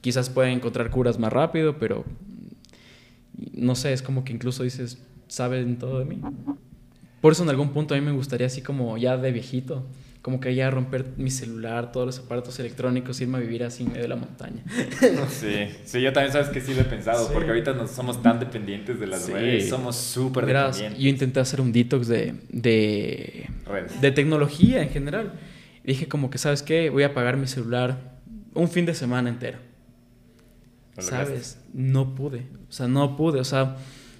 quizás 0.00 0.30
pueden 0.30 0.52
encontrar 0.52 0.90
curas 0.90 1.18
más 1.18 1.32
rápido, 1.32 1.78
pero 1.78 2.04
no 3.52 3.74
sé, 3.74 3.92
es 3.92 4.02
como 4.02 4.24
que 4.24 4.32
incluso 4.32 4.62
dices, 4.62 4.98
saben 5.28 5.78
todo 5.78 5.98
de 5.98 6.06
mí. 6.06 6.20
Por 7.20 7.32
eso 7.32 7.42
en 7.42 7.50
algún 7.50 7.70
punto 7.70 7.94
a 7.94 7.98
mí 7.98 8.04
me 8.04 8.12
gustaría 8.12 8.46
así 8.46 8.62
como 8.62 8.96
ya 8.96 9.16
de 9.16 9.32
viejito, 9.32 9.84
como 10.24 10.40
que 10.40 10.54
ya 10.54 10.70
romper 10.70 11.04
mi 11.18 11.30
celular, 11.30 11.92
todos 11.92 12.06
los 12.06 12.18
aparatos 12.18 12.58
electrónicos, 12.58 13.20
irme 13.20 13.36
a 13.36 13.40
vivir 13.42 13.62
así 13.62 13.82
en 13.82 13.90
medio 13.90 14.04
de 14.04 14.08
la 14.08 14.16
montaña. 14.16 14.64
Sí, 15.28 15.68
sí, 15.84 16.00
yo 16.00 16.14
también 16.14 16.32
sabes 16.32 16.48
que 16.48 16.62
sí 16.62 16.72
lo 16.72 16.80
he 16.80 16.84
pensado, 16.84 17.30
porque 17.30 17.50
ahorita 17.50 17.74
no 17.74 17.86
somos 17.86 18.22
tan 18.22 18.40
dependientes 18.40 18.98
de 18.98 19.06
las 19.06 19.28
redes, 19.28 19.68
somos 19.68 19.96
súper 19.96 20.46
dependientes. 20.46 20.98
Yo 20.98 21.10
intenté 21.10 21.40
hacer 21.40 21.60
un 21.60 21.72
detox 21.72 22.08
de, 22.08 22.36
de, 22.48 23.50
redes. 23.66 24.00
de 24.00 24.10
tecnología 24.12 24.82
en 24.82 24.88
general. 24.88 25.34
dije 25.84 26.08
como 26.08 26.30
que, 26.30 26.38
¿sabes 26.38 26.62
qué? 26.62 26.88
Voy 26.88 27.02
a 27.02 27.08
apagar 27.08 27.36
mi 27.36 27.46
celular 27.46 28.18
un 28.54 28.70
fin 28.70 28.86
de 28.86 28.94
semana 28.94 29.28
entero. 29.28 29.58
¿Sabes? 30.96 31.58
No 31.74 32.14
pude, 32.14 32.46
o 32.70 32.72
sea, 32.72 32.88
no 32.88 33.18
pude, 33.18 33.40
o 33.40 33.44
sea 33.44 33.76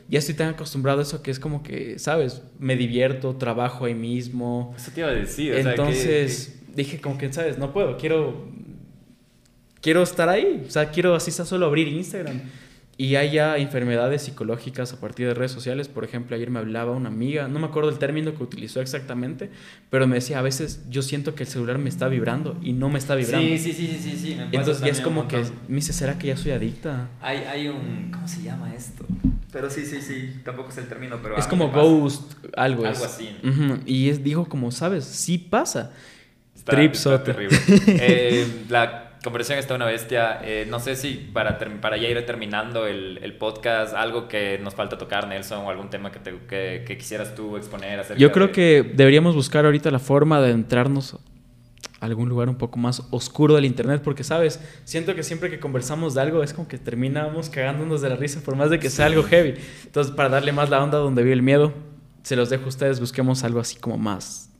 ya 0.08 0.18
estoy 0.18 0.34
tan 0.34 0.48
acostumbrado 0.48 1.00
a 1.00 1.02
eso 1.02 1.22
que 1.22 1.30
es 1.30 1.38
como 1.38 1.62
que, 1.62 1.98
¿sabes? 1.98 2.42
Me 2.58 2.76
divierto, 2.76 3.36
trabajo 3.36 3.86
ahí 3.86 3.94
mismo. 3.94 4.74
Eso 4.76 4.90
te 4.92 5.00
iba 5.00 5.10
a 5.10 5.14
decir. 5.14 5.54
Entonces 5.54 6.60
dije 6.74 7.00
como 7.00 7.18
que, 7.18 7.32
¿sabes? 7.32 7.58
No 7.58 7.72
puedo, 7.72 7.96
quiero, 7.96 8.48
quiero 9.80 10.02
estar 10.02 10.28
ahí. 10.28 10.64
O 10.66 10.70
sea, 10.70 10.90
quiero 10.90 11.14
así 11.14 11.30
solo 11.30 11.66
abrir 11.66 11.88
Instagram. 11.88 12.42
Y 12.96 13.16
hay 13.16 13.32
ya 13.32 13.56
enfermedades 13.56 14.22
psicológicas 14.22 14.92
a 14.92 15.00
partir 15.00 15.26
de 15.26 15.34
redes 15.34 15.50
sociales. 15.50 15.88
Por 15.88 16.04
ejemplo, 16.04 16.36
ayer 16.36 16.50
me 16.50 16.60
hablaba 16.60 16.92
una 16.92 17.08
amiga, 17.08 17.48
no 17.48 17.58
me 17.58 17.66
acuerdo 17.66 17.90
el 17.90 17.98
término 17.98 18.34
que 18.34 18.42
utilizó 18.42 18.80
exactamente, 18.80 19.50
pero 19.90 20.06
me 20.06 20.16
decía, 20.16 20.38
a 20.38 20.42
veces 20.42 20.84
yo 20.88 21.02
siento 21.02 21.34
que 21.34 21.42
el 21.42 21.48
celular 21.48 21.78
me 21.78 21.88
está 21.88 22.06
vibrando 22.08 22.56
y 22.62 22.72
no 22.72 22.88
me 22.88 22.98
está 22.98 23.16
vibrando. 23.16 23.46
Sí, 23.46 23.58
sí, 23.58 23.72
sí, 23.72 23.98
sí, 24.00 24.16
sí. 24.16 24.38
Entonces 24.52 24.80
ya 24.80 24.92
es 24.92 25.00
como 25.00 25.26
que 25.26 25.38
me 25.68 25.76
dice, 25.76 25.92
¿será 25.92 26.18
que 26.18 26.28
ya 26.28 26.36
soy 26.36 26.52
adicta? 26.52 27.08
Hay, 27.20 27.38
hay 27.38 27.68
un, 27.68 28.10
¿cómo 28.12 28.28
se 28.28 28.42
llama 28.42 28.72
esto? 28.74 29.04
Pero 29.50 29.70
sí, 29.70 29.84
sí, 29.86 30.00
sí, 30.00 30.40
tampoco 30.44 30.70
es 30.70 30.78
el 30.78 30.88
término, 30.88 31.18
pero... 31.22 31.36
Es 31.36 31.46
como 31.46 31.70
ghost, 31.70 32.32
algo, 32.56 32.84
algo 32.86 33.04
así. 33.04 33.36
Y 33.86 34.08
es, 34.08 34.22
dijo 34.22 34.46
como, 34.48 34.70
¿sabes? 34.70 35.04
Sí 35.04 35.38
pasa. 35.38 35.92
Está, 36.54 36.80
está 36.80 37.22
terrible. 37.22 37.56
eh, 37.86 38.64
la 38.68 39.03
conversación 39.24 39.58
está 39.58 39.74
una 39.74 39.86
bestia. 39.86 40.38
Eh, 40.44 40.66
no 40.68 40.78
sé 40.78 40.94
si 40.94 41.14
para, 41.14 41.58
para 41.80 41.96
ya 41.96 42.08
ir 42.08 42.24
terminando 42.24 42.86
el, 42.86 43.18
el, 43.22 43.36
podcast, 43.36 43.94
algo 43.94 44.28
que 44.28 44.60
nos 44.62 44.74
falta 44.74 44.96
tocar, 44.96 45.26
Nelson, 45.26 45.64
o 45.64 45.70
algún 45.70 45.90
tema 45.90 46.12
que, 46.12 46.20
te, 46.20 46.84
que, 46.84 46.96
quisieras 46.96 47.34
tú 47.34 47.56
exponer. 47.56 48.04
Yo 48.16 48.30
creo 48.30 48.52
que 48.52 48.88
deberíamos 48.94 49.34
buscar 49.34 49.64
ahorita 49.64 49.90
la 49.90 49.98
forma 49.98 50.40
de 50.40 50.52
entrarnos 50.52 51.14
a 52.00 52.06
algún 52.06 52.28
lugar 52.28 52.48
un 52.48 52.56
poco 52.56 52.78
más 52.78 53.02
oscuro 53.10 53.54
del 53.54 53.64
internet, 53.64 54.02
porque 54.04 54.22
sabes, 54.22 54.60
siento 54.84 55.14
que 55.16 55.22
siempre 55.24 55.50
que 55.50 55.58
conversamos 55.58 56.14
de 56.14 56.20
algo 56.20 56.42
es 56.42 56.52
como 56.52 56.68
que 56.68 56.78
terminamos 56.78 57.48
cagándonos 57.48 58.02
de 58.02 58.10
la 58.10 58.16
risa, 58.16 58.40
por 58.42 58.54
más 58.54 58.70
de 58.70 58.78
que 58.78 58.90
sea 58.90 59.06
algo 59.06 59.24
heavy. 59.24 59.54
Entonces, 59.84 60.14
para 60.14 60.28
darle 60.28 60.52
más 60.52 60.70
la 60.70 60.82
onda 60.82 60.98
donde 60.98 61.22
vi 61.24 61.32
el 61.32 61.42
miedo, 61.42 61.72
se 62.22 62.36
los 62.36 62.50
dejo 62.50 62.66
a 62.66 62.68
ustedes, 62.68 63.00
busquemos 63.00 63.42
algo 63.42 63.58
así 63.58 63.76
como 63.76 63.98
más 63.98 64.53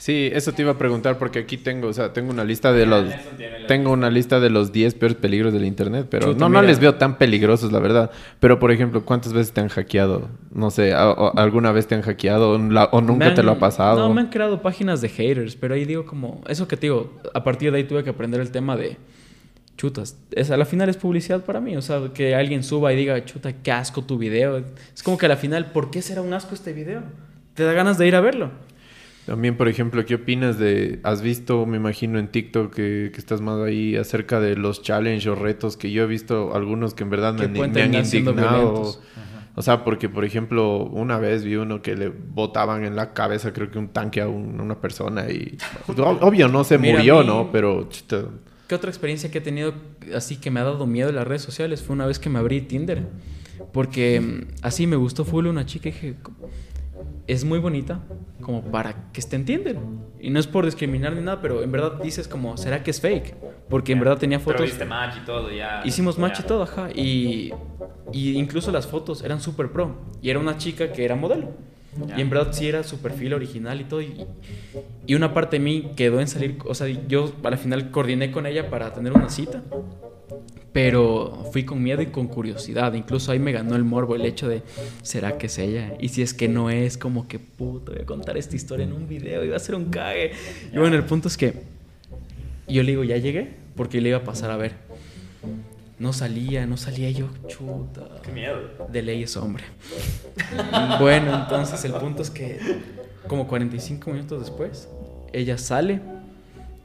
Sí, 0.00 0.30
eso 0.32 0.52
te 0.52 0.62
iba 0.62 0.72
a 0.72 0.78
preguntar 0.78 1.18
porque 1.18 1.40
aquí 1.40 1.58
tengo, 1.58 1.88
o 1.88 1.92
sea, 1.92 2.14
tengo 2.14 2.30
una 2.30 2.42
lista 2.42 2.72
de 2.72 2.86
los 2.86 3.04
tengo 3.68 3.92
una 3.92 4.08
lista 4.08 4.40
de 4.40 4.48
los 4.48 4.72
10 4.72 4.94
peores 4.94 5.14
peligros 5.14 5.52
del 5.52 5.66
internet, 5.66 6.06
pero 6.08 6.32
no 6.32 6.48
no 6.48 6.62
les 6.62 6.80
veo 6.80 6.94
tan 6.94 7.18
peligrosos, 7.18 7.70
la 7.70 7.80
verdad. 7.80 8.10
Pero 8.40 8.58
por 8.58 8.72
ejemplo, 8.72 9.04
¿cuántas 9.04 9.34
veces 9.34 9.52
te 9.52 9.60
han 9.60 9.68
hackeado? 9.68 10.30
No 10.54 10.70
sé, 10.70 10.94
¿alguna 10.94 11.70
vez 11.72 11.86
te 11.86 11.96
han 11.96 12.00
hackeado 12.00 12.52
o 12.52 13.00
nunca 13.02 13.34
te 13.34 13.42
lo 13.42 13.52
ha 13.52 13.58
pasado? 13.58 14.08
No, 14.08 14.14
me 14.14 14.22
han 14.22 14.30
creado 14.30 14.62
páginas 14.62 15.02
de 15.02 15.10
haters, 15.10 15.54
pero 15.54 15.74
ahí 15.74 15.84
digo 15.84 16.06
como 16.06 16.40
eso 16.48 16.66
que 16.66 16.78
te 16.78 16.86
digo, 16.86 17.20
a 17.34 17.44
partir 17.44 17.70
de 17.70 17.76
ahí 17.76 17.84
tuve 17.84 18.02
que 18.02 18.08
aprender 18.08 18.40
el 18.40 18.50
tema 18.50 18.78
de 18.78 18.96
chutas, 19.76 20.16
es, 20.32 20.50
a 20.50 20.56
la 20.56 20.64
final 20.64 20.88
es 20.88 20.96
publicidad 20.96 21.44
para 21.44 21.60
mí, 21.60 21.76
o 21.76 21.82
sea, 21.82 22.00
que 22.14 22.34
alguien 22.34 22.64
suba 22.64 22.90
y 22.94 22.96
diga, 22.96 23.22
chuta, 23.26 23.52
qué 23.52 23.70
asco 23.70 24.00
tu 24.00 24.16
video. 24.16 24.64
Es 24.94 25.02
como 25.02 25.18
que 25.18 25.26
a 25.26 25.28
la 25.28 25.36
final, 25.36 25.72
¿por 25.72 25.90
qué 25.90 26.00
será 26.00 26.22
un 26.22 26.32
asco 26.32 26.54
este 26.54 26.72
video? 26.72 27.02
Te 27.52 27.64
da 27.64 27.74
ganas 27.74 27.98
de 27.98 28.06
ir 28.06 28.16
a 28.16 28.22
verlo. 28.22 28.69
También, 29.30 29.56
por 29.56 29.68
ejemplo, 29.68 30.04
¿qué 30.04 30.16
opinas 30.16 30.58
de... 30.58 30.98
Has 31.04 31.22
visto, 31.22 31.64
me 31.64 31.76
imagino, 31.76 32.18
en 32.18 32.32
TikTok 32.32 32.74
que, 32.74 33.12
estás 33.16 33.40
más 33.40 33.60
ahí 33.60 33.94
acerca 33.94 34.40
de 34.40 34.56
los 34.56 34.82
challenges 34.82 35.28
o 35.28 35.36
retos 35.36 35.76
que 35.76 35.92
yo 35.92 36.02
he 36.02 36.06
visto 36.08 36.52
algunos 36.52 36.94
que 36.94 37.04
en 37.04 37.10
verdad 37.10 37.34
me, 37.34 37.44
han 37.44 37.94
indignado. 37.94 39.00
O 39.54 39.62
sea, 39.62 39.84
porque, 39.84 40.08
por 40.08 40.24
ejemplo, 40.24 40.78
una 40.78 41.20
vez 41.20 41.44
vi 41.44 41.54
uno 41.54 41.80
que 41.80 41.94
le 41.94 42.08
botaban 42.08 42.84
en 42.84 42.96
la 42.96 43.12
cabeza, 43.12 43.52
creo 43.52 43.70
que 43.70 43.78
un 43.78 43.90
tanque 43.90 44.20
a, 44.20 44.26
una 44.26 44.80
persona 44.80 45.30
y... 45.30 45.58
obvio, 45.96 46.48
no 46.48 46.64
se 46.64 46.78
murió, 46.78 47.22
¿no? 47.22 47.52
Pero... 47.52 47.88
¿Qué 48.66 48.74
otra 48.74 48.90
experiencia 48.90 49.30
que 49.30 49.38
he 49.38 49.42
tenido 49.42 49.74
así 50.12 50.38
que 50.38 50.50
me 50.50 50.58
ha 50.58 50.64
dado 50.64 50.88
miedo 50.88 51.08
en 51.08 51.14
las 51.14 51.28
redes 51.28 51.42
sociales? 51.42 51.82
Fue 51.82 51.94
una 51.94 52.06
vez 52.06 52.18
que 52.18 52.30
me 52.30 52.40
abrí 52.40 52.62
Tinder. 52.62 53.06
Porque 53.72 54.20
mm, 54.20 54.40
así 54.62 54.88
me 54.88 54.96
gustó 54.96 55.24
full 55.24 55.46
una 55.46 55.66
chica 55.66 55.88
y 55.88 55.92
dije, 55.92 56.16
es 57.32 57.44
muy 57.44 57.60
bonita 57.60 58.00
como 58.40 58.62
para 58.62 59.12
que 59.12 59.22
te 59.22 59.36
entienden. 59.36 60.00
Y 60.18 60.30
no 60.30 60.40
es 60.40 60.46
por 60.46 60.64
discriminar 60.64 61.14
ni 61.14 61.22
nada, 61.22 61.40
pero 61.40 61.62
en 61.62 61.70
verdad 61.70 62.00
dices 62.02 62.26
como, 62.26 62.56
¿será 62.56 62.82
que 62.82 62.90
es 62.90 63.00
fake? 63.00 63.36
Porque 63.68 63.92
en 63.92 64.00
verdad 64.00 64.18
tenía 64.18 64.40
fotos... 64.40 64.70
Pero 64.76 64.90
match 64.90 65.16
y 65.22 65.24
todo 65.24 65.50
ya. 65.50 65.82
Hicimos 65.84 66.18
match 66.18 66.40
y 66.40 66.42
todo, 66.42 66.64
ajá. 66.64 66.90
Y, 66.92 67.52
y 68.12 68.36
incluso 68.36 68.72
las 68.72 68.86
fotos 68.86 69.22
eran 69.22 69.40
súper 69.40 69.70
pro. 69.70 69.96
Y 70.20 70.30
era 70.30 70.38
una 70.40 70.58
chica 70.58 70.92
que 70.92 71.04
era 71.04 71.14
modelo. 71.14 71.48
Y 72.16 72.20
en 72.20 72.30
verdad 72.30 72.52
sí 72.52 72.68
era 72.68 72.82
su 72.82 73.00
perfil 73.00 73.34
original 73.34 73.80
y 73.80 73.84
todo. 73.84 74.02
Y, 74.02 74.26
y, 75.06 75.14
una 75.14 75.32
parte 75.32 75.58
de 75.58 75.64
mí 75.64 75.92
quedó 75.96 76.20
en 76.20 76.28
salir, 76.28 76.58
o 76.64 76.74
sea, 76.74 76.86
yo 77.08 77.32
al 77.42 77.58
final 77.58 77.90
coordiné 77.90 78.30
con 78.30 78.46
ella 78.46 78.70
para 78.70 78.92
tener 78.92 79.12
una 79.12 79.28
cita. 79.28 79.62
Pero 80.72 81.48
fui 81.52 81.64
con 81.64 81.82
miedo 81.82 82.00
y 82.00 82.06
con 82.06 82.28
curiosidad. 82.28 82.92
Incluso 82.94 83.32
ahí 83.32 83.38
me 83.38 83.52
ganó 83.52 83.74
el 83.74 83.84
morbo 83.84 84.14
el 84.14 84.24
hecho 84.24 84.48
de, 84.48 84.62
¿será 85.02 85.36
que 85.36 85.46
es 85.46 85.58
ella? 85.58 85.94
Y 85.98 86.08
si 86.08 86.22
es 86.22 86.32
que 86.32 86.48
no 86.48 86.70
es, 86.70 86.96
como 86.96 87.26
que, 87.26 87.38
puto, 87.38 87.92
voy 87.92 88.02
a 88.02 88.06
contar 88.06 88.36
esta 88.36 88.54
historia 88.54 88.84
en 88.84 88.92
un 88.92 89.08
video 89.08 89.44
y 89.44 89.48
va 89.48 89.56
a 89.56 89.60
ser 89.60 89.74
un 89.74 89.86
cague. 89.86 90.32
Y 90.72 90.78
bueno, 90.78 90.96
el 90.96 91.04
punto 91.04 91.28
es 91.28 91.36
que 91.36 91.54
yo 92.68 92.82
le 92.82 92.92
digo, 92.92 93.04
ya 93.04 93.16
llegué, 93.16 93.56
porque 93.74 94.00
le 94.00 94.10
iba 94.10 94.18
a 94.18 94.24
pasar 94.24 94.50
a 94.50 94.56
ver. 94.56 94.74
No 95.98 96.12
salía, 96.12 96.66
no 96.66 96.76
salía 96.76 97.10
yo, 97.10 97.28
chuta. 97.46 98.08
Qué 98.22 98.32
miedo. 98.32 98.58
De 98.90 99.02
ley 99.02 99.24
es 99.24 99.36
hombre. 99.36 99.64
bueno, 101.00 101.42
entonces 101.42 101.84
el 101.84 101.92
punto 101.92 102.22
es 102.22 102.30
que 102.30 102.58
como 103.26 103.46
45 103.46 104.10
minutos 104.10 104.40
después, 104.40 104.88
ella 105.32 105.58
sale 105.58 106.00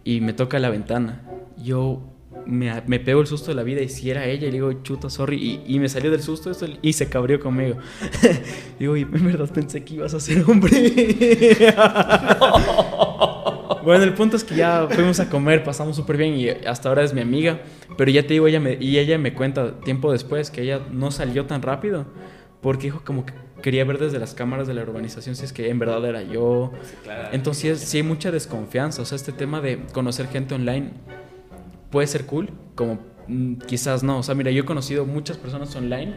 y 0.04 0.22
me 0.22 0.34
toca 0.34 0.60
la 0.60 0.70
ventana. 0.70 1.22
Yo 1.64 2.15
me, 2.46 2.82
me 2.88 3.00
pego 3.00 3.22
el 3.22 3.28
susto 3.28 3.52
de 3.52 3.56
la 3.56 3.64
vida 3.64 3.82
y 3.82 3.90
si 3.90 4.10
era 4.10 4.26
ella 4.26 4.48
y 4.48 4.52
le 4.52 4.58
digo, 4.58 4.74
chuta, 4.84 5.10
sorry, 5.10 5.62
y, 5.66 5.80
me 5.80 5.90
salió 5.90 6.12
del 6.12 6.22
susto 6.22 6.52
esto 6.52 6.68
y 6.82 6.94
se 6.94 7.10
cabrió 7.10 7.40
conmigo. 7.40 7.78
digo, 8.80 8.96
y 8.98 9.02
en 9.02 9.26
verdad 9.26 9.50
pensé 9.52 9.84
que 9.84 9.96
ibas 9.96 10.14
a 10.14 10.20
ser 10.20 10.44
hombre. 10.48 10.72
bueno, 13.84 14.04
el 14.04 14.14
punto 14.14 14.38
es 14.38 14.44
que 14.44 14.56
ya 14.56 14.88
fuimos 14.90 15.20
a 15.20 15.30
comer, 15.30 15.64
pasamos 15.64 15.96
súper 15.96 16.18
bien 16.18 16.36
y 16.36 16.50
hasta 16.50 16.90
ahora 16.90 17.04
es 17.04 17.14
mi 17.14 17.22
amiga, 17.22 17.62
pero 17.98 18.12
ya 18.12 18.24
te 18.24 18.34
digo, 18.34 18.48
ella 18.48 18.60
me, 18.60 18.78
y 18.80 18.98
ella 18.98 19.18
me 19.18 19.34
cuenta 19.34 19.80
tiempo 19.82 20.12
después 20.12 20.52
que 20.52 20.62
ella 20.62 20.82
no 20.92 21.12
salió 21.12 21.46
tan 21.46 21.62
rápido 21.62 22.06
porque 22.62 22.88
dijo 22.88 23.02
como 23.06 23.26
que 23.26 23.34
quería 23.62 23.84
ver 23.84 23.98
desde 23.98 24.20
las 24.20 24.34
cámaras 24.34 24.68
de 24.68 24.74
la 24.74 24.84
urbanización 24.84 25.36
si 25.36 25.46
es 25.46 25.54
que 25.54 25.70
en 25.70 25.80
verdad 25.80 26.06
era 26.06 26.22
yo. 26.22 26.72
Entonces 27.32 27.80
sí 27.80 27.98
hay 27.98 28.04
mucha 28.04 28.32
desconfianza, 28.32 29.02
o 29.02 29.06
sea, 29.06 29.16
este 29.16 29.32
tema 29.32 29.62
de 29.62 29.80
conocer 29.92 30.28
gente 30.28 30.56
online 30.56 30.92
puede 31.96 32.08
ser 32.08 32.26
cool, 32.26 32.50
como 32.76 33.00
mm, 33.30 33.54
quizás 33.68 34.04
no. 34.04 34.20
O 34.20 34.24
sea, 34.24 34.36
mira, 34.36 34.52
yo 34.52 34.64
he 34.64 34.66
conocido 34.66 35.06
muchas 35.06 35.38
personas 35.38 35.74
online 35.78 36.16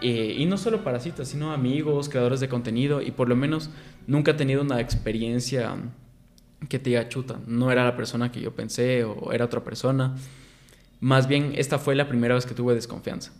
eh, 0.00 0.34
y 0.38 0.46
no 0.46 0.56
solo 0.56 0.82
para 0.82 0.98
citas, 0.98 1.28
sino 1.28 1.52
amigos, 1.52 2.08
creadores 2.08 2.40
de 2.40 2.48
contenido 2.48 3.02
y 3.02 3.10
por 3.10 3.28
lo 3.28 3.36
menos 3.36 3.68
nunca 4.06 4.30
he 4.30 4.34
tenido 4.34 4.62
una 4.62 4.80
experiencia 4.80 5.76
que 6.70 6.78
te 6.78 6.88
diga 6.88 7.06
chuta, 7.10 7.38
no 7.46 7.70
era 7.70 7.84
la 7.84 7.96
persona 7.96 8.32
que 8.32 8.40
yo 8.40 8.54
pensé 8.54 9.04
o 9.04 9.30
era 9.30 9.44
otra 9.44 9.62
persona. 9.62 10.16
Más 11.00 11.28
bien, 11.28 11.52
esta 11.54 11.78
fue 11.78 11.94
la 11.94 12.08
primera 12.08 12.34
vez 12.34 12.46
que 12.46 12.54
tuve 12.54 12.74
desconfianza. 12.74 13.30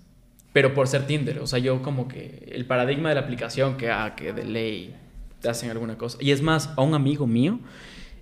Pero 0.52 0.74
por 0.74 0.86
ser 0.86 1.06
Tinder, 1.06 1.38
o 1.38 1.46
sea, 1.46 1.60
yo 1.60 1.80
como 1.80 2.08
que 2.08 2.46
el 2.52 2.66
paradigma 2.66 3.08
de 3.08 3.14
la 3.14 3.22
aplicación 3.22 3.78
que, 3.78 3.90
ah, 3.90 4.14
que 4.14 4.34
de 4.34 4.44
ley 4.44 4.94
te 5.40 5.48
hacen 5.48 5.70
alguna 5.70 5.96
cosa. 5.96 6.18
Y 6.20 6.30
es 6.30 6.42
más, 6.42 6.74
a 6.76 6.82
un 6.82 6.92
amigo 6.92 7.26
mío 7.26 7.58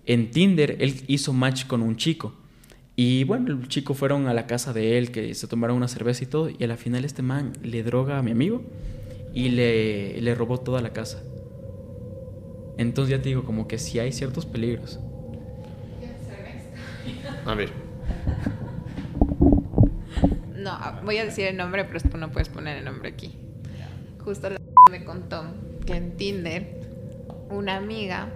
en 0.06 0.30
Tinder, 0.30 0.76
él 0.78 1.02
hizo 1.08 1.32
match 1.32 1.66
con 1.66 1.82
un 1.82 1.96
chico. 1.96 2.36
Y 2.94 3.24
bueno, 3.24 3.52
el 3.52 3.68
chico 3.68 3.94
fueron 3.94 4.26
a 4.28 4.34
la 4.34 4.46
casa 4.46 4.72
de 4.72 4.98
él, 4.98 5.10
que 5.12 5.34
se 5.34 5.46
tomaron 5.46 5.76
una 5.76 5.88
cerveza 5.88 6.24
y 6.24 6.26
todo, 6.26 6.50
y 6.50 6.62
a 6.62 6.66
la 6.66 6.76
final 6.76 7.04
este 7.04 7.22
man 7.22 7.52
le 7.62 7.82
droga 7.82 8.18
a 8.18 8.22
mi 8.22 8.30
amigo 8.30 8.62
y 9.32 9.48
le, 9.48 10.20
le 10.20 10.34
robó 10.34 10.60
toda 10.60 10.82
la 10.82 10.92
casa. 10.92 11.22
Entonces 12.76 13.16
ya 13.16 13.22
te 13.22 13.30
digo, 13.30 13.44
como 13.44 13.66
que 13.66 13.78
sí 13.78 13.98
hay 13.98 14.12
ciertos 14.12 14.44
peligros. 14.44 14.98
A 17.46 17.54
ver. 17.54 17.70
No, 20.54 20.78
voy 21.04 21.18
a 21.18 21.24
decir 21.24 21.46
el 21.46 21.56
nombre, 21.56 21.84
pero 21.84 22.18
no 22.18 22.30
puedes 22.30 22.48
poner 22.48 22.76
el 22.76 22.84
nombre 22.84 23.08
aquí. 23.08 23.32
Justo 24.24 24.50
la 24.50 24.58
me 24.90 25.04
contó 25.04 25.44
que 25.86 25.94
en 25.94 26.16
Tinder 26.16 26.80
una 27.50 27.76
amiga, 27.76 28.28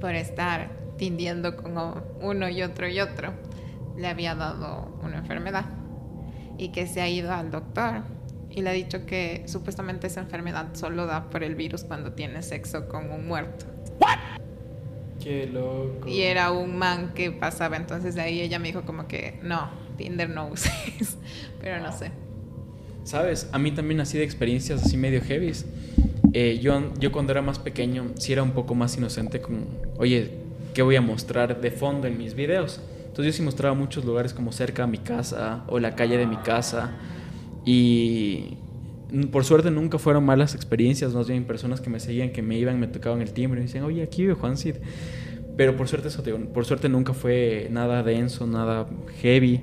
por 0.00 0.14
estar 0.14 0.70
tindiendo 0.96 1.56
con 1.56 1.74
uno 2.20 2.48
y 2.48 2.62
otro 2.62 2.88
y 2.88 3.00
otro, 3.00 3.32
le 3.96 4.06
había 4.08 4.34
dado 4.34 4.98
una 5.02 5.18
enfermedad 5.18 5.66
y 6.58 6.68
que 6.68 6.86
se 6.86 7.00
ha 7.00 7.08
ido 7.08 7.32
al 7.32 7.50
doctor 7.50 8.02
y 8.50 8.62
le 8.62 8.70
ha 8.70 8.72
dicho 8.72 9.04
que 9.06 9.44
supuestamente 9.46 10.06
esa 10.06 10.20
enfermedad 10.20 10.68
solo 10.74 11.06
da 11.06 11.28
por 11.30 11.42
el 11.42 11.54
virus 11.56 11.84
cuando 11.84 12.12
tiene 12.12 12.42
sexo 12.42 12.88
con 12.88 13.10
un 13.10 13.26
muerto. 13.26 13.66
Qué 15.22 15.46
loco. 15.46 16.06
Y 16.06 16.22
era 16.22 16.52
un 16.52 16.76
man 16.76 17.12
que 17.14 17.32
pasaba, 17.32 17.76
entonces 17.76 18.14
de 18.14 18.20
ahí 18.20 18.40
ella 18.40 18.58
me 18.58 18.68
dijo 18.68 18.82
como 18.82 19.08
que 19.08 19.40
no, 19.42 19.70
Tinder 19.96 20.30
no 20.30 20.48
uses, 20.52 21.16
pero 21.60 21.80
no 21.80 21.90
sé. 21.96 22.10
¿Sabes? 23.04 23.48
A 23.52 23.58
mí 23.58 23.72
también 23.72 24.00
así 24.00 24.18
de 24.18 24.24
experiencias 24.24 24.84
así 24.84 24.96
medio 24.96 25.20
heavies. 25.20 25.66
Eh, 26.32 26.58
yo, 26.60 26.92
yo 26.98 27.12
cuando 27.12 27.32
era 27.32 27.42
más 27.42 27.58
pequeño 27.58 28.10
sí 28.16 28.32
era 28.32 28.42
un 28.42 28.52
poco 28.52 28.74
más 28.74 28.96
inocente 28.96 29.40
con, 29.40 29.66
oye, 29.98 30.32
¿qué 30.74 30.82
voy 30.82 30.96
a 30.96 31.00
mostrar 31.00 31.60
de 31.60 31.70
fondo 31.70 32.06
en 32.06 32.18
mis 32.18 32.34
videos? 32.34 32.80
Entonces 33.14 33.32
yo 33.32 33.36
sí 33.36 33.42
mostraba 33.44 33.76
muchos 33.76 34.04
lugares 34.04 34.34
como 34.34 34.50
cerca 34.50 34.82
a 34.82 34.86
mi 34.88 34.98
casa 34.98 35.62
o 35.68 35.78
la 35.78 35.94
calle 35.94 36.16
de 36.16 36.26
mi 36.26 36.34
casa. 36.38 36.90
Y 37.64 38.56
por 39.30 39.44
suerte 39.44 39.70
nunca 39.70 39.98
fueron 40.00 40.24
malas 40.24 40.56
experiencias, 40.56 41.14
más 41.14 41.28
bien 41.28 41.44
personas 41.44 41.80
que 41.80 41.90
me 41.90 42.00
seguían, 42.00 42.32
que 42.32 42.42
me 42.42 42.58
iban, 42.58 42.80
me 42.80 42.88
tocaban 42.88 43.22
el 43.22 43.32
timbre 43.32 43.60
y 43.60 43.62
me 43.62 43.66
decían, 43.66 43.84
oye, 43.84 44.02
aquí 44.02 44.22
vive 44.22 44.34
Juan 44.34 44.56
Cid. 44.56 44.74
Pero 45.56 45.76
por 45.76 45.86
suerte, 45.86 46.08
eso, 46.08 46.24
por 46.52 46.64
suerte 46.64 46.88
nunca 46.88 47.12
fue 47.12 47.68
nada 47.70 48.02
denso, 48.02 48.48
nada 48.48 48.88
heavy. 49.22 49.60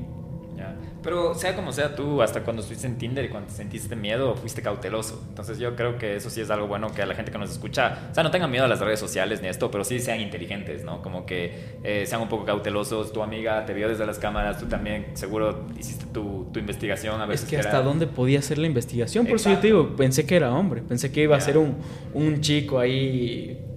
Pero 1.04 1.34
sea 1.34 1.56
como 1.56 1.72
sea, 1.72 1.96
tú 1.96 2.22
hasta 2.22 2.44
cuando 2.44 2.62
estuviste 2.62 2.88
en 2.88 2.98
Tinder 2.98 3.26
y 3.26 3.30
cuando 3.30 3.50
sentiste 3.50 3.96
miedo, 3.96 4.36
fuiste 4.36 4.62
cauteloso. 4.62 5.24
Entonces 5.30 5.58
yo 5.58 5.76
creo 5.76 5.98
que 5.98 6.16
eso 6.16 6.30
sí 6.30 6.42
es 6.42 6.50
algo 6.52 6.68
bueno 6.68 6.94
que 6.94 7.02
a 7.02 7.06
la 7.06 7.16
gente 7.16 7.32
que 7.32 7.38
nos 7.38 7.50
escucha, 7.50 8.10
o 8.12 8.14
sea, 8.14 8.24
no 8.24 8.32
tengan 8.32 8.52
miedo 8.52 8.66
a 8.66 8.68
las 8.68 8.80
redes 8.80 9.00
sociales 9.00 9.42
ni 9.42 9.48
esto, 9.48 9.72
pero 9.72 9.84
sí 9.84 10.00
sean 10.00 10.20
inteligentes, 10.20 10.84
¿no? 10.84 11.02
Como 11.02 11.26
que 11.26 11.78
eh, 11.84 12.06
sean 12.06 12.22
un 12.22 12.30
poco 12.30 12.46
cautelosos. 12.46 13.12
Tu 13.12 13.24
amiga 13.24 13.66
te 13.66 13.74
vio 13.74 13.90
desde 13.90 14.06
las 14.06 14.20
cámaras, 14.20 14.60
tú 14.60 14.68
también 14.68 15.08
seguro 15.14 15.66
hiciste 15.78 16.06
tu, 16.14 16.48
tu 16.52 16.60
investigación 16.60 17.20
a 17.20 17.26
ver 17.26 17.36
Es 17.36 17.46
que 17.46 17.58
hasta 17.58 17.82
dónde 17.82 18.08
podía 18.08 18.40
hacer 18.40 18.58
la 18.58 18.68
investigación, 18.68 19.26
por 19.26 19.38
eso 19.38 19.50
yo 19.50 19.58
te 19.58 19.68
digo, 19.68 19.96
pensé 19.96 20.26
que 20.26 20.36
era 20.36 20.54
hombre, 20.54 20.82
pensé 20.82 21.12
que 21.12 21.24
iba 21.24 21.36
a 21.36 21.42
ser 21.42 21.58
un, 21.58 21.78
un 22.14 22.42
chico 22.42 22.80
ahí 22.80 23.71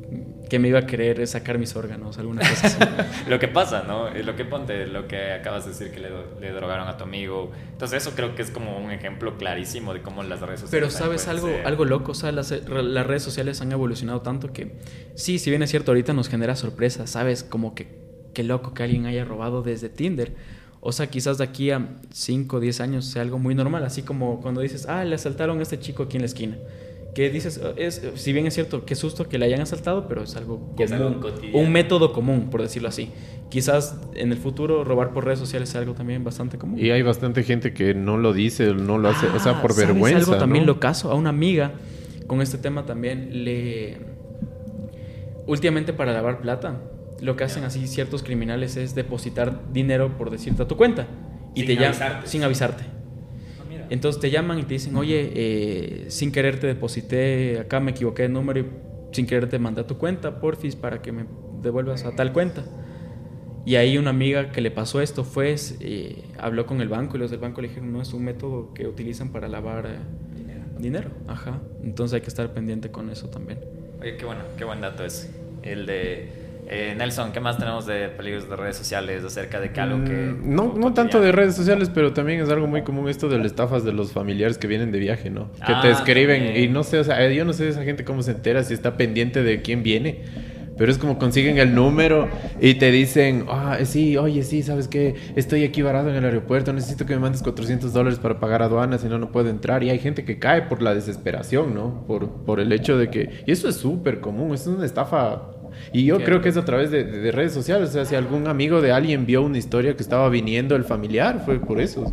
que 0.48 0.58
me 0.58 0.68
iba 0.68 0.78
a 0.78 0.86
querer 0.86 1.26
sacar 1.26 1.58
mis 1.58 1.74
órganos, 1.76 2.18
alguna 2.18 2.48
cosa 2.48 2.66
así. 2.66 2.78
lo 3.28 3.38
que 3.38 3.48
pasa, 3.48 3.84
¿no? 3.84 4.10
Lo 4.10 4.36
que 4.36 4.44
ponte, 4.44 4.86
lo 4.86 5.08
que 5.08 5.32
acabas 5.32 5.64
de 5.64 5.70
decir 5.70 5.90
que 5.90 6.00
le, 6.00 6.10
le, 6.40 6.52
drogaron 6.52 6.88
a 6.88 6.96
tu 6.96 7.04
amigo. 7.04 7.50
Entonces 7.72 8.02
eso 8.02 8.14
creo 8.14 8.34
que 8.34 8.42
es 8.42 8.50
como 8.50 8.78
un 8.78 8.90
ejemplo 8.90 9.38
clarísimo 9.38 9.94
de 9.94 10.02
cómo 10.02 10.22
las 10.22 10.40
redes 10.40 10.60
sociales... 10.60 10.70
Pero 10.70 10.90
sabes 10.90 11.28
algo, 11.28 11.48
algo 11.64 11.84
loco, 11.84 12.12
o 12.12 12.14
sea, 12.14 12.32
las, 12.32 12.50
las, 12.50 13.06
redes 13.06 13.22
sociales 13.22 13.60
han 13.60 13.72
evolucionado 13.72 14.20
tanto 14.20 14.52
que 14.52 14.72
sí, 15.14 15.38
si 15.38 15.50
bien 15.50 15.62
es 15.62 15.70
cierto, 15.70 15.92
ahorita 15.92 16.12
nos 16.12 16.28
genera 16.28 16.56
sorpresa, 16.56 17.06
¿sabes? 17.06 17.42
Como 17.42 17.74
que 17.74 18.02
qué 18.34 18.42
loco 18.42 18.74
que 18.74 18.82
alguien 18.82 19.06
haya 19.06 19.24
robado 19.24 19.62
desde 19.62 19.88
Tinder. 19.88 20.34
O 20.80 20.92
sea, 20.92 21.06
quizás 21.06 21.38
de 21.38 21.44
aquí 21.44 21.70
a 21.70 21.96
5 22.12 22.56
o 22.56 22.60
10 22.60 22.80
años 22.80 23.06
sea 23.06 23.22
algo 23.22 23.38
muy 23.38 23.54
normal, 23.54 23.84
así 23.84 24.02
como 24.02 24.42
cuando 24.42 24.60
dices, 24.60 24.86
ah, 24.86 25.02
le 25.04 25.14
asaltaron 25.14 25.58
a 25.60 25.62
este 25.62 25.80
chico 25.80 26.02
aquí 26.02 26.18
en 26.18 26.22
la 26.22 26.26
esquina 26.26 26.58
que 27.14 27.30
dices, 27.30 27.60
es, 27.76 28.02
si 28.16 28.32
bien 28.32 28.46
es 28.46 28.54
cierto, 28.54 28.84
qué 28.84 28.94
susto 28.94 29.28
que 29.28 29.38
le 29.38 29.46
hayan 29.46 29.60
asaltado, 29.60 30.08
pero 30.08 30.24
es 30.24 30.34
algo 30.36 30.74
común, 30.76 31.20
un 31.52 31.72
método 31.72 32.12
común, 32.12 32.50
por 32.50 32.60
decirlo 32.60 32.88
así. 32.88 33.10
Quizás 33.50 33.96
en 34.14 34.32
el 34.32 34.38
futuro 34.38 34.82
robar 34.82 35.12
por 35.12 35.24
redes 35.24 35.38
sociales 35.38 35.68
sea 35.68 35.80
algo 35.80 35.94
también 35.94 36.24
bastante 36.24 36.58
común. 36.58 36.78
Y 36.78 36.90
hay 36.90 37.02
bastante 37.02 37.44
gente 37.44 37.72
que 37.72 37.94
no 37.94 38.16
lo 38.16 38.32
dice, 38.32 38.74
no 38.74 38.98
lo 38.98 39.08
hace, 39.08 39.28
o 39.28 39.38
sea, 39.38 39.62
por 39.62 39.72
¿sabes 39.72 39.88
vergüenza. 39.88 40.18
algo 40.18 40.36
también 40.36 40.66
lo 40.66 40.80
caso 40.80 41.12
a 41.12 41.14
una 41.14 41.30
amiga 41.30 41.72
con 42.26 42.40
este 42.42 42.58
tema 42.58 42.84
también 42.84 43.44
le 43.44 43.98
últimamente 45.46 45.92
para 45.92 46.12
lavar 46.12 46.40
plata, 46.40 46.80
lo 47.20 47.36
que 47.36 47.44
hacen 47.44 47.64
así 47.64 47.86
ciertos 47.86 48.22
criminales 48.22 48.76
es 48.76 48.94
depositar 48.94 49.60
dinero 49.72 50.16
por 50.16 50.30
decirte 50.30 50.62
a 50.62 50.68
tu 50.68 50.76
cuenta 50.76 51.06
y 51.54 51.64
te 51.64 51.76
llaman 51.76 52.22
sin 52.24 52.42
avisarte. 52.42 52.84
Entonces 53.94 54.20
te 54.20 54.28
llaman 54.28 54.58
y 54.58 54.64
te 54.64 54.74
dicen, 54.74 54.96
oye, 54.96 55.30
eh, 55.34 56.06
sin 56.08 56.32
querer 56.32 56.58
te 56.58 56.66
deposité, 56.66 57.60
acá 57.60 57.78
me 57.78 57.92
equivoqué 57.92 58.22
de 58.22 58.28
número 58.28 58.58
y 58.58 58.66
sin 59.12 59.24
querer 59.24 59.48
te 59.48 59.60
mandé 59.60 59.82
a 59.82 59.86
tu 59.86 59.98
cuenta, 59.98 60.40
porfis, 60.40 60.74
para 60.74 61.00
que 61.00 61.12
me 61.12 61.26
devuelvas 61.62 62.04
a 62.04 62.10
tal 62.10 62.32
cuenta. 62.32 62.64
Y 63.64 63.76
ahí 63.76 63.96
una 63.96 64.10
amiga 64.10 64.50
que 64.50 64.60
le 64.60 64.72
pasó 64.72 65.00
esto 65.00 65.22
fue, 65.22 65.54
eh, 65.78 66.24
habló 66.38 66.66
con 66.66 66.80
el 66.80 66.88
banco 66.88 67.16
y 67.16 67.20
los 67.20 67.30
del 67.30 67.38
banco 67.38 67.62
le 67.62 67.68
dijeron, 67.68 67.92
no, 67.92 68.02
es 68.02 68.12
un 68.12 68.24
método 68.24 68.74
que 68.74 68.88
utilizan 68.88 69.30
para 69.30 69.46
lavar 69.46 69.86
eh, 69.86 70.36
dinero. 70.36 70.64
dinero. 70.76 71.10
Ajá. 71.28 71.62
Entonces 71.84 72.16
hay 72.16 72.20
que 72.22 72.28
estar 72.28 72.52
pendiente 72.52 72.90
con 72.90 73.10
eso 73.10 73.28
también. 73.28 73.60
Oye, 74.00 74.16
qué 74.16 74.24
bueno, 74.24 74.42
qué 74.58 74.64
buen 74.64 74.80
dato 74.80 75.04
es. 75.04 75.30
El 75.62 75.86
de 75.86 76.43
eh, 76.66 76.94
Nelson, 76.96 77.32
¿qué 77.32 77.40
más 77.40 77.58
tenemos 77.58 77.86
de 77.86 78.08
peligros 78.08 78.48
de 78.48 78.56
redes 78.56 78.76
sociales 78.76 79.22
acerca 79.22 79.60
de 79.60 79.70
que 79.70 79.80
algo 79.80 80.02
que... 80.04 80.12
Mm, 80.12 80.54
no, 80.54 80.74
no 80.76 80.94
tanto 80.94 81.20
de 81.20 81.30
redes 81.30 81.54
sociales, 81.54 81.90
pero 81.92 82.12
también 82.12 82.40
es 82.40 82.48
algo 82.48 82.66
muy 82.66 82.82
común 82.82 83.08
esto 83.08 83.28
de 83.28 83.36
las 83.36 83.46
estafas 83.46 83.84
de 83.84 83.92
los 83.92 84.12
familiares 84.12 84.56
que 84.56 84.66
vienen 84.66 84.90
de 84.90 84.98
viaje, 84.98 85.28
¿no? 85.28 85.52
Que 85.52 85.74
te 85.82 85.88
ah, 85.88 85.90
escriben 85.90 86.56
y 86.56 86.68
no 86.68 86.82
sé, 86.82 86.98
o 86.98 87.04
sea, 87.04 87.30
yo 87.30 87.44
no 87.44 87.52
sé 87.52 87.68
esa 87.68 87.82
gente 87.82 88.04
cómo 88.04 88.22
se 88.22 88.30
entera 88.30 88.62
si 88.62 88.72
está 88.72 88.96
pendiente 88.96 89.42
de 89.42 89.60
quién 89.60 89.82
viene. 89.82 90.22
Pero 90.76 90.90
es 90.90 90.98
como 90.98 91.18
consiguen 91.18 91.58
el 91.58 91.74
número 91.74 92.28
y 92.60 92.74
te 92.74 92.90
dicen, 92.90 93.44
ah, 93.48 93.78
sí, 93.84 94.16
oye, 94.16 94.42
sí, 94.42 94.62
¿sabes 94.62 94.88
qué? 94.88 95.14
Estoy 95.36 95.62
aquí 95.62 95.82
varado 95.82 96.10
en 96.10 96.16
el 96.16 96.24
aeropuerto, 96.24 96.72
necesito 96.72 97.06
que 97.06 97.14
me 97.14 97.20
mandes 97.20 97.42
400 97.42 97.92
dólares 97.92 98.18
para 98.18 98.40
pagar 98.40 98.62
aduanas, 98.62 99.02
si 99.02 99.08
no, 99.08 99.18
no 99.18 99.30
puedo 99.30 99.50
entrar. 99.50 99.84
Y 99.84 99.90
hay 99.90 100.00
gente 100.00 100.24
que 100.24 100.38
cae 100.40 100.62
por 100.62 100.82
la 100.82 100.92
desesperación, 100.92 101.74
¿no? 101.74 102.04
Por, 102.08 102.28
por 102.44 102.58
el 102.58 102.72
hecho 102.72 102.98
de 102.98 103.08
que... 103.08 103.30
Y 103.46 103.52
eso 103.52 103.68
es 103.68 103.76
súper 103.76 104.20
común, 104.20 104.52
es 104.52 104.66
una 104.66 104.84
estafa 104.84 105.42
y 105.92 106.04
yo 106.04 106.22
creo 106.22 106.40
que 106.40 106.48
es 106.48 106.56
a 106.56 106.64
través 106.64 106.90
de, 106.90 107.32
redes 107.32 107.52
sociales. 107.52 107.90
O 107.90 107.92
sea, 107.92 108.04
si 108.04 108.14
algún 108.14 108.48
amigo 108.48 108.80
de 108.80 108.92
alguien 108.92 109.26
vio 109.26 109.42
una 109.42 109.58
historia 109.58 109.96
que 109.96 110.02
estaba 110.02 110.28
viniendo 110.28 110.76
el 110.76 110.84
familiar, 110.84 111.42
fue 111.44 111.58
por 111.58 111.80
eso. 111.80 112.12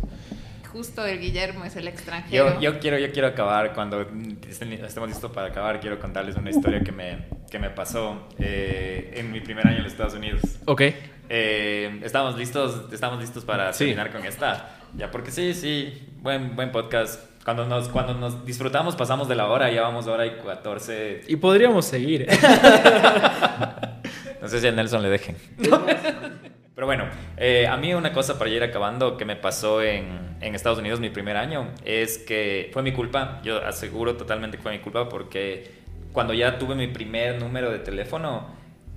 Justo 0.72 1.04
el 1.04 1.20
Guillermo 1.20 1.64
es 1.64 1.76
el 1.76 1.86
extranjero. 1.86 2.54
Yo, 2.54 2.60
yo 2.60 2.80
quiero, 2.80 2.98
yo 2.98 3.12
quiero 3.12 3.28
acabar, 3.28 3.74
cuando 3.74 4.06
estemos 4.48 5.08
listos 5.08 5.30
para 5.30 5.48
acabar, 5.48 5.80
quiero 5.80 5.98
contarles 5.98 6.36
una 6.36 6.50
historia 6.50 6.80
que 6.80 6.92
me, 6.92 7.26
que 7.50 7.58
me 7.58 7.68
pasó 7.68 8.28
eh, 8.38 9.12
en 9.16 9.30
mi 9.30 9.40
primer 9.40 9.66
año 9.66 9.76
en 9.76 9.82
los 9.82 9.92
Estados 9.92 10.14
Unidos. 10.14 10.40
Ok. 10.64 10.82
Eh, 11.28 12.00
estamos 12.02 12.36
listos, 12.36 12.92
estamos 12.92 13.20
listos 13.20 13.44
para 13.44 13.70
terminar 13.72 14.10
con 14.10 14.24
esta. 14.24 14.81
Ya, 14.96 15.10
porque 15.10 15.30
sí, 15.30 15.54
sí, 15.54 16.08
buen, 16.20 16.54
buen 16.54 16.70
podcast 16.70 17.20
cuando 17.44 17.66
nos, 17.66 17.88
cuando 17.88 18.14
nos 18.14 18.44
disfrutamos 18.44 18.94
pasamos 18.94 19.28
de 19.28 19.34
la 19.34 19.48
hora, 19.48 19.70
ya 19.70 19.82
vamos 19.82 20.06
hora 20.06 20.26
y 20.26 20.30
14. 20.30 21.22
Y 21.28 21.36
podríamos 21.36 21.86
seguir. 21.86 22.26
no 24.40 24.48
sé 24.48 24.60
si 24.60 24.66
a 24.66 24.72
Nelson 24.72 25.02
le 25.02 25.08
dejen. 25.08 25.36
Pero 26.74 26.86
bueno, 26.86 27.04
eh, 27.36 27.66
a 27.66 27.76
mí 27.76 27.92
una 27.94 28.12
cosa 28.12 28.38
para 28.38 28.50
ir 28.50 28.62
acabando 28.62 29.16
que 29.16 29.24
me 29.24 29.36
pasó 29.36 29.82
en, 29.82 30.36
en, 30.40 30.54
Estados 30.54 30.78
Unidos 30.78 31.00
mi 31.00 31.10
primer 31.10 31.36
año 31.36 31.68
es 31.84 32.18
que 32.18 32.70
fue 32.72 32.82
mi 32.82 32.92
culpa, 32.92 33.40
yo 33.44 33.64
aseguro 33.64 34.16
totalmente 34.16 34.56
que 34.56 34.62
fue 34.62 34.72
mi 34.72 34.78
culpa 34.78 35.08
porque 35.08 35.70
cuando 36.12 36.32
ya 36.34 36.58
tuve 36.58 36.74
mi 36.74 36.88
primer 36.88 37.40
número 37.40 37.70
de 37.70 37.78
teléfono 37.78 38.46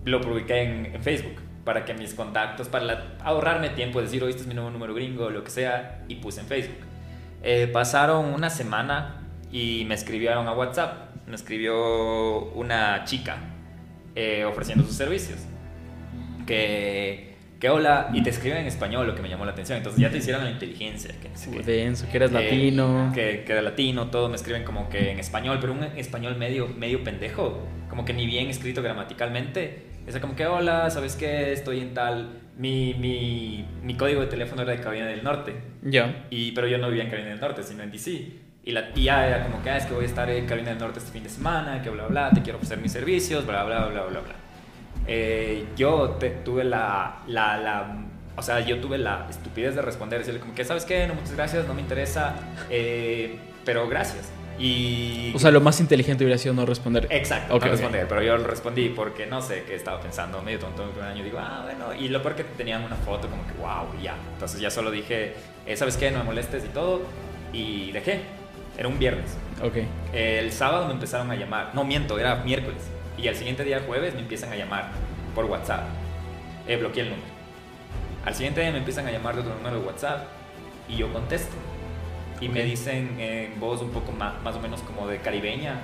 lo 0.05 0.21
publiqué 0.21 0.61
en, 0.61 1.03
Facebook 1.03 1.35
para 1.65 1.83
que 1.83 1.95
mis 1.95 2.13
contactos, 2.13 2.69
para 2.69 3.17
ahorrarme 3.23 3.69
tiempo, 3.69 3.99
decir, 3.99 4.23
oye, 4.23 4.29
este 4.29 4.43
es 4.43 4.47
mi 4.47 4.53
nuevo 4.53 4.69
número 4.69 4.93
gringo, 4.93 5.31
lo 5.31 5.43
que 5.43 5.49
sea, 5.49 6.03
y 6.07 6.15
puse 6.15 6.41
en 6.41 6.47
Facebook. 6.47 6.77
Eh, 7.41 7.67
pasaron 7.67 8.25
una 8.33 8.49
semana 8.49 9.23
y 9.51 9.83
me 9.87 9.95
escribieron 9.95 10.47
a 10.47 10.53
WhatsApp. 10.53 11.15
Me 11.27 11.35
escribió 11.35 12.51
una 12.53 13.03
chica 13.05 13.37
eh, 14.13 14.45
ofreciendo 14.45 14.85
sus 14.85 14.95
servicios. 14.95 15.39
Que, 16.45 17.35
que 17.59 17.69
hola, 17.71 18.09
y 18.13 18.21
te 18.21 18.29
escriben 18.29 18.59
en 18.59 18.67
español, 18.67 19.07
lo 19.07 19.15
que 19.15 19.23
me 19.23 19.29
llamó 19.29 19.43
la 19.43 19.53
atención. 19.53 19.79
Entonces 19.79 19.99
ya 19.99 20.11
te 20.11 20.19
hicieron 20.19 20.43
la 20.43 20.51
inteligencia. 20.51 21.15
Que, 21.19 21.31
que, 21.51 21.63
denso, 21.63 22.05
que 22.11 22.17
eres 22.17 22.31
latino. 22.31 23.11
Que, 23.13 23.43
que 23.43 23.51
era 23.51 23.63
latino, 23.63 24.11
todo 24.11 24.29
me 24.29 24.35
escriben 24.35 24.63
como 24.63 24.87
que 24.87 25.09
en 25.09 25.19
español, 25.19 25.57
pero 25.59 25.73
un 25.73 25.83
español 25.83 26.37
medio, 26.37 26.67
medio 26.67 27.03
pendejo. 27.03 27.63
Como 27.89 28.05
que 28.05 28.13
ni 28.13 28.27
bien 28.27 28.49
escrito 28.49 28.83
gramaticalmente. 28.83 29.94
Es 30.07 30.17
como 30.19 30.35
que 30.35 30.45
hola, 30.45 30.89
¿sabes 30.89 31.15
qué? 31.15 31.51
Estoy 31.51 31.79
en 31.79 31.93
tal 31.93 32.41
mi, 32.57 32.93
mi, 32.93 33.65
mi, 33.83 33.97
código 33.97 34.21
de 34.21 34.27
teléfono 34.27 34.61
era 34.61 34.71
de 34.71 34.79
Carolina 34.79 35.07
del 35.07 35.23
Norte. 35.23 35.55
Ya. 35.83 36.25
Y, 36.29 36.51
pero 36.51 36.67
yo 36.67 36.77
no 36.77 36.87
vivía 36.87 37.03
en 37.03 37.09
Carolina 37.09 37.31
del 37.31 37.41
Norte, 37.41 37.63
sino 37.63 37.83
en 37.83 37.91
DC. 37.91 38.31
Y 38.63 38.71
la 38.71 38.93
tía 38.93 39.27
era 39.27 39.43
como 39.43 39.61
que, 39.61 39.69
ah, 39.69 39.77
es 39.77 39.85
que 39.85 39.93
voy 39.93 40.05
a 40.05 40.07
estar 40.07 40.29
en 40.29 40.45
Carolina 40.45 40.71
del 40.71 40.79
Norte 40.79 40.99
este 40.99 41.11
fin 41.11 41.23
de 41.23 41.29
semana, 41.29 41.81
que 41.81 41.89
bla, 41.89 42.07
bla, 42.07 42.31
te 42.31 42.41
quiero 42.41 42.57
ofrecer 42.57 42.79
mis 42.79 42.91
servicios, 42.91 43.45
bla, 43.45 43.63
bla, 43.63 43.85
bla, 43.87 44.03
bla, 44.03 44.19
bla. 44.21 44.35
Eh, 45.07 45.65
yo 45.75 46.17
tuve 46.43 46.63
la, 46.63 47.21
la, 47.27 47.57
la, 47.57 48.05
o 48.35 48.41
sea, 48.41 48.61
yo 48.61 48.79
tuve 48.79 48.97
la 48.97 49.27
estupidez 49.29 49.75
de 49.75 49.81
responder, 49.81 50.19
decirle 50.19 50.39
como 50.39 50.55
que, 50.55 50.65
¿sabes 50.65 50.85
qué? 50.85 51.05
No, 51.07 51.13
muchas 51.13 51.35
gracias, 51.35 51.67
no 51.67 51.75
me 51.75 51.81
interesa, 51.81 52.35
eh, 52.69 53.37
pero 53.63 53.87
gracias. 53.87 54.31
Y... 54.57 55.33
O 55.35 55.39
sea, 55.39 55.51
lo 55.51 55.59
más 55.59 55.79
inteligente 55.79 56.23
hubiera 56.23 56.37
sido 56.37 56.53
no 56.53 56.65
responder. 56.65 57.07
Exacto, 57.09 57.59
no 57.59 57.59
responder, 57.59 58.07
pero 58.07 58.21
yo 58.21 58.37
lo 58.37 58.45
respondí 58.45 58.89
porque 58.89 59.25
no 59.25 59.41
sé 59.41 59.63
qué 59.63 59.75
estaba 59.75 59.99
pensando, 59.99 60.41
medio 60.41 60.59
tonto 60.59 60.89
primer 60.91 61.09
año. 61.09 61.23
Digo, 61.23 61.39
ah, 61.39 61.61
bueno, 61.65 61.93
y 61.93 62.07
lo 62.07 62.21
peor 62.21 62.35
que 62.35 62.43
tenían 62.43 62.83
una 62.83 62.95
foto 62.95 63.29
como 63.29 63.45
que, 63.45 63.53
wow, 63.53 64.01
ya. 64.01 64.15
Entonces 64.33 64.61
ya 64.61 64.69
solo 64.69 64.91
dije, 64.91 65.33
eh, 65.65 65.75
¿sabes 65.75 65.97
qué? 65.97 66.11
No 66.11 66.19
me 66.19 66.25
molestes 66.25 66.63
y 66.63 66.69
todo. 66.69 67.01
Y 67.51 67.91
dejé. 67.91 68.21
Era 68.77 68.87
un 68.87 68.99
viernes. 68.99 69.37
Ok. 69.63 69.77
El 70.13 70.51
sábado 70.51 70.87
me 70.87 70.93
empezaron 70.93 71.31
a 71.31 71.35
llamar. 71.35 71.71
No, 71.73 71.83
miento, 71.83 72.19
era 72.19 72.35
miércoles. 72.43 72.83
Y 73.17 73.27
al 73.27 73.35
siguiente 73.35 73.63
día, 73.63 73.81
jueves, 73.85 74.13
me 74.13 74.21
empiezan 74.21 74.51
a 74.51 74.55
llamar 74.55 74.91
por 75.33 75.45
WhatsApp. 75.45 75.83
Eh, 76.67 76.75
bloqueé 76.77 77.03
el 77.03 77.09
número. 77.09 77.27
Al 78.25 78.33
siguiente 78.33 78.61
día 78.61 78.71
me 78.71 78.79
empiezan 78.79 79.07
a 79.07 79.11
llamar 79.11 79.35
de 79.35 79.41
otro 79.41 79.53
número 79.55 79.79
de 79.79 79.85
WhatsApp 79.85 80.23
y 80.89 80.97
yo 80.97 81.11
contesto 81.13 81.55
y 82.41 82.49
me 82.49 82.63
dicen 82.63 83.15
en 83.19 83.59
voz 83.59 83.81
un 83.81 83.89
poco 83.89 84.11
más, 84.11 84.41
más 84.43 84.55
o 84.55 84.59
menos 84.59 84.81
como 84.81 85.07
de 85.07 85.19
caribeña, 85.19 85.81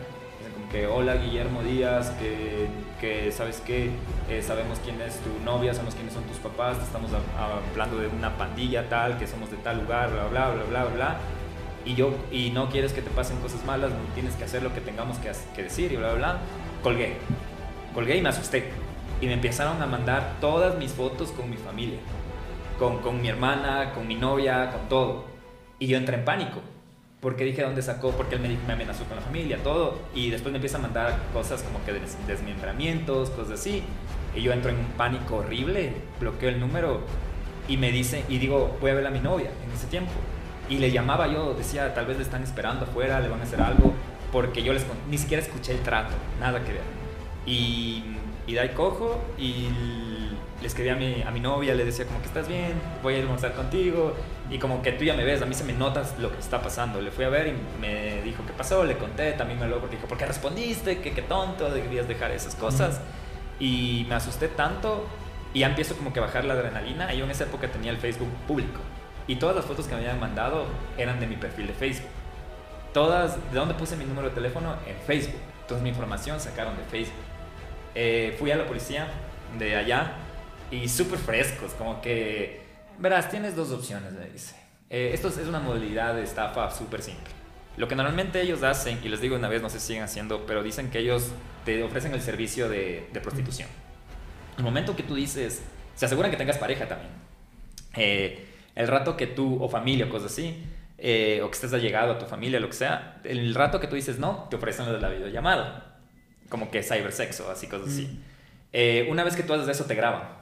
como 0.54 0.70
que, 0.70 0.88
hola 0.88 1.16
Guillermo 1.16 1.62
Díaz, 1.64 2.12
que, 2.12 2.68
que 3.00 3.32
¿sabes 3.32 3.62
qué? 3.66 3.90
Eh, 4.30 4.42
sabemos 4.42 4.80
quién 4.84 5.00
es 5.02 5.20
tu 5.20 5.44
novia, 5.46 5.74
sabemos 5.74 5.96
quiénes 5.96 6.14
son 6.14 6.24
tus 6.24 6.38
papás, 6.38 6.78
estamos 6.82 7.12
hablando 7.38 7.98
de 7.98 8.08
una 8.08 8.38
pandilla 8.38 8.90
tal, 8.90 9.18
que 9.18 9.28
somos 9.28 9.50
de 9.50 9.58
tal 9.58 9.82
lugar, 9.82 10.12
bla, 10.12 10.28
bla, 10.28 10.52
bla, 10.52 10.64
bla, 10.64 10.84
bla. 10.86 11.18
Y, 11.84 11.96
yo, 11.96 12.14
y 12.32 12.52
no 12.52 12.70
quieres 12.70 12.94
que 12.94 13.02
te 13.02 13.10
pasen 13.10 13.40
cosas 13.40 13.66
malas, 13.66 13.92
no 13.92 14.14
tienes 14.14 14.36
que 14.36 14.44
hacer 14.44 14.62
lo 14.62 14.74
que 14.74 14.82
tengamos 14.82 15.18
que, 15.18 15.32
que 15.56 15.64
decir 15.64 15.92
y 15.92 15.96
bla, 15.96 16.10
bla, 16.10 16.18
bla. 16.18 16.38
Colgué. 16.84 17.16
Colgué 17.94 18.18
y 18.18 18.22
me 18.22 18.30
asusté. 18.30 18.72
Y 19.20 19.26
me 19.26 19.34
empezaron 19.34 19.82
a 19.82 19.88
mandar 19.88 20.36
todas 20.40 20.78
mis 20.78 20.92
fotos 20.92 21.32
con 21.32 21.50
mi 21.50 21.58
familia. 21.58 21.98
Con, 22.78 23.00
con 23.00 23.22
mi 23.22 23.30
hermana, 23.30 23.94
con 23.94 24.08
mi 24.08 24.16
novia, 24.16 24.70
con 24.72 24.90
todo. 24.90 25.31
Y 25.82 25.88
yo 25.88 25.98
entré 25.98 26.16
en 26.16 26.24
pánico 26.24 26.62
porque 27.22 27.44
dije 27.44 27.64
dónde 27.64 27.82
sacó, 27.82 28.12
porque 28.12 28.36
él 28.36 28.42
me, 28.42 28.50
me, 28.50 28.74
amenazó 28.74 29.04
con 29.06 29.16
la 29.16 29.24
familia, 29.24 29.58
todo, 29.64 30.00
y 30.14 30.30
después 30.30 30.52
me 30.52 30.58
empieza 30.58 30.78
a 30.78 30.82
mandar 30.82 31.18
cosas 31.34 31.64
como 31.64 31.84
que 31.84 31.94
desmembramientos, 32.28 33.32
cosas 33.32 33.60
así, 33.60 33.84
y 34.36 34.42
yo 34.44 34.54
entro 34.54 34.70
en 34.70 34.78
un 34.78 34.86
pánico 34.98 35.38
horrible, 35.38 35.94
bloqueo 36.20 36.50
el 36.50 36.60
número 36.60 37.02
y 37.68 37.78
me 37.78 37.92
dice, 37.92 38.24
y 38.30 38.38
digo, 38.38 38.78
voy 38.80 38.92
a 38.92 38.94
ver 38.96 39.08
a 39.08 39.10
mi 39.10 39.20
novia 39.20 39.50
en 39.66 39.72
ese 39.72 39.88
tiempo, 39.88 40.12
y 40.70 40.78
le 40.78 40.92
llamaba 40.92 41.28
yo, 41.28 41.56
decía, 41.56 41.94
tal 41.96 42.06
vez 42.06 42.18
le 42.18 42.24
están 42.24 42.44
esperando 42.44 42.86
afuera, 42.86 43.20
le 43.20 43.30
van 43.30 43.40
a 43.40 43.44
hacer 43.44 43.62
algo, 43.62 43.94
porque 44.32 44.62
yo 44.62 44.74
les, 44.74 44.86
ni 45.10 45.18
siquiera 45.18 45.42
escuché 45.44 45.74
el 45.74 45.82
trato, 45.82 46.14
nada 46.40 46.64
que 46.64 46.74
ver, 46.74 46.84
y, 47.46 48.04
y 48.48 48.54
de 48.54 48.60
ahí 48.60 48.70
cojo 48.70 49.20
y 49.38 49.68
le 50.60 50.68
escribí 50.68 50.90
a 50.90 50.96
mi, 50.96 51.22
a 51.22 51.32
mi 51.32 51.40
novia, 51.40 51.74
le 51.74 51.86
decía 51.86 52.06
como 52.06 52.20
que 52.20 52.28
estás 52.28 52.48
bien, 52.48 52.74
voy 53.02 53.16
a 53.16 53.20
almorzar 53.20 53.54
contigo, 53.54 54.14
y 54.52 54.60
como 54.60 54.82
que 54.82 54.92
tú 54.92 55.06
ya 55.06 55.14
me 55.14 55.24
ves, 55.24 55.42
a 55.42 55.46
mí 55.46 55.54
se 55.54 55.64
me 55.64 55.72
notas 55.72 56.20
lo 56.20 56.30
que 56.30 56.38
está 56.38 56.62
pasando. 56.62 57.02
Le 57.02 57.10
fui 57.10 57.24
a 57.24 57.30
ver 57.30 57.48
y 57.48 57.80
me 57.80 58.22
dijo 58.22 58.44
qué 58.46 58.52
pasó, 58.52 58.84
le 58.84 58.98
conté, 58.98 59.32
también 59.32 59.58
me 59.58 59.66
lo 59.66 59.80
dijo, 59.88 60.08
¿por 60.08 60.18
qué 60.18 60.26
respondiste? 60.26 61.00
¿Qué, 61.00 61.14
qué 61.14 61.22
tonto, 61.22 61.72
debías 61.72 62.06
dejar 62.06 62.32
esas 62.32 62.56
cosas. 62.56 63.00
Y 63.62 64.06
me 64.10 64.16
asusté 64.16 64.50
tanto 64.50 65.08
y 65.54 65.60
ya 65.60 65.68
empiezo 65.68 65.96
como 65.96 66.12
que 66.12 66.20
a 66.20 66.24
bajar 66.24 66.44
la 66.44 66.56
adrenalina. 66.56 67.14
Y 67.14 67.20
yo 67.20 67.24
en 67.24 67.32
esa 67.32 67.46
época 67.46 67.70
tenía 67.70 67.92
el 67.92 67.98
Facebook 67.98 68.28
público. 68.46 68.82
Y 69.26 69.38
todas 69.38 69.56
las 69.56 69.64
fotos 69.64 69.88
que 69.88 69.96
me 69.96 70.02
habían 70.02 70.20
mandado 70.20 70.66
eran 70.98 71.22
de 71.22 71.28
mi 71.28 71.38
perfil 71.38 71.68
de 71.68 71.74
Facebook. 71.74 72.10
Todas, 72.94 73.38
¿de 73.54 73.58
dónde 73.58 73.74
puse 73.76 73.96
mi 73.96 74.04
número 74.04 74.28
de 74.28 74.36
teléfono? 74.36 74.76
En 74.86 74.98
Facebook. 75.08 75.40
Entonces 75.62 75.82
mi 75.82 75.90
información 75.90 76.42
sacaron 76.42 76.76
de 76.76 76.84
Facebook. 76.84 77.24
Eh, 77.96 78.36
fui 78.38 78.52
a 78.52 78.58
la 78.58 78.66
policía 78.66 79.08
de 79.58 79.78
allá 79.78 80.12
y 80.72 80.90
súper 80.90 81.20
frescos, 81.20 81.72
como 81.74 82.02
que 82.02 82.61
Verás, 83.02 83.32
tienes 83.32 83.56
dos 83.56 83.72
opciones, 83.72 84.14
me 84.14 84.30
dice. 84.30 84.56
Eh, 84.88 85.10
esto 85.12 85.30
es 85.30 85.38
una 85.48 85.60
modalidad 85.60 86.14
de 86.14 86.22
estafa 86.22 86.70
súper 86.70 87.02
simple. 87.02 87.34
Lo 87.76 87.88
que 87.88 87.96
normalmente 87.96 88.40
ellos 88.40 88.62
hacen, 88.62 89.00
y 89.04 89.10
les 89.10 89.20
digo 89.22 89.36
una 89.36 89.50
vez, 89.50 89.60
no 89.64 89.72
sé 89.72 89.80
si 89.80 89.88
siguen 89.88 90.04
haciendo, 90.04 90.46
pero 90.46 90.62
dicen 90.62 90.92
que 90.92 91.00
ellos 91.00 91.32
te 91.66 91.82
ofrecen 91.82 92.14
el 92.14 92.22
servicio 92.22 92.70
de, 92.70 93.10
prostitución. 93.24 93.68
El 94.56 94.64
momento 94.64 94.96
que 94.96 95.02
tú 95.02 95.16
dices, 95.16 95.64
se 95.96 96.06
aseguran 96.06 96.30
que 96.30 96.38
tengas 96.38 96.60
pareja 96.60 96.88
también. 96.88 97.10
Eh, 97.96 98.46
el 98.76 98.88
rato 98.88 99.18
que 99.18 99.26
tú, 99.26 99.58
o 99.64 99.68
familia, 99.68 100.06
o 100.06 100.10
cosas 100.10 100.32
así, 100.32 100.64
eh, 101.00 101.42
o 101.44 101.50
que 101.50 101.56
estés 101.56 101.74
allegado 101.74 102.12
a 102.12 102.20
tu 102.20 102.28
familia, 102.28 102.60
lo 102.60 102.68
que 102.68 102.76
sea, 102.76 103.20
el 103.24 103.56
rato 103.56 103.80
que 103.80 103.88
tú 103.88 103.96
dices 103.96 104.20
no, 104.20 104.48
te 104.52 104.58
ofrecen 104.58 104.86
lo 104.86 104.94
de 104.94 105.02
la 105.02 105.10
videollamada. 105.10 105.98
Como 106.50 106.70
que 106.70 106.84
cybersexo, 106.84 107.50
así, 107.50 107.66
cosas 107.66 107.88
así. 107.88 108.20
una 109.10 109.24
vez 109.24 109.36
que 109.36 109.42
tú 109.42 109.54
haces 109.54 109.68
eso, 109.70 109.86
te 109.86 109.96
graban 109.96 110.41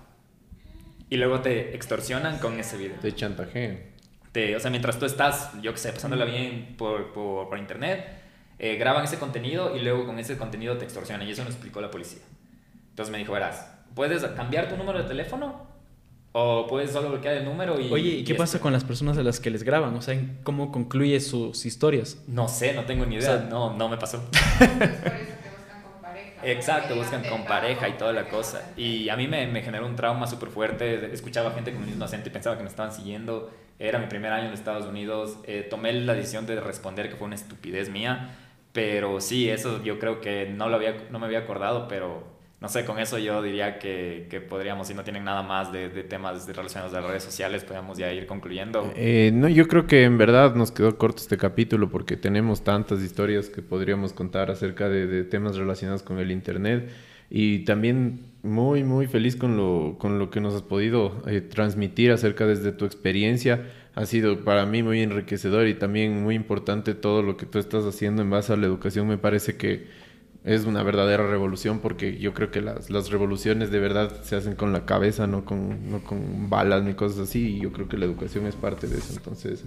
y 1.09 1.17
luego 1.17 1.41
te 1.41 1.75
extorsionan 1.75 2.37
con 2.39 2.59
ese 2.59 2.77
video. 2.77 2.97
Te 2.99 3.13
chantajean. 3.13 3.79
Te, 4.31 4.55
o 4.55 4.59
sea, 4.59 4.69
mientras 4.69 4.99
tú 4.99 5.05
estás, 5.05 5.51
yo 5.61 5.71
que 5.71 5.79
sé, 5.79 5.91
pasándola 5.91 6.25
bien 6.25 6.75
por, 6.77 7.11
por, 7.13 7.49
por 7.49 7.57
internet, 7.57 8.05
eh, 8.59 8.75
graban 8.75 9.03
ese 9.03 9.17
contenido 9.17 9.75
y 9.75 9.79
luego 9.79 10.05
con 10.05 10.19
ese 10.19 10.37
contenido 10.37 10.77
te 10.77 10.85
extorsionan. 10.85 11.27
Y 11.27 11.31
eso 11.31 11.43
me 11.43 11.49
explicó 11.49 11.81
la 11.81 11.89
policía. 11.89 12.21
Entonces 12.89 13.11
me 13.11 13.17
dijo, 13.17 13.33
verás, 13.33 13.71
puedes 13.95 14.23
cambiar 14.23 14.69
tu 14.69 14.77
número 14.77 14.99
de 15.01 15.05
teléfono 15.05 15.67
o 16.31 16.67
puedes 16.67 16.91
solo 16.91 17.09
bloquear 17.09 17.37
el 17.37 17.45
número 17.45 17.79
y... 17.79 17.91
Oye, 17.91 18.09
¿y 18.09 18.23
qué 18.23 18.35
pasa 18.35 18.59
con 18.59 18.71
las 18.71 18.83
personas 18.83 19.17
a 19.17 19.23
las 19.23 19.39
que 19.39 19.49
les 19.49 19.63
graban? 19.63 19.95
O 19.95 20.01
sea, 20.01 20.15
¿cómo 20.43 20.71
concluye 20.71 21.19
sus 21.21 21.65
historias? 21.65 22.21
No 22.27 22.47
sé, 22.47 22.73
no 22.73 22.85
tengo 22.85 23.05
ni 23.05 23.15
idea. 23.15 23.47
no, 23.49 23.75
no 23.75 23.89
me 23.89 23.97
pasó. 23.97 24.23
Exacto, 26.43 26.95
buscan 26.95 27.23
con 27.23 27.45
pareja 27.45 27.89
y 27.89 27.93
toda 27.93 28.13
la 28.13 28.29
cosa. 28.29 28.71
Y 28.77 29.09
a 29.09 29.17
mí 29.17 29.27
me, 29.27 29.47
me 29.47 29.61
generó 29.61 29.85
un 29.85 29.95
trauma 29.95 30.25
súper 30.27 30.49
fuerte. 30.49 31.13
Escuchaba 31.13 31.51
gente 31.51 31.71
con 31.73 31.81
el 31.83 31.89
mismo 31.89 32.05
acento 32.05 32.29
y 32.29 32.31
pensaba 32.31 32.57
que 32.57 32.63
me 32.63 32.69
estaban 32.69 32.91
siguiendo. 32.93 33.51
Era 33.77 33.99
mi 33.99 34.07
primer 34.07 34.31
año 34.31 34.47
en 34.47 34.53
Estados 34.53 34.85
Unidos. 34.85 35.37
Eh, 35.45 35.67
tomé 35.69 35.93
la 35.93 36.13
decisión 36.13 36.45
de 36.45 36.59
responder 36.59 37.09
que 37.09 37.15
fue 37.15 37.27
una 37.27 37.35
estupidez 37.35 37.89
mía. 37.89 38.35
Pero 38.71 39.19
sí, 39.19 39.49
eso 39.49 39.83
yo 39.83 39.99
creo 39.99 40.21
que 40.21 40.45
no, 40.47 40.69
lo 40.69 40.75
había, 40.75 40.95
no 41.09 41.19
me 41.19 41.25
había 41.25 41.39
acordado, 41.39 41.87
pero 41.87 42.23
no 42.61 42.67
sé, 42.67 42.83
con 42.83 42.99
eso 42.99 43.17
yo 43.17 43.41
diría 43.41 43.79
que, 43.79 44.27
que, 44.29 44.41
podríamos, 44.41 44.87
si 44.87 44.93
no 44.93 45.03
tienen 45.05 45.23
nada 45.23 45.43
más 45.43 45.71
de, 45.71 45.87
de 45.87 46.03
temas 46.03 46.45
relacionados 46.45 46.93
a 46.93 46.99
las 46.99 47.09
redes 47.09 47.23
sociales, 47.23 47.63
podríamos 47.63 47.97
ya 47.97 48.11
ir 48.11 48.27
concluyendo. 48.27 48.91
Eh, 48.97 49.31
no, 49.33 49.47
yo 49.47 49.65
creo 49.69 49.87
que 49.87 50.03
en 50.03 50.17
verdad 50.17 50.55
nos 50.55 50.71
quedó 50.71 50.97
corto 50.97 51.21
este 51.21 51.37
capítulo 51.37 51.89
porque 51.89 52.17
tenemos 52.17 52.61
tantas 52.65 53.01
historias 53.01 53.47
que 53.47 53.61
podríamos 53.61 54.11
contar 54.11 54.51
acerca 54.51 54.89
de, 54.89 55.23
temas 55.23 55.55
relacionados 55.55 56.03
con 56.03 56.19
el 56.19 56.31
Internet 56.31 56.89
y 57.29 57.59
también 57.59 58.25
muy, 58.43 58.83
muy 58.83 59.07
feliz 59.07 59.37
con 59.37 59.55
lo, 59.55 59.95
con 59.97 60.19
lo 60.19 60.29
que 60.29 60.41
nos 60.41 60.53
has 60.53 60.61
podido 60.61 61.23
eh, 61.27 61.39
transmitir 61.39 62.11
acerca 62.11 62.45
desde 62.45 62.73
tu 62.73 62.83
experiencia. 62.83 63.67
Ha 63.95 64.05
sido 64.05 64.43
para 64.43 64.65
mí 64.65 64.83
muy 64.83 65.01
enriquecedor 65.01 65.67
y 65.67 65.75
también 65.75 66.21
muy 66.23 66.35
importante 66.35 66.93
todo 66.93 67.23
lo 67.23 67.37
que 67.37 67.45
tú 67.45 67.57
estás 67.57 67.85
haciendo 67.85 68.21
en 68.21 68.29
base 68.29 68.51
a 68.51 68.57
la 68.57 68.65
educación. 68.65 69.07
Me 69.07 69.17
parece 69.17 69.55
que 69.55 69.87
es 70.43 70.65
una 70.65 70.83
verdadera 70.83 71.27
revolución 71.27 71.79
porque 71.79 72.17
yo 72.17 72.33
creo 72.33 72.49
que 72.49 72.61
las, 72.61 72.89
las 72.89 73.09
revoluciones 73.09 73.71
de 73.71 73.79
verdad 73.79 74.21
se 74.23 74.35
hacen 74.35 74.55
con 74.55 74.71
la 74.71 74.85
cabeza, 74.85 75.27
no 75.27 75.43
con, 75.43 75.91
no 75.91 76.03
con 76.03 76.49
balas 76.49 76.83
ni 76.83 76.93
cosas 76.93 77.19
así. 77.29 77.57
Y 77.57 77.61
yo 77.61 77.71
creo 77.71 77.89
que 77.89 77.97
la 77.97 78.05
educación 78.05 78.45
es 78.47 78.55
parte 78.55 78.87
de 78.87 78.97
eso. 78.97 79.13
Entonces, 79.13 79.65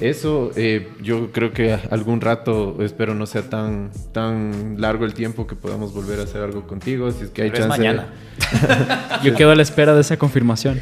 eso, 0.00 0.50
eh, 0.56 0.88
yo 1.00 1.30
creo 1.30 1.52
que 1.52 1.72
algún 1.72 2.20
rato, 2.20 2.76
espero 2.80 3.14
no 3.14 3.26
sea 3.26 3.42
tan, 3.42 3.92
tan 4.12 4.80
largo 4.80 5.04
el 5.04 5.14
tiempo 5.14 5.46
que 5.46 5.54
podamos 5.54 5.94
volver 5.94 6.18
a 6.18 6.24
hacer 6.24 6.42
algo 6.42 6.66
contigo. 6.66 7.12
Si 7.12 7.24
es 7.24 7.30
que 7.30 7.42
hay 7.42 7.50
chance. 7.52 7.68
mañana. 7.68 8.08
yo 9.22 9.36
quedo 9.36 9.52
a 9.52 9.54
la 9.54 9.62
espera 9.62 9.94
de 9.94 10.00
esa 10.00 10.16
confirmación. 10.16 10.80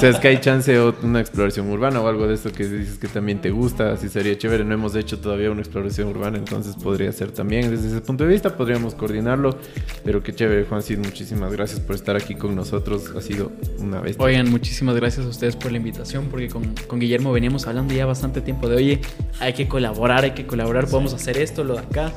si 0.00 0.06
es 0.06 0.16
que 0.18 0.28
hay 0.28 0.40
chance 0.40 0.76
o 0.80 0.96
una 1.04 1.20
exploración 1.20 1.70
urbana 1.70 2.00
o 2.00 2.08
algo 2.08 2.26
de 2.26 2.34
eso 2.34 2.50
que 2.50 2.66
dices 2.66 2.98
que 2.98 3.06
también 3.06 3.40
te 3.40 3.50
gusta, 3.50 3.92
así 3.92 4.08
sería 4.08 4.36
chévere. 4.36 4.64
No 4.64 4.74
hemos 4.74 4.96
hecho 4.96 5.20
todavía 5.20 5.52
una 5.52 5.60
exploración 5.60 6.08
urbana, 6.08 6.38
entonces 6.38 6.74
podría 6.74 7.12
ser 7.12 7.30
también 7.30 7.70
desde 7.70 7.86
ese 7.86 8.00
punto 8.00 8.24
de 8.24 8.30
vista, 8.30 8.56
podríamos 8.56 8.94
coordinarlo. 8.94 9.56
Pero 10.04 10.24
qué 10.24 10.34
chévere, 10.34 10.64
Juan 10.64 10.82
Cid, 10.82 10.98
muchísimas 10.98 11.52
gracias 11.52 11.78
por 11.78 11.94
estar 11.94 12.16
aquí 12.16 12.34
con 12.34 12.56
nosotros. 12.56 13.12
Ha 13.16 13.20
sido 13.20 13.52
una 13.78 14.00
vez. 14.00 14.16
Oigan, 14.18 14.50
muchísimas 14.50 14.96
gracias 14.96 15.24
a 15.24 15.28
ustedes 15.28 15.54
por 15.54 15.70
la 15.70 15.78
invitación, 15.78 16.26
porque 16.28 16.48
con, 16.48 16.74
con 16.88 16.98
Guillermo 16.98 17.32
veníamos 17.32 17.68
hablando 17.68 17.94
ya 17.94 18.07
bastante 18.08 18.40
tiempo 18.40 18.68
de, 18.68 18.76
oye, 18.76 19.00
hay 19.40 19.52
que 19.52 19.68
colaborar, 19.68 20.24
hay 20.24 20.32
que 20.32 20.46
colaborar, 20.46 20.88
podemos 20.88 21.14
hacer 21.14 21.38
esto, 21.38 21.62
lo 21.62 21.74
de 21.74 21.80
acá, 21.80 22.12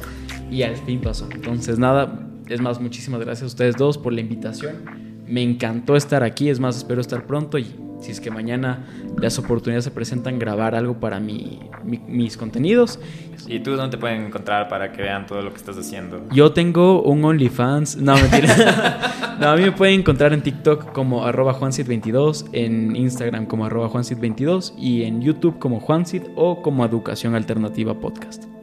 y 0.49 0.63
al 0.63 0.75
fin 0.77 0.99
pasó. 1.01 1.27
Entonces, 1.31 1.77
nada, 1.77 2.27
es 2.47 2.59
más, 2.59 2.79
muchísimas 2.81 3.21
gracias 3.21 3.43
a 3.43 3.47
ustedes 3.47 3.75
dos 3.75 3.97
por 3.97 4.13
la 4.13 4.21
invitación. 4.21 4.83
Me 5.27 5.43
encantó 5.43 5.95
estar 5.95 6.23
aquí, 6.23 6.49
es 6.49 6.59
más, 6.59 6.77
espero 6.77 6.99
estar 6.99 7.27
pronto 7.27 7.57
y 7.57 7.75
si 8.01 8.11
es 8.11 8.19
que 8.19 8.31
mañana 8.31 8.85
las 9.17 9.39
oportunidades 9.39 9.85
se 9.85 9.91
presentan, 9.91 10.39
grabar 10.39 10.75
algo 10.75 10.99
para 10.99 11.19
mi, 11.19 11.59
mis 11.83 12.35
contenidos. 12.35 12.99
¿Y 13.47 13.59
tú 13.59 13.75
dónde 13.75 13.97
te 13.97 14.01
pueden 14.01 14.25
encontrar 14.25 14.67
para 14.69 14.91
que 14.91 15.01
vean 15.01 15.25
todo 15.25 15.41
lo 15.41 15.51
que 15.51 15.57
estás 15.57 15.77
haciendo? 15.77 16.27
Yo 16.31 16.51
tengo 16.51 17.01
un 17.03 17.23
OnlyFans. 17.23 17.97
No, 17.97 18.15
mentira. 18.15 19.37
no, 19.39 19.49
a 19.49 19.55
mí 19.55 19.63
me 19.63 19.71
pueden 19.71 20.01
encontrar 20.01 20.33
en 20.33 20.41
TikTok 20.41 20.91
como 20.91 21.25
arroba 21.25 21.53
juancid22, 21.53 22.49
en 22.53 22.95
Instagram 22.95 23.45
como 23.45 23.65
arroba 23.65 23.89
juancid22 23.89 24.73
y 24.77 25.03
en 25.03 25.21
YouTube 25.21 25.59
como 25.59 25.79
Juancid 25.79 26.23
o 26.35 26.61
como 26.61 26.85
Educación 26.85 27.35
Alternativa 27.35 27.93
Podcast. 27.93 28.60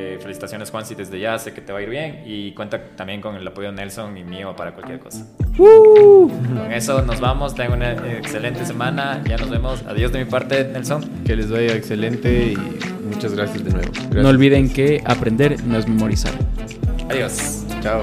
Eh, 0.00 0.16
felicitaciones 0.20 0.70
Juan, 0.70 0.86
si 0.86 0.94
desde 0.94 1.18
ya 1.18 1.36
sé 1.40 1.52
que 1.52 1.60
te 1.60 1.72
va 1.72 1.80
a 1.80 1.82
ir 1.82 1.90
bien 1.90 2.22
y 2.24 2.52
cuenta 2.52 2.80
también 2.94 3.20
con 3.20 3.34
el 3.34 3.44
apoyo 3.44 3.72
de 3.72 3.74
Nelson 3.74 4.16
y 4.16 4.22
mío 4.22 4.54
para 4.54 4.72
cualquier 4.72 5.00
cosa. 5.00 5.26
Con 5.56 6.72
eso 6.72 7.02
nos 7.02 7.18
vamos, 7.18 7.56
tengan 7.56 7.78
una 7.78 7.92
excelente 8.16 8.64
semana, 8.64 9.20
ya 9.28 9.36
nos 9.36 9.50
vemos. 9.50 9.82
Adiós 9.88 10.12
de 10.12 10.20
mi 10.20 10.30
parte, 10.30 10.62
Nelson. 10.62 11.02
Que 11.24 11.34
les 11.34 11.50
vaya 11.50 11.74
excelente 11.74 12.52
y 12.52 12.56
muchas 13.12 13.34
gracias 13.34 13.64
de 13.64 13.72
nuevo. 13.72 13.90
No 14.14 14.28
olviden 14.28 14.72
que 14.72 15.02
aprender 15.04 15.64
no 15.64 15.76
es 15.76 15.88
memorizar. 15.88 16.32
Adiós. 17.10 17.64
Chao. 17.82 18.02